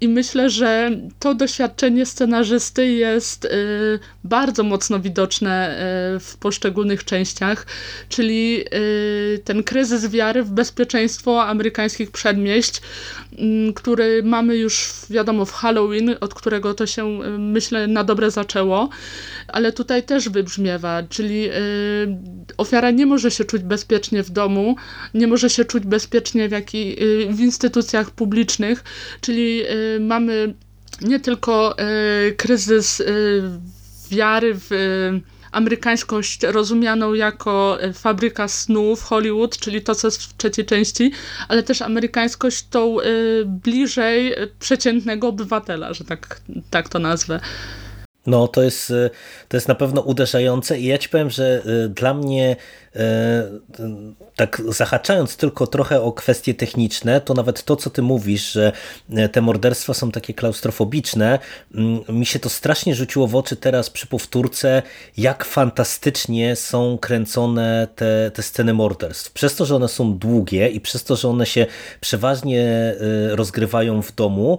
I 0.00 0.08
myślę, 0.08 0.50
że 0.50 0.90
to 1.18 1.34
doświadczenie 1.34 2.06
scenarzysty 2.06 2.86
jest 2.86 3.44
y, 3.44 3.48
bardzo 4.24 4.62
mocno 4.62 5.00
widoczne 5.00 5.50
w 6.20 6.36
poszczególnych 6.40 7.04
częściach, 7.04 7.66
czyli 8.08 8.64
ten 9.44 9.62
kryzys 9.62 10.08
wiary 10.08 10.42
w 10.42 10.50
bezpieczeństwo 10.50 11.44
amerykańskich 11.44 12.10
przedmieść, 12.10 12.80
który 13.74 14.22
mamy 14.22 14.56
już 14.56 14.92
wiadomo 15.10 15.44
w 15.44 15.52
Halloween, 15.52 16.16
od 16.20 16.34
którego 16.34 16.74
to 16.74 16.86
się 16.86 17.18
myślę 17.38 17.86
na 17.86 18.04
dobre 18.04 18.30
zaczęło, 18.30 18.88
ale 19.48 19.72
tutaj 19.72 20.02
też 20.02 20.28
wybrzmiewa, 20.28 21.02
czyli 21.08 21.42
yy, 21.42 21.52
ofiara 22.56 22.90
nie 22.90 23.06
może 23.06 23.30
się 23.30 23.44
czuć 23.44 23.62
bezpiecznie 23.62 24.22
w 24.22 24.30
domu, 24.30 24.76
nie 25.14 25.26
może 25.26 25.50
się 25.50 25.64
czuć 25.64 25.84
bezpiecznie 25.84 26.48
w, 26.48 26.52
jaki, 26.52 26.88
yy, 26.88 27.32
w 27.32 27.40
instytucjach 27.40 28.10
publicznych, 28.10 28.84
czyli 29.20 29.62
mamy 30.00 30.54
nie 31.00 31.20
tylko 31.20 31.76
y, 32.28 32.32
kryzys 32.32 33.00
y, 33.00 33.42
wiary 34.10 34.54
w 34.54 34.72
y, 34.72 35.29
amerykańskość 35.52 36.42
rozumianą 36.42 37.14
jako 37.14 37.78
fabryka 37.94 38.48
snów 38.48 39.02
Hollywood, 39.02 39.58
czyli 39.58 39.82
to, 39.82 39.94
co 39.94 40.06
jest 40.06 40.22
w 40.22 40.36
trzeciej 40.36 40.64
części, 40.64 41.12
ale 41.48 41.62
też 41.62 41.82
amerykańskość 41.82 42.66
tą 42.70 42.96
bliżej 43.46 44.34
przeciętnego 44.58 45.28
obywatela, 45.28 45.94
że 45.94 46.04
tak, 46.04 46.40
tak 46.70 46.88
to 46.88 46.98
nazwę. 46.98 47.40
No, 48.26 48.48
to 48.48 48.62
jest, 48.62 48.92
to 49.48 49.56
jest 49.56 49.68
na 49.68 49.74
pewno 49.74 50.00
uderzające 50.00 50.80
i 50.80 50.84
ja 50.84 50.98
ci 50.98 51.08
powiem, 51.08 51.30
że 51.30 51.62
dla 51.94 52.14
mnie 52.14 52.56
E, 52.89 52.89
tak 54.36 54.62
zahaczając 54.68 55.36
tylko 55.36 55.66
trochę 55.66 56.02
o 56.02 56.12
kwestie 56.12 56.54
techniczne, 56.54 57.20
to 57.20 57.34
nawet 57.34 57.64
to, 57.64 57.76
co 57.76 57.90
ty 57.90 58.02
mówisz, 58.02 58.52
że 58.52 58.72
e, 59.16 59.28
te 59.28 59.40
morderstwa 59.40 59.94
są 59.94 60.10
takie 60.10 60.34
klaustrofobiczne, 60.34 61.38
mm, 61.74 62.00
mi 62.08 62.26
się 62.26 62.38
to 62.38 62.48
strasznie 62.48 62.94
rzuciło 62.94 63.26
w 63.26 63.36
oczy 63.36 63.56
teraz 63.56 63.90
przy 63.90 64.06
powtórce, 64.06 64.82
jak 65.16 65.44
fantastycznie 65.44 66.56
są 66.56 66.98
kręcone 66.98 67.88
te, 67.96 68.30
te 68.34 68.42
sceny 68.42 68.74
morderstw. 68.74 69.32
Przez 69.32 69.54
to, 69.54 69.66
że 69.66 69.76
one 69.76 69.88
są 69.88 70.18
długie 70.18 70.68
i 70.68 70.80
przez 70.80 71.04
to, 71.04 71.16
że 71.16 71.28
one 71.28 71.46
się 71.46 71.66
przeważnie 72.00 72.62
e, 72.62 72.96
rozgrywają 73.36 74.02
w 74.02 74.12
domu, 74.12 74.58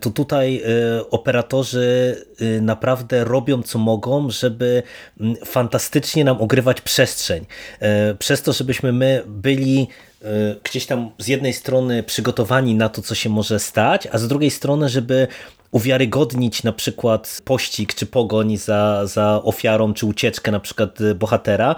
to 0.00 0.10
tutaj 0.10 0.62
operatorzy 1.10 2.16
naprawdę 2.60 3.24
robią 3.24 3.62
co 3.62 3.78
mogą, 3.78 4.30
żeby 4.30 4.82
mm, 5.20 5.36
fantastycznie 5.44 6.24
nam 6.24 6.40
ogrywać 6.40 6.80
przestrzeń. 6.80 7.46
E, 7.80 8.14
przez 8.14 8.42
to, 8.42 8.52
żebyśmy 8.52 8.92
my 8.92 9.22
byli 9.26 9.88
e, 10.22 10.26
gdzieś 10.64 10.86
tam 10.86 11.10
z 11.18 11.28
jednej 11.28 11.52
strony 11.52 12.02
przygotowani 12.02 12.74
na 12.74 12.88
to, 12.88 13.02
co 13.02 13.14
się 13.14 13.30
może 13.30 13.58
stać, 13.58 14.08
a 14.12 14.18
z 14.18 14.28
drugiej 14.28 14.50
strony, 14.50 14.88
żeby 14.88 15.28
uwiarygodnić 15.70 16.62
na 16.62 16.72
przykład 16.72 17.40
pościg 17.44 17.94
czy 17.94 18.06
pogoń 18.06 18.56
za, 18.56 19.06
za 19.06 19.42
ofiarą, 19.42 19.94
czy 19.94 20.06
ucieczkę 20.06 20.50
na 20.50 20.60
przykład 20.60 20.98
bohatera, 21.14 21.74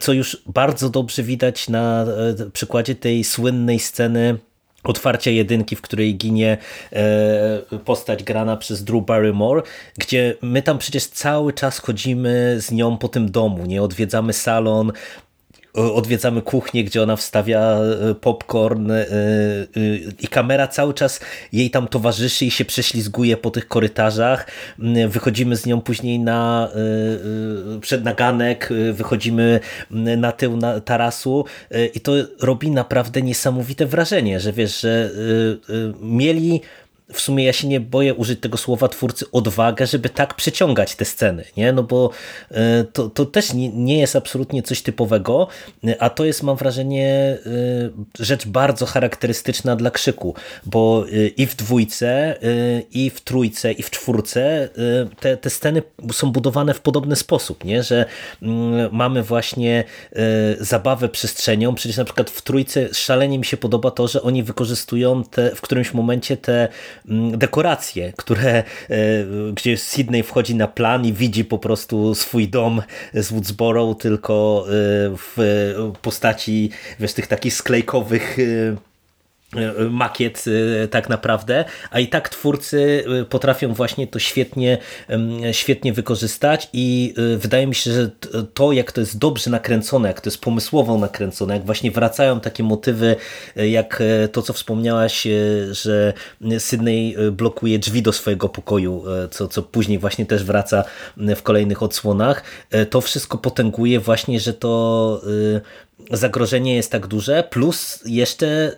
co 0.00 0.12
już 0.12 0.42
bardzo 0.46 0.90
dobrze 0.90 1.22
widać 1.22 1.68
na 1.68 2.02
e, 2.02 2.50
przykładzie 2.50 2.94
tej 2.94 3.24
słynnej 3.24 3.78
sceny 3.78 4.38
otwarcia 4.86 5.30
jedynki, 5.30 5.76
w 5.76 5.82
której 5.82 6.16
ginie 6.16 6.58
postać 7.84 8.24
grana 8.24 8.56
przez 8.56 8.84
Drew 8.84 9.04
Barrymore, 9.04 9.62
gdzie 9.98 10.34
my 10.42 10.62
tam 10.62 10.78
przecież 10.78 11.06
cały 11.06 11.52
czas 11.52 11.78
chodzimy 11.78 12.56
z 12.60 12.72
nią 12.72 12.98
po 12.98 13.08
tym 13.08 13.30
domu, 13.30 13.66
nie? 13.66 13.82
Odwiedzamy 13.82 14.32
salon, 14.32 14.92
odwiedzamy 15.76 16.42
kuchnię, 16.42 16.84
gdzie 16.84 17.02
ona 17.02 17.16
wstawia 17.16 17.76
popcorn 18.20 18.92
i 20.20 20.28
kamera 20.28 20.68
cały 20.68 20.94
czas 20.94 21.20
jej 21.52 21.70
tam 21.70 21.88
towarzyszy 21.88 22.44
i 22.44 22.50
się 22.50 22.64
prześlizguje 22.64 23.36
po 23.36 23.50
tych 23.50 23.68
korytarzach. 23.68 24.46
Wychodzimy 25.08 25.56
z 25.56 25.66
nią 25.66 25.80
później 25.80 26.18
na 26.18 26.68
przednaganek, 27.80 28.68
wychodzimy 28.92 29.60
na 29.90 30.32
tył 30.32 30.56
na 30.56 30.80
tarasu 30.80 31.44
i 31.94 32.00
to 32.00 32.12
robi 32.40 32.70
naprawdę 32.70 33.22
niesamowite 33.22 33.86
wrażenie, 33.86 34.40
że 34.40 34.52
wiesz, 34.52 34.80
że 34.80 35.10
mieli 36.00 36.60
w 37.12 37.20
sumie 37.20 37.44
ja 37.44 37.52
się 37.52 37.68
nie 37.68 37.80
boję 37.80 38.14
użyć 38.14 38.40
tego 38.40 38.58
słowa 38.58 38.88
twórcy 38.88 39.30
odwagę, 39.32 39.86
żeby 39.86 40.08
tak 40.08 40.34
przeciągać 40.34 40.94
te 40.94 41.04
sceny, 41.04 41.44
nie? 41.56 41.72
No 41.72 41.82
bo 41.82 42.10
e, 42.50 42.84
to, 42.84 43.10
to 43.10 43.26
też 43.26 43.52
nie, 43.52 43.68
nie 43.68 43.98
jest 43.98 44.16
absolutnie 44.16 44.62
coś 44.62 44.82
typowego, 44.82 45.48
a 45.98 46.10
to 46.10 46.24
jest 46.24 46.42
mam 46.42 46.56
wrażenie 46.56 47.38
e, 48.18 48.24
rzecz 48.24 48.46
bardzo 48.46 48.86
charakterystyczna 48.86 49.76
dla 49.76 49.90
krzyku, 49.90 50.34
bo 50.64 51.04
e, 51.12 51.26
i 51.26 51.46
w 51.46 51.56
dwójce, 51.56 52.36
i 52.92 53.10
w 53.10 53.20
trójce, 53.20 53.72
i 53.72 53.82
w 53.82 53.90
czwórce 53.90 54.68
te, 55.20 55.36
te 55.36 55.50
sceny 55.50 55.82
są 56.12 56.32
budowane 56.32 56.74
w 56.74 56.80
podobny 56.80 57.16
sposób, 57.16 57.64
nie? 57.64 57.82
Że 57.82 58.04
mm, 58.42 58.88
mamy 58.92 59.22
właśnie 59.22 59.84
zabawę 60.60 61.08
przestrzenią, 61.08 61.74
przecież 61.74 61.96
na 61.96 62.04
przykład 62.04 62.30
w 62.30 62.42
trójce 62.42 62.94
szalenie 62.94 63.38
mi 63.38 63.44
się 63.44 63.56
podoba 63.56 63.90
to, 63.90 64.08
że 64.08 64.22
oni 64.22 64.42
wykorzystują 64.42 65.24
te, 65.24 65.54
w 65.54 65.60
którymś 65.60 65.94
momencie 65.94 66.36
te 66.36 66.68
dekoracje, 67.32 68.12
które, 68.16 68.52
e, 68.52 68.64
gdzie 69.54 69.76
Sydney 69.76 70.22
wchodzi 70.22 70.54
na 70.54 70.68
plan 70.68 71.04
i 71.04 71.12
widzi 71.12 71.44
po 71.44 71.58
prostu 71.58 72.14
swój 72.14 72.48
dom 72.48 72.82
z 73.14 73.32
Woodsboro 73.32 73.94
tylko 73.94 74.66
e, 74.68 74.72
w 75.16 75.36
postaci 76.02 76.70
wiesz, 77.00 77.12
tych 77.12 77.26
takich 77.26 77.54
sklejkowych 77.54 78.36
E, 78.38 78.95
makiet 79.90 80.44
e, 80.84 80.88
tak 80.88 81.08
naprawdę, 81.08 81.64
a 81.90 82.00
i 82.00 82.08
tak 82.08 82.28
twórcy 82.28 83.04
e, 83.20 83.24
potrafią 83.24 83.74
właśnie 83.74 84.06
to 84.06 84.18
świetnie, 84.18 84.78
świetnie 85.52 85.92
wykorzystać 85.92 86.68
i 86.72 87.14
wydaje 87.36 87.66
mi 87.66 87.74
się, 87.74 87.92
że 87.92 88.10
to 88.54 88.72
jak 88.72 88.92
to 88.92 89.00
jest 89.00 89.18
dobrze 89.18 89.50
nakręcone, 89.50 90.08
jak 90.08 90.20
to 90.20 90.30
jest 90.30 90.40
pomysłowo 90.40 90.98
nakręcone, 90.98 91.54
jak 91.54 91.66
właśnie 91.66 91.90
wracają 91.90 92.40
takie 92.40 92.62
motywy, 92.62 93.16
jak 93.56 94.02
to 94.32 94.42
co 94.42 94.52
wspomniałaś, 94.52 95.26
że 95.70 96.12
Sydney 96.58 97.16
blokuje 97.32 97.78
drzwi 97.78 98.02
do 98.02 98.12
swojego 98.12 98.48
pokoju, 98.48 99.04
co, 99.30 99.48
co 99.48 99.62
później 99.62 99.98
właśnie 99.98 100.26
też 100.26 100.44
wraca 100.44 100.84
w 101.16 101.42
kolejnych 101.42 101.82
odsłonach, 101.82 102.42
to 102.90 103.00
wszystko 103.00 103.38
potęguje 103.38 104.00
właśnie, 104.00 104.40
że 104.40 104.52
to 104.52 105.20
zagrożenie 106.10 106.76
jest 106.76 106.92
tak 106.92 107.06
duże, 107.06 107.44
plus 107.50 108.00
jeszcze 108.06 108.76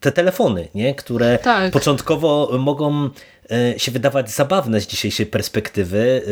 te 0.00 0.12
telefony, 0.12 0.68
nie? 0.74 0.94
które 0.94 1.38
tak. 1.38 1.72
początkowo 1.72 2.50
mogą 2.58 3.10
e, 3.50 3.78
się 3.78 3.92
wydawać 3.92 4.30
zabawne 4.30 4.80
z 4.80 4.86
dzisiejszej 4.86 5.26
perspektywy, 5.26 6.22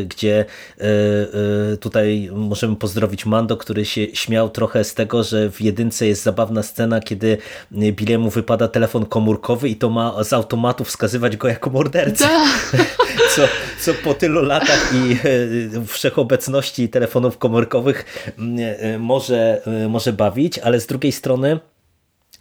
e, 0.00 0.04
gdzie 0.04 0.44
e, 0.78 1.76
tutaj 1.76 2.30
możemy 2.32 2.76
pozdrowić 2.76 3.26
Mando, 3.26 3.56
który 3.56 3.84
się 3.84 4.06
śmiał 4.14 4.50
trochę 4.50 4.84
z 4.84 4.94
tego, 4.94 5.22
że 5.22 5.50
w 5.50 5.60
jedynce 5.60 6.06
jest 6.06 6.22
zabawna 6.22 6.62
scena, 6.62 7.00
kiedy 7.00 7.38
Bilemu 7.72 8.30
wypada 8.30 8.68
telefon 8.68 9.06
komórkowy 9.06 9.68
i 9.68 9.76
to 9.76 9.90
ma 9.90 10.24
z 10.24 10.32
automatu 10.32 10.84
wskazywać 10.84 11.36
go 11.36 11.48
jako 11.48 11.70
mordercę. 11.70 12.24
Tak. 12.24 12.86
Co, 13.36 13.42
co 13.80 13.94
po 13.94 14.14
tylu 14.14 14.42
latach 14.42 14.92
i 14.94 15.16
wszechobecności 15.86 16.88
telefonów 16.88 17.38
komórkowych 17.38 18.04
może, 18.98 19.62
może 19.88 20.12
bawić, 20.12 20.58
ale 20.58 20.80
z 20.80 20.86
drugiej 20.86 21.12
strony 21.12 21.60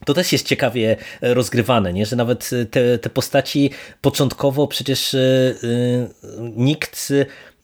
to 0.06 0.14
też 0.14 0.32
jest 0.32 0.48
ciekawie 0.48 0.98
e, 1.22 1.34
rozgrywane, 1.34 1.94
nie? 1.94 2.06
że 2.06 2.16
nawet 2.16 2.50
e, 2.54 2.66
te, 2.66 2.98
te 3.00 3.10
postaci 3.10 3.70
początkowo 4.02 4.68
przecież 4.68 5.14
yy, 5.14 6.10
nikt 6.56 7.14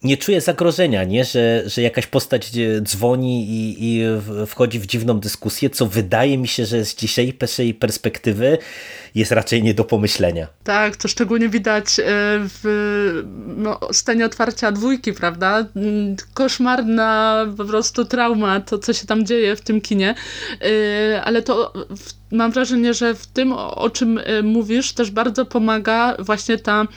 nie 0.04 0.18
czuje 0.18 0.42
zagrożenia, 0.42 1.04
nie? 1.04 1.26
Że, 1.26 1.64
że 1.66 1.82
jakaś 1.82 2.08
postać 2.08 2.52
dzwoni 2.82 3.50
i, 3.50 3.76
i 3.80 4.04
wchodzi 4.48 4.80
w 4.80 4.86
dziwną 4.86 5.20
dyskusję, 5.20 5.70
co 5.70 5.86
wydaje 5.86 6.38
mi 6.38 6.48
się, 6.48 6.66
że 6.66 6.86
z 6.86 6.96
dzisiejszej 6.96 7.74
perspektywy 7.74 8.58
jest 9.16 9.32
raczej 9.32 9.64
nie 9.64 9.74
do 9.74 9.84
pomyślenia. 9.84 10.48
Tak, 10.64 10.96
to 10.96 11.08
szczególnie 11.08 11.50
widać 11.50 11.86
w 11.98 13.24
no, 13.58 13.80
scenie 13.92 14.26
otwarcia 14.26 14.72
dwójki, 14.72 15.14
prawda? 15.14 15.66
Koszmarna 16.34 17.46
po 17.58 17.66
prostu 17.66 18.06
trauma, 18.06 18.60
to 18.60 18.80
co 18.80 18.94
się 18.94 19.08
tam 19.08 19.26
dzieje 19.26 19.56
w 19.56 19.62
tym 19.62 19.82
kinie, 19.82 20.16
ale 21.24 21.42
to 21.42 21.74
mam 22.32 22.52
wrażenie, 22.52 22.94
że 22.94 23.16
w 23.16 23.28
tym, 23.28 23.54
o 23.54 23.90
czym 23.90 24.18
e, 24.18 24.42
mówisz, 24.44 24.94
też 24.94 25.12
bardzo 25.12 25.46
pomaga 25.46 26.16
właśnie 26.20 26.58
ta 26.58 26.88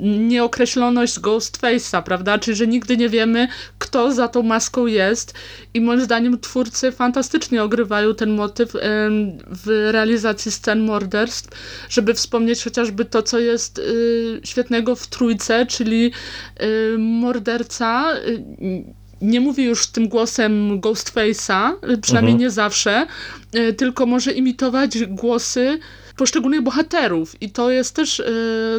nieokreśloność 0.00 1.20
Ghostface'a, 1.20 2.02
prawda? 2.02 2.38
Czyli, 2.38 2.56
że 2.56 2.66
nigdy 2.66 2.96
nie 2.96 3.08
wiemy, 3.08 3.48
kto 3.78 4.12
za 4.12 4.28
tą 4.28 4.42
maską 4.42 4.86
jest 4.86 5.34
i 5.74 5.80
moim 5.80 6.00
zdaniem 6.00 6.40
twórcy 6.40 6.92
fantastycznie 6.92 7.62
ogrywają 7.62 8.14
ten 8.14 8.30
motyw 8.30 8.72
w 9.46 9.88
realizacji 9.92 10.52
scen 10.52 10.80
morderstw, 10.80 11.37
żeby 11.88 12.14
wspomnieć 12.14 12.64
chociażby 12.64 13.04
to, 13.04 13.22
co 13.22 13.38
jest 13.38 13.78
y, 13.78 14.40
świetnego 14.44 14.96
w 14.96 15.06
Trójce, 15.06 15.66
czyli 15.66 16.12
y, 16.62 16.98
morderca 16.98 18.16
y, 18.16 18.42
nie 19.20 19.40
mówi 19.40 19.64
już 19.64 19.86
tym 19.86 20.08
głosem 20.08 20.80
Ghostface'a, 20.80 21.72
przynajmniej 22.00 22.32
mhm. 22.32 22.38
nie 22.38 22.50
zawsze, 22.50 23.06
e, 23.52 23.72
tylko 23.72 24.06
może 24.06 24.32
imitować 24.32 25.04
głosy 25.04 25.78
poszczególnych 26.16 26.62
bohaterów 26.62 27.42
i 27.42 27.50
to 27.50 27.70
jest 27.70 27.94
też 27.94 28.20
e, 28.20 28.24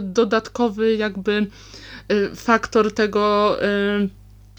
dodatkowy 0.01 0.95
jakby 0.95 1.47
faktor 2.35 2.93
tego 2.93 3.57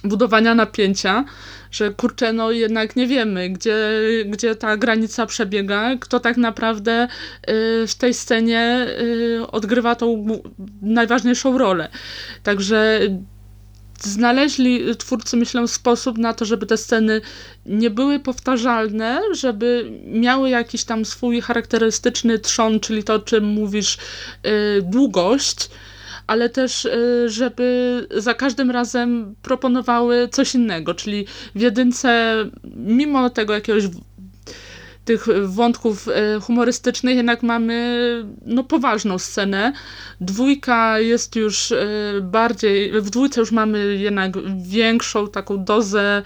budowania 0.05 0.55
napięcia, 0.55 1.25
że 1.71 1.91
kurczę, 1.91 2.33
no 2.33 2.51
jednak 2.51 2.97
nie 2.97 3.07
wiemy, 3.07 3.51
gdzie, 3.51 3.77
gdzie 4.27 4.55
ta 4.55 4.77
granica 4.77 5.27
przebiega, 5.27 5.97
kto 6.01 6.21
tak 6.21 6.37
naprawdę 6.37 7.09
w 7.87 7.95
tej 7.99 8.15
scenie 8.15 8.87
odgrywa 9.53 9.95
tą 9.95 10.27
najważniejszą 10.83 11.59
rolę. 11.59 11.89
Także 12.43 13.01
znaleźli 14.03 14.97
twórcy, 14.97 15.37
myślę, 15.37 15.69
sposób 15.69 16.19
na 16.19 16.35
to, 16.35 16.45
żeby 16.45 16.67
te 16.67 16.77
sceny 16.77 17.21
nie 17.67 17.91
były 17.91 18.21
powtarzalne, 18.21 19.21
żeby 19.33 19.91
miały 20.07 20.51
jakiś 20.51 20.85
tam 20.85 21.05
swój 21.05 21.41
charakterystyczny 21.41 22.39
trzon, 22.39 22.81
czyli 22.81 23.05
to, 23.05 23.15
o 23.15 23.19
czym 23.19 23.45
mówisz, 23.45 23.99
yy, 24.45 24.83
długość, 24.83 25.71
ale 26.31 26.49
też, 26.49 26.85
yy, 26.85 27.29
żeby 27.29 28.07
za 28.17 28.35
każdym 28.35 28.71
razem 28.71 29.35
proponowały 29.43 30.29
coś 30.29 30.55
innego, 30.55 30.95
czyli 30.95 31.27
w 31.55 31.61
jedynce, 31.61 32.37
mimo 32.77 33.31
tego 33.31 33.55
jakiegoś 33.55 33.85
tych 35.05 35.27
wątków 35.45 36.09
e, 36.09 36.41
humorystycznych 36.41 37.17
jednak 37.17 37.43
mamy 37.43 38.05
no, 38.47 38.65
poważną 38.65 39.19
scenę. 39.19 39.73
Dwójka 40.21 41.01
jest 41.01 41.37
już 41.37 41.73
e, 41.73 41.87
bardziej, 42.23 43.01
w 43.01 43.11
dwójce 43.11 43.41
już 43.41 43.53
mamy 43.53 43.97
jednak 43.97 44.33
większą 44.63 45.29
taką 45.29 45.65
dozę 45.65 46.23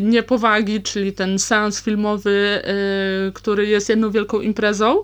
niepowagi, 0.00 0.82
czyli 0.82 1.12
ten 1.12 1.38
seans 1.38 1.82
filmowy, 1.82 2.62
który 3.34 3.66
jest 3.66 3.88
jedną 3.88 4.10
wielką 4.10 4.40
imprezą, 4.40 5.02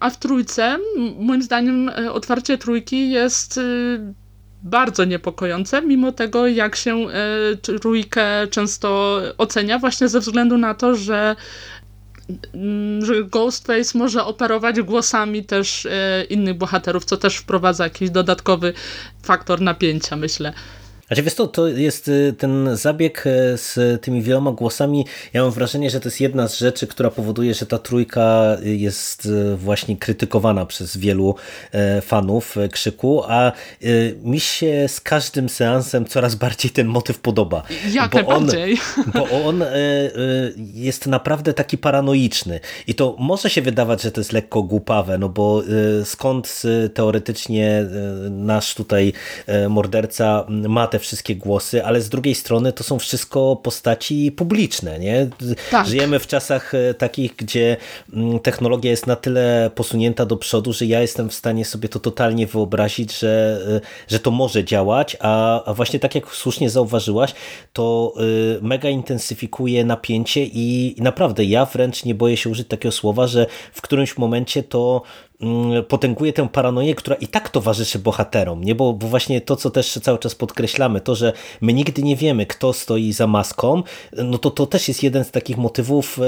a 0.00 0.10
w 0.10 0.18
trójce, 0.18 0.78
moim 1.18 1.42
zdaniem, 1.42 1.90
otwarcie 2.12 2.58
trójki 2.58 3.10
jest 3.10 3.60
bardzo 4.62 5.04
niepokojące, 5.04 5.82
mimo 5.82 6.12
tego, 6.12 6.46
jak 6.46 6.76
się 6.76 7.06
trójkę 7.80 8.46
często 8.50 9.20
ocenia, 9.38 9.78
właśnie 9.78 10.08
ze 10.08 10.20
względu 10.20 10.58
na 10.58 10.74
to, 10.74 10.96
że 10.96 11.36
że 13.00 13.24
Ghostface 13.24 13.98
może 13.98 14.24
operować 14.24 14.80
głosami 14.80 15.44
też 15.44 15.88
innych 16.30 16.54
bohaterów, 16.54 17.04
co 17.04 17.16
też 17.16 17.36
wprowadza 17.36 17.84
jakiś 17.84 18.10
dodatkowy 18.10 18.72
faktor 19.22 19.60
napięcia, 19.60 20.16
myślę. 20.16 20.52
Znaczy 21.06 21.22
wiesz 21.22 21.34
to, 21.34 21.46
to 21.46 21.68
jest 21.68 22.08
y, 22.08 22.34
ten 22.38 22.76
zabieg 22.76 23.24
e, 23.26 23.58
z 23.58 24.02
tymi 24.02 24.22
wieloma 24.22 24.52
głosami, 24.52 25.06
ja 25.32 25.42
mam 25.42 25.50
wrażenie, 25.50 25.90
że 25.90 26.00
to 26.00 26.08
jest 26.08 26.20
jedna 26.20 26.48
z 26.48 26.58
rzeczy, 26.58 26.86
która 26.86 27.10
powoduje, 27.10 27.54
że 27.54 27.66
ta 27.66 27.78
trójka 27.78 28.56
jest 28.62 29.26
y, 29.26 29.56
właśnie 29.56 29.96
krytykowana 29.96 30.66
przez 30.66 30.96
wielu 30.96 31.34
fanów 32.02 32.56
Krzyku, 32.72 33.22
a 33.28 33.52
mi 34.22 34.40
się 34.40 34.84
z 34.88 35.00
każdym 35.00 35.48
seansem 35.48 36.04
coraz 36.04 36.34
bardziej 36.34 36.70
ten 36.70 36.86
motyw 36.86 37.18
podoba. 37.18 37.62
Jak 37.92 38.10
bo 38.10 38.18
najbardziej. 38.18 38.78
On, 38.96 39.12
bo 39.12 39.46
on 39.48 39.64
jest 40.74 41.06
naprawdę 41.06 41.54
taki 41.54 41.78
paranoiczny 41.78 42.60
i 42.86 42.94
to 42.94 43.16
może 43.18 43.50
się 43.50 43.62
wydawać, 43.62 44.02
że 44.02 44.12
to 44.12 44.20
jest 44.20 44.32
lekko 44.32 44.62
głupawe, 44.62 45.18
no 45.18 45.28
bo 45.28 45.62
skąd 46.04 46.62
teoretycznie 46.94 47.84
nasz 48.30 48.74
tutaj 48.74 49.12
morderca 49.68 50.46
ma 50.48 50.86
te 50.94 50.98
wszystkie 50.98 51.36
głosy, 51.36 51.84
ale 51.84 52.00
z 52.00 52.08
drugiej 52.08 52.34
strony 52.34 52.72
to 52.72 52.84
są 52.84 52.98
wszystko 52.98 53.56
postaci 53.56 54.32
publiczne. 54.32 54.98
Nie? 54.98 55.28
Tak. 55.70 55.86
Żyjemy 55.86 56.18
w 56.18 56.26
czasach 56.26 56.72
takich, 56.98 57.36
gdzie 57.36 57.76
mm, 58.12 58.38
technologia 58.38 58.90
jest 58.90 59.06
na 59.06 59.16
tyle 59.16 59.70
posunięta 59.74 60.26
do 60.26 60.36
przodu, 60.36 60.72
że 60.72 60.86
ja 60.86 61.00
jestem 61.00 61.28
w 61.28 61.34
stanie 61.34 61.64
sobie 61.64 61.88
to 61.88 62.00
totalnie 62.00 62.46
wyobrazić, 62.46 63.18
że, 63.18 63.60
że 64.08 64.20
to 64.20 64.30
może 64.30 64.64
działać, 64.64 65.16
a, 65.20 65.64
a 65.64 65.74
właśnie 65.74 65.98
tak 65.98 66.14
jak 66.14 66.26
słusznie 66.26 66.70
zauważyłaś, 66.70 67.34
to 67.72 68.14
mega 68.62 68.88
intensyfikuje 68.88 69.84
napięcie 69.84 70.44
i, 70.44 70.94
i 70.98 71.02
naprawdę 71.02 71.44
ja 71.44 71.64
wręcz 71.64 72.04
nie 72.04 72.14
boję 72.14 72.36
się 72.36 72.50
użyć 72.50 72.68
takiego 72.68 72.92
słowa, 72.92 73.26
że 73.26 73.46
w 73.72 73.82
którymś 73.82 74.18
momencie 74.18 74.62
to 74.62 75.02
potęguje 75.88 76.32
tę 76.32 76.48
paranoję, 76.48 76.94
która 76.94 77.16
i 77.16 77.26
tak 77.26 77.48
towarzyszy 77.48 77.98
bohaterom, 77.98 78.64
nie? 78.64 78.74
Bo, 78.74 78.92
bo 78.92 79.06
właśnie 79.06 79.40
to, 79.40 79.56
co 79.56 79.70
też 79.70 79.92
cały 80.02 80.18
czas 80.18 80.34
podkreślamy, 80.34 81.00
to, 81.00 81.14
że 81.14 81.32
my 81.60 81.72
nigdy 81.72 82.02
nie 82.02 82.16
wiemy, 82.16 82.46
kto 82.46 82.72
stoi 82.72 83.12
za 83.12 83.26
maską, 83.26 83.82
no 84.12 84.38
to 84.38 84.50
to 84.50 84.66
też 84.66 84.88
jest 84.88 85.02
jeden 85.02 85.24
z 85.24 85.30
takich 85.30 85.56
motywów, 85.56 86.18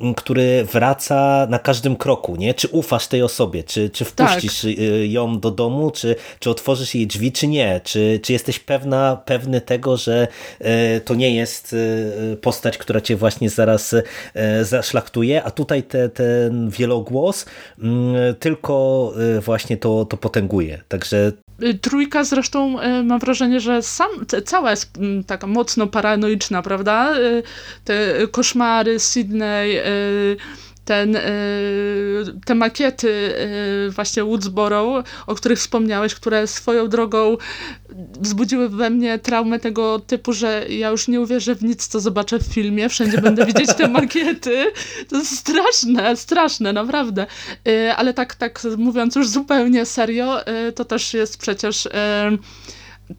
e, 0.00 0.14
który 0.14 0.64
wraca 0.64 1.46
na 1.50 1.58
każdym 1.58 1.96
kroku, 1.96 2.36
nie? 2.36 2.54
Czy 2.54 2.68
ufasz 2.68 3.06
tej 3.06 3.22
osobie, 3.22 3.64
czy, 3.64 3.90
czy 3.90 4.04
wpuścisz 4.04 4.60
tak. 4.62 4.70
ją 5.02 5.40
do 5.40 5.50
domu, 5.50 5.90
czy, 5.90 6.16
czy 6.38 6.50
otworzysz 6.50 6.94
jej 6.94 7.06
drzwi, 7.06 7.32
czy 7.32 7.46
nie? 7.46 7.80
Czy, 7.84 8.20
czy 8.22 8.32
jesteś 8.32 8.58
pewna, 8.58 9.22
pewny 9.24 9.60
tego, 9.60 9.96
że 9.96 10.28
e, 10.58 11.00
to 11.00 11.14
nie 11.14 11.34
jest 11.34 11.76
postać, 12.40 12.78
która 12.78 13.00
cię 13.00 13.16
właśnie 13.16 13.50
zaraz 13.50 13.94
zaszlachtuje, 14.62 15.44
a 15.44 15.50
tutaj 15.50 15.82
te, 15.82 16.08
ten 16.08 16.70
wielogłos 16.70 17.46
mm, 17.82 18.34
tylko 18.34 18.49
tylko 18.50 19.12
y, 19.38 19.40
właśnie 19.40 19.76
to, 19.76 20.04
to 20.04 20.16
potęguje. 20.16 20.82
Także 20.88 21.32
y, 21.62 21.74
Trójka 21.74 22.24
zresztą 22.24 22.80
y, 22.80 23.02
mam 23.02 23.20
wrażenie, 23.20 23.60
że 23.60 23.82
sam, 23.82 24.10
cała 24.44 24.70
jest 24.70 24.98
mm, 24.98 25.24
taka 25.24 25.46
mocno 25.46 25.86
paranoiczna, 25.86 26.62
prawda? 26.62 27.14
Te 27.84 28.26
koszmary 28.30 28.98
Sydney, 28.98 29.78
ten, 30.90 31.16
te 32.44 32.54
makiety 32.54 33.34
właśnie 33.90 34.24
Woodsboro, 34.24 35.04
o 35.26 35.34
których 35.34 35.58
wspomniałeś, 35.58 36.14
które 36.14 36.46
swoją 36.46 36.88
drogą 36.88 37.36
wzbudziły 38.20 38.68
we 38.68 38.90
mnie 38.90 39.18
traumę 39.18 39.58
tego 39.58 39.98
typu, 39.98 40.32
że 40.32 40.64
ja 40.68 40.88
już 40.88 41.08
nie 41.08 41.20
uwierzę 41.20 41.54
w 41.54 41.62
nic, 41.62 41.86
co 41.86 42.00
zobaczę 42.00 42.38
w 42.38 42.42
filmie. 42.42 42.88
Wszędzie 42.88 43.18
będę 43.18 43.46
widzieć 43.46 43.74
te 43.74 43.88
makiety. 44.00 44.72
To 45.08 45.16
jest 45.16 45.36
straszne, 45.36 46.16
straszne, 46.16 46.72
naprawdę. 46.72 47.26
Y, 47.68 47.92
ale 47.92 48.14
tak, 48.14 48.34
tak 48.34 48.62
mówiąc 48.76 49.16
już 49.16 49.28
zupełnie 49.28 49.86
serio, 49.86 50.48
y, 50.68 50.72
to 50.72 50.84
też 50.84 51.14
jest 51.14 51.38
przecież 51.38 51.86
y, 51.86 51.90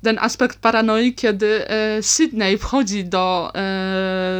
ten 0.04 0.18
aspekt 0.22 0.60
paranoi, 0.60 1.14
kiedy 1.14 1.66
Sydney 2.02 2.58
wchodzi 2.58 3.06
do, 3.06 3.52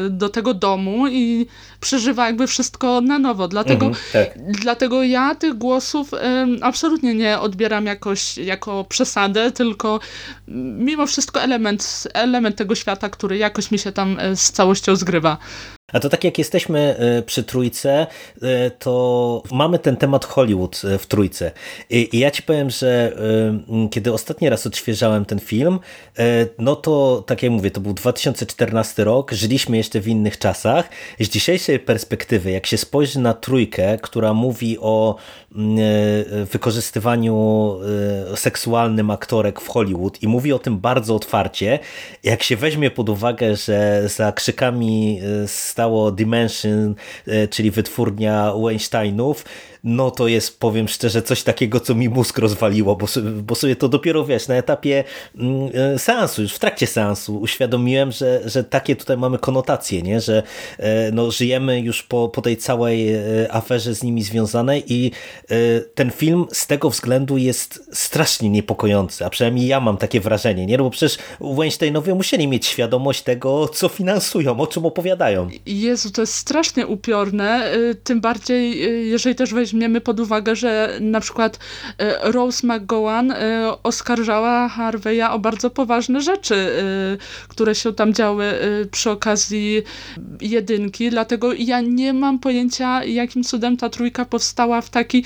do 0.10 0.30
tego 0.30 0.54
domu 0.54 1.08
i 1.08 1.48
przeżywa 1.80 2.26
jakby 2.26 2.48
wszystko 2.48 3.02
na 3.02 3.20
nowo. 3.20 3.48
Dlatego, 3.48 3.86
mhm, 3.86 4.04
tak. 4.14 4.52
dlatego 4.62 5.04
ja 5.04 5.36
tych 5.36 5.54
głosów 5.54 6.12
absolutnie 6.62 7.16
nie 7.16 7.40
odbieram 7.40 7.86
jakoś 7.86 8.38
jako 8.38 8.86
przesadę, 8.90 9.52
tylko 9.52 10.00
mimo 10.78 11.06
wszystko 11.08 11.42
element, 11.42 12.08
element 12.14 12.56
tego 12.56 12.76
świata, 12.76 13.10
który 13.10 13.38
jakoś 13.38 13.72
mi 13.72 13.80
się 13.80 13.92
tam 13.92 14.20
e, 14.20 14.36
z 14.36 14.52
całością 14.52 14.96
zgrywa. 14.96 15.38
A 15.94 16.00
to 16.00 16.10
tak 16.10 16.24
jak 16.24 16.38
jesteśmy 16.38 16.96
e, 16.98 17.22
przy 17.22 17.44
trójce, 17.44 18.08
e, 18.42 18.72
to 18.72 19.44
mamy 19.52 19.80
ten 19.80 19.98
temat 19.98 20.26
Hollywood 20.26 20.82
w 21.00 21.06
trójce. 21.06 21.52
I 21.90 22.20
ja 22.20 22.32
ci 22.32 22.44
powiem, 22.44 22.70
że 22.70 23.12
kiedy 23.92 24.14
ostatni 24.14 24.50
raz 24.50 24.68
odświeżałem 24.68 25.26
ten 25.26 25.40
film, 25.40 25.80
no 26.60 26.76
to 26.76 27.24
tak 27.28 27.44
jak 27.44 27.52
mówię, 27.52 27.72
to 27.72 27.82
był 27.82 27.94
2014 27.94 29.04
rok, 29.04 29.32
żyliśmy 29.32 29.78
jeszcze 29.78 30.00
w 30.00 30.08
innych 30.08 30.38
czasach. 30.38 30.90
Z 31.20 31.30
dzisiejszej 31.30 31.80
perspektywy, 31.80 32.52
jak 32.52 32.66
się 32.66 32.78
spojrzy 32.78 33.20
na 33.20 33.34
trójkę, 33.34 33.98
która 34.02 34.34
mówi 34.34 34.78
o 34.80 35.16
e, 35.16 35.41
wykorzystywaniu 36.52 37.76
e, 38.34 38.38
seksualnym 38.38 39.12
aktorek 39.12 39.62
w 39.62 39.68
Hollywood 39.68 40.24
i 40.24 40.28
mówi 40.28 40.54
o 40.54 40.60
tym 40.60 40.80
bardzo 40.80 41.16
otwarcie, 41.16 41.80
jak 42.24 42.44
się 42.44 42.56
weźmie 42.56 42.92
pod 42.92 43.10
uwagę, 43.10 43.56
że 43.56 44.04
za 44.10 44.32
krzykami 44.32 45.20
e, 45.44 45.48
stało 45.48 46.12
Dimension, 46.12 46.96
czyli 47.50 47.72
wytwórnia 47.72 48.54
Weinsteinów, 48.64 49.46
no 49.84 50.12
to 50.12 50.28
jest, 50.28 50.60
powiem 50.60 50.88
szczerze, 50.88 51.22
coś 51.22 51.44
takiego, 51.44 51.80
co 51.80 51.96
mi 51.96 52.10
mózg 52.10 52.38
rozwaliło, 52.38 52.96
bo, 52.96 53.08
bo 53.44 53.56
sobie 53.56 53.76
to 53.76 53.90
dopiero, 53.90 54.26
wiesz, 54.26 54.48
na 54.48 54.56
etapie 54.56 55.04
mm, 55.36 55.70
e, 55.74 56.00
seansu, 56.00 56.42
już 56.42 56.54
w 56.54 56.60
trakcie 56.60 56.88
seansu 56.88 57.38
uświadomiłem, 57.38 58.12
że, 58.12 58.42
że 58.46 58.64
takie 58.64 58.96
tutaj 58.96 59.18
mamy 59.18 59.38
konotacje, 59.38 60.02
nie? 60.02 60.22
że 60.22 60.44
e, 60.78 61.12
no, 61.12 61.32
żyjemy 61.32 61.80
już 61.80 62.04
po, 62.04 62.30
po 62.30 62.42
tej 62.42 62.58
całej 62.58 63.14
e, 63.14 63.22
aferze 63.52 63.96
z 63.96 64.04
nimi 64.04 64.24
związanej 64.24 64.84
i 64.88 65.12
ten 65.96 66.12
film 66.12 66.46
z 66.52 66.68
tego 66.68 66.90
względu 66.90 67.38
jest 67.38 67.90
strasznie 67.94 68.50
niepokojący, 68.50 69.26
a 69.26 69.30
przynajmniej 69.30 69.68
ja 69.68 69.80
mam 69.80 69.98
takie 69.98 70.20
wrażenie, 70.20 70.66
nie? 70.66 70.78
No 70.78 70.84
bo 70.84 70.90
przecież 70.90 71.18
Weinsteinowie 71.42 72.16
musieli 72.16 72.48
mieć 72.48 72.66
świadomość 72.66 73.24
tego, 73.24 73.68
co 73.68 73.90
finansują, 73.90 74.60
o 74.60 74.68
czym 74.68 74.86
opowiadają. 74.86 75.50
Jezu, 75.66 76.12
to 76.12 76.22
jest 76.22 76.34
strasznie 76.34 76.88
upiorne, 76.88 77.72
tym 78.04 78.22
bardziej, 78.22 78.80
jeżeli 79.10 79.36
też 79.36 79.54
weź 79.54 79.72
weźmiemy 79.72 80.02
pod 80.02 80.20
uwagę, 80.20 80.56
że 80.56 80.98
na 81.02 81.20
przykład 81.20 81.60
e, 81.98 82.32
Rose 82.32 82.68
McGowan 82.68 83.32
e, 83.32 83.38
oskarżała 83.84 84.70
Harveya 84.70 85.24
o 85.32 85.40
bardzo 85.40 85.70
poważne 85.70 86.22
rzeczy, 86.22 86.56
e, 86.56 87.48
które 87.48 87.76
się 87.76 87.94
tam 87.94 88.14
działy 88.14 88.46
przy 88.92 89.10
okazji 89.10 89.84
jedynki, 90.42 91.10
dlatego 91.10 91.54
ja 91.54 91.82
nie 91.82 92.14
mam 92.14 92.40
pojęcia, 92.40 93.04
jakim 93.04 93.44
cudem 93.44 93.78
ta 93.78 93.90
trójka 93.90 94.26
powstała 94.26 94.82
w, 94.82 94.90
taki, 94.90 95.26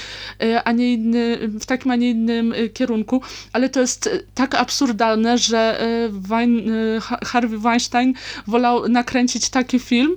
a 0.64 0.72
nie 0.72 0.94
inny, 0.94 1.38
w 1.48 1.66
takim, 1.66 1.92
a 1.92 1.96
nie 1.96 2.10
innym 2.10 2.54
kierunku, 2.74 3.22
ale 3.54 3.70
to 3.70 3.80
jest 3.80 4.10
tak 4.34 4.56
absurdalne, 4.56 5.38
że 5.38 5.80
Wein, 6.10 6.72
Harvey 7.26 7.60
Weinstein 7.60 8.14
wolał 8.48 8.90
nakręcić 8.90 9.50
taki 9.50 9.80
film, 9.80 10.16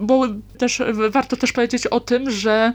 bo 0.00 0.26
też 0.58 0.82
warto 1.10 1.36
też 1.36 1.52
powiedzieć 1.52 1.86
o 1.86 2.00
tym, 2.00 2.30
że 2.30 2.72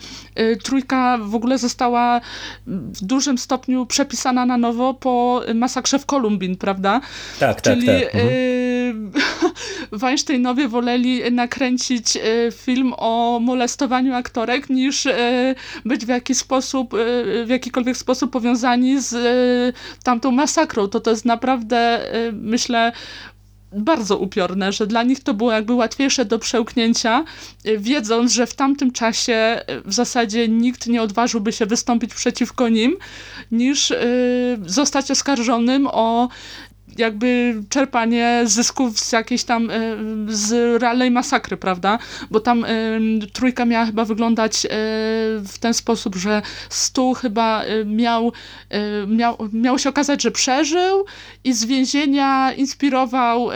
trójka 0.64 1.18
w 1.18 1.36
ogóle 1.36 1.58
została 1.58 2.22
w 2.68 3.06
dużym 3.06 3.38
stopniu 3.38 3.86
przepisana 3.86 4.46
na 4.46 4.58
nowo 4.58 4.94
po 4.94 5.42
masakrze 5.56 6.00
w 6.00 6.06
Kolumbin, 6.06 6.58
prawda? 6.58 7.02
Tak, 7.40 7.62
tak 7.62 7.74
Czyli 7.74 7.88
tak, 7.88 8.12
tak. 8.12 8.22
Mhm. 8.22 9.12
Weinsteinowie 9.92 10.68
woleli 10.68 11.32
nakręcić 11.32 12.16
y, 12.16 12.52
film 12.52 12.94
o 12.98 13.40
molestowaniu 13.42 14.14
aktorek 14.14 14.70
niż 14.70 15.06
y, 15.06 15.56
być 15.86 16.06
w 16.06 16.10
jakiś 16.10 16.38
sposób, 16.46 16.94
w 17.46 17.50
jakikolwiek 17.50 17.98
sposób 17.98 18.32
powiązani 18.32 19.02
z 19.02 19.16
tamtą 20.04 20.32
masakrą. 20.32 20.88
To 20.88 21.00
to 21.00 21.10
jest 21.12 21.26
naprawdę, 21.26 22.06
myślę, 22.34 22.92
bardzo 23.76 24.18
upiorne, 24.18 24.72
że 24.72 24.88
dla 24.88 25.04
nich 25.04 25.24
to 25.24 25.34
było 25.34 25.52
jakby 25.52 25.74
łatwiejsze 25.74 26.26
do 26.26 26.40
przełknięcia, 26.40 27.24
y, 27.66 27.78
wiedząc, 27.80 28.32
że 28.32 28.48
w 28.48 28.54
tamtym 28.54 28.92
czasie 28.92 29.62
y, 29.70 29.82
w 29.90 29.94
zasadzie 29.94 30.48
nikt 30.48 30.88
nie 30.88 31.02
odważyłby 31.02 31.52
się 31.52 31.66
wystąpić 31.66 32.14
przeciwko 32.14 32.70
nim, 32.70 32.98
niż 33.52 33.92
y, 33.92 34.58
zostać 34.66 35.12
oskarżonym 35.12 35.88
o 35.92 36.30
jakby 36.98 37.56
czerpanie 37.70 38.42
zysków 38.46 39.00
z 39.00 39.12
jakiejś 39.12 39.44
tam, 39.44 39.70
e, 39.70 39.74
z 40.28 40.82
realnej 40.82 41.12
masakry, 41.12 41.58
prawda? 41.58 42.00
Bo 42.32 42.40
tam 42.40 42.66
trójka 43.34 43.66
miała 43.66 43.86
chyba 43.86 44.06
wyglądać 44.06 44.66
e, 44.66 44.70
w 45.40 45.56
ten 45.60 45.74
sposób, 45.74 46.16
że 46.16 46.42
stół 46.70 47.14
chyba 47.14 47.64
e, 47.64 47.86
miał, 47.86 48.32
miał, 49.08 49.38
miał 49.54 49.80
się 49.80 49.90
okazać, 49.90 50.22
że 50.22 50.32
przeżył 50.32 51.06
i 51.44 51.54
z 51.54 51.66
więzienia 51.66 52.54
inspirował 52.54 53.50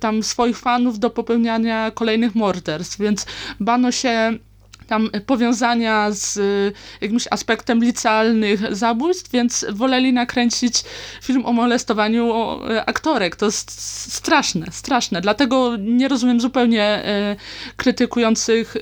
tam 0.00 0.22
swoich 0.22 0.58
fanów 0.58 0.98
do 0.98 1.10
popełniania 1.10 1.90
kolejnych 1.90 2.34
morderstw, 2.34 3.00
więc 3.00 3.26
bano 3.60 3.92
się 3.92 4.38
tam 4.86 5.10
powiązania 5.26 6.10
z 6.10 6.36
y, 6.36 6.72
jakimś 7.00 7.24
aspektem 7.30 7.84
licealnych 7.84 8.76
zabójstw, 8.76 9.30
więc 9.30 9.66
woleli 9.72 10.12
nakręcić 10.12 10.82
film 11.22 11.46
o 11.46 11.52
molestowaniu 11.52 12.32
y, 12.70 12.80
aktorek. 12.86 13.36
To 13.36 13.46
jest 13.46 13.80
straszne, 14.14 14.66
straszne. 14.70 15.20
Dlatego 15.20 15.76
nie 15.78 16.08
rozumiem 16.08 16.40
zupełnie 16.40 17.04
y, 17.32 17.74
krytykujących 17.76 18.76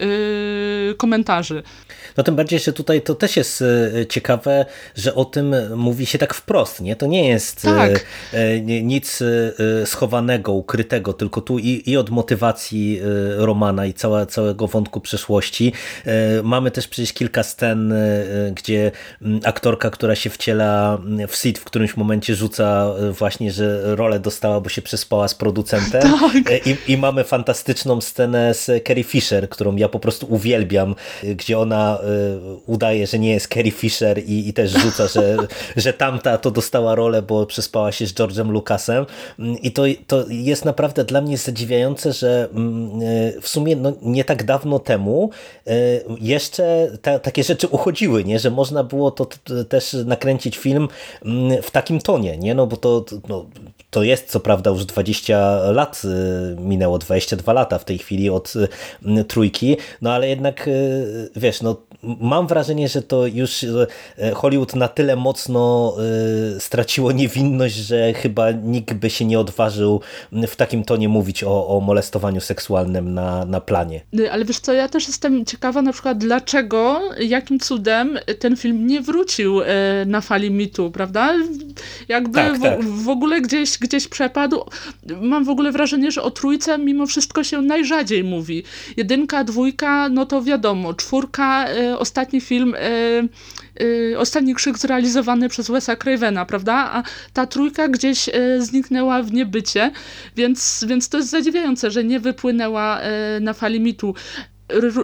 komentarzy. 0.96 1.62
No 2.16 2.24
tym 2.24 2.36
bardziej, 2.36 2.58
że 2.58 2.72
tutaj 2.72 3.02
to 3.02 3.14
też 3.14 3.36
jest 3.36 3.64
ciekawe, 4.08 4.66
że 4.96 5.14
o 5.14 5.24
tym 5.24 5.54
mówi 5.76 6.06
się 6.06 6.18
tak 6.18 6.34
wprost. 6.34 6.80
Nie? 6.80 6.96
To 6.96 7.06
nie 7.06 7.28
jest 7.28 7.62
tak. 7.62 8.06
nic 8.82 9.22
schowanego, 9.84 10.52
ukrytego, 10.52 11.12
tylko 11.12 11.40
tu 11.40 11.58
i, 11.58 11.82
i 11.86 11.96
od 11.96 12.10
motywacji 12.10 13.00
Romana 13.36 13.86
i 13.86 13.94
cała, 13.94 14.26
całego 14.26 14.66
wątku 14.66 15.00
przeszłości 15.00 15.72
Mamy 16.42 16.70
też 16.70 16.88
przecież 16.88 17.12
kilka 17.12 17.42
scen, 17.42 17.94
gdzie 18.52 18.92
aktorka, 19.44 19.90
która 19.90 20.14
się 20.14 20.30
wciela 20.30 20.98
w 21.28 21.36
Sid 21.36 21.58
w 21.58 21.64
którymś 21.64 21.96
momencie 21.96 22.34
rzuca 22.34 22.94
właśnie, 23.10 23.52
że 23.52 23.96
rolę 23.96 24.20
dostała, 24.20 24.60
bo 24.60 24.68
się 24.68 24.82
przespała 24.82 25.28
z 25.28 25.34
producentem 25.34 26.02
tak. 26.44 26.66
I, 26.66 26.92
i 26.92 26.98
mamy 26.98 27.24
fantastyczną 27.24 28.00
scenę 28.00 28.54
z 28.54 28.86
Carrie 28.86 29.04
Fisher, 29.04 29.48
którą 29.48 29.76
ja 29.76 29.88
po 29.88 30.00
prostu 30.00 30.26
uwielbiam, 30.30 30.94
gdzie 31.22 31.58
ona 31.58 31.98
udaje, 32.66 33.06
że 33.06 33.18
nie 33.18 33.30
jest 33.30 33.54
Carrie 33.54 33.72
Fisher 33.72 34.18
i, 34.18 34.48
i 34.48 34.52
też 34.52 34.70
rzuca, 34.70 35.08
że, 35.08 35.36
że 35.76 35.92
tamta 35.92 36.38
to 36.38 36.50
dostała 36.50 36.94
rolę, 36.94 37.22
bo 37.22 37.46
przespała 37.46 37.92
się 37.92 38.06
z 38.06 38.14
George'em 38.14 38.50
Lucasem 38.50 39.06
i 39.62 39.72
to, 39.72 39.82
to 40.06 40.24
jest 40.28 40.64
naprawdę 40.64 41.04
dla 41.04 41.20
mnie 41.20 41.38
zadziwiające, 41.38 42.12
że 42.12 42.48
mm, 42.54 43.00
e, 43.02 43.40
w 43.40 43.48
sumie 43.48 43.76
no, 43.76 43.92
nie 44.02 44.24
tak 44.24 44.44
dawno 44.44 44.78
temu 44.78 45.30
e, 45.66 45.70
jeszcze 46.20 46.90
ta, 47.02 47.18
takie 47.18 47.44
rzeczy 47.44 47.68
uchodziły, 47.68 48.24
nie? 48.24 48.38
że 48.38 48.50
można 48.50 48.84
było 48.84 49.10
to, 49.10 49.26
też 49.68 49.96
nakręcić 50.04 50.56
film 50.58 50.88
mm, 51.24 51.62
w 51.62 51.70
takim 51.70 52.00
tonie, 52.00 52.38
nie? 52.38 52.54
No 52.54 52.66
bo 52.66 52.76
to, 52.76 53.04
no, 53.28 53.46
to 53.90 54.02
jest 54.02 54.30
co 54.30 54.40
prawda 54.40 54.70
już 54.70 54.84
20 54.84 55.38
lat 55.72 56.02
minęło, 56.58 56.98
22 56.98 57.52
lata 57.52 57.78
w 57.78 57.84
tej 57.84 57.98
chwili 57.98 58.30
od 58.30 58.52
trójki, 59.28 59.76
no 60.02 60.12
ale 60.12 60.28
jednak 60.28 60.70
wiesz, 61.36 61.62
no 61.62 61.76
mam 62.20 62.46
wrażenie, 62.46 62.88
że 62.88 63.02
to 63.02 63.26
już 63.26 63.64
Hollywood 64.34 64.76
na 64.76 64.88
tyle 64.88 65.16
mocno 65.16 65.96
straciło 66.58 67.12
niewinność, 67.12 67.74
że 67.74 68.12
chyba 68.12 68.50
nikt 68.50 68.94
by 68.94 69.10
się 69.10 69.24
nie 69.24 69.40
odważył 69.40 70.00
w 70.32 70.56
takim 70.56 70.84
tonie 70.84 71.08
mówić 71.08 71.44
o, 71.44 71.68
o 71.68 71.80
molestowaniu 71.80 72.40
seksualnym 72.40 73.14
na, 73.14 73.44
na 73.44 73.60
planie. 73.60 74.00
Ale 74.32 74.44
wiesz 74.44 74.58
co, 74.58 74.72
ja 74.72 74.88
też 74.88 75.06
jestem 75.06 75.44
ciekawa 75.44 75.82
na 75.82 75.92
przykład 75.92 76.18
dlaczego, 76.18 77.00
jakim 77.18 77.60
cudem 77.60 78.18
ten 78.38 78.56
film 78.56 78.86
nie 78.86 79.00
wrócił 79.00 79.60
e, 79.62 79.66
na 80.06 80.20
fali 80.20 80.50
mitu, 80.50 80.90
prawda? 80.90 81.34
Jakby 82.08 82.34
tak, 82.34 82.58
w, 82.58 82.62
tak. 82.62 82.84
w 82.84 83.08
ogóle 83.08 83.40
gdzieś, 83.40 83.78
gdzieś 83.78 84.08
przepadł. 84.08 84.60
Mam 85.20 85.44
w 85.44 85.48
ogóle 85.48 85.72
wrażenie, 85.72 86.10
że 86.10 86.22
o 86.22 86.30
trójce 86.30 86.78
mimo 86.78 87.06
wszystko 87.06 87.44
się 87.44 87.62
najrzadziej 87.62 88.24
mówi. 88.24 88.62
Jedynka, 88.96 89.44
dwójka, 89.44 90.08
no 90.08 90.26
to 90.26 90.42
wiadomo. 90.42 90.94
Czwórka, 90.94 91.68
e, 91.68 91.93
ostatni 91.98 92.40
film 92.40 92.74
e, 92.78 93.28
Y, 93.80 94.14
ostatni 94.18 94.54
krzyk 94.54 94.78
zrealizowany 94.78 95.48
przez 95.48 95.70
Wesa 95.70 95.96
Cravena, 95.96 96.46
prawda? 96.46 96.74
A 96.74 97.02
ta 97.32 97.46
trójka 97.46 97.88
gdzieś 97.88 98.28
y, 98.28 98.32
zniknęła 98.62 99.22
w 99.22 99.32
niebycie, 99.32 99.90
więc, 100.36 100.84
więc 100.88 101.08
to 101.08 101.18
jest 101.18 101.30
zadziwiające, 101.30 101.90
że 101.90 102.04
nie 102.04 102.20
wypłynęła 102.20 103.00
na 103.40 103.52
fali 103.52 103.80
mitu. 103.80 104.14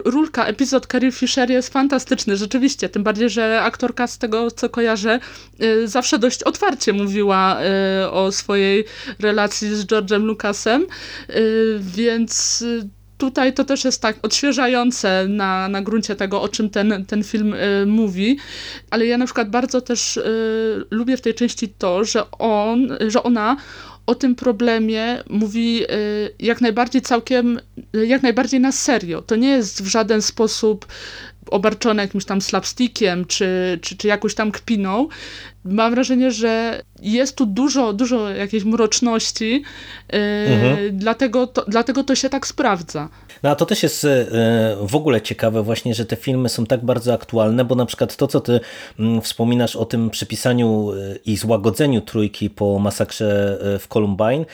Rulka, 0.05 0.45
epizod 0.45 0.87
Carrie 0.87 1.11
Fisher 1.11 1.49
jest 1.49 1.73
fantastyczny, 1.73 2.37
rzeczywiście, 2.37 2.89
tym 2.89 3.03
bardziej, 3.03 3.29
że 3.29 3.61
aktorka 3.61 4.07
z 4.07 4.17
tego, 4.17 4.51
co 4.51 4.69
kojarzę, 4.69 5.19
zawsze 5.85 6.19
dość 6.19 6.43
otwarcie 6.43 6.93
mówiła 6.93 7.57
o 8.11 8.31
swojej 8.31 8.85
relacji 9.19 9.75
z 9.75 9.85
George'em 9.85 10.23
Lucasem, 10.23 10.85
więc 11.79 12.63
tutaj 13.21 13.53
to 13.53 13.63
też 13.63 13.85
jest 13.85 14.01
tak 14.01 14.15
odświeżające 14.21 15.25
na, 15.29 15.69
na 15.69 15.81
gruncie 15.81 16.15
tego, 16.15 16.41
o 16.41 16.49
czym 16.49 16.69
ten, 16.69 17.05
ten 17.05 17.23
film 17.23 17.53
y, 17.53 17.85
mówi, 17.85 18.37
ale 18.89 19.05
ja 19.05 19.17
na 19.17 19.25
przykład 19.25 19.49
bardzo 19.49 19.81
też 19.81 20.17
y, 20.17 20.23
lubię 20.91 21.17
w 21.17 21.21
tej 21.21 21.33
części 21.33 21.69
to, 21.69 22.03
że 22.03 22.31
on, 22.31 22.97
że 23.07 23.23
ona 23.23 23.57
o 24.05 24.15
tym 24.15 24.35
problemie 24.35 25.23
mówi 25.29 25.83
y, 25.83 25.87
jak 26.39 26.61
najbardziej 26.61 27.01
całkiem, 27.01 27.59
jak 27.93 28.23
najbardziej 28.23 28.59
na 28.59 28.71
serio. 28.71 29.21
To 29.21 29.35
nie 29.35 29.49
jest 29.49 29.83
w 29.83 29.87
żaden 29.87 30.21
sposób 30.21 30.85
obarczone 31.51 32.01
jakimś 32.01 32.25
tam 32.25 32.41
slapstickiem 32.41 33.25
czy, 33.25 33.79
czy, 33.81 33.97
czy 33.97 34.07
jakąś 34.07 34.35
tam 34.35 34.51
kpiną, 34.51 35.07
mam 35.65 35.93
wrażenie, 35.93 36.31
że 36.31 36.81
jest 37.01 37.35
tu 37.35 37.45
dużo, 37.45 37.93
dużo 37.93 38.29
jakiejś 38.29 38.63
mroczności, 38.63 39.63
yy, 40.13 40.19
mhm. 40.19 40.97
dlatego, 40.97 41.47
to, 41.47 41.65
dlatego 41.67 42.03
to 42.03 42.15
się 42.15 42.29
tak 42.29 42.47
sprawdza. 42.47 43.09
No 43.43 43.49
a 43.49 43.55
to 43.55 43.65
też 43.65 43.83
jest 43.83 44.03
yy, 44.03 44.09
w 44.81 44.95
ogóle 44.95 45.21
ciekawe 45.21 45.63
właśnie, 45.63 45.93
że 45.95 46.05
te 46.05 46.15
filmy 46.15 46.49
są 46.49 46.65
tak 46.65 46.85
bardzo 46.85 47.13
aktualne, 47.13 47.65
bo 47.65 47.75
na 47.75 47.85
przykład 47.85 48.15
to, 48.15 48.27
co 48.27 48.39
ty 48.39 48.59
mm, 48.99 49.21
wspominasz 49.21 49.75
o 49.75 49.85
tym 49.85 50.09
przypisaniu 50.09 50.91
i 51.25 51.37
złagodzeniu 51.37 52.01
trójki 52.01 52.49
po 52.49 52.79
masakrze 52.79 53.57
w 53.79 53.87
Columbine, 53.87 54.45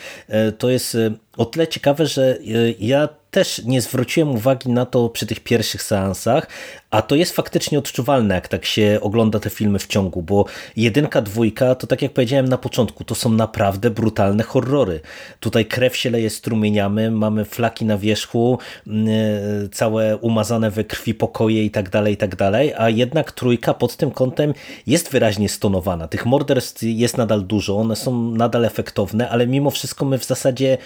to 0.57 0.69
jest 0.69 0.97
o 1.37 1.45
tyle 1.45 1.67
ciekawe, 1.67 2.05
że 2.05 2.37
ja 2.79 3.09
też 3.31 3.61
nie 3.65 3.81
zwróciłem 3.81 4.29
uwagi 4.29 4.69
na 4.69 4.85
to 4.85 5.09
przy 5.09 5.25
tych 5.25 5.39
pierwszych 5.39 5.83
seansach, 5.83 6.47
a 6.91 7.01
to 7.01 7.15
jest 7.15 7.35
faktycznie 7.35 7.79
odczuwalne, 7.79 8.35
jak 8.35 8.47
tak 8.47 8.65
się 8.65 8.99
ogląda 9.01 9.39
te 9.39 9.49
filmy 9.49 9.79
w 9.79 9.87
ciągu, 9.87 10.21
bo 10.21 10.45
jedynka, 10.75 11.21
dwójka, 11.21 11.75
to 11.75 11.87
tak 11.87 12.01
jak 12.01 12.13
powiedziałem 12.13 12.47
na 12.47 12.57
początku, 12.57 13.03
to 13.03 13.15
są 13.15 13.29
naprawdę 13.29 13.89
brutalne 13.89 14.43
horrory. 14.43 14.99
Tutaj 15.39 15.65
krew 15.65 15.97
się 15.97 16.09
leje 16.09 16.29
strumieniami, 16.29 17.09
mamy 17.09 17.45
flaki 17.45 17.85
na 17.85 17.97
wierzchu, 17.97 18.59
mm, 18.87 19.07
e, 19.07 19.69
całe 19.69 20.17
umazane 20.17 20.71
we 20.71 20.83
krwi 20.83 21.13
pokoje 21.13 21.63
i 21.63 21.71
tak 21.71 21.89
dalej, 21.89 22.13
i 22.13 22.17
tak 22.17 22.35
dalej, 22.35 22.73
a 22.77 22.89
jednak 22.89 23.31
trójka 23.31 23.73
pod 23.73 23.97
tym 23.97 24.11
kątem 24.11 24.53
jest 24.87 25.11
wyraźnie 25.11 25.49
stonowana. 25.49 26.07
Tych 26.07 26.25
morderstw 26.25 26.83
jest 26.83 27.17
nadal 27.17 27.43
dużo, 27.43 27.77
one 27.77 27.95
są 27.95 28.31
nadal 28.31 28.65
efektowne, 28.65 29.29
ale 29.29 29.47
mimo 29.47 29.69
wszystko 29.69 30.05
my 30.05 30.17
w 30.17 30.25
zasadzie 30.25 30.77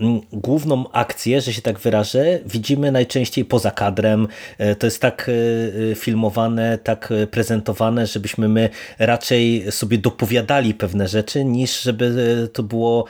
mm, 0.00 0.20
główną 0.32 0.90
akcję, 0.92 1.40
że 1.40 1.52
się 1.52 1.62
tak 1.62 1.78
wyrażę, 1.78 2.38
widzimy 2.46 2.92
najczęściej 2.92 3.44
poza 3.44 3.70
kadrem. 3.70 4.28
E, 4.58 4.74
to 4.74 4.86
jest 4.86 5.00
tak 5.00 5.28
e, 5.28 5.47
filmowane, 5.96 6.78
tak 6.78 7.12
prezentowane, 7.30 8.06
żebyśmy 8.06 8.48
my 8.48 8.70
raczej 8.98 9.72
sobie 9.72 9.98
dopowiadali 9.98 10.74
pewne 10.74 11.08
rzeczy, 11.08 11.44
niż 11.44 11.82
żeby 11.82 12.04
y, 12.44 12.48
to 12.48 12.62
było 12.62 13.04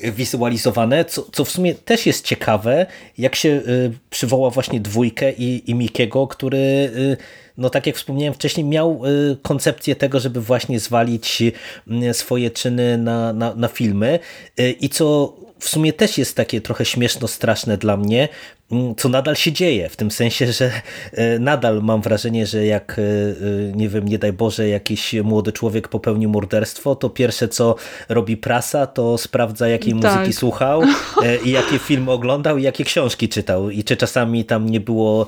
wizualizowane, 0.00 1.04
co, 1.04 1.26
co 1.32 1.44
w 1.44 1.50
sumie 1.50 1.74
też 1.74 2.06
jest 2.06 2.24
ciekawe, 2.24 2.86
jak 3.18 3.34
się 3.34 3.48
y, 3.48 3.92
przywoła 4.10 4.50
właśnie 4.50 4.80
dwójkę 4.80 5.32
i, 5.32 5.70
i 5.70 5.74
Mikiego, 5.74 6.26
który 6.26 6.90
no 7.58 7.70
tak 7.70 7.86
jak 7.86 7.96
wspomniałem 7.96 8.34
wcześniej, 8.34 8.66
miał 8.66 9.02
koncepcję 9.42 9.96
tego, 9.96 10.20
żeby 10.20 10.40
właśnie 10.40 10.80
zwalić 10.80 11.42
swoje 12.12 12.50
czyny 12.50 12.98
na, 12.98 13.32
na, 13.32 13.54
na 13.54 13.68
filmy. 13.68 14.18
I 14.80 14.88
co 14.88 15.36
w 15.58 15.68
sumie 15.68 15.92
też 15.92 16.18
jest 16.18 16.36
takie 16.36 16.60
trochę 16.60 16.84
śmieszno 16.84 17.28
straszne 17.28 17.78
dla 17.78 17.96
mnie, 17.96 18.28
Mm, 18.28 18.55
co 18.96 19.08
nadal 19.08 19.36
się 19.36 19.52
dzieje, 19.52 19.88
w 19.88 19.96
tym 19.96 20.10
sensie, 20.10 20.52
że 20.52 20.70
e, 21.12 21.38
nadal 21.38 21.82
mam 21.82 22.02
wrażenie, 22.02 22.46
że 22.46 22.66
jak, 22.66 22.98
e, 22.98 23.02
e, 23.02 23.72
nie 23.76 23.88
wiem, 23.88 24.08
nie 24.08 24.18
daj 24.18 24.32
Boże, 24.32 24.68
jakiś 24.68 25.12
młody 25.12 25.52
człowiek 25.52 25.88
popełnił 25.88 26.30
morderstwo, 26.30 26.96
to 26.96 27.10
pierwsze 27.10 27.48
co 27.48 27.74
robi 28.08 28.36
prasa, 28.36 28.86
to 28.86 29.18
sprawdza 29.18 29.68
jakiej 29.68 30.00
tak. 30.00 30.12
muzyki 30.12 30.32
słuchał 30.32 30.82
i 31.44 31.50
jakie 31.50 31.78
filmy 31.78 32.10
oglądał 32.10 32.58
i 32.58 32.62
jakie 32.62 32.84
książki 32.84 33.28
czytał 33.28 33.70
i 33.70 33.84
czy 33.84 33.96
czasami 33.96 34.44
tam 34.44 34.70
nie 34.70 34.80
było 34.80 35.26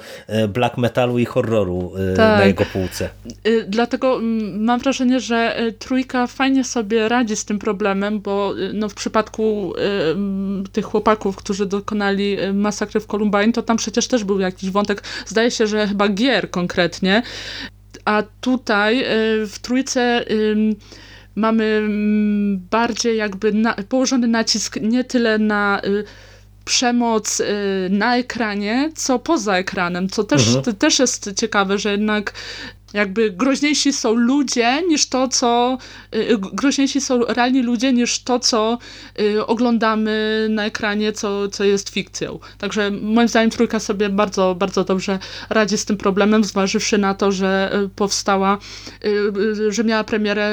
black 0.48 0.76
metalu 0.76 1.18
i 1.18 1.24
horroru 1.24 1.92
tak. 2.16 2.40
na 2.40 2.46
jego 2.46 2.64
półce. 2.64 3.08
Dlatego 3.68 4.20
mam 4.58 4.80
wrażenie, 4.80 5.20
że 5.20 5.56
trójka 5.78 6.26
fajnie 6.26 6.64
sobie 6.64 7.08
radzi 7.08 7.36
z 7.36 7.44
tym 7.44 7.58
problemem, 7.58 8.20
bo 8.20 8.54
no, 8.74 8.88
w 8.88 8.94
przypadku 8.94 9.72
tych 10.72 10.84
chłopaków, 10.84 11.36
którzy 11.36 11.66
dokonali 11.66 12.36
masakry 12.52 13.00
w 13.00 13.06
Kolumbii, 13.06 13.27
Combine, 13.30 13.52
to 13.52 13.62
tam 13.62 13.76
przecież 13.76 14.08
też 14.08 14.24
był 14.24 14.40
jakiś 14.40 14.70
wątek, 14.70 15.02
zdaje 15.26 15.50
się, 15.50 15.66
że 15.66 15.88
chyba 15.88 16.08
gier 16.08 16.50
konkretnie, 16.50 17.22
a 18.04 18.22
tutaj 18.40 19.00
y, 19.00 19.46
w 19.46 19.58
trójce 19.62 20.24
mamy 21.34 21.64
mm, 21.64 22.66
bardziej 22.70 23.16
jakby 23.16 23.52
na, 23.52 23.74
położony 23.88 24.28
nacisk 24.28 24.76
nie 24.76 25.04
tyle 25.04 25.38
na 25.38 25.80
y, 25.84 26.04
przemoc 26.64 27.40
y, 27.40 27.44
na 27.90 28.16
ekranie, 28.16 28.90
co 28.96 29.18
poza 29.18 29.56
ekranem, 29.56 30.08
co 30.08 30.24
też, 30.24 30.56
mhm. 30.56 30.76
też 30.76 30.98
jest 30.98 31.34
ciekawe, 31.36 31.78
że 31.78 31.90
jednak 31.90 32.32
jakby 32.94 33.30
groźniejsi 33.30 33.92
są 33.92 34.14
ludzie 34.14 34.82
niż 34.88 35.08
to, 35.08 35.28
co 35.28 35.78
y, 36.14 36.38
groźniejsi 36.52 37.00
są 37.00 37.24
realni 37.24 37.62
ludzie 37.62 37.92
niż 37.92 38.22
to, 38.22 38.38
co 38.38 38.78
y, 39.20 39.46
oglądamy 39.46 40.46
na 40.50 40.64
ekranie, 40.64 41.12
co, 41.12 41.48
co 41.48 41.64
jest 41.64 41.88
fikcją. 41.88 42.38
Także 42.58 42.90
moim 42.90 43.28
zdaniem 43.28 43.50
trójka 43.50 43.80
sobie 43.80 44.08
bardzo, 44.08 44.54
bardzo 44.54 44.84
dobrze 44.84 45.18
radzi 45.50 45.78
z 45.78 45.84
tym 45.84 45.96
problemem, 45.96 46.44
zważywszy 46.44 46.98
na 46.98 47.14
to, 47.14 47.32
że 47.32 47.78
y, 47.84 47.88
powstała, 47.88 48.58
że 49.68 49.84
miała 49.84 50.04
premierę 50.04 50.50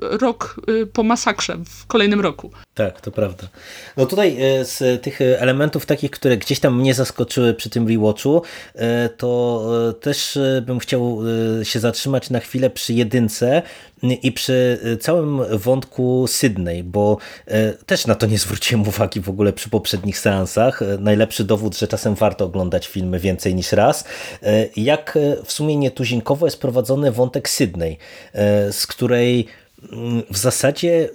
rok 0.00 0.60
po 0.92 1.02
masakrze 1.02 1.56
w 1.64 1.86
kolejnym 1.86 2.20
roku. 2.20 2.50
Tak, 2.76 3.00
to 3.00 3.10
prawda. 3.10 3.48
No 3.96 4.06
tutaj 4.06 4.36
e, 4.42 4.64
z 4.64 5.02
tych 5.02 5.20
elementów 5.20 5.86
takich, 5.86 6.10
które 6.10 6.36
gdzieś 6.36 6.60
tam 6.60 6.80
mnie 6.80 6.94
zaskoczyły 6.94 7.54
przy 7.54 7.70
tym 7.70 7.88
rewatchu, 7.88 8.42
e, 8.74 9.08
to 9.08 9.62
e, 9.90 9.92
też 9.92 10.38
bym 10.62 10.78
chciał 10.78 11.18
się 11.62 11.80
zatrzymać 11.80 12.30
na 12.30 12.40
chwilę 12.40 12.70
przy 12.70 12.92
jedynce 12.92 13.62
i 14.22 14.32
przy 14.32 14.80
całym 15.00 15.58
wątku 15.58 16.26
Sydney, 16.26 16.84
bo 16.84 17.16
też 17.86 18.06
na 18.06 18.14
to 18.14 18.26
nie 18.26 18.38
zwróciłem 18.38 18.88
uwagi 18.88 19.20
w 19.20 19.28
ogóle 19.28 19.52
przy 19.52 19.70
poprzednich 19.70 20.18
seansach. 20.18 20.80
Najlepszy 20.98 21.44
dowód, 21.44 21.78
że 21.78 21.88
czasem 21.88 22.14
warto 22.14 22.44
oglądać 22.44 22.86
filmy 22.86 23.18
więcej 23.18 23.54
niż 23.54 23.72
raz. 23.72 24.04
Jak 24.76 25.18
w 25.44 25.52
sumie 25.52 25.76
nietuzinkowo 25.76 26.46
jest 26.46 26.60
prowadzony 26.60 27.12
wątek 27.12 27.48
Sydney, 27.48 27.98
z 28.70 28.86
której 28.86 29.46
w 30.30 30.36
zasadzie 30.36 31.08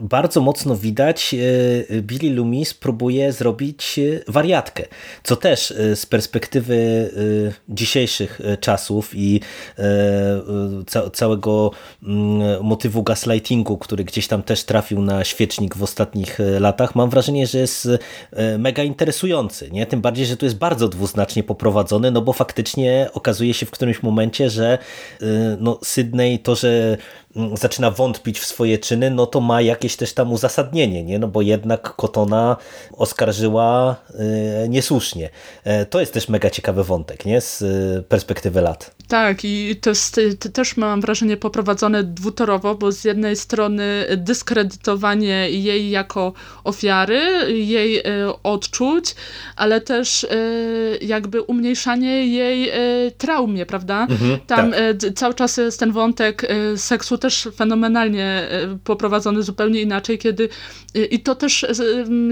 bardzo 0.00 0.40
mocno 0.40 0.76
widać, 0.76 1.34
e, 1.34 2.02
Billy 2.02 2.34
Loomis 2.34 2.74
próbuje 2.74 3.32
zrobić 3.32 3.98
e, 3.98 4.32
wariatkę, 4.32 4.84
co 5.22 5.36
też 5.36 5.70
e, 5.70 5.96
z 5.96 6.06
perspektywy 6.06 6.78
dzisiejszych 7.68 8.40
czasów 8.60 9.10
i 9.14 9.40
całego 11.12 11.70
mm, 12.02 12.64
motywu 12.64 13.02
gaslightingu, 13.02 13.78
który 13.78 14.04
gdzieś 14.04 14.28
tam 14.28 14.42
też 14.42 14.64
trafił 14.64 15.02
na 15.02 15.24
świecznik 15.24 15.76
w 15.76 15.82
ostatnich 15.82 16.38
latach, 16.60 16.94
mam 16.94 17.10
wrażenie, 17.10 17.46
że 17.46 17.58
jest 17.58 17.88
mega 18.58 18.82
interesujący. 18.82 19.70
Nie? 19.70 19.86
Tym 19.86 20.00
bardziej, 20.00 20.26
że 20.26 20.36
tu 20.36 20.46
jest 20.46 20.58
bardzo 20.58 20.88
dwuznacznie 20.88 21.42
poprowadzony, 21.42 22.10
no 22.10 22.22
bo 22.22 22.32
faktycznie 22.32 23.10
okazuje 23.12 23.54
się 23.54 23.66
w 23.66 23.70
którymś 23.70 24.02
momencie, 24.02 24.50
że 24.50 24.78
no, 25.60 25.78
Sydney 25.82 26.38
to, 26.38 26.54
że 26.54 26.96
zaczyna 27.54 27.90
wątpić 27.90 28.38
w 28.38 28.46
swoje 28.46 28.78
czyny, 28.78 29.10
no 29.10 29.26
to 29.26 29.40
ma 29.40 29.62
jakieś 29.62 29.96
też 29.96 30.14
tam 30.14 30.32
uzasadnienie, 30.32 31.04
nie? 31.04 31.18
no 31.18 31.28
bo 31.28 31.42
jednak 31.42 31.82
Kotona 31.96 32.56
oskarżyła 32.92 33.96
y, 34.64 34.68
niesłusznie. 34.68 35.30
E, 35.64 35.86
to 35.86 36.00
jest 36.00 36.12
też 36.12 36.28
mega 36.28 36.50
ciekawy 36.50 36.84
wątek 36.84 37.24
nie? 37.24 37.40
z 37.40 37.62
y, 37.62 38.02
perspektywy 38.08 38.60
lat. 38.60 38.97
Tak 39.08 39.44
i 39.44 39.76
to 39.80 39.90
jest 39.90 40.20
to 40.40 40.48
też 40.48 40.76
mam 40.76 41.00
wrażenie 41.00 41.36
poprowadzone 41.36 42.04
dwutorowo, 42.04 42.74
bo 42.74 42.92
z 42.92 43.04
jednej 43.04 43.36
strony 43.36 44.06
dyskredytowanie 44.16 45.50
jej 45.50 45.90
jako 45.90 46.32
ofiary, 46.64 47.20
jej 47.48 47.98
y, 47.98 48.02
odczuć, 48.42 49.14
ale 49.56 49.80
też 49.80 50.26
jakby 51.00 51.42
umniejszanie 51.42 52.26
jej 52.26 52.70
traumie, 53.18 53.66
prawda? 53.66 54.06
Mhm, 54.10 54.38
Tam 54.46 54.70
tak. 54.72 55.12
cały 55.14 55.34
czas 55.34 55.56
jest 55.56 55.80
ten 55.80 55.92
wątek 55.92 56.46
seksu 56.76 57.18
też 57.18 57.48
fenomenalnie 57.56 58.48
poprowadzony 58.84 59.42
zupełnie 59.42 59.82
inaczej, 59.82 60.18
kiedy 60.18 60.48
i 61.10 61.20
to 61.20 61.34
też 61.34 61.66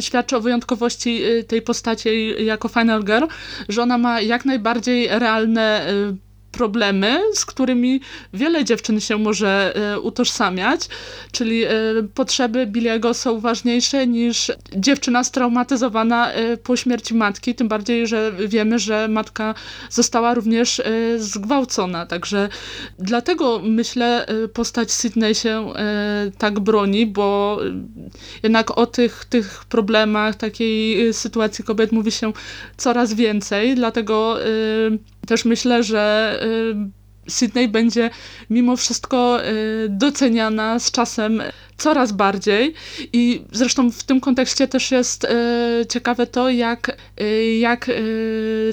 świadczy 0.00 0.36
o 0.36 0.40
wyjątkowości 0.40 1.22
tej 1.46 1.62
postaci 1.62 2.34
jako 2.44 2.68
Final 2.68 3.04
Girl, 3.04 3.24
że 3.68 3.82
ona 3.82 3.98
ma 3.98 4.20
jak 4.20 4.44
najbardziej 4.44 5.08
realne 5.10 5.86
problemy, 6.56 7.20
z 7.34 7.44
którymi 7.44 8.00
wiele 8.32 8.64
dziewczyn 8.64 9.00
się 9.00 9.18
może 9.18 9.76
e, 9.76 10.00
utożsamiać, 10.00 10.88
czyli 11.32 11.64
e, 11.64 11.70
potrzeby 12.14 12.66
Billiego 12.66 13.14
są 13.14 13.40
ważniejsze 13.40 14.06
niż 14.06 14.52
dziewczyna 14.76 15.24
straumatyzowana 15.24 16.32
e, 16.32 16.56
po 16.56 16.76
śmierci 16.76 17.14
matki, 17.14 17.54
tym 17.54 17.68
bardziej, 17.68 18.06
że 18.06 18.32
wiemy, 18.48 18.78
że 18.78 19.08
matka 19.08 19.54
została 19.90 20.34
również 20.34 20.82
zgwałcona, 21.16 22.06
także 22.06 22.48
dlatego 22.98 23.60
myślę 23.64 24.26
postać 24.54 24.92
Sydney 24.92 25.34
się 25.34 25.72
tak 26.38 26.60
broni, 26.60 27.06
bo 27.06 27.58
jednak 28.42 28.78
o 28.78 28.86
tych, 28.86 29.24
tych 29.24 29.64
problemach, 29.64 30.34
takiej 30.36 31.14
sytuacji 31.14 31.64
kobiet 31.64 31.92
mówi 31.92 32.12
się 32.12 32.32
coraz 32.76 33.14
więcej, 33.14 33.74
dlatego 33.74 34.38
też 35.26 35.44
myślę, 35.44 35.82
że 35.82 36.34
y, 37.26 37.30
Sydney 37.30 37.68
będzie 37.68 38.10
mimo 38.50 38.76
wszystko 38.76 39.44
y, 39.44 39.86
doceniana 39.90 40.78
z 40.78 40.90
czasem 40.90 41.42
coraz 41.78 42.12
bardziej 42.12 42.74
i 43.12 43.42
zresztą 43.52 43.90
w 43.90 44.04
tym 44.04 44.20
kontekście 44.20 44.68
też 44.68 44.90
jest 44.90 45.24
e, 45.24 45.28
ciekawe 45.88 46.26
to, 46.26 46.50
jak, 46.50 46.96
e, 47.18 47.58
jak 47.58 47.88
e, 47.88 47.92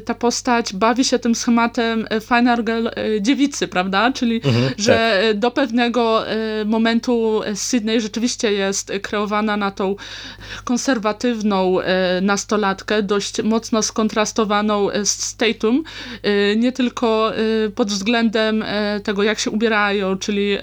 ta 0.06 0.14
postać 0.14 0.74
bawi 0.74 1.04
się 1.04 1.20
tym 1.20 1.36
schematem 1.36 2.08
Final 2.28 2.64
Girl 2.64 2.88
dziewicy, 3.22 3.68
prawda? 3.68 4.12
Czyli, 4.12 4.36
mhm, 4.36 4.74
że 4.78 5.24
tak. 5.28 5.40
do 5.40 5.52
pewnego 5.52 6.26
momentu 6.66 7.42
Sydney 7.56 8.02
rzeczywiście 8.02 8.54
jest 8.54 8.92
kreowana 9.02 9.58
na 9.58 9.72
tą 9.72 9.96
konserwatywną 10.64 11.78
nastolatkę, 12.22 13.04
dość 13.04 13.44
mocno 13.44 13.82
skontrastowaną 13.82 14.88
z 15.04 15.36
Tatum, 15.36 15.84
nie 16.56 16.72
tylko 16.72 17.32
pod 17.76 17.88
względem 17.88 18.66
tego, 19.04 19.24
jak 19.24 19.40
się 19.40 19.52
ubierają, 19.52 20.18
czyli 20.18 20.58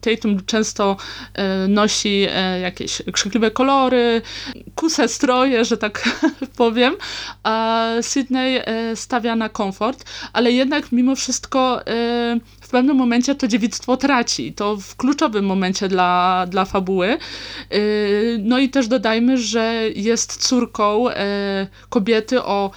Tatum 0.00 0.44
często 0.46 0.96
nosi 1.68 2.26
e, 2.30 2.60
jakieś 2.60 3.02
krzykliwe 3.12 3.50
kolory, 3.50 4.22
kuse 4.74 5.08
stroje, 5.08 5.64
że 5.64 5.76
tak 5.76 6.08
powiem, 6.56 6.96
a 7.42 7.86
Sydney 8.00 8.60
e, 8.64 8.96
stawia 8.96 9.36
na 9.36 9.48
komfort, 9.48 10.04
ale 10.32 10.52
jednak 10.52 10.92
mimo 10.92 11.16
wszystko 11.16 11.86
e, 11.86 12.40
w 12.60 12.68
pewnym 12.68 12.96
momencie 12.96 13.34
to 13.34 13.48
dziewictwo 13.48 13.96
traci. 13.96 14.52
To 14.52 14.76
w 14.76 14.96
kluczowym 14.96 15.44
momencie 15.44 15.88
dla, 15.88 16.46
dla 16.50 16.64
fabuły. 16.64 17.18
No 18.38 18.58
i 18.58 18.68
też 18.68 18.88
dodajmy, 18.88 19.38
że 19.38 19.74
jest 19.94 20.36
córką 20.36 21.04
kobiety 21.88 22.42
o 22.42 22.70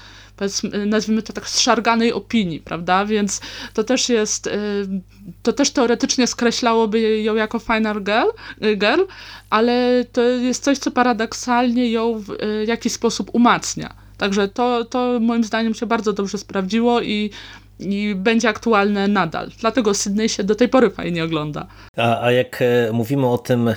nazwijmy 0.85 1.21
to 1.21 1.33
tak, 1.33 1.49
zszarganej 1.49 2.13
opinii, 2.13 2.59
prawda? 2.59 3.05
Więc 3.05 3.41
to 3.73 3.83
też 3.83 4.09
jest, 4.09 4.47
y, 4.47 4.51
to 5.43 5.53
też 5.53 5.71
teoretycznie 5.71 6.27
skreślałoby 6.27 7.21
ją 7.21 7.35
jako 7.35 7.59
final 7.59 8.03
girl, 8.03 8.29
y, 8.67 8.75
girl 8.75 9.01
ale 9.49 10.05
to 10.11 10.21
jest 10.21 10.63
coś, 10.63 10.77
co 10.77 10.91
paradoksalnie 10.91 11.91
ją 11.91 12.19
w 12.19 12.29
y, 12.29 12.65
jakiś 12.67 12.93
sposób 12.93 13.29
umacnia. 13.33 13.93
Także 14.17 14.47
to, 14.47 14.85
to 14.85 15.19
moim 15.21 15.43
zdaniem 15.43 15.73
się 15.73 15.85
bardzo 15.85 16.13
dobrze 16.13 16.37
sprawdziło 16.37 17.01
i 17.01 17.29
i 17.79 18.15
będzie 18.15 18.49
aktualne 18.49 19.07
nadal. 19.07 19.49
Dlatego 19.59 19.93
Sydney 19.93 20.29
się 20.29 20.43
do 20.43 20.55
tej 20.55 20.69
pory 20.69 20.89
fajnie 20.89 21.23
ogląda. 21.23 21.67
A, 21.97 22.21
a 22.21 22.31
jak 22.31 22.61
e, 22.61 22.91
mówimy 22.93 23.27
o 23.27 23.37
tym, 23.37 23.67
e, 23.67 23.75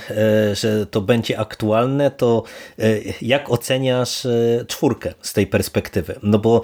że 0.55 0.85
to 0.85 1.01
będzie 1.01 1.39
aktualne, 1.39 2.11
to 2.11 2.43
e, 2.79 2.83
jak 3.21 3.51
oceniasz 3.51 4.27
czwórkę 4.67 5.13
z 5.21 5.33
tej 5.33 5.47
perspektywy? 5.47 6.19
No 6.23 6.39
bo 6.39 6.61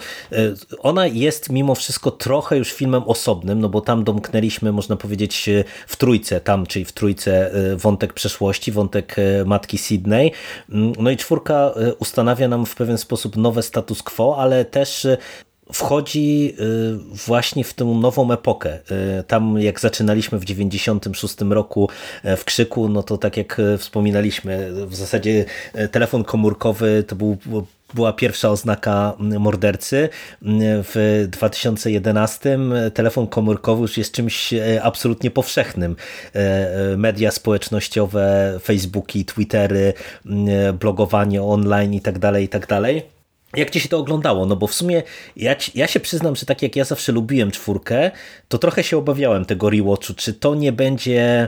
ona 0.80 1.08
jest 1.08 1.50
mimo 1.50 1.76
wszystko 1.76 2.12
trochę 2.12 2.58
już 2.58 2.74
filmem 2.74 3.04
osobnym, 3.04 3.60
no 3.60 3.70
bo 3.70 3.82
tam 3.82 4.04
domknęliśmy, 4.04 4.72
można 4.72 4.96
powiedzieć, 4.96 5.50
w 5.88 5.96
trójce, 5.96 6.42
tam, 6.42 6.66
czyli 6.66 6.86
w 6.86 6.92
trójce 6.92 7.52
wątek 7.78 8.14
przeszłości, 8.14 8.72
wątek 8.72 9.16
matki 9.46 9.78
Sydney. 9.78 10.32
Mm, 10.70 10.94
no 11.00 11.10
i 11.10 11.18
czwórka 11.18 11.74
ustanawia 12.00 12.48
nam 12.48 12.66
w 12.66 12.76
pewien 12.76 12.98
sposób 12.98 13.38
nowe 13.38 13.64
status 13.64 14.04
quo, 14.04 14.38
ale 14.38 14.66
też 14.66 15.08
wchodzi 15.74 16.56
y, 16.60 17.16
właśnie 17.26 17.64
w 17.64 17.74
tę 17.74 17.86
nową 17.86 18.32
epokę. 18.32 18.80
Y, 19.20 19.24
tam 19.24 19.60
jak 19.60 19.80
zaczynaliśmy 19.80 20.40
w 20.40 20.46
96 20.46 21.36
roku 21.50 21.90
e, 22.24 22.38
w 22.38 22.46
Krzyku, 22.46 22.90
no 22.90 23.04
to 23.04 23.18
tak 23.18 23.38
jak 23.38 23.60
e, 23.60 23.78
wspominaliśmy, 23.78 24.72
w 24.86 24.96
zasadzie 24.96 25.46
e, 25.74 25.88
telefon 25.88 26.24
komórkowy 26.24 27.04
to 27.08 27.16
był 27.16 27.38
była 27.94 28.14
pierwsza 28.14 28.50
oznaka 28.50 29.14
mordercy. 29.20 30.10
W 30.84 31.26
2011 31.30 32.60
telefon 32.94 33.28
komórkowy 33.28 33.82
już 33.82 33.98
jest 33.98 34.12
czymś 34.12 34.54
absolutnie 34.82 35.32
powszechnym. 35.32 35.96
Media 36.98 37.32
społecznościowe, 37.32 38.58
Facebooki, 38.64 39.26
Twittery, 39.26 39.94
blogowanie 40.80 41.44
online 41.44 41.94
i 41.94 42.02
tak 42.02 42.20
Jak 43.58 43.70
ci 43.70 43.80
się 43.80 43.90
to 43.90 43.98
oglądało? 43.98 44.46
No 44.46 44.56
bo 44.56 44.68
w 44.68 44.74
sumie 44.74 45.04
ja, 45.36 45.56
ja 45.76 45.88
się 45.88 46.00
przyznam, 46.00 46.36
że 46.36 46.46
tak 46.46 46.62
jak 46.62 46.76
ja 46.76 46.84
zawsze 46.84 47.12
lubiłem 47.12 47.52
czwórkę, 47.52 48.12
to 48.48 48.58
trochę 48.58 48.84
się 48.84 48.98
obawiałem 48.98 49.46
tego 49.46 49.70
rewatchu, 49.70 50.14
czy 50.14 50.34
to 50.34 50.56
nie 50.56 50.72
będzie, 50.72 51.48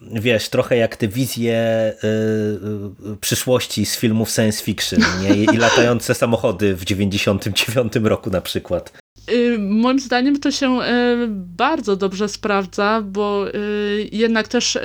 wiesz, 0.00 0.48
trochę 0.48 0.76
jak 0.76 0.96
te 0.96 1.08
wizje 1.08 1.92
yy, 2.02 3.16
przyszłości 3.16 3.86
z 3.86 3.96
filmów 3.96 4.30
science 4.30 4.64
fiction 4.64 5.00
nie? 5.22 5.34
i 5.34 5.56
latające 5.66 6.14
samochody 6.14 6.76
w 6.76 6.84
99 6.84 7.96
roku 8.02 8.30
na 8.30 8.40
przykład. 8.40 8.92
Y, 9.32 9.58
moim 9.58 10.00
zdaniem 10.00 10.40
to 10.40 10.50
się 10.50 10.80
y, 10.80 10.84
bardzo 11.30 11.96
dobrze 11.96 12.28
sprawdza, 12.28 13.02
bo 13.02 13.48
y, 13.48 14.08
jednak 14.12 14.48
też 14.48 14.78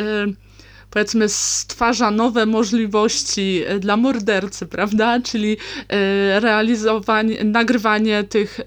powiedzmy 0.94 1.30
stwarza 1.30 2.12
nowe 2.12 2.46
możliwości 2.46 3.62
e, 3.68 3.80
dla 3.80 3.98
mordercy, 3.98 4.66
prawda? 4.66 5.20
Czyli 5.22 5.58
e, 5.90 6.40
realizowanie, 6.40 7.44
nagrywanie 7.44 8.24
tych 8.24 8.60
e, 8.60 8.64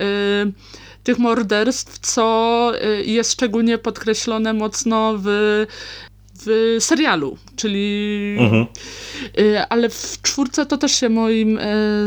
tych 1.05 1.19
morderstw, 1.19 1.99
co 1.99 2.73
jest 3.05 3.33
szczególnie 3.33 3.79
podkreślone 3.79 4.53
mocno 4.53 5.15
w 5.17 5.27
w 6.45 6.77
serialu, 6.81 7.37
czyli 7.57 8.37
mhm. 8.39 8.67
ale 9.69 9.89
w 9.89 10.19
czwórce 10.23 10.67
to 10.67 10.77
też 10.77 10.93
się 10.93 11.09
moim 11.09 11.59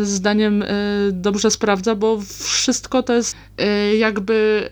zdaniem 0.01 0.63
dobrze 1.11 1.51
sprawdza, 1.51 1.95
bo 1.95 2.19
wszystko 2.43 3.03
to 3.03 3.13
jest 3.13 3.37
jakby 3.97 4.69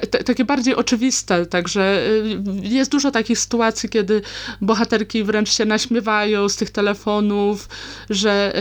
takie 0.00 0.44
bardziej 0.44 0.74
oczywiste, 0.74 1.46
także 1.46 2.06
y, 2.06 2.68
jest 2.68 2.90
dużo 2.90 3.10
takich 3.10 3.38
sytuacji, 3.38 3.88
kiedy 3.88 4.22
bohaterki 4.60 5.24
wręcz 5.24 5.52
się 5.52 5.64
naśmiewają 5.64 6.48
z 6.48 6.56
tych 6.56 6.70
telefonów, 6.70 7.68
że, 8.10 8.52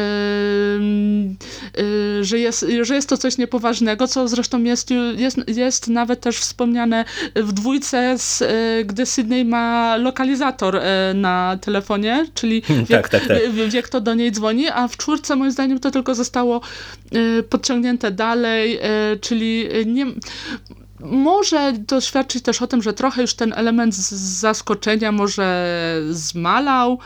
yy, 1.78 1.84
yy, 1.84 2.24
że, 2.24 2.40
jest, 2.40 2.66
że 2.82 2.96
jest 2.96 3.10
to 3.10 3.18
coś 3.18 3.38
niepoważnego, 3.38 4.08
co 4.08 4.28
zresztą 4.28 4.64
jest, 4.64 4.90
jest, 5.18 5.38
jest 5.48 5.88
nawet 5.88 6.22
też 6.22 6.38
wspomniane 6.38 7.06
w 7.36 7.52
dwójce, 7.52 8.18
z, 8.18 8.44
gdy 8.88 9.06
Sydney 9.06 9.46
ma 9.46 9.98
lokalizator 9.98 10.76
y, 10.76 10.82
na 11.14 11.58
telefonie, 11.62 12.26
czyli 12.34 12.62
hmm, 12.62 12.86
wie, 12.86 12.96
tak, 12.96 13.10
tak, 13.10 13.28
tak. 13.28 13.38
wie, 13.52 13.84
kto 13.84 14.02
do 14.02 14.14
niej 14.14 14.32
dzwoni, 14.32 14.68
a 14.70 14.88
w 14.88 14.98
czwórce 14.98 15.36
moim 15.36 15.52
zdaniem 15.52 15.80
to 15.80 15.92
tylko 15.92 16.16
zostało 16.16 16.62
y, 17.16 17.44
podciągnięte 17.44 18.12
dalej, 18.12 18.80
y, 19.14 19.20
czyli 19.20 19.68
nie 19.86 20.06
może 21.04 21.74
to 21.88 22.02
świadczyć 22.02 22.44
też 22.44 22.62
o 22.62 22.68
tym, 22.68 22.82
że 22.82 22.94
trochę 22.94 23.22
już 23.22 23.34
ten 23.34 23.54
element 23.56 23.96
zaskoczenia 23.96 25.12
może 25.12 25.68
zmalał, 26.10 27.00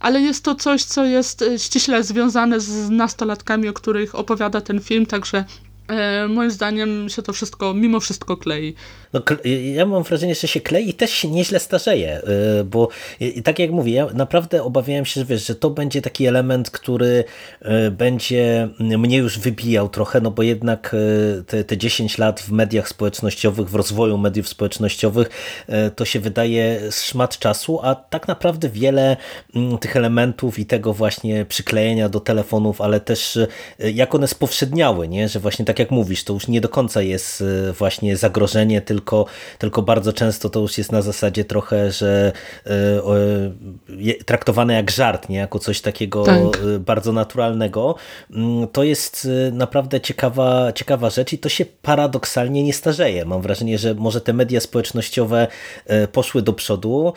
ale 0.00 0.20
jest 0.20 0.44
to 0.44 0.54
coś, 0.54 0.84
co 0.84 1.04
jest 1.04 1.42
e, 1.42 1.58
ściśle 1.58 2.04
związane 2.04 2.60
z 2.60 2.90
nastolatkami, 2.90 3.68
o 3.68 3.72
których 3.72 4.14
opowiada 4.14 4.60
ten 4.60 4.80
film, 4.80 5.06
także 5.06 5.44
e, 5.90 6.28
moim 6.28 6.50
zdaniem 6.50 7.08
się 7.08 7.22
to 7.22 7.32
wszystko 7.32 7.74
mimo 7.74 8.00
wszystko 8.00 8.36
klei. 8.36 8.74
No, 9.12 9.22
ja 9.74 9.86
mam 9.86 10.02
wrażenie, 10.02 10.34
że 10.34 10.48
się 10.48 10.60
klei 10.60 10.88
i 10.88 10.94
też 10.94 11.10
się 11.10 11.28
nieźle 11.28 11.60
starzeje, 11.60 12.22
y, 12.60 12.64
bo 12.64 12.88
tak 13.44 13.58
jak 13.58 13.70
mówię, 13.70 13.92
ja 13.92 14.06
naprawdę 14.14 14.62
obawiałem 14.62 15.04
się, 15.04 15.20
że, 15.20 15.26
wiesz, 15.26 15.46
że 15.46 15.54
to 15.54 15.70
będzie 15.70 16.02
taki 16.02 16.26
element, 16.26 16.70
który 16.70 17.24
będzie 17.90 18.68
mnie 18.78 19.18
już 19.18 19.38
wybijał 19.38 19.88
trochę, 19.88 20.20
no 20.20 20.30
bo 20.30 20.42
jednak 20.42 20.96
te, 21.46 21.64
te 21.64 21.78
10 21.78 22.18
lat 22.18 22.40
w 22.40 22.50
mediach 22.50 22.88
społecznościowych, 22.88 23.68
w 23.68 23.74
rozwoju 23.74 24.18
mediów 24.18 24.48
społecznościowych, 24.48 25.28
to 25.96 26.04
się 26.04 26.20
wydaje 26.20 26.80
szmat 26.90 27.38
czasu, 27.38 27.80
a 27.82 27.94
tak 27.94 28.28
naprawdę 28.28 28.68
wiele 28.68 29.16
mm, 29.54 29.78
tych 29.78 29.96
elementów 29.96 30.58
i 30.58 30.66
tego 30.66 30.94
właśnie 30.94 31.44
przyklejenia 31.44 32.08
do 32.08 32.20
telefonów, 32.20 32.80
ale 32.80 33.00
też 33.00 33.38
jak 33.78 34.14
one 34.14 34.28
spowszedniały, 34.28 35.08
nie? 35.08 35.28
że 35.28 35.40
właśnie 35.40 35.64
tak 35.64 35.78
jak 35.80 35.90
mówisz, 35.90 36.24
to 36.24 36.32
już 36.32 36.48
nie 36.48 36.60
do 36.60 36.68
końca 36.68 37.02
jest 37.02 37.44
właśnie 37.78 38.16
zagrożenie, 38.16 38.80
tylko 38.80 39.26
tylko, 39.58 39.82
bardzo 39.82 40.12
często 40.12 40.50
to 40.50 40.60
już 40.60 40.78
jest 40.78 40.92
na 40.92 41.02
zasadzie 41.02 41.44
trochę, 41.44 41.92
że 41.92 42.32
e, 42.66 44.24
traktowane 44.24 44.74
jak 44.74 44.90
żart, 44.90 45.28
nie? 45.28 45.38
jako 45.38 45.58
coś 45.58 45.80
takiego 45.80 46.24
tak. 46.24 46.38
E, 46.38 46.78
bardzo 46.78 47.12
naturalnego. 47.12 47.94
Mm, 48.30 48.68
to 48.68 48.84
jest 48.84 49.28
naprawdę 49.52 50.00
ciekawa, 50.00 50.72
ciekawa 50.72 51.10
rzecz 51.10 51.32
i 51.32 51.38
to 51.38 51.48
się 51.48 51.64
paradoksalnie 51.82 52.62
nie 52.62 52.72
starzeje. 52.72 53.24
Mam 53.24 53.42
wrażenie, 53.42 53.78
że 53.78 53.94
może 53.94 54.20
te 54.20 54.32
media 54.32 54.60
społecznościowe 54.60 55.46
poszły 56.12 56.42
do 56.42 56.52
przodu, 56.52 57.12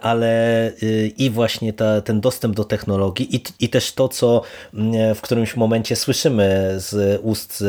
ale 0.00 0.72
i 1.16 1.30
właśnie 1.30 1.72
ta, 1.72 2.00
ten 2.00 2.20
dostęp 2.20 2.56
do 2.56 2.64
technologii 2.64 3.36
i, 3.36 3.42
i 3.60 3.68
też 3.68 3.92
to, 3.92 4.08
co 4.08 4.42
mm, 4.74 5.14
w 5.14 5.20
którymś 5.20 5.56
momencie 5.56 5.96
słyszymy 5.96 6.74
z 6.76 7.20
ust 7.22 7.64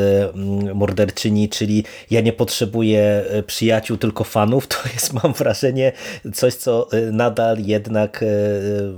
morderczyni, 0.73 1.49
czyli 1.49 1.83
ja 2.11 2.21
nie 2.21 2.33
potrzebuję 2.33 3.25
przyjaciół, 3.47 3.97
tylko 3.97 4.23
fanów, 4.23 4.67
to 4.67 4.75
jest 4.93 5.13
mam 5.23 5.33
wrażenie 5.33 5.91
coś, 6.33 6.53
co 6.53 6.87
y, 6.93 7.11
nadal 7.11 7.57
jednak 7.59 8.23
y, 8.23 8.25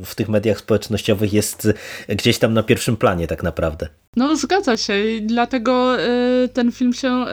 w 0.06 0.16
tych 0.16 0.30
mediach 0.30 0.60
społecznościowych 0.60 1.34
jest 1.34 1.68
gdzieś 2.10 2.40
tam 2.40 2.54
na 2.54 2.64
pierwszym 2.64 2.98
planie 2.98 3.28
tak 3.28 3.44
naprawdę. 3.44 3.88
No 4.16 4.36
zgadza 4.36 4.78
się 4.78 5.06
i 5.06 5.22
dlatego 5.22 5.98
ten 6.54 6.72
film 6.72 6.94
się 6.94 7.26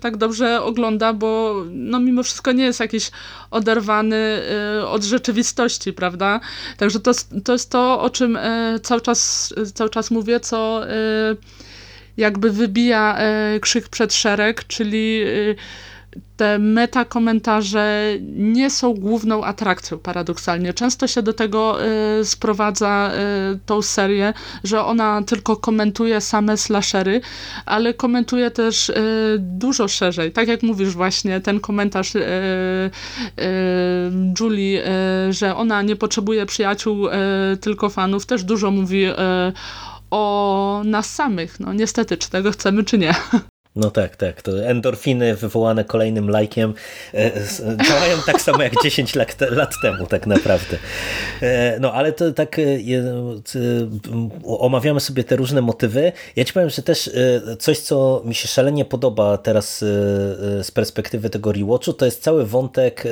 tak 0.00 0.16
dobrze 0.16 0.62
ogląda, 0.62 1.12
bo 1.12 1.54
no 1.70 2.00
mimo 2.00 2.22
wszystko 2.22 2.52
nie 2.52 2.64
jest 2.64 2.80
jakiś 2.80 3.10
oderwany 3.50 4.42
od 4.86 5.04
rzeczywistości, 5.04 5.92
prawda? 5.92 6.40
Także 6.76 7.00
to, 7.00 7.12
to 7.44 7.52
jest 7.52 7.70
to, 7.70 8.00
o 8.00 8.10
czym 8.10 8.38
cały 8.82 9.00
czas, 9.00 9.54
cały 9.74 9.90
czas 9.90 10.10
mówię, 10.10 10.40
co 10.40 10.80
jakby 12.16 12.50
wybija 12.50 13.18
krzyk 13.60 13.88
przed 13.88 14.14
szereg, 14.14 14.64
czyli 14.66 15.24
te 16.36 16.58
metakomentarze 16.58 18.04
nie 18.36 18.70
są 18.70 18.94
główną 18.94 19.44
atrakcją 19.44 19.98
paradoksalnie. 19.98 20.74
Często 20.74 21.06
się 21.06 21.22
do 21.22 21.32
tego 21.32 21.78
y, 22.20 22.24
sprowadza 22.24 23.12
y, 23.54 23.58
tą 23.66 23.82
serię, 23.82 24.32
że 24.64 24.84
ona 24.84 25.22
tylko 25.22 25.56
komentuje 25.56 26.20
same 26.20 26.56
slashery, 26.56 27.20
ale 27.66 27.94
komentuje 27.94 28.50
też 28.50 28.92
dużo 29.38 29.88
szerzej. 29.88 30.32
Tak 30.32 30.48
jak 30.48 30.62
mówisz 30.62 30.94
właśnie, 30.94 31.40
ten 31.40 31.60
komentarz 31.60 32.12
Julie, 34.40 34.82
że 35.30 35.56
ona 35.56 35.82
nie 35.82 35.96
potrzebuje 35.96 36.46
przyjaciół, 36.46 37.06
tylko 37.60 37.88
fanów, 37.88 38.26
też 38.26 38.44
dużo 38.44 38.70
mówi 38.70 39.06
o 40.12 40.82
nas 40.84 41.14
samych. 41.14 41.60
No 41.60 41.72
niestety, 41.72 42.16
czy 42.16 42.30
tego 42.30 42.50
chcemy, 42.50 42.84
czy 42.84 42.98
nie. 42.98 43.14
No 43.76 43.90
tak, 43.90 44.16
tak. 44.16 44.42
To 44.42 44.64
endorfiny 44.64 45.36
wywołane 45.36 45.84
kolejnym 45.84 46.30
lajkiem 46.30 46.74
e, 47.14 47.30
działają 47.88 48.16
tak 48.26 48.40
samo 48.42 48.62
jak 48.62 48.72
10 48.84 49.14
lat, 49.14 49.36
lat 49.50 49.74
temu 49.82 50.06
tak 50.06 50.26
naprawdę. 50.26 50.78
E, 51.42 51.80
no 51.80 51.92
ale 51.92 52.12
to 52.12 52.32
tak 52.32 52.58
e, 52.58 52.62
omawiamy 54.44 55.00
sobie 55.00 55.24
te 55.24 55.36
różne 55.36 55.60
motywy. 55.60 56.12
Ja 56.36 56.44
ci 56.44 56.52
powiem, 56.52 56.70
że 56.70 56.82
też 56.82 57.10
coś, 57.58 57.78
co 57.78 58.22
mi 58.24 58.34
się 58.34 58.48
szalenie 58.48 58.84
podoba 58.84 59.38
teraz 59.38 59.78
z 60.62 60.70
perspektywy 60.70 61.30
tego 61.30 61.52
rewatchu, 61.52 61.92
to 61.92 62.04
jest 62.04 62.22
cały 62.22 62.46
wątek 62.46 63.04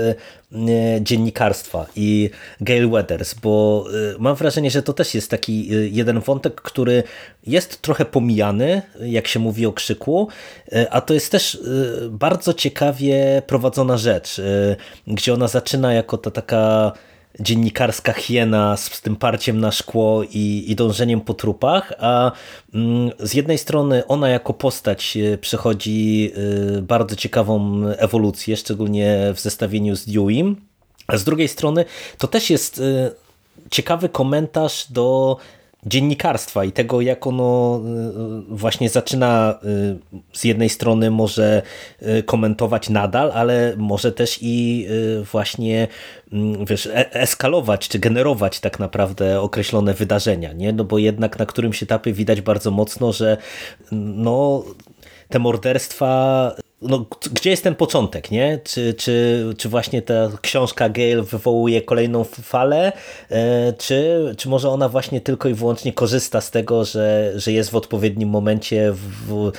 dziennikarstwa 1.00 1.86
i 1.96 2.30
Gail 2.60 2.90
Weathers, 2.90 3.34
bo 3.34 3.84
mam 4.18 4.36
wrażenie, 4.36 4.70
że 4.70 4.82
to 4.82 4.92
też 4.92 5.14
jest 5.14 5.30
taki 5.30 5.68
jeden 5.94 6.20
wątek, 6.20 6.60
który 6.60 7.02
jest 7.46 7.82
trochę 7.82 8.04
pomijany, 8.04 8.82
jak 9.00 9.28
się 9.28 9.40
mówi 9.40 9.66
o 9.66 9.72
krzyku, 9.72 10.28
E, 10.72 10.92
a 10.92 11.00
to 11.00 11.14
jest 11.14 11.32
też 11.32 11.54
e, 11.54 11.58
bardzo 12.08 12.54
ciekawie 12.54 13.42
prowadzona 13.46 13.96
rzecz, 13.96 14.38
e, 14.38 14.76
gdzie 15.06 15.34
ona 15.34 15.48
zaczyna 15.48 15.92
jako 15.92 16.18
ta 16.18 16.30
taka 16.30 16.92
dziennikarska 17.40 18.12
hiena 18.12 18.76
z, 18.76 19.00
tym 19.00 19.16
parciem 19.16 19.60
na 19.60 19.72
szkło 19.72 20.22
i, 20.24 20.64
i 20.68 20.76
dążeniem 20.76 21.20
po 21.20 21.34
trupach, 21.34 21.92
a 21.98 22.32
mm, 22.74 23.10
z 23.18 23.34
jednej 23.34 23.58
strony 23.58 24.06
ona 24.06 24.28
jako 24.28 24.54
postać 24.54 25.18
przechodzi 25.40 26.32
bardzo 26.82 27.16
ciekawą 27.16 27.82
ewolucję, 27.98 28.56
szczególnie 28.56 29.32
w 29.34 29.40
zestawieniu 29.40 29.96
z 29.96 30.06
Dewey'm, 30.06 30.54
a 31.06 31.16
z 31.16 31.24
drugiej 31.24 31.48
strony 31.48 31.84
to 32.18 32.28
też 32.28 32.50
jest 32.50 32.82
ciekawy 33.70 34.08
komentarz 34.08 34.86
do 34.92 35.36
dziennikarstwa 35.86 36.64
i 36.64 36.72
tego, 36.72 37.00
jak 37.00 37.26
ono 37.26 37.80
y, 38.50 38.56
właśnie 38.56 38.88
zaczyna 38.88 39.58
y, 39.64 39.98
z 40.32 40.44
jednej 40.44 40.68
strony 40.68 41.10
może 41.10 41.62
y, 42.02 42.22
komentować 42.22 42.88
nadal, 42.88 43.32
ale 43.34 43.74
może 43.76 44.12
też 44.12 44.38
i 44.42 44.86
właśnie 45.32 45.88
mm, 46.32 46.64
wiesz, 46.64 46.86
e, 46.86 47.14
eskalować 47.14 47.88
czy 47.88 47.98
generować 47.98 48.60
tak 48.60 48.78
naprawdę 48.78 49.40
określone 49.40 49.94
wydarzenia, 49.94 50.52
nie? 50.52 50.72
No 50.72 50.84
bo 50.84 50.98
jednak 50.98 51.38
na 51.38 51.46
którymś 51.46 51.82
etapie 51.82 52.12
widać 52.12 52.40
bardzo 52.40 52.70
mocno, 52.70 53.12
że 53.12 53.36
no 53.92 54.64
te 55.30 55.38
morderstwa 55.38 56.54
no, 56.82 57.06
gdzie 57.32 57.50
jest 57.50 57.64
ten 57.64 57.74
początek, 57.74 58.30
nie? 58.30 58.60
Czy, 58.64 58.94
czy, 58.94 59.44
czy 59.58 59.68
właśnie 59.68 60.02
ta 60.02 60.28
książka 60.40 60.88
Gale 60.88 61.22
wywołuje 61.22 61.82
kolejną 61.82 62.24
falę, 62.24 62.92
e, 63.30 63.72
czy, 63.72 64.34
czy 64.38 64.48
może 64.48 64.70
ona 64.70 64.88
właśnie 64.88 65.20
tylko 65.20 65.48
i 65.48 65.54
wyłącznie 65.54 65.92
korzysta 65.92 66.40
z 66.40 66.50
tego, 66.50 66.84
że, 66.84 67.32
że 67.36 67.52
jest 67.52 67.70
w 67.70 67.76
odpowiednim 67.76 68.28
momencie, 68.28 68.92
w, 68.92 69.52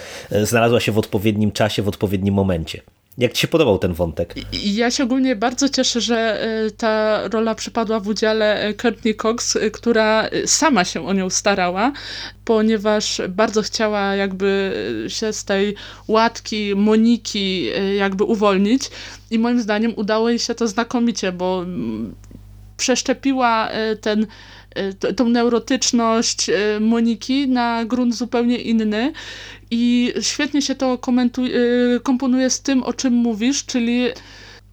znalazła 0.43 0.80
się 0.80 0.91
w 0.91 0.98
odpowiednim 0.98 1.52
czasie, 1.52 1.81
w 1.81 1.88
odpowiednim 1.88 2.34
momencie? 2.34 2.81
Jak 3.22 3.34
ci 3.34 3.41
się 3.41 3.48
podobał 3.48 3.80
ten 3.80 3.93
wątek? 3.93 4.35
Ja 4.64 4.91
się 4.91 5.03
ogólnie 5.03 5.35
bardzo 5.35 5.69
cieszę, 5.69 6.02
że 6.02 6.41
e, 6.41 6.72
ta 6.72 7.27
rola 7.27 7.56
przypadła 7.56 7.99
w 7.99 8.07
udziale 8.07 8.61
e, 8.61 8.73
Courtney 8.73 9.15
Cox, 9.15 9.56
e, 9.56 9.72
która 9.72 10.30
sama 10.45 10.85
się 10.85 11.07
o 11.07 11.14
nią 11.14 11.30
starała, 11.30 11.91
ponieważ 12.45 13.22
bardzo 13.30 13.61
chciała 13.61 14.15
jakby 14.15 14.73
się 15.07 15.34
z 15.34 15.45
tej 15.45 15.76
łatki 16.07 16.76
Moniki 16.76 17.65
jakby 17.98 18.23
uwolnić 18.23 18.89
i 19.31 19.39
moim 19.39 19.61
zdaniem 19.61 19.93
udało 19.95 20.30
jej 20.30 20.39
się 20.39 20.56
to 20.56 20.68
znakomicie, 20.68 21.31
bo 21.31 21.61
mm, 21.61 22.15
przeszczepiła 22.77 23.69
ten 24.02 24.27
tą 25.15 25.30
neurotyczność 25.30 26.49
Moniki 26.80 27.48
na 27.48 27.85
grunt 27.85 28.15
zupełnie 28.15 28.57
inny. 28.57 29.14
I 29.72 30.14
świetnie 30.22 30.61
się 30.61 30.76
to 30.76 30.99
y, 31.38 31.99
komponuje 32.03 32.49
z 32.49 32.61
tym, 32.61 32.84
o 32.84 32.93
czym 32.93 33.14
mówisz, 33.14 33.65
czyli 33.65 34.07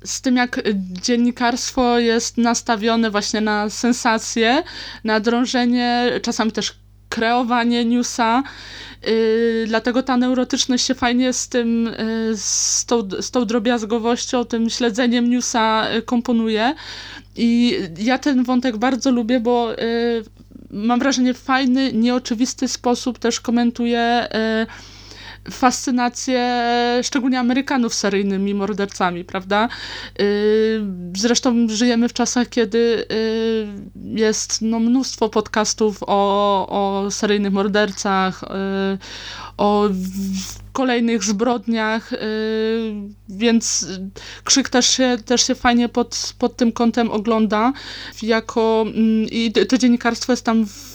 z 0.04 0.20
tym, 0.20 0.36
jak 0.36 0.62
dziennikarstwo 1.02 1.98
jest 1.98 2.38
nastawione 2.38 3.10
właśnie 3.10 3.40
na 3.40 3.70
sensacje, 3.70 4.62
na 5.04 5.20
drążenie, 5.20 6.10
czasami 6.22 6.52
też 6.52 6.74
kreowanie 7.08 7.84
newsa, 7.84 8.42
yy, 9.06 9.64
dlatego 9.66 10.02
ta 10.02 10.16
neurotyczność 10.16 10.86
się 10.86 10.94
fajnie 10.94 11.32
z 11.32 11.48
tym, 11.48 11.84
yy, 11.84 12.36
z, 12.36 12.84
tą, 12.86 13.08
z 13.20 13.30
tą 13.30 13.44
drobiazgowością, 13.44 14.44
tym 14.44 14.70
śledzeniem 14.70 15.30
newsa 15.30 15.90
yy, 15.92 16.02
komponuje 16.02 16.74
i 17.38 17.78
ja 17.98 18.18
ten 18.18 18.44
wątek 18.44 18.76
bardzo 18.76 19.10
lubię, 19.10 19.40
bo 19.40 19.70
yy, 19.70 19.76
mam 20.70 20.98
wrażenie 20.98 21.34
fajny, 21.34 21.92
nieoczywisty 21.92 22.68
sposób 22.68 23.18
też 23.18 23.40
komentuje 23.40 24.28
yy, 24.32 24.66
fascynację 25.50 26.64
szczególnie 27.02 27.40
Amerykanów 27.40 27.94
seryjnymi 27.94 28.54
mordercami, 28.54 29.24
prawda? 29.24 29.68
Y, 30.20 30.80
zresztą 31.16 31.68
żyjemy 31.68 32.08
w 32.08 32.12
czasach, 32.12 32.48
kiedy 32.48 32.78
y, 33.12 33.66
jest 34.04 34.62
no, 34.62 34.80
mnóstwo 34.80 35.28
podcastów 35.28 35.98
o, 36.00 36.66
o 36.68 37.10
seryjnych 37.10 37.52
mordercach, 37.52 38.42
y, 38.42 38.46
o 39.56 39.88
kolejnych 40.72 41.24
zbrodniach, 41.24 42.10
więc 43.28 43.86
Krzyk 44.44 44.68
też 44.68 44.86
się, 44.90 45.16
też 45.24 45.46
się 45.46 45.54
fajnie 45.54 45.88
pod, 45.88 46.34
pod 46.38 46.56
tym 46.56 46.72
kątem 46.72 47.10
ogląda. 47.10 47.72
Jako, 48.22 48.84
mm, 48.86 49.26
I 49.30 49.52
to 49.68 49.78
dziennikarstwo 49.78 50.32
jest 50.32 50.44
tam 50.44 50.66
w 50.66 50.87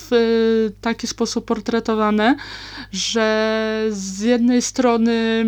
taki 0.81 1.07
sposób 1.07 1.45
portretowane, 1.45 2.35
że 2.91 3.85
z 3.89 4.19
jednej 4.19 4.61
strony 4.61 5.45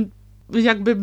jakby 0.54 0.98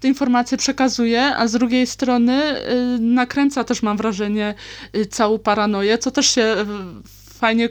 te 0.00 0.08
informacje 0.08 0.58
przekazuje, 0.58 1.22
a 1.22 1.46
z 1.46 1.52
drugiej 1.52 1.86
strony 1.86 2.56
y, 2.96 2.98
nakręca 3.00 3.64
też 3.64 3.82
mam 3.82 3.96
wrażenie 3.96 4.54
y, 4.96 5.06
całą 5.06 5.38
paranoję, 5.38 5.98
co 5.98 6.10
też 6.10 6.26
się 6.26 6.42
y, 6.42 7.22
fajnie 7.34 7.68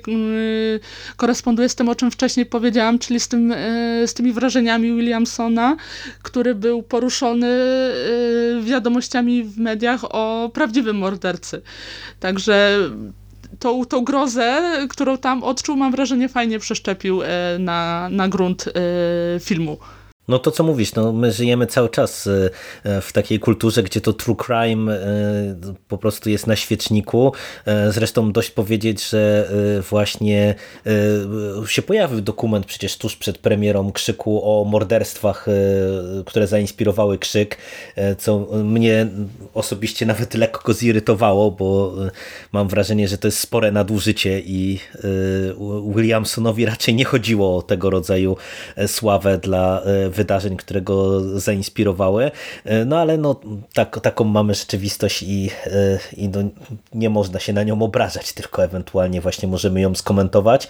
koresponduje 1.17 1.69
z 1.69 1.75
tym, 1.75 1.89
o 1.89 1.95
czym 1.95 2.11
wcześniej 2.11 2.45
powiedziałam, 2.45 2.99
czyli 2.99 3.19
z, 3.19 3.27
tym, 3.27 3.53
z 4.05 4.13
tymi 4.13 4.33
wrażeniami 4.33 4.95
Williamsona, 4.95 5.77
który 6.21 6.55
był 6.55 6.83
poruszony 6.83 7.47
wiadomościami 8.61 9.43
w 9.43 9.57
mediach 9.57 10.01
o 10.03 10.51
prawdziwym 10.53 10.97
mordercy. 10.97 11.61
Także 12.19 12.77
tą, 13.59 13.85
tą 13.85 14.03
grozę, 14.03 14.61
którą 14.89 15.17
tam 15.17 15.43
odczuł, 15.43 15.77
mam 15.77 15.91
wrażenie, 15.91 16.29
fajnie 16.29 16.59
przeszczepił 16.59 17.21
e, 17.23 17.27
na, 17.59 18.09
na 18.11 18.27
grunt 18.27 18.65
e, 18.67 18.71
filmu. 19.39 19.77
No 20.31 20.39
to 20.39 20.51
co 20.51 20.63
mówisz, 20.63 20.95
no 20.95 21.13
my 21.13 21.31
żyjemy 21.31 21.67
cały 21.67 21.89
czas 21.89 22.27
e, 22.27 22.49
e, 22.83 23.01
w 23.01 23.11
takiej 23.11 23.39
kulturze, 23.39 23.83
gdzie 23.83 24.01
to 24.01 24.13
true 24.13 24.35
crime 24.45 24.93
e, 24.93 25.73
po 25.87 25.97
prostu 25.97 26.29
jest 26.29 26.47
na 26.47 26.55
świeczniku. 26.55 27.33
Zresztą 27.89 28.31
dość 28.31 28.51
powiedzieć, 28.51 29.09
że 29.09 29.51
właśnie 29.89 30.55
się 31.67 31.81
pojawił 31.81 32.21
dokument 32.21 32.65
przecież 32.65 32.97
tuż 32.97 33.15
przed 33.15 33.37
premierą 33.37 33.91
Krzyku 33.91 34.41
o 34.43 34.65
morderstwach, 34.65 35.45
które 36.25 36.47
zainspirowały 36.47 37.17
Krzyk, 37.17 37.57
co 38.17 38.39
mnie 38.63 39.07
osobiście 39.53 40.05
nawet 40.05 40.33
lekko 40.33 40.73
zirytowało, 40.73 41.51
bo 41.51 41.95
mam 42.51 42.67
wrażenie, 42.67 43.07
że 43.07 43.17
to 43.17 43.27
jest 43.27 43.39
spore 43.39 43.71
nadużycie 43.71 44.39
i 44.39 44.79
Williamsonowi 45.95 46.65
raczej 46.65 46.95
nie 46.95 47.05
chodziło 47.05 47.57
o 47.57 47.61
tego 47.61 47.89
rodzaju 47.89 48.37
sławę 48.87 49.37
dla 49.37 49.83
wydarzeń, 50.21 50.57
które 50.57 50.81
go 50.81 51.21
zainspirowały. 51.39 52.31
E, 52.65 52.85
no 52.85 52.99
ale 52.99 53.17
no, 53.17 53.39
tak, 53.73 53.99
taką 53.99 54.23
mamy 54.23 54.53
rzeczywistość 54.53 55.23
i, 55.23 55.49
e, 55.65 55.99
i 56.17 56.29
no, 56.29 56.39
nie 56.93 57.09
można 57.09 57.39
się 57.39 57.53
na 57.53 57.63
nią 57.63 57.81
obrażać, 57.81 58.33
tylko 58.33 58.63
ewentualnie 58.63 59.21
właśnie 59.21 59.47
możemy 59.47 59.81
ją 59.81 59.95
skomentować. 59.95 60.67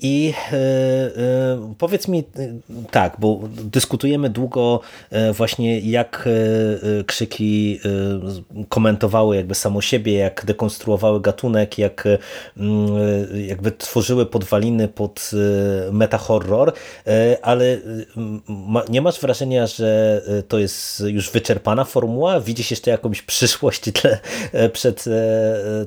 I 0.00 0.34
e, 0.52 0.56
e, 0.56 1.74
powiedz 1.78 2.08
mi 2.08 2.24
tak, 2.90 3.16
bo 3.18 3.40
dyskutujemy 3.48 4.30
długo 4.30 4.80
e, 5.10 5.32
właśnie 5.32 5.80
jak 5.80 6.28
krzyki 7.06 7.80
komentowały 8.68 9.36
jakby 9.36 9.54
samo 9.54 9.80
siebie, 9.80 10.12
jak 10.12 10.44
dekonstruowały 10.44 11.20
gatunek, 11.20 11.78
jak 11.78 12.08
jakby 13.46 13.72
tworzyły 13.72 14.26
podwaliny 14.26 14.88
pod 14.88 15.30
meta-horror, 15.92 16.72
ale 17.42 17.78
nie 18.88 19.02
masz 19.02 19.20
wrażenia, 19.20 19.66
że 19.66 20.22
to 20.48 20.58
jest 20.58 21.02
już 21.06 21.30
wyczerpana 21.30 21.84
formuła? 21.84 22.40
Widzisz 22.40 22.70
jeszcze 22.70 22.90
jakąś 22.90 23.22
przyszłość 23.22 23.84
przed 24.72 25.04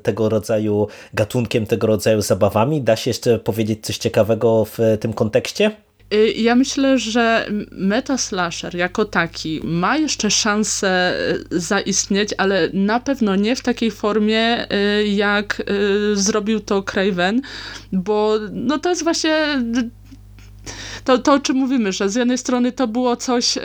tego 0.03 0.29
rodzaju 0.29 0.87
gatunkiem, 1.13 1.65
tego 1.65 1.87
rodzaju 1.87 2.21
zabawami? 2.21 2.81
Da 2.81 2.95
się 2.95 3.09
jeszcze 3.09 3.39
powiedzieć 3.43 3.85
coś 3.85 3.97
ciekawego 3.97 4.65
w 4.65 4.77
tym 4.99 5.13
kontekście? 5.13 5.71
Y, 6.13 6.31
ja 6.31 6.55
myślę, 6.55 6.97
że 6.97 7.47
meta 7.71 8.17
slasher 8.17 8.75
jako 8.75 9.05
taki 9.05 9.61
ma 9.63 9.97
jeszcze 9.97 10.31
szansę 10.31 11.13
y, 11.53 11.59
zaistnieć, 11.59 12.29
ale 12.37 12.69
na 12.73 12.99
pewno 12.99 13.35
nie 13.35 13.55
w 13.55 13.61
takiej 13.61 13.91
formie, 13.91 14.67
y, 14.73 15.07
jak 15.07 15.63
zrobił 16.13 16.59
to 16.59 16.83
Craven, 16.83 17.41
bo 17.91 18.35
no 18.51 18.77
to 18.77 18.89
jest 18.89 19.03
właśnie 19.03 19.61
to, 21.03 21.17
to 21.17 21.33
o 21.33 21.39
czym 21.39 21.55
mówimy, 21.57 21.91
że 21.91 22.09
z 22.09 22.15
jednej 22.15 22.37
strony 22.37 22.71
to 22.71 22.87
było 22.87 23.15
coś 23.15 23.57
y, 23.57 23.61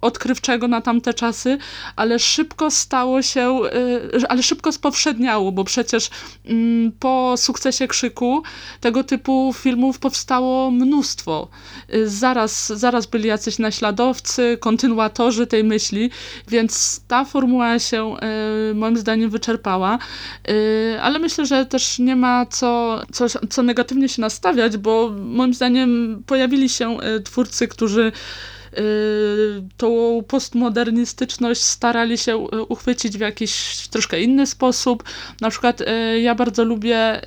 odkrywczego 0.00 0.68
na 0.68 0.80
tamte 0.80 1.14
czasy, 1.14 1.58
ale 1.96 2.18
szybko 2.18 2.70
stało 2.70 3.22
się, 3.22 3.60
y, 4.14 4.28
ale 4.28 4.42
szybko 4.42 4.72
spowszedniało, 4.72 5.52
bo 5.52 5.64
przecież 5.64 6.06
y, 6.06 6.92
po 7.00 7.34
sukcesie 7.36 7.88
Krzyku 7.88 8.42
tego 8.80 9.04
typu 9.04 9.52
filmów 9.56 9.98
powstało 9.98 10.70
mnóstwo. 10.70 11.48
Y, 11.94 12.08
zaraz, 12.08 12.66
zaraz 12.66 13.06
byli 13.06 13.28
jacyś 13.28 13.58
naśladowcy, 13.58 14.58
kontynuatorzy 14.60 15.46
tej 15.46 15.64
myśli, 15.64 16.10
więc 16.48 17.00
ta 17.08 17.24
formuła 17.24 17.78
się 17.78 18.16
y, 18.70 18.74
moim 18.74 18.96
zdaniem 18.96 19.30
wyczerpała, 19.30 19.98
y, 20.50 20.98
ale 21.02 21.18
myślę, 21.18 21.46
że 21.46 21.66
też 21.66 21.98
nie 21.98 22.16
ma 22.16 22.46
co, 22.46 23.02
co, 23.12 23.26
co 23.50 23.62
negatywnie 23.62 24.08
się 24.08 24.20
nastawiać, 24.22 24.76
bo 24.76 25.10
moim 25.24 25.54
zdaniem 25.54 26.22
pojawili 26.34 26.68
się 26.68 27.00
e, 27.00 27.20
twórcy, 27.20 27.68
którzy 27.68 28.12
e, 28.72 28.80
tą 29.76 30.22
postmodernistyczność 30.28 31.62
starali 31.62 32.18
się 32.18 32.32
e, 32.32 32.62
uchwycić 32.62 33.16
w 33.18 33.20
jakiś 33.20 33.76
troszkę 33.88 34.20
inny 34.20 34.46
sposób. 34.46 35.04
Na 35.40 35.50
przykład 35.50 35.82
ja 36.22 36.34
bardzo 36.34 36.64
lubię 36.64 37.20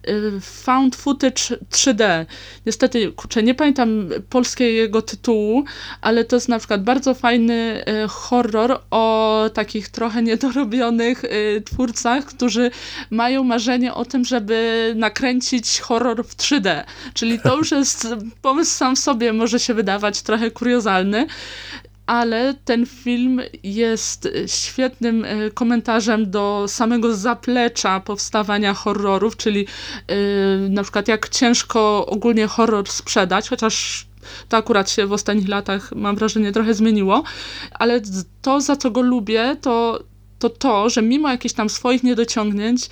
found 0.41 0.95
footage 0.95 1.57
3D. 1.71 2.25
Niestety, 2.65 3.11
kurczę, 3.11 3.43
nie 3.43 3.55
pamiętam 3.55 4.09
polskiego 4.29 5.01
tytułu, 5.01 5.63
ale 6.01 6.25
to 6.25 6.35
jest 6.35 6.49
na 6.49 6.59
przykład 6.59 6.83
bardzo 6.83 7.13
fajny 7.13 7.83
y, 8.03 8.07
horror 8.07 8.79
o 8.91 9.49
takich 9.53 9.89
trochę 9.89 10.23
niedorobionych 10.23 11.23
y, 11.23 11.63
twórcach, 11.65 12.25
którzy 12.25 12.71
mają 13.09 13.43
marzenie 13.43 13.93
o 13.93 14.05
tym, 14.05 14.25
żeby 14.25 14.93
nakręcić 14.95 15.79
horror 15.79 16.25
w 16.25 16.35
3D. 16.35 16.83
Czyli 17.13 17.39
to 17.39 17.57
już 17.57 17.71
jest 17.71 18.07
pomysł 18.41 18.77
sam 18.77 18.95
w 18.95 18.99
sobie, 18.99 19.33
może 19.33 19.59
się 19.59 19.73
wydawać 19.73 20.21
trochę 20.21 20.51
kuriozalny, 20.51 21.27
ale 22.05 22.53
ten 22.65 22.85
film 22.85 23.41
jest 23.63 24.29
świetnym 24.47 25.25
e, 25.25 25.51
komentarzem 25.51 26.31
do 26.31 26.65
samego 26.67 27.15
zaplecza 27.15 27.99
powstawania 27.99 28.73
horrorów, 28.73 29.37
czyli 29.37 29.59
yy, 29.59 30.69
na 30.69 30.83
przykład 30.83 31.07
jak 31.07 31.29
ciężko 31.29 32.05
ogólnie 32.05 32.47
horror 32.47 32.89
sprzedać, 32.89 33.49
chociaż 33.49 34.05
to 34.49 34.57
akurat 34.57 34.89
się 34.89 35.07
w 35.07 35.13
ostatnich 35.13 35.47
latach, 35.47 35.91
mam 35.95 36.15
wrażenie, 36.15 36.51
trochę 36.51 36.73
zmieniło, 36.73 37.23
ale 37.71 38.01
to, 38.41 38.61
za 38.61 38.75
co 38.75 38.91
go 38.91 39.01
lubię, 39.01 39.57
to 39.61 40.03
to, 40.41 40.49
to 40.49 40.89
że 40.89 41.01
mimo 41.01 41.29
jakichś 41.29 41.53
tam 41.53 41.69
swoich 41.69 42.03
niedociągnięć, 42.03 42.89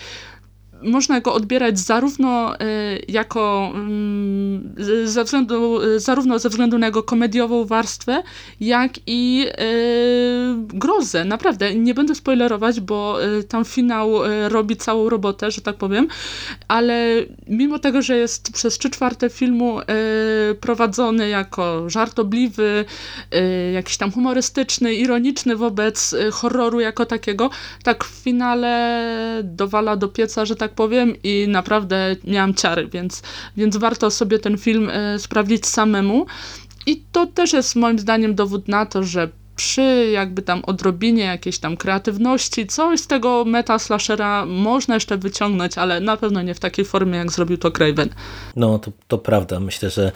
można 0.83 1.21
go 1.21 1.33
odbierać 1.33 1.79
zarówno 1.79 2.59
e, 2.59 2.63
jako 3.07 3.71
mm, 3.73 4.75
ze 5.03 5.23
względu, 5.23 5.79
zarówno 5.97 6.39
ze 6.39 6.49
względu 6.49 6.77
na 6.77 6.85
jego 6.85 7.03
komediową 7.03 7.65
warstwę, 7.65 8.23
jak 8.59 8.91
i 9.07 9.45
e, 9.47 9.63
grozę. 10.57 11.25
Naprawdę, 11.25 11.75
nie 11.75 11.93
będę 11.93 12.15
spoilerować, 12.15 12.79
bo 12.79 13.23
e, 13.23 13.43
tam 13.43 13.65
finał 13.65 14.09
robi 14.47 14.77
całą 14.77 15.09
robotę, 15.09 15.51
że 15.51 15.61
tak 15.61 15.75
powiem, 15.75 16.07
ale 16.67 17.25
mimo 17.47 17.79
tego, 17.79 18.01
że 18.01 18.17
jest 18.17 18.53
przez 18.53 18.77
trzy 18.77 18.89
czwarte 18.89 19.29
filmu 19.29 19.79
prowadzony 20.61 21.29
jako 21.29 21.89
żartobliwy, 21.89 22.85
jakiś 23.73 23.97
tam 23.97 24.11
humorystyczny, 24.11 24.93
ironiczny 24.93 25.55
wobec 25.55 26.15
horroru 26.31 26.79
jako 26.79 27.05
takiego, 27.05 27.49
tak 27.83 28.03
w 28.03 28.23
finale 28.23 29.41
dowala 29.43 29.95
do 29.95 30.07
pieca, 30.07 30.45
że 30.45 30.55
tak 30.55 30.68
tak 30.69 30.75
powiem, 30.75 31.13
i 31.23 31.45
naprawdę 31.47 32.15
miałam 32.23 32.53
ciary, 32.53 32.87
więc, 32.87 33.21
więc 33.57 33.77
warto 33.77 34.11
sobie 34.11 34.39
ten 34.39 34.57
film 34.57 34.89
e, 34.89 35.19
sprawdzić 35.19 35.65
samemu. 35.65 36.25
I 36.85 37.03
to 37.11 37.25
też 37.25 37.53
jest 37.53 37.75
moim 37.75 37.99
zdaniem 37.99 38.35
dowód 38.35 38.67
na 38.67 38.85
to, 38.85 39.03
że 39.03 39.29
przy 39.55 40.09
jakby 40.13 40.41
tam 40.41 40.61
odrobinie 40.65 41.23
jakiejś 41.23 41.59
tam 41.59 41.77
kreatywności, 41.77 42.67
coś 42.67 42.99
z 42.99 43.07
tego 43.07 43.45
meta 43.45 43.79
slashera 43.79 44.45
można 44.45 44.93
jeszcze 44.93 45.17
wyciągnąć, 45.17 45.77
ale 45.77 45.99
na 45.99 46.17
pewno 46.17 46.41
nie 46.41 46.53
w 46.53 46.59
takiej 46.59 46.85
formie, 46.85 47.17
jak 47.17 47.31
zrobił 47.31 47.57
to 47.57 47.71
Craven. 47.71 48.09
No, 48.55 48.79
to, 48.79 48.91
to 49.07 49.17
prawda. 49.17 49.59
Myślę, 49.59 49.89
że 49.89 50.11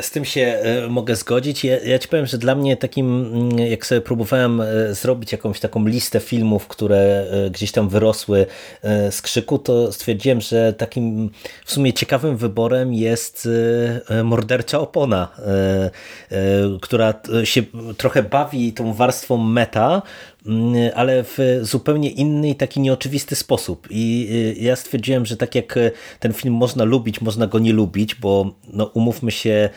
z 0.00 0.10
tym 0.10 0.24
się 0.24 0.40
e, 0.40 0.88
mogę 0.88 1.16
zgodzić. 1.16 1.64
Ja, 1.64 1.78
ja 1.78 1.98
ci 1.98 2.08
powiem, 2.08 2.26
że 2.26 2.38
dla 2.38 2.54
mnie 2.54 2.76
takim, 2.76 3.26
mm, 3.26 3.58
jak 3.58 3.86
sobie 3.86 4.00
próbowałem 4.00 4.60
e, 4.60 4.94
zrobić 4.94 5.32
jakąś 5.32 5.60
taką 5.60 5.86
listę 5.86 6.20
filmów, 6.20 6.66
które 6.66 7.26
gdzieś 7.50 7.72
tam 7.72 7.88
wyrosły 7.88 8.46
z 9.10 9.22
krzyku, 9.22 9.58
to 9.58 9.92
stwierdziłem, 9.92 10.40
że 10.40 10.72
takim 10.72 11.30
w 11.64 11.72
sumie 11.72 11.92
ciekawym 11.92 12.36
wyborem 12.36 12.94
jest 12.94 13.48
Mordercza 14.24 14.80
Opona, 14.80 15.28
która 16.82 17.14
się 17.44 17.62
trochę 17.96 18.22
bawi 18.22 18.72
tą 18.72 18.92
warstwą 18.92 19.36
meta, 19.36 20.02
ale 20.94 21.24
w 21.24 21.38
zupełnie 21.62 22.10
inny, 22.10 22.54
taki 22.54 22.80
nieoczywisty 22.80 23.36
sposób. 23.36 23.86
I 23.90 24.28
y, 24.58 24.62
ja 24.62 24.76
stwierdziłem, 24.76 25.26
że 25.26 25.36
tak 25.36 25.54
jak 25.54 25.76
y, 25.76 25.90
ten 26.20 26.32
film 26.32 26.54
można 26.54 26.84
lubić, 26.84 27.20
można 27.20 27.46
go 27.46 27.58
nie 27.58 27.72
lubić, 27.72 28.14
bo 28.14 28.54
no, 28.72 28.84
umówmy 28.84 29.30
się, 29.30 29.70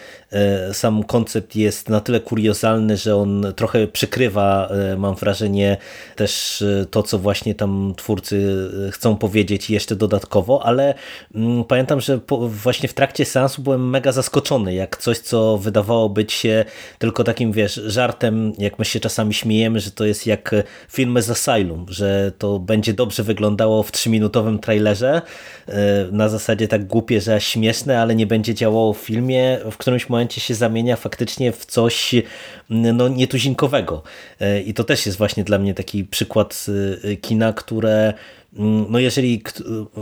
sam 0.74 1.04
koncept 1.04 1.56
jest 1.56 1.90
na 1.90 2.00
tyle 2.00 2.20
kuriozalny, 2.20 2.98
że 2.98 3.16
on 3.16 3.46
trochę 3.56 3.88
przykrywa, 3.88 4.70
mam 4.98 5.16
wrażenie, 5.16 5.78
też 6.16 6.64
to, 6.92 7.04
co 7.04 7.20
właśnie 7.20 7.56
tam 7.56 7.94
twórcy 7.98 8.68
chcą 8.92 9.16
powiedzieć 9.16 9.70
jeszcze 9.70 9.96
dodatkowo, 9.96 10.66
ale 10.66 10.94
mm, 11.36 11.64
pamiętam, 11.64 12.02
że 12.02 12.20
właśnie 12.48 12.90
w 12.90 12.94
trakcie 12.94 13.26
seansu 13.26 13.62
byłem 13.62 13.90
mega 13.90 14.12
zaskoczony, 14.12 14.74
jak 14.74 14.98
coś, 14.98 15.18
co 15.20 15.58
wydawało 15.58 16.10
być 16.10 16.34
się 16.34 16.66
tylko 17.00 17.24
takim, 17.24 17.52
wiesz, 17.52 17.82
żartem, 17.86 18.54
jak 18.58 18.80
my 18.80 18.86
się 18.86 19.00
czasami 19.00 19.34
śmiejemy, 19.34 19.80
że 19.80 19.92
to 19.92 20.06
jest 20.06 20.28
jak 20.28 20.56
filmy 20.90 21.22
z 21.22 21.30
Asylum, 21.30 21.86
że 21.90 22.32
to 22.38 22.60
będzie 22.60 22.94
dobrze 22.94 23.24
wyglądało 23.24 23.84
w 23.84 23.92
trzyminutowym 23.92 24.60
trailerze, 24.60 25.22
e, 25.68 26.08
na 26.12 26.30
zasadzie 26.30 26.68
tak 26.68 26.86
głupie, 26.86 27.22
że 27.22 27.42
śmieszne, 27.42 28.02
ale 28.02 28.16
nie 28.16 28.28
będzie 28.28 28.54
działało 28.54 28.94
w 28.94 28.98
filmie, 28.98 29.60
w 29.72 29.78
którymś 29.78 30.10
momencie 30.10 30.17
się 30.42 30.56
zamienia 30.56 30.96
faktycznie 30.96 31.52
w 31.52 31.66
coś 31.66 32.16
no, 32.70 33.08
nietuzinkowego. 33.08 34.04
E, 34.40 34.62
I 34.62 34.74
to 34.74 34.84
też 34.84 35.06
jest 35.06 35.18
właśnie 35.18 35.44
dla 35.44 35.58
mnie 35.58 35.74
taki 35.74 36.04
przykład 36.04 36.66
e, 37.04 37.16
kina, 37.16 37.54
które 37.54 38.14
no 38.90 39.00
jeżeli 39.00 39.42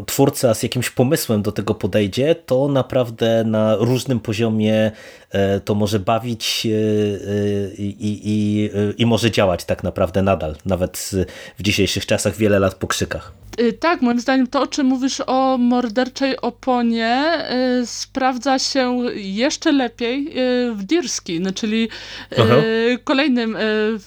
twórca 0.05 0.53
z 0.53 0.63
jakimś 0.63 0.89
pomysłem 0.89 1.41
do 1.41 1.51
tego 1.51 1.75
podejdzie, 1.75 2.35
to 2.35 2.67
naprawdę 2.67 3.43
na 3.43 3.75
różnym 3.75 4.19
poziomie 4.19 4.91
e, 5.31 5.59
to 5.59 5.75
może 5.75 5.99
bawić 5.99 6.65
e, 6.65 6.69
e, 6.69 7.75
i, 7.75 8.21
i, 8.23 8.69
i 8.97 9.05
może 9.05 9.31
działać 9.31 9.65
tak 9.65 9.83
naprawdę 9.83 10.21
nadal, 10.21 10.55
nawet 10.65 11.11
w 11.57 11.63
dzisiejszych 11.63 12.05
czasach, 12.05 12.35
wiele 12.35 12.59
lat 12.59 12.75
po 12.75 12.87
krzykach. 12.87 13.31
Y, 13.59 13.73
tak, 13.73 14.01
moim 14.01 14.19
zdaniem 14.19 14.47
to, 14.47 14.61
o 14.61 14.67
czym 14.67 14.87
mówisz 14.87 15.21
o 15.27 15.57
morderczej 15.57 16.41
oponie, 16.41 17.37
y, 17.81 17.85
sprawdza 17.85 18.59
się 18.59 18.99
jeszcze 19.15 19.71
lepiej 19.71 20.27
y, 20.27 20.75
w 20.75 20.83
Dirskin, 20.83 21.43
no, 21.43 21.51
czyli 21.51 21.89
y, 22.31 22.99
kolejnym 23.03 23.57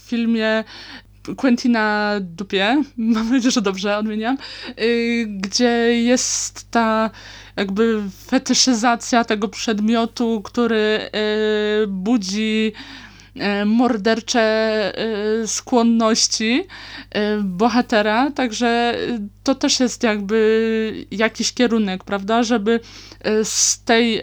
filmie 0.07 0.65
Quentina 1.37 2.15
Dupie, 2.21 2.83
mam 2.97 3.33
nadzieję, 3.33 3.51
że 3.51 3.63
dobrze 3.63 3.97
odmieniam, 3.97 4.39
y, 4.81 5.27
gdzie 5.29 6.03
jest 6.03 6.71
ta 6.71 7.11
jakby 7.57 8.03
fetyszyzacja 8.27 9.25
tego 9.25 9.49
przedmiotu, 9.49 10.43
który 10.45 11.11
y, 11.85 11.87
budzi 11.87 12.73
y, 13.37 13.65
mordercze 13.65 14.79
skłonności 15.47 16.67
bohatera, 17.43 18.31
także 18.31 18.95
to 19.45 19.55
też 19.55 19.81
jest 19.81 20.03
jakby 20.03 21.07
jakiś 21.11 21.53
kierunek, 21.53 22.05
prawda, 22.05 22.43
żeby 22.43 22.81
z 23.43 23.85
tej 23.85 24.23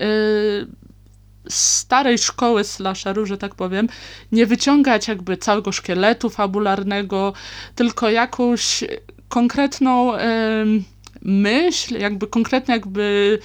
starej 1.50 2.18
szkoły 2.18 2.64
slasheru, 2.64 3.26
że 3.26 3.38
tak 3.38 3.56
powiem, 3.56 3.88
nie 4.32 4.46
wyciągać 4.46 5.08
jakby 5.08 5.38
całego 5.38 5.72
szkieletu 5.72 6.30
fabularnego, 6.30 7.34
tylko 7.76 8.10
jakąś 8.10 8.84
konkretną 9.30 10.16
y, 10.16 10.20
myśl, 11.22 12.00
jakby 12.00 12.28
konkretny 12.28 12.74
jakby 12.74 13.40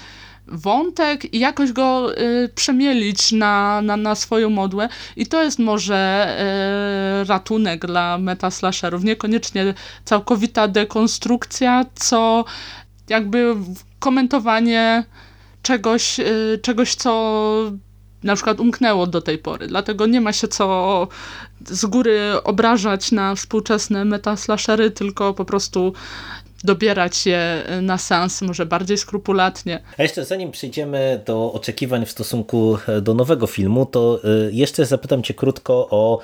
wątek 0.51 1.35
i 1.35 1.39
jakoś 1.39 1.73
go 1.73 2.19
y, 2.19 2.49
przemielić 2.55 3.33
na, 3.33 3.83
na, 3.83 3.97
na 3.97 4.15
swoją 4.15 4.51
modłę 4.51 4.89
i 5.17 5.27
to 5.27 5.43
jest 5.43 5.59
może 5.59 6.29
y, 7.23 7.25
ratunek 7.25 7.87
dla 7.87 8.19
metaslasherów. 8.19 9.05
Niekoniecznie 9.05 9.75
całkowita 10.05 10.69
dekonstrukcja, 10.69 11.85
co 11.95 12.45
jakby 13.09 13.55
komentowanie 13.99 15.05
czegoś, 15.63 16.21
y, 16.21 16.59
czegoś 16.63 16.95
co 16.95 17.73
na 18.23 18.35
przykład 18.35 18.61
umknęło 18.61 19.07
do 19.07 19.21
tej 19.21 19.39
pory. 19.39 19.67
Dlatego 19.67 20.07
nie 20.07 20.21
ma 20.21 20.33
się 20.33 20.49
co 20.49 21.09
z 21.67 21.87
góry 21.87 22.21
obrażać 22.45 23.13
na 23.13 23.35
współczesne 23.35 24.05
metaslashery, 24.05 24.91
tylko 24.91 25.35
po 25.35 25.45
prostu 25.45 25.93
dobierać 26.65 27.27
je 27.27 27.63
na 27.83 27.99
sens 27.99 28.43
może 28.43 28.67
bardziej 28.67 28.99
skrupulatnie. 28.99 29.83
A 29.99 30.03
jeszcze 30.03 30.25
zanim 30.25 30.51
przejdziemy 30.51 31.23
do 31.27 31.53
oczekiwań 31.53 32.07
w 32.07 32.11
stosunku 32.11 32.79
do 33.03 33.15
nowego 33.15 33.47
filmu, 33.47 33.87
to 33.87 34.21
y, 34.49 34.53
jeszcze 34.53 34.87
zapytam 34.87 35.23
Cię 35.23 35.35
krótko 35.35 35.89
o 35.91 36.19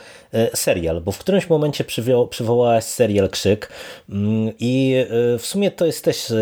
serial, 0.54 1.00
bo 1.00 1.12
w 1.12 1.18
którymś 1.18 1.48
momencie 1.48 1.84
przywołałaś 2.30 2.84
serial 2.84 3.30
Krzyk 3.30 3.68
mm, 4.08 4.52
i 4.58 5.04
y, 5.34 5.38
w 5.38 5.46
sumie 5.46 5.70
to 5.70 5.86
jest 5.86 6.04
też 6.04 6.32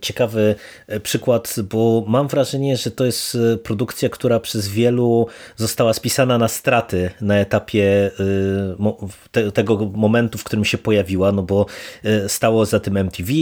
ciekawy 0.00 0.54
przykład, 1.02 1.54
bo 1.70 2.04
mam 2.06 2.28
wrażenie, 2.28 2.76
że 2.76 2.90
to 2.90 3.04
jest 3.04 3.38
produkcja, 3.62 4.08
która 4.08 4.40
przez 4.40 4.68
wielu 4.68 5.26
została 5.56 5.94
spisana 5.94 6.38
na 6.38 6.48
straty 6.48 7.10
na 7.20 7.36
etapie 7.36 8.10
tego 9.54 9.76
momentu, 9.94 10.38
w 10.38 10.44
którym 10.44 10.64
się 10.64 10.78
pojawiła, 10.78 11.32
no 11.32 11.42
bo 11.42 11.66
stało 12.28 12.66
za 12.66 12.80
tym 12.80 12.96
MTV, 12.96 13.32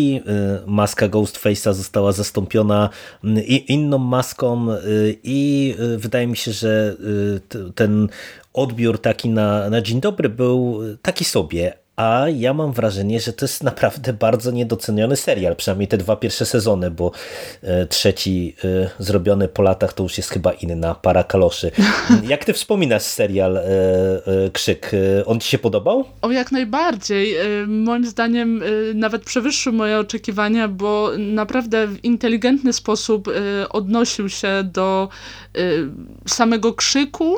maska 0.66 1.08
Ghostface'a 1.08 1.74
została 1.74 2.12
zastąpiona 2.12 2.90
y, 3.24 3.28
inną 3.68 3.98
maską 3.98 4.66
i 5.22 5.74
wydaje 5.96 6.26
mi 6.26 6.36
się, 6.36 6.52
że 6.52 6.96
ten 7.74 8.08
odbiór 8.52 9.00
taki 9.00 9.28
na, 9.28 9.70
na 9.70 9.82
dzień 9.82 10.00
dobry 10.00 10.28
był 10.28 10.80
taki 11.02 11.24
sobie, 11.24 11.82
a 11.96 12.24
ja 12.28 12.54
mam 12.54 12.72
wrażenie, 12.72 13.20
że 13.20 13.32
to 13.32 13.44
jest 13.44 13.62
naprawdę 13.62 14.12
bardzo 14.12 14.50
niedoceniony 14.50 15.16
serial, 15.16 15.56
przynajmniej 15.56 15.88
te 15.88 15.96
dwa 15.96 16.16
pierwsze 16.16 16.46
sezony, 16.46 16.90
bo 16.90 17.12
e, 17.62 17.86
trzeci 17.86 18.56
e, 18.64 18.90
zrobiony 18.98 19.48
po 19.48 19.62
latach 19.62 19.92
to 19.92 20.02
już 20.02 20.16
jest 20.16 20.30
chyba 20.30 20.52
inna 20.52 20.94
para 20.94 21.24
kaloszy. 21.24 21.70
Jak 22.28 22.44
ty 22.44 22.52
wspominasz 22.52 23.02
serial 23.02 23.56
e, 23.56 23.62
Krzyk? 24.52 24.90
On 25.26 25.40
ci 25.40 25.48
się 25.48 25.58
podobał? 25.58 26.04
O, 26.22 26.30
jak 26.30 26.52
najbardziej. 26.52 27.34
Moim 27.66 28.06
zdaniem 28.06 28.62
nawet 28.94 29.24
przewyższył 29.24 29.72
moje 29.72 29.98
oczekiwania, 29.98 30.68
bo 30.68 31.10
naprawdę 31.18 31.86
w 31.86 32.04
inteligentny 32.04 32.72
sposób 32.72 33.30
odnosił 33.70 34.28
się 34.28 34.62
do 34.64 35.08
samego 36.26 36.74
Krzyku, 36.74 37.36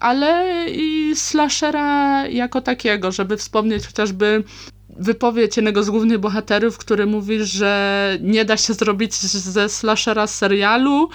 ale 0.00 0.64
i 0.70 1.12
slashera 1.16 2.26
jako 2.28 2.60
takiego, 2.60 3.12
żeby 3.12 3.36
wspomnieć 3.36 3.86
chociażby 3.86 4.44
wypowiedź 4.96 5.56
jednego 5.56 5.82
z 5.82 5.90
głównych 5.90 6.18
bohaterów, 6.18 6.78
który 6.78 7.06
mówi, 7.06 7.44
że 7.44 8.18
nie 8.20 8.44
da 8.44 8.56
się 8.56 8.74
zrobić 8.74 9.14
ze 9.14 9.68
slashera 9.68 10.26
serialu, 10.26 11.08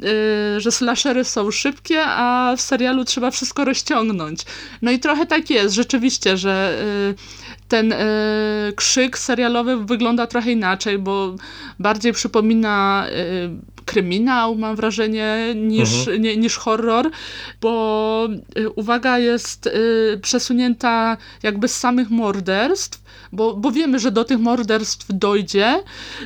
yy, 0.00 0.10
że 0.60 0.72
slashery 0.72 1.24
są 1.24 1.50
szybkie, 1.50 2.02
a 2.04 2.54
w 2.56 2.60
serialu 2.60 3.04
trzeba 3.04 3.30
wszystko 3.30 3.64
rozciągnąć. 3.64 4.40
No 4.82 4.90
i 4.90 4.98
trochę 4.98 5.26
tak 5.26 5.50
jest, 5.50 5.74
rzeczywiście, 5.74 6.36
że 6.36 6.84
yy, 7.08 7.45
ten 7.68 7.90
yy, 7.90 7.96
krzyk 8.76 9.18
serialowy 9.18 9.84
wygląda 9.84 10.26
trochę 10.26 10.52
inaczej, 10.52 10.98
bo 10.98 11.34
bardziej 11.78 12.12
przypomina 12.12 13.06
kryminał, 13.86 14.54
mam 14.54 14.76
wrażenie, 14.76 15.54
niż, 15.54 15.98
mhm. 15.98 16.22
nie, 16.22 16.36
niż 16.36 16.56
horror, 16.56 17.10
bo 17.60 18.28
y, 18.58 18.70
uwaga 18.70 19.18
jest 19.18 19.66
y, 19.66 20.20
przesunięta 20.22 21.16
jakby 21.42 21.68
z 21.68 21.76
samych 21.76 22.10
morderstw, 22.10 23.02
bo, 23.32 23.54
bo 23.54 23.72
wiemy, 23.72 23.98
że 23.98 24.10
do 24.10 24.24
tych 24.24 24.38
morderstw 24.38 25.06
dojdzie 25.08 25.82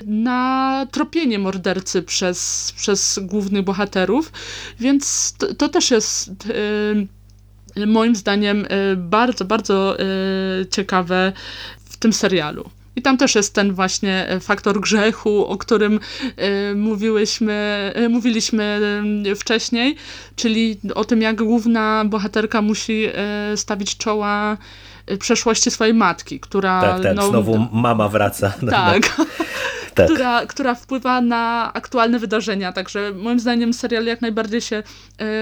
na 0.06 0.86
tropienie 0.90 1.38
mordercy 1.38 2.02
przez, 2.02 2.72
przez 2.76 3.18
głównych 3.22 3.62
bohaterów, 3.62 4.32
więc 4.80 5.34
to, 5.38 5.54
to 5.54 5.68
też 5.68 5.90
jest 5.90 6.30
y, 6.46 7.19
moim 7.86 8.16
zdaniem 8.16 8.66
bardzo, 8.96 9.44
bardzo 9.44 9.96
ciekawe 10.70 11.32
w 11.84 11.96
tym 11.96 12.12
serialu. 12.12 12.70
I 12.96 13.02
tam 13.02 13.16
też 13.16 13.34
jest 13.34 13.54
ten 13.54 13.72
właśnie 13.72 14.26
faktor 14.40 14.80
grzechu, 14.80 15.46
o 15.46 15.56
którym 15.56 16.00
mówiłyśmy, 16.74 17.92
mówiliśmy 18.10 18.80
wcześniej, 19.36 19.96
czyli 20.36 20.80
o 20.94 21.04
tym, 21.04 21.22
jak 21.22 21.36
główna 21.42 22.04
bohaterka 22.04 22.62
musi 22.62 23.08
stawić 23.56 23.96
czoła 23.96 24.56
przeszłości 25.18 25.70
swojej 25.70 25.94
matki, 25.94 26.40
która... 26.40 26.80
Tak, 26.80 27.02
tak, 27.02 27.16
no, 27.16 27.28
znowu 27.28 27.66
mama 27.72 28.08
wraca. 28.08 28.52
Tak. 28.70 29.16
Tak. 29.94 30.06
Która, 30.06 30.46
która 30.46 30.74
wpływa 30.74 31.20
na 31.20 31.70
aktualne 31.74 32.18
wydarzenia, 32.18 32.72
także 32.72 33.12
moim 33.14 33.40
zdaniem 33.40 33.72
serial 33.72 34.04
jak 34.04 34.20
najbardziej 34.20 34.60
się, 34.60 34.82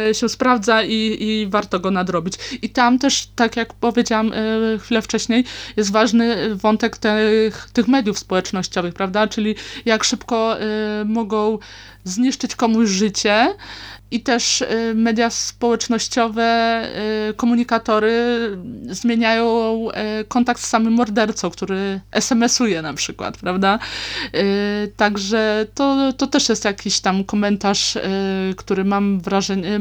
e, 0.08 0.14
się 0.14 0.28
sprawdza 0.28 0.82
i, 0.82 1.16
i 1.20 1.46
warto 1.46 1.80
go 1.80 1.90
nadrobić. 1.90 2.34
I 2.62 2.70
tam 2.70 2.98
też, 2.98 3.28
tak 3.36 3.56
jak 3.56 3.74
powiedziałam 3.74 4.32
e, 4.32 4.78
chwilę 4.78 5.02
wcześniej, 5.02 5.44
jest 5.76 5.92
ważny 5.92 6.54
wątek 6.54 6.96
tych, 6.96 7.68
tych 7.72 7.88
mediów 7.88 8.18
społecznościowych, 8.18 8.94
prawda, 8.94 9.26
czyli 9.26 9.54
jak 9.84 10.04
szybko 10.04 10.60
e, 10.60 10.66
mogą 11.04 11.58
zniszczyć 12.04 12.56
komuś 12.56 12.88
życie, 12.88 13.54
i 14.10 14.20
też 14.20 14.60
y, 14.60 14.92
media 14.94 15.30
społecznościowe, 15.30 16.82
y, 17.30 17.34
komunikatory 17.34 18.12
zmieniają 18.90 19.88
y, 20.20 20.24
kontakt 20.24 20.60
z 20.60 20.66
samym 20.66 20.92
mordercą, 20.92 21.50
który 21.50 22.00
SMS-uje 22.10 22.82
na 22.82 22.94
przykład, 22.94 23.36
prawda? 23.36 23.78
Także 24.96 25.66
to, 25.74 26.12
to 26.12 26.26
też 26.26 26.48
jest 26.48 26.64
jakiś 26.64 27.00
tam 27.00 27.24
komentarz, 27.24 27.98
który 28.56 28.84
mam 28.84 29.20
wrażenie, 29.20 29.80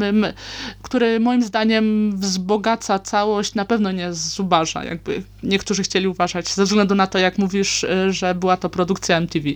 który 0.82 1.20
moim 1.20 1.44
zdaniem 1.44 2.18
wzbogaca 2.18 3.00
całość, 3.00 3.54
na 3.54 3.66
pewno 3.66 3.92
nie 3.92 4.14
zubaża, 4.14 4.84
jakby 4.84 5.24
niektórzy 5.44 5.84
chcieli 5.84 6.08
uważać, 6.08 6.48
ze 6.54 6.64
względu 6.64 6.96
na 6.96 7.08
to, 7.08 7.20
jak 7.20 7.38
mówisz, 7.38 7.86
że 8.10 8.36
była 8.36 8.58
to 8.58 8.70
produkcja 8.70 9.18
MTV. 9.18 9.50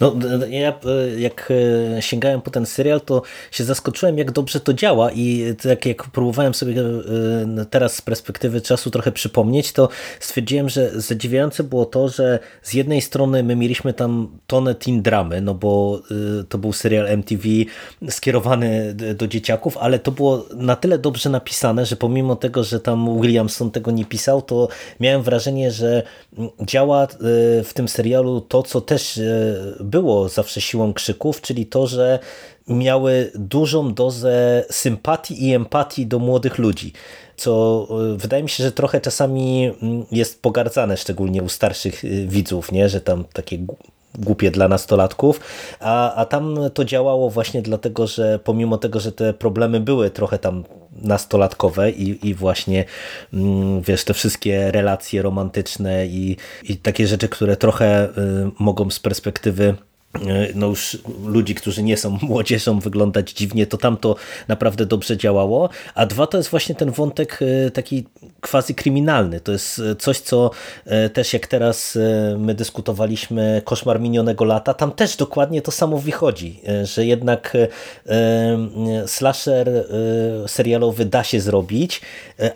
No, 0.00 0.14
ja 0.48 0.72
jak 1.18 1.52
sięgałem 2.00 2.40
po 2.40 2.50
ten 2.50 2.66
serial, 2.66 3.00
to 3.00 3.22
się 3.50 3.64
zaskoczyłem, 3.64 4.18
jak 4.18 4.30
dobrze 4.30 4.60
to 4.60 4.74
działa 4.74 5.12
i 5.12 5.54
tak 5.62 5.86
jak 5.86 6.04
próbowałem 6.04 6.54
sobie 6.54 6.82
e, 6.82 7.64
teraz 7.70 7.94
z 7.94 8.02
perspektywy 8.02 8.60
czasu 8.60 8.90
trochę 8.90 9.12
przypomnieć, 9.12 9.72
to 9.72 9.88
stwierdziłem, 10.20 10.68
że 10.68 11.00
zadziwiające 11.00 11.64
było 11.64 11.86
to, 11.86 12.08
że 12.08 12.38
z 12.62 12.74
jednej 12.74 13.00
strony 13.00 13.42
my 13.42 13.56
mieliśmy 13.56 13.92
tam 13.92 14.38
tonę 14.46 14.74
teen 14.74 15.02
dramy, 15.02 15.40
no 15.40 15.54
bo 15.54 16.00
e, 16.40 16.44
to 16.44 16.58
był 16.58 16.72
serial 16.72 17.06
MTV 17.08 17.48
skierowany 18.08 18.94
do 18.94 19.28
dzieciaków, 19.28 19.76
ale 19.76 19.98
to 19.98 20.12
było 20.12 20.46
na 20.54 20.76
tyle 20.76 20.98
dobrze 20.98 21.30
napisane, 21.30 21.86
że 21.86 21.96
pomimo 21.96 22.36
tego, 22.36 22.64
że 22.64 22.80
tam 22.80 23.20
Williamson 23.20 23.70
tego 23.70 23.90
nie 23.90 24.04
pisał, 24.04 24.42
to 24.42 24.68
miałem 25.00 25.22
wrażenie, 25.22 25.70
że 25.70 26.02
działa 26.62 27.02
e, 27.02 27.06
w 27.64 27.70
tym 27.74 27.88
serialu 27.88 28.40
to, 28.40 28.62
co 28.62 28.80
też 28.80 29.20
było 29.88 30.28
zawsze 30.28 30.60
siłą 30.60 30.92
krzyków, 30.92 31.40
czyli 31.40 31.66
to, 31.66 31.86
że 31.86 32.18
miały 32.68 33.32
dużą 33.34 33.94
dozę 33.94 34.64
sympatii 34.70 35.46
i 35.48 35.54
empatii 35.54 36.06
do 36.06 36.18
młodych 36.18 36.58
ludzi 36.58 36.92
co 37.38 37.86
e, 37.90 38.16
wydaje 38.16 38.42
mi 38.42 38.48
się, 38.48 38.64
że 38.64 38.72
trochę 38.72 39.00
czasami 39.00 39.70
mm, 39.82 40.06
jest 40.12 40.42
pogardzane, 40.42 40.96
szczególnie 40.96 41.42
u 41.42 41.48
starszych 41.48 42.04
e, 42.04 42.08
widzów, 42.08 42.72
nie? 42.72 42.88
że 42.88 43.00
tam 43.00 43.24
takie 43.32 43.58
głupie 44.14 44.50
dla 44.50 44.68
nastolatków, 44.68 45.40
a, 45.80 46.14
a 46.14 46.24
tam 46.24 46.58
to 46.74 46.84
działało 46.84 47.30
właśnie 47.30 47.62
dlatego, 47.62 48.06
że 48.06 48.38
pomimo 48.44 48.78
tego, 48.78 49.00
że 49.00 49.12
te 49.12 49.32
problemy 49.32 49.80
były 49.80 50.10
trochę 50.10 50.38
tam 50.38 50.64
nastolatkowe 51.02 51.90
i, 51.90 52.28
i 52.28 52.34
właśnie 52.34 52.84
mm, 53.32 53.82
wiesz, 53.82 54.04
te 54.04 54.14
wszystkie 54.14 54.70
relacje 54.70 55.22
romantyczne 55.22 56.06
i, 56.06 56.36
i 56.64 56.76
takie 56.76 57.06
rzeczy, 57.06 57.28
które 57.28 57.56
trochę 57.56 58.08
y, 58.08 58.10
mogą 58.58 58.90
z 58.90 59.00
perspektywy 59.00 59.74
no 60.54 60.66
już 60.66 60.98
ludzi, 61.24 61.54
którzy 61.54 61.82
nie 61.82 61.96
są 61.96 62.18
młodzieżą 62.22 62.80
wyglądać 62.80 63.32
dziwnie, 63.32 63.66
to 63.66 63.76
tam 63.76 63.96
to 63.96 64.16
naprawdę 64.48 64.86
dobrze 64.86 65.16
działało, 65.16 65.68
a 65.94 66.06
dwa 66.06 66.26
to 66.26 66.36
jest 66.36 66.50
właśnie 66.50 66.74
ten 66.74 66.90
wątek 66.90 67.40
e, 67.66 67.70
taki 67.70 68.06
quasi 68.40 68.74
kryminalny, 68.74 69.40
to 69.40 69.52
jest 69.52 69.78
e, 69.78 69.96
coś, 69.96 70.20
co 70.20 70.50
też 71.12 71.32
jak 71.32 71.46
teraz 71.46 71.98
my 72.38 72.54
dyskutowaliśmy 72.54 73.62
Koszmar 73.64 74.00
minionego 74.00 74.44
lata, 74.44 74.74
tam 74.74 74.92
też 74.92 75.16
dokładnie 75.16 75.62
to 75.62 75.70
samo 75.70 75.98
wychodzi, 75.98 76.60
że 76.84 77.06
jednak 77.06 77.56
slasher 79.06 79.84
serialowy 80.46 81.04
da 81.04 81.24
się 81.24 81.40
zrobić, 81.40 82.00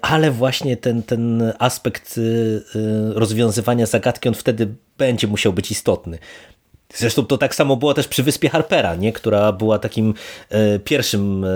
ale 0.03 0.31
właśnie 0.31 0.77
ten, 0.77 1.03
ten 1.03 1.53
aspekt 1.59 2.21
rozwiązywania 3.15 3.87
zagadki, 3.87 4.29
on 4.29 4.35
wtedy 4.35 4.75
będzie 4.99 5.27
musiał 5.27 5.53
być 5.53 5.71
istotny. 5.71 6.19
Zresztą 6.95 7.27
to 7.27 7.39
tak 7.39 7.55
samo 7.55 7.77
było 7.77 7.95
też 7.95 8.09
przy 8.09 8.23
Wyspie 8.23 8.49
Harpera, 8.49 8.95
nie? 8.95 9.13
która 9.13 9.53
była 9.53 9.79
takim 9.79 10.15
e, 10.49 10.79
pierwszym 10.79 11.45
e, 11.45 11.49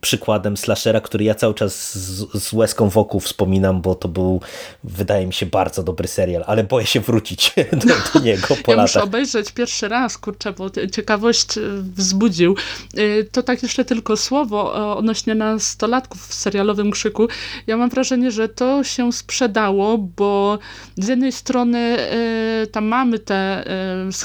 przykładem 0.00 0.56
slashera, 0.56 1.00
który 1.00 1.24
ja 1.24 1.34
cały 1.34 1.54
czas 1.54 1.98
z, 1.98 2.42
z 2.44 2.52
łezką 2.52 2.88
wokół 2.88 3.20
wspominam, 3.20 3.80
bo 3.80 3.94
to 3.94 4.08
był, 4.08 4.40
wydaje 4.84 5.26
mi 5.26 5.32
się, 5.32 5.46
bardzo 5.46 5.82
dobry 5.82 6.08
serial, 6.08 6.44
ale 6.46 6.64
boję 6.64 6.86
się 6.86 7.00
wrócić 7.00 7.54
do, 7.72 7.94
do 8.14 8.24
niego 8.24 8.46
po 8.46 8.54
Ja 8.72 8.76
latach. 8.76 8.82
muszę 8.82 9.02
obejrzeć 9.02 9.52
pierwszy 9.52 9.88
raz, 9.88 10.18
kurczę, 10.18 10.52
bo 10.52 10.70
ciekawość 10.92 11.58
e, 11.58 11.60
wzbudził. 11.96 12.56
E, 12.96 13.24
to 13.24 13.42
tak 13.42 13.62
jeszcze 13.62 13.84
tylko 13.84 14.16
słowo 14.16 14.96
odnośnie 14.96 15.34
nastolatków 15.34 16.28
w 16.28 16.34
serialowym 16.34 16.90
krzyku. 16.90 17.28
Ja 17.66 17.76
mam 17.76 17.90
wrażenie, 17.90 18.30
że 18.30 18.48
to 18.48 18.84
się 18.84 19.12
sprzedało, 19.12 19.98
bo 19.98 20.58
z 20.96 21.08
jednej 21.08 21.32
strony 21.32 21.78
e, 21.78 22.66
tam 22.66 22.84
mamy 22.84 23.18
te 23.18 23.64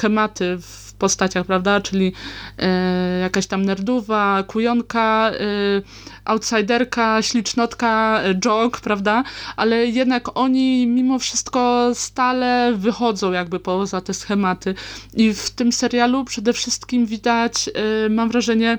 schematy 0.02 0.58
w 0.62 0.94
postaciach, 0.94 1.46
prawda, 1.46 1.82
czyli 1.82 2.14
e, 2.58 3.20
jakaś 3.20 3.48
tam 3.48 3.66
nerduwa, 3.66 4.44
kujonka, 4.48 5.32
e, 5.32 5.82
outsiderka, 6.26 7.22
ślicznotka, 7.22 8.22
jog, 8.46 8.80
prawda, 8.82 9.24
ale 9.56 9.86
jednak 9.86 10.38
oni 10.38 10.88
mimo 10.88 11.20
wszystko 11.20 11.90
stale 11.94 12.74
wychodzą 12.78 13.32
jakby 13.32 13.60
poza 13.60 14.02
te 14.02 14.14
schematy 14.14 14.76
i 15.14 15.34
w 15.34 15.50
tym 15.50 15.72
serialu 15.72 16.26
przede 16.26 16.54
wszystkim 16.54 17.06
widać, 17.06 17.70
e, 17.70 18.10
mam 18.10 18.30
wrażenie, 18.30 18.78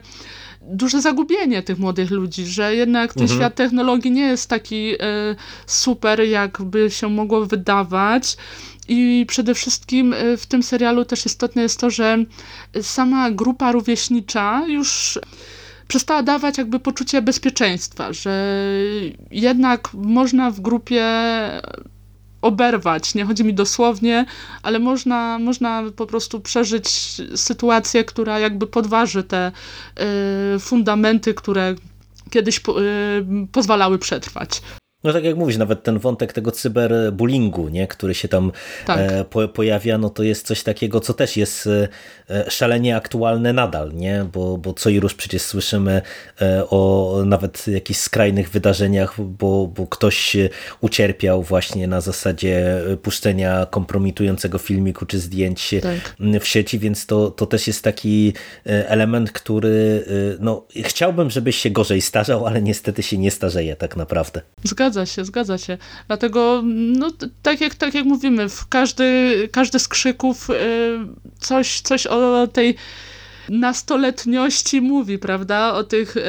duże 0.62 1.00
zagubienie 1.00 1.62
tych 1.62 1.78
młodych 1.78 2.10
ludzi, 2.10 2.46
że 2.46 2.74
jednak 2.74 3.14
ten 3.14 3.22
mhm. 3.22 3.40
świat 3.40 3.54
technologii 3.54 4.10
nie 4.10 4.26
jest 4.26 4.50
taki 4.50 4.94
e, 4.94 4.96
super, 5.66 6.20
jakby 6.20 6.90
się 6.90 7.08
mogło 7.08 7.46
wydawać. 7.46 8.36
I 8.92 9.26
przede 9.26 9.54
wszystkim 9.54 10.12
e, 10.12 10.36
w 10.36 10.46
tym 10.46 10.62
serialu 10.62 11.04
też 11.04 11.26
istotne 11.26 11.62
jest 11.62 11.80
to, 11.80 11.90
że 11.90 12.18
sama 12.82 13.30
grupa 13.30 13.72
rówieśnicza 13.72 14.62
już 14.68 15.18
przestała 15.88 16.22
dawać 16.22 16.58
jakby 16.58 16.80
poczucie 16.80 17.22
bezpieczeństwa, 17.22 18.12
że 18.12 18.56
jednak 19.30 19.94
można 19.94 20.50
w 20.50 20.60
grupie 20.60 21.04
oberwać. 22.42 23.14
Nie 23.14 23.24
chodzi 23.24 23.44
mi 23.44 23.54
dosłownie, 23.54 24.26
ale 24.62 24.78
można, 24.78 25.38
można 25.38 25.82
po 25.96 26.06
prostu 26.06 26.40
przeżyć 26.40 26.88
sytuację, 27.34 28.04
która 28.04 28.38
jakby 28.38 28.66
podważy 28.66 29.24
te 29.24 29.52
y, 30.56 30.58
fundamenty, 30.58 31.34
które 31.34 31.74
kiedyś 32.30 32.60
po, 32.60 32.82
y, 32.82 33.24
pozwalały 33.52 33.98
przetrwać. 33.98 34.62
No 35.04 35.12
tak 35.12 35.24
jak 35.24 35.36
mówisz, 35.36 35.56
nawet 35.56 35.82
ten 35.82 35.98
wątek 35.98 36.32
tego 36.32 36.50
cyberbullyingu, 36.50 37.68
nie, 37.68 37.86
który 37.86 38.14
się 38.14 38.28
tam 38.28 38.52
tak. 38.86 38.98
e, 38.98 39.24
po, 39.24 39.48
pojawia, 39.48 39.98
no 39.98 40.10
to 40.10 40.22
jest 40.22 40.46
coś 40.46 40.62
takiego, 40.62 41.00
co 41.00 41.14
też 41.14 41.36
jest 41.36 41.68
e, 42.30 42.50
szalenie 42.50 42.96
aktualne 42.96 43.52
nadal, 43.52 43.92
nie? 43.94 44.26
Bo, 44.32 44.58
bo 44.58 44.74
co 44.74 44.90
i 44.90 45.00
rusz 45.00 45.14
przecież 45.14 45.42
słyszymy 45.42 46.02
e, 46.42 46.64
o 46.70 47.12
nawet 47.26 47.68
jakichś 47.68 48.00
skrajnych 48.00 48.50
wydarzeniach, 48.50 49.20
bo, 49.20 49.66
bo 49.66 49.86
ktoś 49.86 50.36
ucierpiał 50.80 51.42
właśnie 51.42 51.86
na 51.86 52.00
zasadzie 52.00 52.82
puszczenia 53.02 53.66
kompromitującego 53.70 54.58
filmiku 54.58 55.06
czy 55.06 55.18
zdjęć 55.18 55.74
tak. 55.82 56.16
w 56.40 56.46
sieci, 56.46 56.78
więc 56.78 57.06
to, 57.06 57.30
to 57.30 57.46
też 57.46 57.66
jest 57.66 57.84
taki 57.84 58.32
e, 58.66 58.88
element, 58.88 59.32
który 59.32 60.04
e, 60.06 60.36
no, 60.40 60.66
chciałbym, 60.84 61.30
żebyś 61.30 61.56
się 61.56 61.70
gorzej 61.70 62.00
starzał, 62.00 62.46
ale 62.46 62.62
niestety 62.62 63.02
się 63.02 63.18
nie 63.18 63.30
starzeje 63.30 63.76
tak 63.76 63.96
naprawdę. 63.96 64.40
Zgadzam 64.64 64.91
Zgadza 64.92 65.06
się, 65.06 65.24
zgadza 65.24 65.58
się. 65.58 65.78
Dlatego, 66.06 66.62
no, 66.64 67.10
tak, 67.42 67.60
jak, 67.60 67.74
tak 67.74 67.94
jak 67.94 68.04
mówimy, 68.04 68.48
w 68.48 68.68
każdy, 68.68 69.48
każdy 69.52 69.78
z 69.78 69.88
krzyków 69.88 70.50
y, 70.50 70.54
coś, 71.38 71.80
coś 71.80 72.06
o 72.06 72.46
tej 72.46 72.76
nastoletniości 73.52 74.80
mówi, 74.80 75.18
prawda? 75.18 75.74
O 75.74 75.84
tych 75.84 76.16
e, 76.16 76.20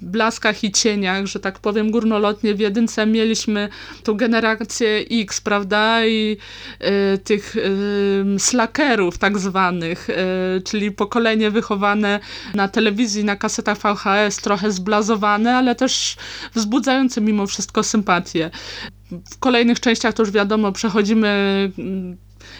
blaskach 0.00 0.64
i 0.64 0.72
cieniach, 0.72 1.26
że 1.26 1.40
tak 1.40 1.58
powiem 1.58 1.90
górnolotnie. 1.90 2.54
W 2.54 2.60
jedynce 2.60 3.06
mieliśmy 3.06 3.68
tą 4.02 4.14
generację 4.14 5.04
X, 5.10 5.40
prawda? 5.40 6.06
I 6.06 6.36
e, 6.80 7.18
tych 7.18 7.56
e, 7.56 8.38
slackerów 8.38 9.18
tak 9.18 9.38
zwanych, 9.38 10.10
e, 10.10 10.60
czyli 10.60 10.92
pokolenie 10.92 11.50
wychowane 11.50 12.20
na 12.54 12.68
telewizji, 12.68 13.24
na 13.24 13.36
kasetach 13.36 13.78
VHS, 13.78 14.36
trochę 14.36 14.72
zblazowane, 14.72 15.56
ale 15.56 15.74
też 15.74 16.16
wzbudzające 16.54 17.20
mimo 17.20 17.46
wszystko 17.46 17.82
sympatię 17.82 18.50
w 19.30 19.38
kolejnych 19.38 19.80
częściach 19.80 20.14
to 20.14 20.22
już 20.22 20.30
wiadomo, 20.30 20.72
przechodzimy 20.72 21.72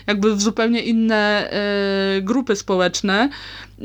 jakby 0.09 0.35
w 0.35 0.43
zupełnie 0.43 0.83
inne 0.83 1.51
e, 1.51 2.23
grupy 2.23 2.57
społeczne. 2.57 3.31
E, 3.81 3.85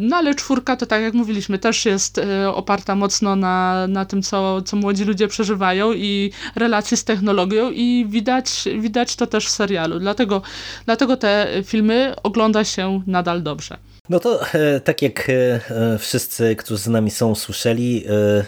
no 0.00 0.16
ale 0.16 0.34
czwórka 0.34 0.76
to 0.76 0.86
tak 0.86 1.02
jak 1.02 1.14
mówiliśmy, 1.14 1.58
też 1.58 1.84
jest 1.84 2.18
e, 2.18 2.52
oparta 2.54 2.94
mocno 2.94 3.36
na, 3.36 3.86
na 3.88 4.04
tym, 4.04 4.22
co, 4.22 4.62
co 4.62 4.76
młodzi 4.76 5.04
ludzie 5.04 5.28
przeżywają 5.28 5.92
i 5.92 6.32
relacji 6.56 6.96
z 6.96 7.04
technologią 7.04 7.70
i 7.70 8.06
widać, 8.08 8.64
widać 8.78 9.16
to 9.16 9.26
też 9.26 9.46
w 9.46 9.50
serialu. 9.50 9.98
Dlatego, 9.98 10.42
dlatego 10.84 11.16
te 11.16 11.48
filmy 11.64 12.14
ogląda 12.22 12.64
się 12.64 13.02
nadal 13.06 13.42
dobrze. 13.42 13.78
No 14.08 14.20
to 14.20 14.40
e, 14.54 14.80
tak 14.80 15.02
jak 15.02 15.30
e, 15.30 15.98
wszyscy, 15.98 16.56
którzy 16.56 16.82
z 16.82 16.86
nami 16.86 17.10
są, 17.10 17.34
słyszeli, 17.34 18.04
e, 18.06 18.44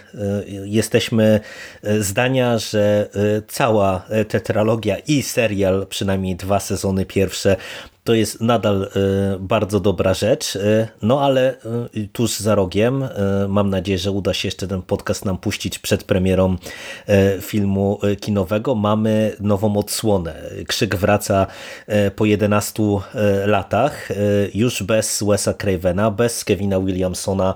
jesteśmy 0.65 1.41
zdania, 1.99 2.59
że 2.59 3.09
cała 3.49 4.07
tetralogia 4.29 4.97
i 4.99 5.23
serial, 5.23 5.87
przynajmniej 5.91 6.37
dwa 6.37 6.61
sezony 6.61 7.07
pierwsze, 7.07 7.57
to 8.09 8.15
jest 8.15 8.41
nadal 8.41 8.83
e, 8.83 8.89
bardzo 9.41 9.81
dobra 9.81 10.15
rzecz, 10.15 10.57
e, 10.57 10.89
no 11.03 11.21
ale 11.23 11.51
e, 11.51 11.57
tuż 12.13 12.39
za 12.39 12.55
rogiem, 12.55 13.09
mam 13.49 13.71
nadzieję, 13.71 13.99
że 13.99 14.11
uda 14.11 14.35
się 14.35 14.49
jeszcze 14.49 14.69
ten 14.69 14.83
podcast 14.83 15.25
nam 15.25 15.39
puścić 15.39 15.79
przed 15.79 16.05
premierą 16.05 16.57
filmu 17.41 18.01
kinowego, 18.21 18.75
mamy 18.75 19.37
nową 19.41 19.77
odsłonę. 19.77 20.35
Krzyk 20.69 20.97
wraca 20.97 21.47
po 22.17 22.25
11 22.25 22.83
latach, 23.47 24.09
już 24.55 24.83
bez 24.83 25.25
Wesa 25.27 25.55
Cravena, 25.55 26.11
bez 26.11 26.45
Kevina 26.45 26.81
Williamsona, 26.81 27.55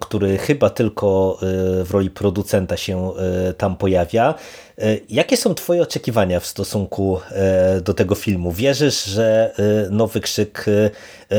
który 0.00 0.38
chyba 0.38 0.70
tylko 0.70 1.38
w 1.84 1.88
roli 1.90 2.10
producenta 2.10 2.76
się 2.76 3.12
tam 3.58 3.76
pojawia. 3.76 4.34
E, 4.80 4.98
jakie 5.08 5.36
są 5.36 5.54
Twoje 5.54 5.82
oczekiwania 5.82 6.40
w 6.40 6.46
stosunku 6.46 7.20
e, 7.30 7.80
do 7.80 7.94
tego 7.94 8.14
filmu? 8.14 8.52
Wierzysz, 8.52 9.04
że 9.04 9.54
e, 9.86 9.90
nowy 9.90 10.20
krzyk 10.20 10.66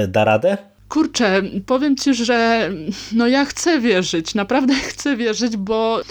da 0.07 0.23
radę? 0.23 0.57
Kurczę, 0.89 1.41
powiem 1.65 1.97
Ci, 1.97 2.13
że 2.13 2.69
no 3.11 3.27
ja 3.27 3.45
chcę 3.45 3.79
wierzyć, 3.79 4.35
naprawdę 4.35 4.73
chcę 4.91 5.17
wierzyć, 5.17 5.57
bo 5.57 6.01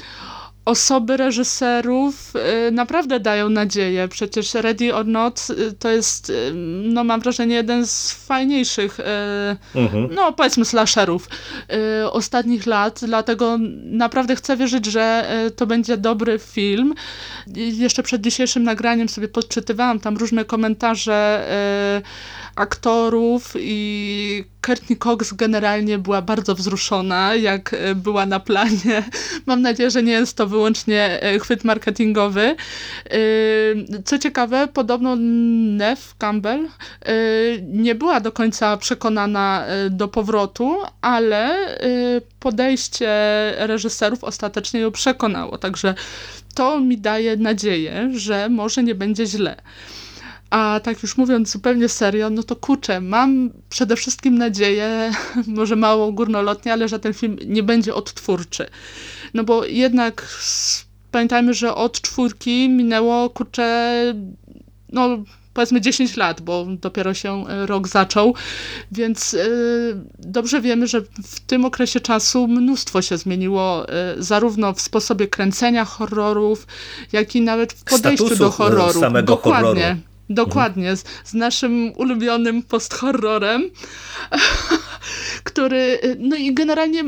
osoby 0.65 1.17
reżyserów 1.17 2.33
y, 2.69 2.71
naprawdę 2.73 3.21
dają 3.21 3.49
nadzieję. 3.49 4.09
Przecież 4.09 4.55
Ready 4.55 4.95
or 4.95 5.07
Not 5.07 5.47
y, 5.51 5.73
to 5.73 5.91
jest, 5.91 6.31
y, 6.31 6.53
no 6.83 7.05
mam 7.05 7.21
wrażenie, 7.21 7.55
jeden 7.55 7.87
z 7.87 8.13
fajniejszych, 8.13 8.99
mhm. 9.75 10.09
no 10.15 10.33
powiedzmy 10.33 10.65
slasherów 10.65 11.29
ostatnich 12.11 12.67
lat, 12.67 13.01
dlatego 13.07 13.59
naprawdę 13.85 14.37
chcę 14.37 14.57
wierzyć, 14.57 14.87
że 14.87 15.31
to 15.57 15.67
będzie 15.67 15.97
dobry 15.97 16.39
film. 16.39 16.95
Jeszcze 17.57 18.03
przed 18.03 18.23
dzisiejszym 18.23 18.63
nagraniem 18.63 19.09
sobie 19.09 19.29
podczytywałam 19.29 20.01
tam 20.01 20.17
różne 20.17 20.45
komentarze 20.45 21.47
aktorów 22.61 23.55
i 23.59 24.45
Courtney 24.67 24.97
Cox 24.97 25.33
generalnie 25.33 25.99
była 25.99 26.23
bardzo 26.23 26.55
wzruszona, 26.55 27.35
jak 27.35 27.75
e, 27.75 27.95
była 27.95 28.27
na 28.27 28.41
planie. 28.41 29.05
Mam 29.47 29.63
nadzieję, 29.63 29.91
że 29.91 30.03
nie 30.03 30.13
jest 30.13 30.37
to 30.37 30.47
wyłącznie 30.47 31.23
e, 31.23 31.39
chwyt 31.39 31.65
marketingowy. 31.65 32.41
E, 32.41 32.57
co 34.05 34.19
ciekawe, 34.19 34.69
podobno 34.73 35.17
Neve 35.17 36.03
Campbell 36.19 36.69
nie 37.63 37.95
była 37.95 38.21
do 38.21 38.33
końca 38.33 38.77
przekonana 38.77 39.65
do 39.91 40.09
powrotu, 40.09 40.77
ale 41.01 41.57
podejście 42.41 43.09
reżyserów 43.57 44.25
ostatecznie 44.25 44.81
ją 44.81 44.91
przekonało. 44.91 45.59
Także 45.59 45.95
to 46.55 46.81
mi 46.81 46.99
daje 46.99 47.37
nadzieję, 47.37 48.11
że 48.15 48.49
może 48.49 48.83
nie 48.83 48.95
będzie 48.95 49.27
źle. 49.27 49.57
A 50.51 50.81
tak 50.83 51.03
już 51.03 51.17
mówiąc 51.17 51.51
zupełnie 51.51 51.89
serio, 51.89 52.31
no 52.31 52.43
to 52.43 52.57
kurczę, 52.57 53.01
mam 53.01 53.51
przede 53.69 53.97
wszystkim 53.97 54.39
nadzieję, 54.39 55.13
może 55.47 55.77
mało 55.77 56.13
górnolotnie, 56.13 56.73
ale 56.73 56.89
że 56.89 56.99
ten 56.99 57.15
film 57.15 57.37
nie 57.47 57.63
będzie 57.63 57.95
odtwórczy. 57.95 58.67
No 59.35 59.45
bo 59.45 59.65
jednak 59.65 60.29
pamiętajmy, 61.11 61.55
że 61.55 61.75
od 61.75 62.01
czwórki 62.01 62.69
minęło 62.69 63.31
kurczę, 63.31 63.95
no 64.93 65.19
powiedzmy 65.55 65.81
10 65.81 66.17
lat, 66.17 66.41
bo 66.41 66.67
dopiero 66.81 67.15
się 67.15 67.49
e, 67.49 67.67
rok 67.67 67.89
zaczął, 67.89 68.35
więc 68.93 69.33
yy, 69.33 69.41
dobrze 70.19 70.61
wiemy, 70.61 70.87
że 70.87 71.01
w 71.25 71.41
tym 71.41 71.65
okresie 71.65 72.01
czasu 72.01 72.49
mnóstwo 72.49 73.03
się 73.03 73.17
zmieniło, 73.17 73.87
yy, 74.17 74.23
zarówno 74.23 74.73
w 74.73 74.81
sposobie 74.81 75.29
kręcenia 75.29 75.85
horrorów, 75.85 76.67
jak 77.13 77.37
i 77.37 77.41
nawet 77.41 77.73
w 77.73 77.85
podejściu 77.85 78.37
do 78.37 78.51
horroru. 78.51 79.01
samego 79.01 79.33
Dokładnie. 79.33 79.83
horroru. 79.83 80.10
Dokładnie, 80.31 80.97
z, 80.97 81.05
z 81.25 81.35
naszym 81.35 81.93
ulubionym 81.97 82.63
post-horrorem, 82.63 83.71
który, 85.45 85.99
no 86.19 86.37
i 86.37 86.55
generalnie 86.55 87.05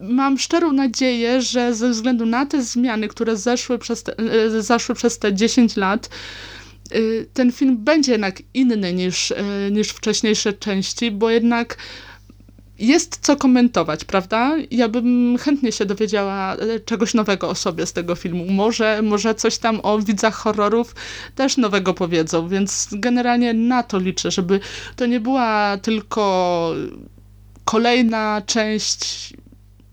mam 0.00 0.38
szczerą 0.38 0.72
nadzieję, 0.72 1.42
że 1.42 1.74
ze 1.74 1.90
względu 1.90 2.26
na 2.26 2.46
te 2.46 2.62
zmiany, 2.62 3.08
które 3.08 3.36
zeszły 3.36 3.78
przez 3.78 4.02
te, 4.02 4.18
e, 4.18 4.62
zaszły 4.62 4.94
przez 4.94 5.18
te 5.18 5.34
10 5.34 5.76
lat, 5.76 6.08
e, 6.90 6.98
ten 7.32 7.52
film 7.52 7.76
będzie 7.84 8.12
jednak 8.12 8.42
inny 8.54 8.92
niż, 8.92 9.30
e, 9.32 9.70
niż 9.70 9.88
wcześniejsze 9.88 10.52
części, 10.52 11.10
bo 11.10 11.30
jednak 11.30 11.76
jest 12.78 13.18
co 13.22 13.36
komentować, 13.36 14.04
prawda? 14.04 14.56
Ja 14.70 14.88
bym 14.88 15.38
chętnie 15.38 15.72
się 15.72 15.84
dowiedziała 15.86 16.56
e, 16.56 16.80
czegoś 16.80 17.14
nowego 17.14 17.48
o 17.48 17.54
sobie 17.54 17.86
z 17.86 17.92
tego 17.92 18.14
filmu. 18.14 18.44
Może, 18.52 19.02
może 19.02 19.34
coś 19.34 19.58
tam 19.58 19.80
o 19.82 19.98
widzach 19.98 20.34
horrorów 20.34 20.94
też 21.34 21.56
nowego 21.56 21.94
powiedzą, 21.94 22.48
więc 22.48 22.88
generalnie 22.92 23.54
na 23.54 23.82
to 23.82 23.98
liczę, 23.98 24.30
żeby 24.30 24.60
to 24.96 25.06
nie 25.06 25.20
była 25.20 25.76
tylko 25.76 26.72
kolejna 27.64 28.42
część 28.46 29.32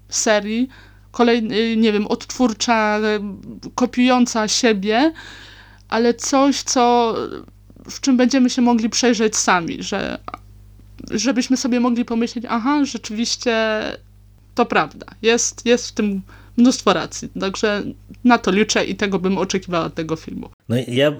serii, 0.10 0.70
kolej, 1.12 1.44
nie 1.78 1.92
wiem, 1.92 2.08
odtwórcza, 2.08 3.00
kopiująca 3.76 4.48
siebie, 4.48 5.14
ale 5.90 6.14
coś, 6.14 6.62
co 6.64 7.16
w 7.90 8.02
czym 8.02 8.18
będziemy 8.18 8.50
się 8.50 8.62
mogli 8.62 8.90
przejrzeć 8.90 9.36
sami, 9.36 9.84
że 9.84 10.20
żebyśmy 11.14 11.58
sobie 11.58 11.80
mogli 11.80 12.06
pomyśleć, 12.06 12.46
aha, 12.50 12.86
rzeczywiście 12.86 13.82
to 14.56 14.66
prawda, 14.66 15.06
jest, 15.22 15.66
jest 15.66 15.88
w 15.88 15.92
tym 15.92 16.22
mnóstwo 16.58 16.94
racji, 16.94 17.30
także 17.40 17.84
na 18.24 18.38
to 18.38 18.52
liczę 18.52 18.86
i 18.86 18.96
tego 18.96 19.20
bym 19.20 19.38
oczekiwała 19.38 19.86
od 19.86 19.94
tego 19.94 20.16
filmu. 20.16 20.50
No 20.70 20.76
ja 20.88 21.08
e, 21.08 21.14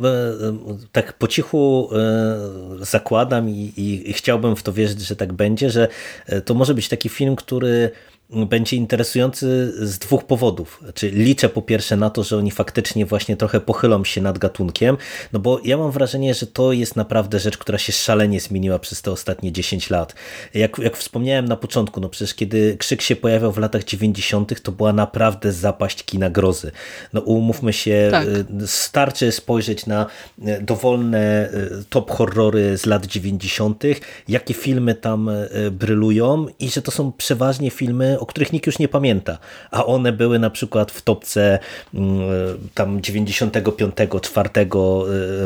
tak 0.92 1.14
po 1.14 1.28
cichu 1.28 1.90
e, 1.92 2.86
zakładam 2.86 3.50
i, 3.50 3.74
i 4.08 4.14
chciałbym 4.14 4.56
w 4.56 4.64
to 4.64 4.74
wierzyć, 4.74 5.02
że 5.02 5.16
tak 5.16 5.34
będzie, 5.34 5.70
że 5.70 5.88
e, 6.26 6.42
to 6.42 6.54
może 6.54 6.74
być 6.74 6.90
taki 6.90 7.10
film, 7.10 7.36
który 7.36 7.92
będzie 8.30 8.78
interesujący 8.78 9.74
z 9.88 10.00
dwóch 10.00 10.24
powodów. 10.26 10.84
Czyli 10.94 11.24
liczę 11.24 11.50
po 11.50 11.62
pierwsze 11.62 11.98
na 11.98 12.10
to, 12.10 12.24
że 12.24 12.38
oni 12.38 12.52
faktycznie 12.52 13.06
właśnie 13.06 13.38
trochę 13.38 13.60
pochylą 13.60 14.04
się 14.04 14.22
nad 14.22 14.38
gatunkiem, 14.38 14.98
no 15.34 15.40
bo 15.40 15.60
ja 15.64 15.78
mam 15.78 15.92
wrażenie, 15.92 16.34
że 16.34 16.48
to 16.48 16.72
jest 16.72 16.96
naprawdę 16.96 17.40
rzecz, 17.40 17.58
która 17.58 17.78
się 17.78 17.92
szalenie 17.92 18.40
zmieniła 18.40 18.80
przez 18.80 19.02
te 19.02 19.12
ostatnie 19.12 19.52
10 19.52 19.90
lat. 19.90 20.16
Jak, 20.54 20.78
jak 20.78 20.98
wspomniałem 20.98 21.46
na 21.46 21.56
początku, 21.56 22.02
no 22.02 22.10
przecież 22.10 22.36
kiedy 22.36 22.78
Krzyk 22.78 23.02
się 23.02 23.16
pojawiał 23.16 23.52
w 23.52 23.58
latach 23.58 23.84
90., 23.84 24.62
to 24.62 24.72
była 24.72 24.94
naprawdę 24.94 25.52
zapaść 25.52 26.04
kina 26.04 26.30
grozy. 26.30 26.72
No 27.14 27.22
umówmy 27.22 27.74
się, 27.74 28.08
tak. 28.12 28.28
Starczy 28.66 29.32
spojrzeć 29.44 29.86
na 29.86 30.06
y, 30.40 30.62
dowolne 30.62 31.50
y, 31.54 31.84
top 31.90 32.12
horrory 32.12 32.78
z 32.78 32.86
lat 32.86 33.06
90., 33.06 33.84
jakie 34.28 34.54
filmy 34.54 34.96
tam 34.96 35.30
brylują 35.72 36.48
i 36.60 36.70
że 36.70 36.82
to 36.82 36.92
są 36.92 37.12
przeważnie 37.12 37.70
filmy 37.70 38.18
o 38.20 38.26
których 38.26 38.54
nikt 38.54 38.66
już 38.66 38.80
nie 38.80 38.88
pamięta, 38.88 39.38
a 39.72 39.86
one 39.86 40.12
były 40.12 40.40
na 40.40 40.50
przykład 40.50 40.92
w 40.92 41.02
topce 41.02 41.60
mm, 41.94 42.20
tam 42.74 43.02
95, 43.02 43.96
4 44.22 44.50
e, 44.56 44.70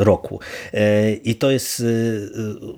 roku. 0.04 0.40
E, 0.74 1.12
I 1.12 1.34
to 1.34 1.50
jest 1.50 1.80
e, 1.80 1.84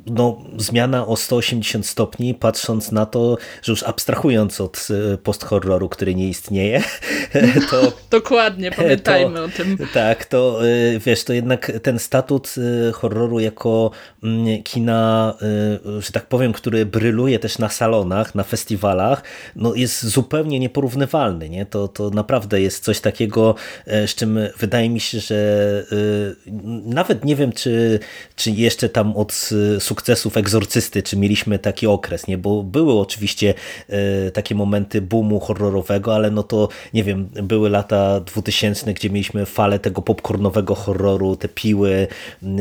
no, 0.07 0.39
zmiana 0.57 1.07
o 1.07 1.17
180 1.17 1.87
stopni, 1.87 2.35
patrząc 2.35 2.93
na 2.93 3.07
to, 3.07 3.39
że 3.63 3.73
już 3.73 3.83
abstrahując 3.83 4.61
od 4.61 4.89
post-horroru, 5.23 5.89
który 5.89 6.15
nie 6.15 6.29
istnieje, 6.29 6.83
to... 7.71 7.93
Dokładnie, 8.11 8.71
pamiętajmy 8.71 9.39
to, 9.39 9.45
o 9.45 9.49
tym. 9.49 9.79
Tak, 9.95 10.25
to 10.25 10.61
wiesz, 11.07 11.25
to 11.25 11.33
jednak 11.33 11.73
ten 11.83 11.99
statut 11.99 12.55
horroru 12.93 13.41
jako 13.41 13.91
mm, 14.23 14.63
kina, 14.63 15.35
że 16.01 16.13
tak 16.13 16.27
powiem, 16.27 16.53
który 16.53 16.87
bryluje 16.87 17.39
też 17.39 17.59
na 17.59 17.69
salonach, 17.69 18.35
na 18.35 18.43
festiwalach, 18.43 19.23
no 19.57 19.75
jest 19.75 20.05
zupełnie 20.05 20.61
nieporównywalny. 20.61 21.49
Nie? 21.49 21.67
To, 21.67 21.89
to 21.89 22.11
naprawdę 22.11 22.61
jest 22.61 22.85
coś 22.85 23.01
takiego, 23.01 23.55
z 23.87 24.15
czym 24.15 24.39
wydaje 24.59 24.91
mi 24.91 25.01
się, 25.01 25.21
że 25.21 25.41
nawet 26.85 27.25
nie 27.25 27.37
wiem, 27.37 27.53
czy, 27.53 28.01
czy 28.37 28.51
jeszcze 28.51 28.89
tam 28.89 29.17
od 29.17 29.51
sukcesów 29.79 30.37
egzorcysty, 30.37 31.03
czy 31.03 31.17
mieliśmy 31.17 31.59
taki 31.59 31.87
okres, 31.87 32.27
nie? 32.27 32.39
bo 32.39 32.63
były 32.63 33.01
oczywiście 33.01 33.55
takie 34.33 34.55
momenty 34.55 35.03
boomu 35.03 35.41
horrorowego, 35.41 36.15
ale 36.15 36.31
no 36.31 36.43
to 36.43 36.69
nie 36.95 37.05
wiem, 37.05 37.29
były 37.43 37.71
lata 37.71 38.21
2000, 38.21 38.95
gdzie 38.95 39.11
mieliśmy 39.11 39.47
falę 39.47 39.79
tego 39.79 40.03
popcornowego 40.03 40.75
horroru, 40.75 40.90
te 41.41 41.49
piły, 41.49 42.07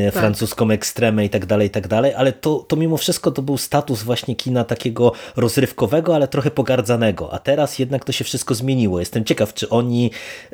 tak. 0.03 0.13
francuską 0.13 0.71
ekstremę 0.71 1.25
i 1.25 1.29
tak 1.29 1.45
dalej, 1.45 1.67
i 1.67 1.69
tak 1.69 1.87
dalej, 1.87 2.13
ale 2.13 2.33
to, 2.33 2.65
to 2.67 2.75
mimo 2.75 2.97
wszystko 2.97 3.31
to 3.31 3.41
był 3.41 3.57
status 3.57 4.03
właśnie 4.03 4.35
kina 4.35 4.63
takiego 4.63 5.11
rozrywkowego, 5.35 6.15
ale 6.15 6.27
trochę 6.27 6.51
pogardzanego, 6.51 7.33
a 7.33 7.39
teraz 7.39 7.79
jednak 7.79 8.05
to 8.05 8.11
się 8.11 8.23
wszystko 8.23 8.55
zmieniło. 8.55 8.99
Jestem 8.99 9.25
ciekaw, 9.25 9.53
czy 9.53 9.69
oni 9.69 10.11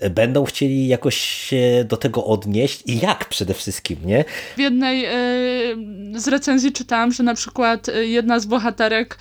będą 0.10 0.46
chcieli 0.46 0.88
jakoś 0.88 1.18
się 1.18 1.86
do 1.88 1.98
tego 1.98 2.26
odnieść 2.26 2.84
i 2.86 3.00
jak 3.00 3.26
przede 3.30 3.54
wszystkim, 3.54 3.98
nie? 4.06 4.26
W 4.56 4.60
jednej 4.60 5.06
z 6.16 6.28
recenzji 6.28 6.72
czytałam, 6.72 7.12
że 7.12 7.24
na 7.24 7.34
przykład 7.34 7.88
jedna 8.02 8.40
z 8.40 8.46
bohaterek 8.46 9.18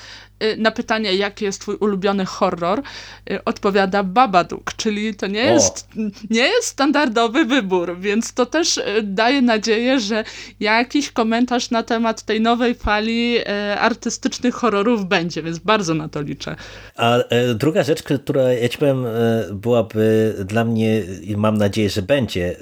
na 0.59 0.71
pytanie, 0.71 1.15
jaki 1.15 1.45
jest 1.45 1.61
twój 1.61 1.77
ulubiony 1.77 2.25
horror, 2.25 2.83
y, 3.31 3.45
odpowiada 3.45 4.03
Babadook, 4.03 4.75
czyli 4.77 5.15
to 5.15 5.27
nie 5.27 5.45
jest, 5.45 5.89
nie 6.31 6.49
jest 6.49 6.69
standardowy 6.69 7.45
wybór, 7.45 7.99
więc 7.99 8.35
to 8.35 8.47
też 8.47 8.79
y, 8.79 8.83
daje 9.03 9.43
nadzieję, 9.43 10.01
że 10.01 10.25
jakiś 10.61 11.13
komentarz 11.13 11.71
na 11.71 11.83
temat 11.83 12.23
tej 12.23 12.41
nowej 12.41 12.75
fali 12.75 13.39
artystycznych 13.79 14.55
horrorów 14.55 15.07
będzie, 15.07 15.43
więc 15.43 15.59
bardzo 15.59 15.95
na 15.95 16.09
to 16.09 16.23
liczę. 16.23 16.57
A 16.97 17.17
e, 17.19 17.55
druga 17.55 17.83
rzecz, 17.83 18.03
która 18.03 18.53
ja 18.53 18.69
ci 18.69 18.79
powiem, 18.79 19.07
e, 19.07 19.11
byłaby 19.53 20.35
dla 20.45 20.65
mnie, 20.65 21.03
mam 21.37 21.59
nadzieję, 21.59 21.91
że 21.91 22.03
będzie 22.03 22.57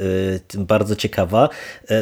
e, 0.54 0.64
bardzo 0.64 0.96
ciekawa, 0.96 1.48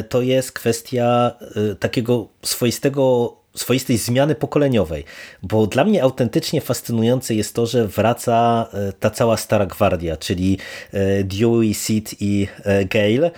to 0.09 0.21
jest 0.21 0.51
kwestia 0.51 1.31
takiego 1.79 2.27
swoistego 2.41 3.40
swoistej 3.55 3.97
zmiany 3.97 4.35
pokoleniowej, 4.35 5.03
bo 5.43 5.67
dla 5.67 5.83
mnie 5.83 6.03
autentycznie 6.03 6.61
fascynujące 6.61 7.35
jest 7.35 7.55
to, 7.55 7.65
że 7.65 7.87
wraca 7.87 8.67
e, 8.73 8.93
ta 8.93 9.09
cała 9.09 9.37
stara 9.37 9.65
gwardia, 9.65 10.17
czyli 10.17 10.57
e, 10.91 11.23
Dewey, 11.23 11.73
Sid 11.73 12.15
i 12.19 12.47
e, 12.63 12.85
Gale, 12.85 13.31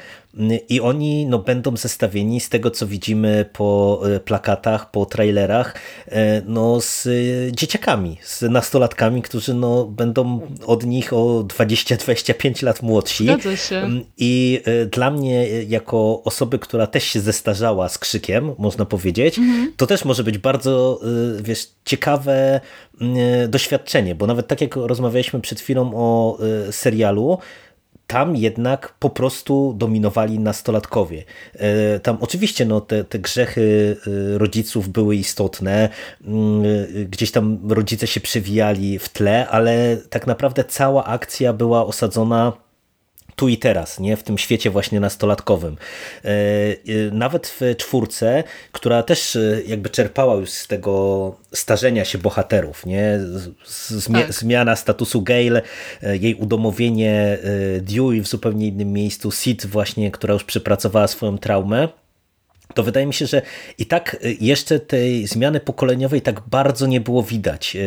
i 0.69 0.81
oni 0.81 1.25
no, 1.25 1.39
będą 1.39 1.77
zestawieni 1.77 2.39
z 2.39 2.49
tego, 2.49 2.71
co 2.71 2.87
widzimy 2.87 3.45
po 3.53 4.01
e, 4.15 4.19
plakatach, 4.19 4.91
po 4.91 5.05
trailerach, 5.05 5.75
e, 6.07 6.41
no, 6.45 6.81
z 6.81 7.07
dzieciakami, 7.55 8.17
z 8.23 8.41
nastolatkami, 8.41 9.21
którzy 9.21 9.53
no, 9.53 9.85
będą 9.85 10.41
od 10.65 10.85
nich 10.85 11.13
o 11.13 11.43
20-25 11.43 12.63
lat 12.63 12.81
młodsi. 12.81 13.23
Zgadza 13.23 13.57
się. 13.57 13.75
Mm, 13.75 14.03
I 14.17 14.61
e, 14.65 14.85
dla 14.85 15.11
mnie, 15.11 15.63
jako 15.63 16.23
osoby, 16.23 16.59
która 16.59 16.87
też 16.87 17.03
się 17.03 17.19
zestarzała 17.19 17.89
z 17.89 17.97
krzykiem, 17.97 18.51
można 18.57 18.85
powiedzieć, 18.85 19.37
mhm. 19.37 19.73
to 19.77 19.87
też 19.87 20.05
może 20.05 20.23
być 20.23 20.37
bardzo 20.37 20.99
wiesz, 21.41 21.67
ciekawe 21.85 22.61
mm, 23.01 23.17
doświadczenie, 23.51 24.15
bo 24.15 24.27
nawet 24.27 24.47
tak 24.47 24.61
jak 24.61 24.75
rozmawialiśmy 24.75 25.41
przed 25.41 25.59
chwilą 25.59 25.91
o 25.95 26.37
serialu, 26.71 27.37
tam 28.07 28.35
jednak 28.35 28.93
po 28.99 29.09
prostu 29.09 29.73
dominowali 29.77 30.39
nastolatkowie. 30.39 31.23
E, 31.53 31.99
tam 31.99 32.17
oczywiście 32.21 32.65
no, 32.65 32.81
te, 32.81 33.03
te 33.03 33.19
grzechy 33.19 33.97
e, 34.07 34.37
rodziców 34.37 34.89
były 34.89 35.15
istotne, 35.15 35.89
mm, 36.25 36.63
e, 36.65 37.05
gdzieś 37.05 37.31
tam 37.31 37.59
rodzice 37.69 38.07
się 38.07 38.19
przewijali 38.19 38.99
w 38.99 39.09
tle, 39.09 39.47
ale 39.47 39.97
tak 40.09 40.27
naprawdę 40.27 40.63
cała 40.63 41.05
akcja 41.05 41.53
była 41.53 41.85
osadzona 41.85 42.53
tu 43.35 43.47
i 43.47 43.57
teraz, 43.57 43.99
nie? 43.99 44.17
w 44.17 44.23
tym 44.23 44.37
świecie 44.37 44.69
właśnie 44.69 44.99
nastolatkowym. 44.99 45.77
E, 46.25 46.29
e, 46.29 46.75
nawet 47.11 47.47
w 47.47 47.75
czwórce, 47.77 48.43
która 48.71 49.03
też 49.03 49.35
e, 49.35 49.61
jakby 49.65 49.89
czerpała 49.89 50.35
już 50.35 50.49
z 50.49 50.67
tego 50.67 51.35
starzenia 51.53 52.05
się 52.05 52.17
bohaterów, 52.17 52.85
nie? 52.85 53.19
tak. 54.13 54.33
zmiana 54.33 54.75
statusu 54.75 55.21
Gale, 55.21 55.61
jej 56.01 56.35
udomowienie 56.35 57.37
Dewey 57.81 58.21
w 58.21 58.27
zupełnie 58.27 58.67
innym 58.67 58.93
miejscu, 58.93 59.31
Sid 59.31 59.65
właśnie, 59.65 60.11
która 60.11 60.33
już 60.33 60.43
przepracowała 60.43 61.07
swoją 61.07 61.37
traumę 61.37 61.87
to 62.73 62.83
wydaje 62.83 63.05
mi 63.05 63.13
się, 63.13 63.25
że 63.25 63.41
i 63.77 63.85
tak 63.85 64.17
y, 64.25 64.37
jeszcze 64.41 64.79
tej 64.79 65.27
zmiany 65.27 65.59
pokoleniowej 65.59 66.21
tak 66.21 66.41
bardzo 66.41 66.87
nie 66.87 67.01
było 67.01 67.23
widać 67.23 67.75
y, 67.75 67.79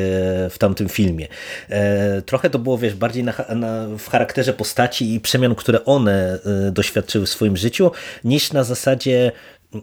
w 0.51 0.57
tamtym 0.59 0.89
filmie. 0.89 1.29
Y, 1.29 2.23
trochę 2.23 2.51
to 2.51 2.59
było, 2.59 2.79
wiesz, 2.79 2.95
bardziej 2.95 3.25
na, 3.25 3.35
na, 3.55 3.87
w 3.99 4.09
charakterze 4.09 4.53
postaci 4.53 5.15
i 5.15 5.21
przemian, 5.21 5.55
które 5.55 5.85
one 5.85 6.39
doświadczyły 6.73 7.27
w 7.27 7.29
swoim 7.29 7.57
życiu, 7.57 7.91
niż 8.25 8.53
na 8.53 8.65
zasadzie 8.65 9.33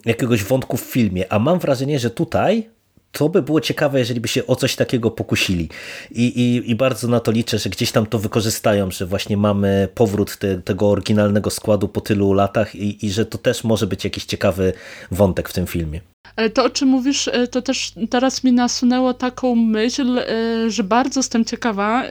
jakiegoś 0.05 0.43
wątku 0.43 0.77
w 0.77 0.81
filmie. 0.81 1.33
A 1.33 1.39
mam 1.39 1.59
wrażenie, 1.59 1.99
że 1.99 2.09
tutaj 2.09 2.69
to 3.13 3.29
by 3.29 3.41
było 3.41 3.61
ciekawe, 3.61 3.99
jeżeli 3.99 4.21
by 4.21 4.27
się 4.27 4.47
o 4.47 4.55
coś 4.55 4.75
takiego 4.75 5.11
pokusili. 5.11 5.69
I, 6.11 6.23
i, 6.23 6.71
i 6.71 6.75
bardzo 6.75 7.07
na 7.07 7.19
to 7.19 7.31
liczę, 7.31 7.59
że 7.59 7.69
gdzieś 7.69 7.91
tam 7.91 8.05
to 8.05 8.19
wykorzystają, 8.19 8.91
że 8.91 9.05
właśnie 9.05 9.37
mamy 9.37 9.87
powrót 9.95 10.37
te, 10.37 10.61
tego 10.61 10.89
oryginalnego 10.89 11.49
składu 11.49 11.87
po 11.87 12.01
tylu 12.01 12.33
latach 12.33 12.75
i, 12.75 13.05
i 13.05 13.11
że 13.11 13.25
to 13.25 13.37
też 13.37 13.63
może 13.63 13.87
być 13.87 14.03
jakiś 14.03 14.25
ciekawy 14.25 14.73
wątek 15.11 15.49
w 15.49 15.53
tym 15.53 15.67
filmie. 15.67 16.01
Ale 16.35 16.49
to, 16.49 16.63
o 16.63 16.69
czym 16.69 16.89
mówisz, 16.89 17.27
e, 17.27 17.47
to 17.47 17.61
też 17.61 17.93
teraz 18.09 18.43
mi 18.43 18.51
nasunęło 18.51 19.13
taką 19.13 19.55
myśl, 19.55 20.19
e, 20.19 20.69
że 20.69 20.83
bardzo 20.83 21.19
jestem 21.19 21.45
ciekawa, 21.45 22.03
e, 22.05 22.09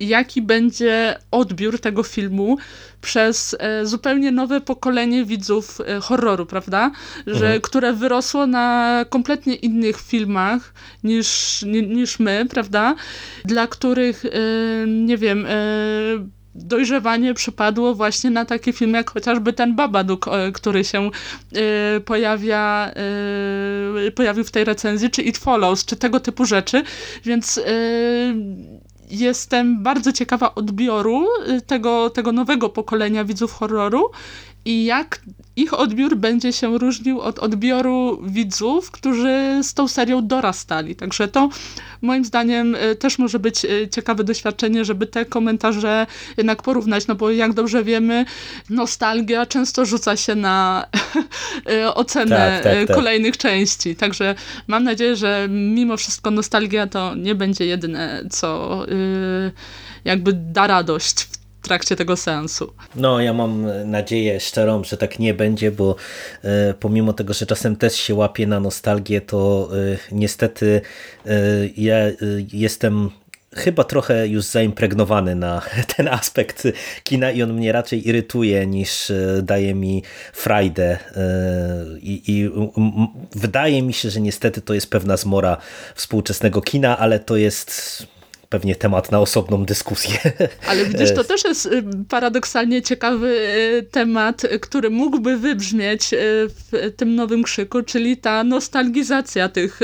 jaki 0.00 0.42
będzie 0.42 1.18
odbiór 1.30 1.80
tego 1.80 2.02
filmu 2.02 2.56
przez 3.00 3.56
e, 3.58 3.86
zupełnie 3.86 4.32
nowe 4.32 4.60
pokolenie 4.60 5.24
widzów 5.24 5.80
e, 5.80 6.00
horroru, 6.00 6.46
prawda? 6.46 6.90
Że, 7.26 7.46
mhm. 7.46 7.60
Które 7.60 7.92
wyrosło 7.92 8.46
na 8.46 9.04
kompletnie 9.08 9.54
innych 9.54 10.00
filmach 10.00 10.74
niż, 11.04 11.62
niż 11.88 12.18
my, 12.18 12.46
prawda? 12.50 12.94
Dla 13.44 13.66
których, 13.66 14.24
e, 14.24 14.30
nie 14.86 15.16
wiem, 15.16 15.46
dojrzewanie 16.54 17.34
przypadło 17.34 17.94
właśnie 17.94 18.30
na 18.30 18.44
taki 18.44 18.72
film 18.72 18.94
jak 18.94 19.10
chociażby 19.10 19.52
ten 19.52 19.76
Babadook, 19.76 20.26
który 20.54 20.84
się 20.84 21.10
pojawia, 22.04 22.92
pojawił 24.14 24.44
w 24.44 24.50
tej 24.50 24.64
recenzji, 24.64 25.10
czy 25.10 25.22
It 25.22 25.38
Follows, 25.38 25.84
czy 25.84 25.96
tego 25.96 26.20
typu 26.20 26.44
rzeczy, 26.44 26.82
więc 27.24 27.60
jestem 29.10 29.82
bardzo 29.82 30.12
ciekawa 30.12 30.54
odbioru 30.54 31.26
y, 31.48 31.60
tego, 31.60 32.10
tego 32.10 32.32
nowego 32.32 32.68
pokolenia 32.68 33.24
widzów 33.24 33.52
horroru 33.52 34.10
i 34.66 34.84
jak 34.84 35.20
ich 35.56 35.74
odbiór 35.74 36.16
będzie 36.16 36.52
się 36.52 36.78
różnił 36.78 37.20
od 37.20 37.38
odbioru 37.38 38.22
widzów, 38.22 38.90
którzy 38.90 39.60
z 39.62 39.74
tą 39.74 39.88
serią 39.88 40.26
dorastali. 40.26 40.96
Także 40.96 41.28
to 41.28 41.48
moim 42.02 42.24
zdaniem 42.24 42.74
y, 42.74 42.96
też 42.96 43.18
może 43.18 43.38
być 43.38 43.64
y, 43.64 43.88
ciekawe 43.88 44.24
doświadczenie, 44.24 44.84
żeby 44.84 45.06
te 45.06 45.24
komentarze 45.24 46.06
jednak 46.36 46.62
porównać, 46.62 47.06
no 47.06 47.14
bo 47.14 47.30
jak 47.30 47.52
dobrze 47.52 47.84
wiemy, 47.84 48.24
nostalgia 48.70 49.46
często 49.46 49.84
rzuca 49.84 50.16
się 50.16 50.34
na 50.34 50.86
ocenę 51.94 52.60
tak, 52.62 52.74
tak, 52.74 52.86
tak. 52.86 52.96
kolejnych 52.96 53.36
części. 53.36 53.96
Także 53.96 54.34
mam 54.66 54.84
nadzieję, 54.84 55.16
że 55.16 55.48
mimo 55.50 55.96
wszystko 55.96 56.30
nostalgia 56.30 56.86
to 56.86 57.14
nie 57.14 57.34
będzie 57.34 57.66
jedyne, 57.66 58.24
co 58.30 58.82
jakby 60.04 60.32
da 60.32 60.66
radość 60.66 61.22
w 61.22 61.45
trakcie 61.66 61.96
tego 61.96 62.16
seansu. 62.16 62.72
No, 62.96 63.20
ja 63.20 63.32
mam 63.32 63.66
nadzieję 63.90 64.40
szczerą, 64.40 64.84
że 64.84 64.96
tak 64.96 65.18
nie 65.18 65.34
będzie, 65.34 65.70
bo 65.70 65.96
e, 66.44 66.74
pomimo 66.74 67.12
tego, 67.12 67.34
że 67.34 67.46
czasem 67.46 67.76
też 67.76 67.96
się 67.96 68.14
łapie 68.14 68.46
na 68.46 68.60
nostalgię, 68.60 69.20
to 69.20 69.68
e, 69.72 69.96
niestety 70.12 70.80
e, 71.26 71.30
ja 71.76 71.96
jestem 72.52 73.10
chyba 73.54 73.84
trochę 73.84 74.28
już 74.28 74.44
zaimpregnowany 74.44 75.34
na 75.34 75.62
ten 75.96 76.08
aspekt 76.08 76.68
kina 77.02 77.30
i 77.30 77.42
on 77.42 77.52
mnie 77.52 77.72
raczej 77.72 78.08
irytuje 78.08 78.66
niż 78.66 79.12
daje 79.42 79.74
mi 79.74 80.02
frajdę 80.32 80.98
I, 82.00 82.22
i 82.26 82.50
wydaje 83.34 83.82
mi 83.82 83.92
się, 83.92 84.10
że 84.10 84.20
niestety 84.20 84.60
to 84.60 84.74
jest 84.74 84.90
pewna 84.90 85.16
zmora 85.16 85.56
współczesnego 85.94 86.60
kina, 86.60 86.98
ale 86.98 87.20
to 87.20 87.36
jest 87.36 88.06
pewnie 88.48 88.76
temat 88.76 89.12
na 89.12 89.20
osobną 89.20 89.64
dyskusję. 89.64 90.18
Ale 90.68 90.84
widzisz, 90.84 91.14
to 91.14 91.24
też 91.24 91.44
jest 91.44 91.66
y, 91.66 91.82
paradoksalnie 92.08 92.82
ciekawy 92.82 93.28
y, 93.28 93.82
temat, 93.90 94.42
który 94.60 94.90
mógłby 94.90 95.36
wybrzmieć 95.36 96.12
y, 96.12 96.16
w 96.48 96.92
tym 96.96 97.14
nowym 97.14 97.42
krzyku, 97.42 97.82
czyli 97.82 98.16
ta 98.16 98.44
nostalgizacja 98.44 99.48
tych 99.48 99.80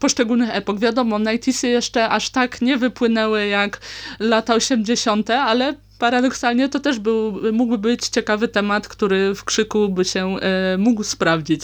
poszczególnych 0.00 0.56
epok. 0.56 0.78
Wiadomo, 0.78 1.18
90 1.18 1.62
jeszcze 1.62 2.08
aż 2.08 2.30
tak 2.30 2.62
nie 2.62 2.76
wypłynęły 2.76 3.46
jak 3.46 3.80
lata 4.20 4.54
80., 4.54 5.30
ale 5.30 5.74
paradoksalnie 5.98 6.68
to 6.68 6.80
też 6.80 6.98
był, 6.98 7.52
mógłby 7.52 7.78
być 7.78 8.08
ciekawy 8.08 8.48
temat, 8.48 8.88
który 8.88 9.34
w 9.34 9.44
krzyku 9.44 9.88
by 9.88 10.04
się 10.04 10.36
mógł 10.78 11.04
sprawdzić. 11.04 11.62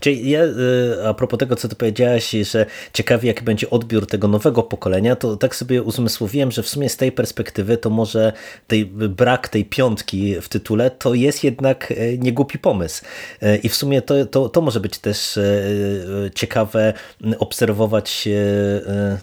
Czyli 0.00 0.30
ja, 0.30 0.44
y, 0.44 1.06
a 1.06 1.14
propos 1.14 1.38
tego, 1.38 1.56
co 1.56 1.68
ty 1.68 1.76
powiedziałaś, 1.76 2.30
że 2.30 2.66
ciekawi 2.92 3.28
jaki 3.28 3.44
będzie 3.44 3.70
odbiór 3.70 4.06
tego 4.06 4.28
nowego 4.28 4.62
pokolenia, 4.62 5.16
to 5.16 5.36
tak 5.36 5.56
sobie 5.56 5.82
uzmysłowiłem, 5.82 6.50
że 6.50 6.62
w 6.62 6.68
sumie 6.68 6.88
z 6.88 6.96
tej 6.96 7.12
perspektywy 7.12 7.76
to 7.76 7.90
może 7.90 8.32
tej, 8.66 8.86
brak 8.86 9.48
tej 9.48 9.64
piątki 9.64 10.40
w 10.40 10.48
tytule 10.48 10.90
to 10.90 11.14
jest 11.14 11.44
jednak 11.44 11.92
e, 11.92 12.18
niegłupi 12.18 12.58
pomysł. 12.58 13.04
E, 13.42 13.56
I 13.56 13.68
w 13.68 13.74
sumie 13.74 14.02
to, 14.02 14.26
to, 14.26 14.48
to 14.48 14.60
może 14.60 14.80
być 14.80 14.98
też 14.98 15.36
e, 15.36 15.42
ciekawe 16.34 16.92
obserwować 17.38 18.28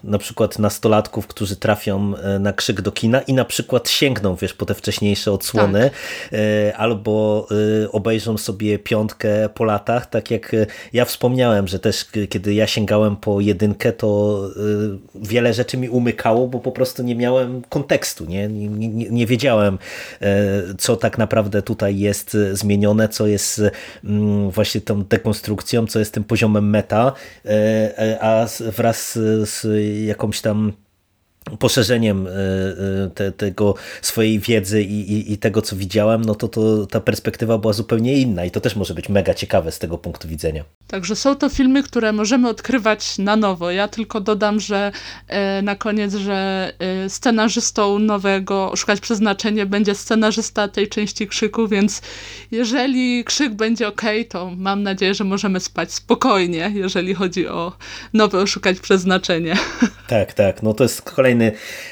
na 0.04 0.18
przykład 0.18 0.60
nastolatków, 0.60 1.28
którzy 1.28 1.56
trafią 1.56 2.14
na 2.40 2.54
krzyk 2.54 2.82
do 2.82 2.92
kina 2.92 3.22
i 3.22 3.34
na 3.34 3.46
przykład 3.46 3.90
sięgną 3.90 4.36
wiesz, 4.36 4.54
po 4.54 4.66
te 4.66 4.74
wcześniejsze 4.74 5.32
odsłony 5.32 5.90
tak. 6.32 6.40
albo 6.78 7.48
obejrzą 7.92 8.38
sobie 8.38 8.80
piątkę 8.80 9.50
po 9.50 9.64
latach, 9.64 10.06
tak 10.06 10.32
jak 10.32 10.56
ja 10.94 11.06
wspomniałem, 11.06 11.68
że 11.68 11.80
też 11.80 12.06
kiedy 12.30 12.54
ja 12.54 12.68
sięgałem 12.68 13.16
po 13.16 13.42
jedynkę, 13.42 13.94
to 13.94 14.42
wiele 15.16 15.54
rzeczy 15.54 15.78
mi 15.78 15.90
umykało, 15.90 16.48
bo 16.48 16.60
po 16.60 16.72
prostu 16.72 17.04
nie 17.04 17.16
miałem 17.16 17.62
kontekstu, 17.70 18.26
nie, 18.26 18.48
nie, 18.48 18.68
nie, 18.70 19.10
nie 19.10 19.26
wiedziałem 19.26 19.78
co 20.78 20.96
tak 20.96 21.18
naprawdę 21.18 21.62
tutaj 21.62 22.00
jest 22.00 22.38
zmienione, 22.54 23.10
co 23.10 23.28
jest 23.28 23.62
mm, 24.04 24.52
właśnie 24.52 24.82
tą 24.82 25.04
dekonstrukcją, 25.04 25.88
co 25.88 26.00
jest 26.00 26.14
tym 26.14 26.24
poziomem 26.24 26.70
meta, 26.70 27.14
a 28.20 28.46
wraz 28.60 29.20
z 29.44 29.66
jakąś 30.06 30.42
tam 30.42 30.74
poszerzeniem 31.60 32.28
e, 32.28 32.32
te, 33.16 33.32
tego 33.32 33.76
swojej 34.02 34.40
wiedzy 34.40 34.84
i, 34.84 35.14
i, 35.14 35.34
i, 35.34 35.38
tego, 35.38 35.62
co 35.62 35.76
widziałem, 35.76 36.26
no 36.26 36.36
to, 36.36 36.48
to 36.48 36.88
ta 36.88 37.00
perspektywa 37.00 37.58
była 37.58 37.74
zupełnie 37.74 38.18
inna 38.18 38.46
i 38.46 38.52
to 38.52 38.62
też 38.62 38.76
może 38.76 38.94
być 38.94 39.10
mega 39.10 39.34
ciekawe 39.34 39.72
z 39.72 39.80
tego 39.80 39.98
punktu 39.98 40.28
widzenia. 40.28 40.64
Także 40.88 41.16
są 41.16 41.36
to 41.36 41.50
filmy, 41.50 41.84
które 41.84 42.14
możemy 42.14 42.50
odkrywać 42.50 43.18
na 43.18 43.36
nowo. 43.36 43.72
Ja 43.72 43.88
tylko 43.88 44.22
dodam, 44.22 44.60
że 44.60 44.92
e, 45.28 45.62
na 45.62 45.76
koniec, 45.76 46.14
że 46.16 46.72
e, 46.80 47.10
scenarzystą 47.10 48.00
nowego 48.00 48.72
Szukać 48.76 49.00
Przeznaczenie 49.00 49.66
będzie 49.66 49.96
scenarzysta 49.96 50.68
tej 50.68 50.88
części 50.88 51.28
Krzyku, 51.28 51.68
więc 51.68 52.02
jeżeli 52.52 53.24
Krzyk 53.24 53.54
będzie 53.54 53.88
ok, 53.88 54.02
to 54.30 54.52
mam 54.58 54.84
nadzieję, 54.84 55.14
że 55.14 55.24
możemy 55.24 55.60
spać 55.60 55.94
spokojnie, 55.94 56.72
jeżeli 56.76 57.14
chodzi 57.14 57.48
o 57.48 57.74
nowe 58.14 58.40
Oszukać 58.40 58.80
Przeznaczenie. 58.80 59.56
Tak, 60.08 60.34
tak. 60.34 60.64
No 60.64 60.74
to 60.74 60.84
jest 60.84 61.02
kolejny, 61.02 61.37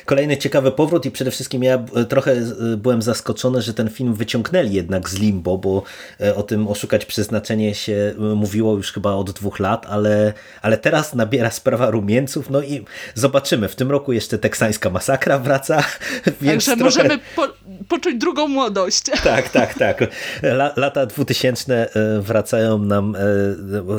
kolejny 0.05 0.37
ciekawy 0.37 0.71
powrót 0.71 1.05
i 1.05 1.11
przede 1.11 1.31
wszystkim 1.31 1.63
ja 1.63 1.85
trochę 2.09 2.35
byłem 2.77 3.01
zaskoczony, 3.01 3.61
że 3.61 3.73
ten 3.73 3.89
film 3.89 4.13
wyciągnęli 4.13 4.73
jednak 4.73 5.09
z 5.09 5.19
limbo, 5.19 5.57
bo 5.57 5.83
e, 6.21 6.35
o 6.35 6.43
tym 6.43 6.67
Oszukać 6.67 7.05
Przeznaczenie 7.05 7.75
się 7.75 8.13
mówiło 8.35 8.73
już 8.73 8.91
chyba 8.91 9.13
od 9.13 9.31
dwóch 9.31 9.59
lat, 9.59 9.85
ale, 9.89 10.33
ale 10.61 10.77
teraz 10.77 11.15
nabiera 11.15 11.51
sprawa 11.51 11.89
rumieńców, 11.89 12.49
no 12.49 12.61
i 12.61 12.85
zobaczymy. 13.13 13.67
W 13.67 13.75
tym 13.75 13.91
roku 13.91 14.13
jeszcze 14.13 14.37
teksańska 14.37 14.89
masakra 14.89 15.39
wraca. 15.39 15.83
Więc 16.41 16.65
Także 16.65 16.65
trochę... 16.65 16.83
możemy 16.83 17.19
po, 17.35 17.47
poczuć 17.87 18.15
drugą 18.15 18.47
młodość. 18.47 19.03
Tak, 19.25 19.49
tak, 19.49 19.73
tak. 19.73 19.99
lata 20.75 21.05
dwutysięczne 21.05 21.89
e, 21.89 22.21
wracają 22.21 22.77
nam 22.77 23.17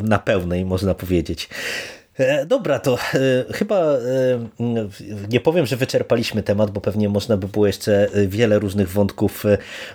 na 0.03 0.19
pełnej, 0.19 0.65
można 0.65 0.93
powiedzieć. 0.93 1.49
E, 2.17 2.45
dobra, 2.45 2.79
to 2.79 2.97
e, 3.13 3.53
chyba 3.53 3.75
e, 3.75 3.97
nie 5.29 5.39
powiem, 5.39 5.65
że 5.65 5.75
wyczerpaliśmy 5.75 6.43
temat, 6.43 6.71
bo 6.71 6.81
pewnie 6.81 7.09
można 7.09 7.37
by 7.37 7.47
było 7.47 7.67
jeszcze 7.67 8.09
wiele 8.27 8.59
różnych 8.59 8.89
wątków 8.89 9.43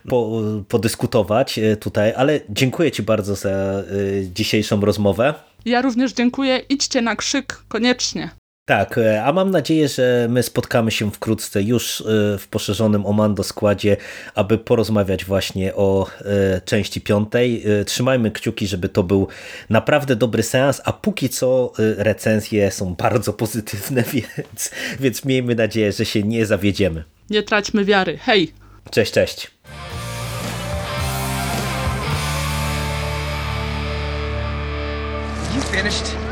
po, 0.09 0.43
podyskutować 0.69 1.61
tutaj, 1.81 2.13
ale 2.17 2.41
dziękuję 2.49 2.91
Ci 2.91 3.03
bardzo 3.03 3.35
za 3.35 3.83
dzisiejszą 4.23 4.81
rozmowę. 4.81 5.35
Ja 5.65 5.83
również 5.83 6.13
dziękuję. 6.13 6.59
Idźcie 6.69 7.01
na 7.03 7.17
krzyk 7.17 7.63
koniecznie. 7.69 8.31
Tak, 8.65 8.99
e, 8.99 9.25
a 9.25 9.33
mam 9.33 9.51
nadzieję, 9.51 9.89
że 9.89 10.27
my 10.31 10.43
spotkamy 10.43 10.91
się 10.91 11.11
wkrótce 11.11 11.63
już 11.63 12.01
e, 12.01 12.05
w 12.39 12.49
poszerzonym 12.49 13.07
Omando 13.07 13.43
składzie, 13.43 13.97
aby 14.35 14.59
porozmawiać 14.59 15.25
właśnie 15.25 15.75
o 15.75 16.07
e, 16.21 16.61
części 16.61 17.01
piątej. 17.01 17.65
Trzymajmy 17.87 18.31
kciuki, 18.31 18.67
żeby 18.67 18.89
to 18.89 19.03
był 19.03 19.29
naprawdę 19.71 20.17
dobry 20.17 20.43
seans, 20.43 20.81
a 20.85 20.93
póki 20.93 21.29
co 21.29 21.73
recenzje 21.97 22.71
są 22.71 22.95
bardzo 22.95 23.33
pozytywne, 23.33 24.05
więc, 24.15 24.71
więc 25.01 25.25
miejmy 25.25 25.55
nadzieję, 25.55 25.93
że 25.93 26.05
się 26.05 26.23
nie 26.23 26.47
zawiedziemy. 26.47 27.05
Nie 27.31 27.43
traćmy 27.43 27.85
wiary. 27.85 28.19
Hej! 28.19 28.53
Cześć, 28.91 29.13
cześć. 29.13 29.51
You 35.57 35.63
finished? 35.63 36.32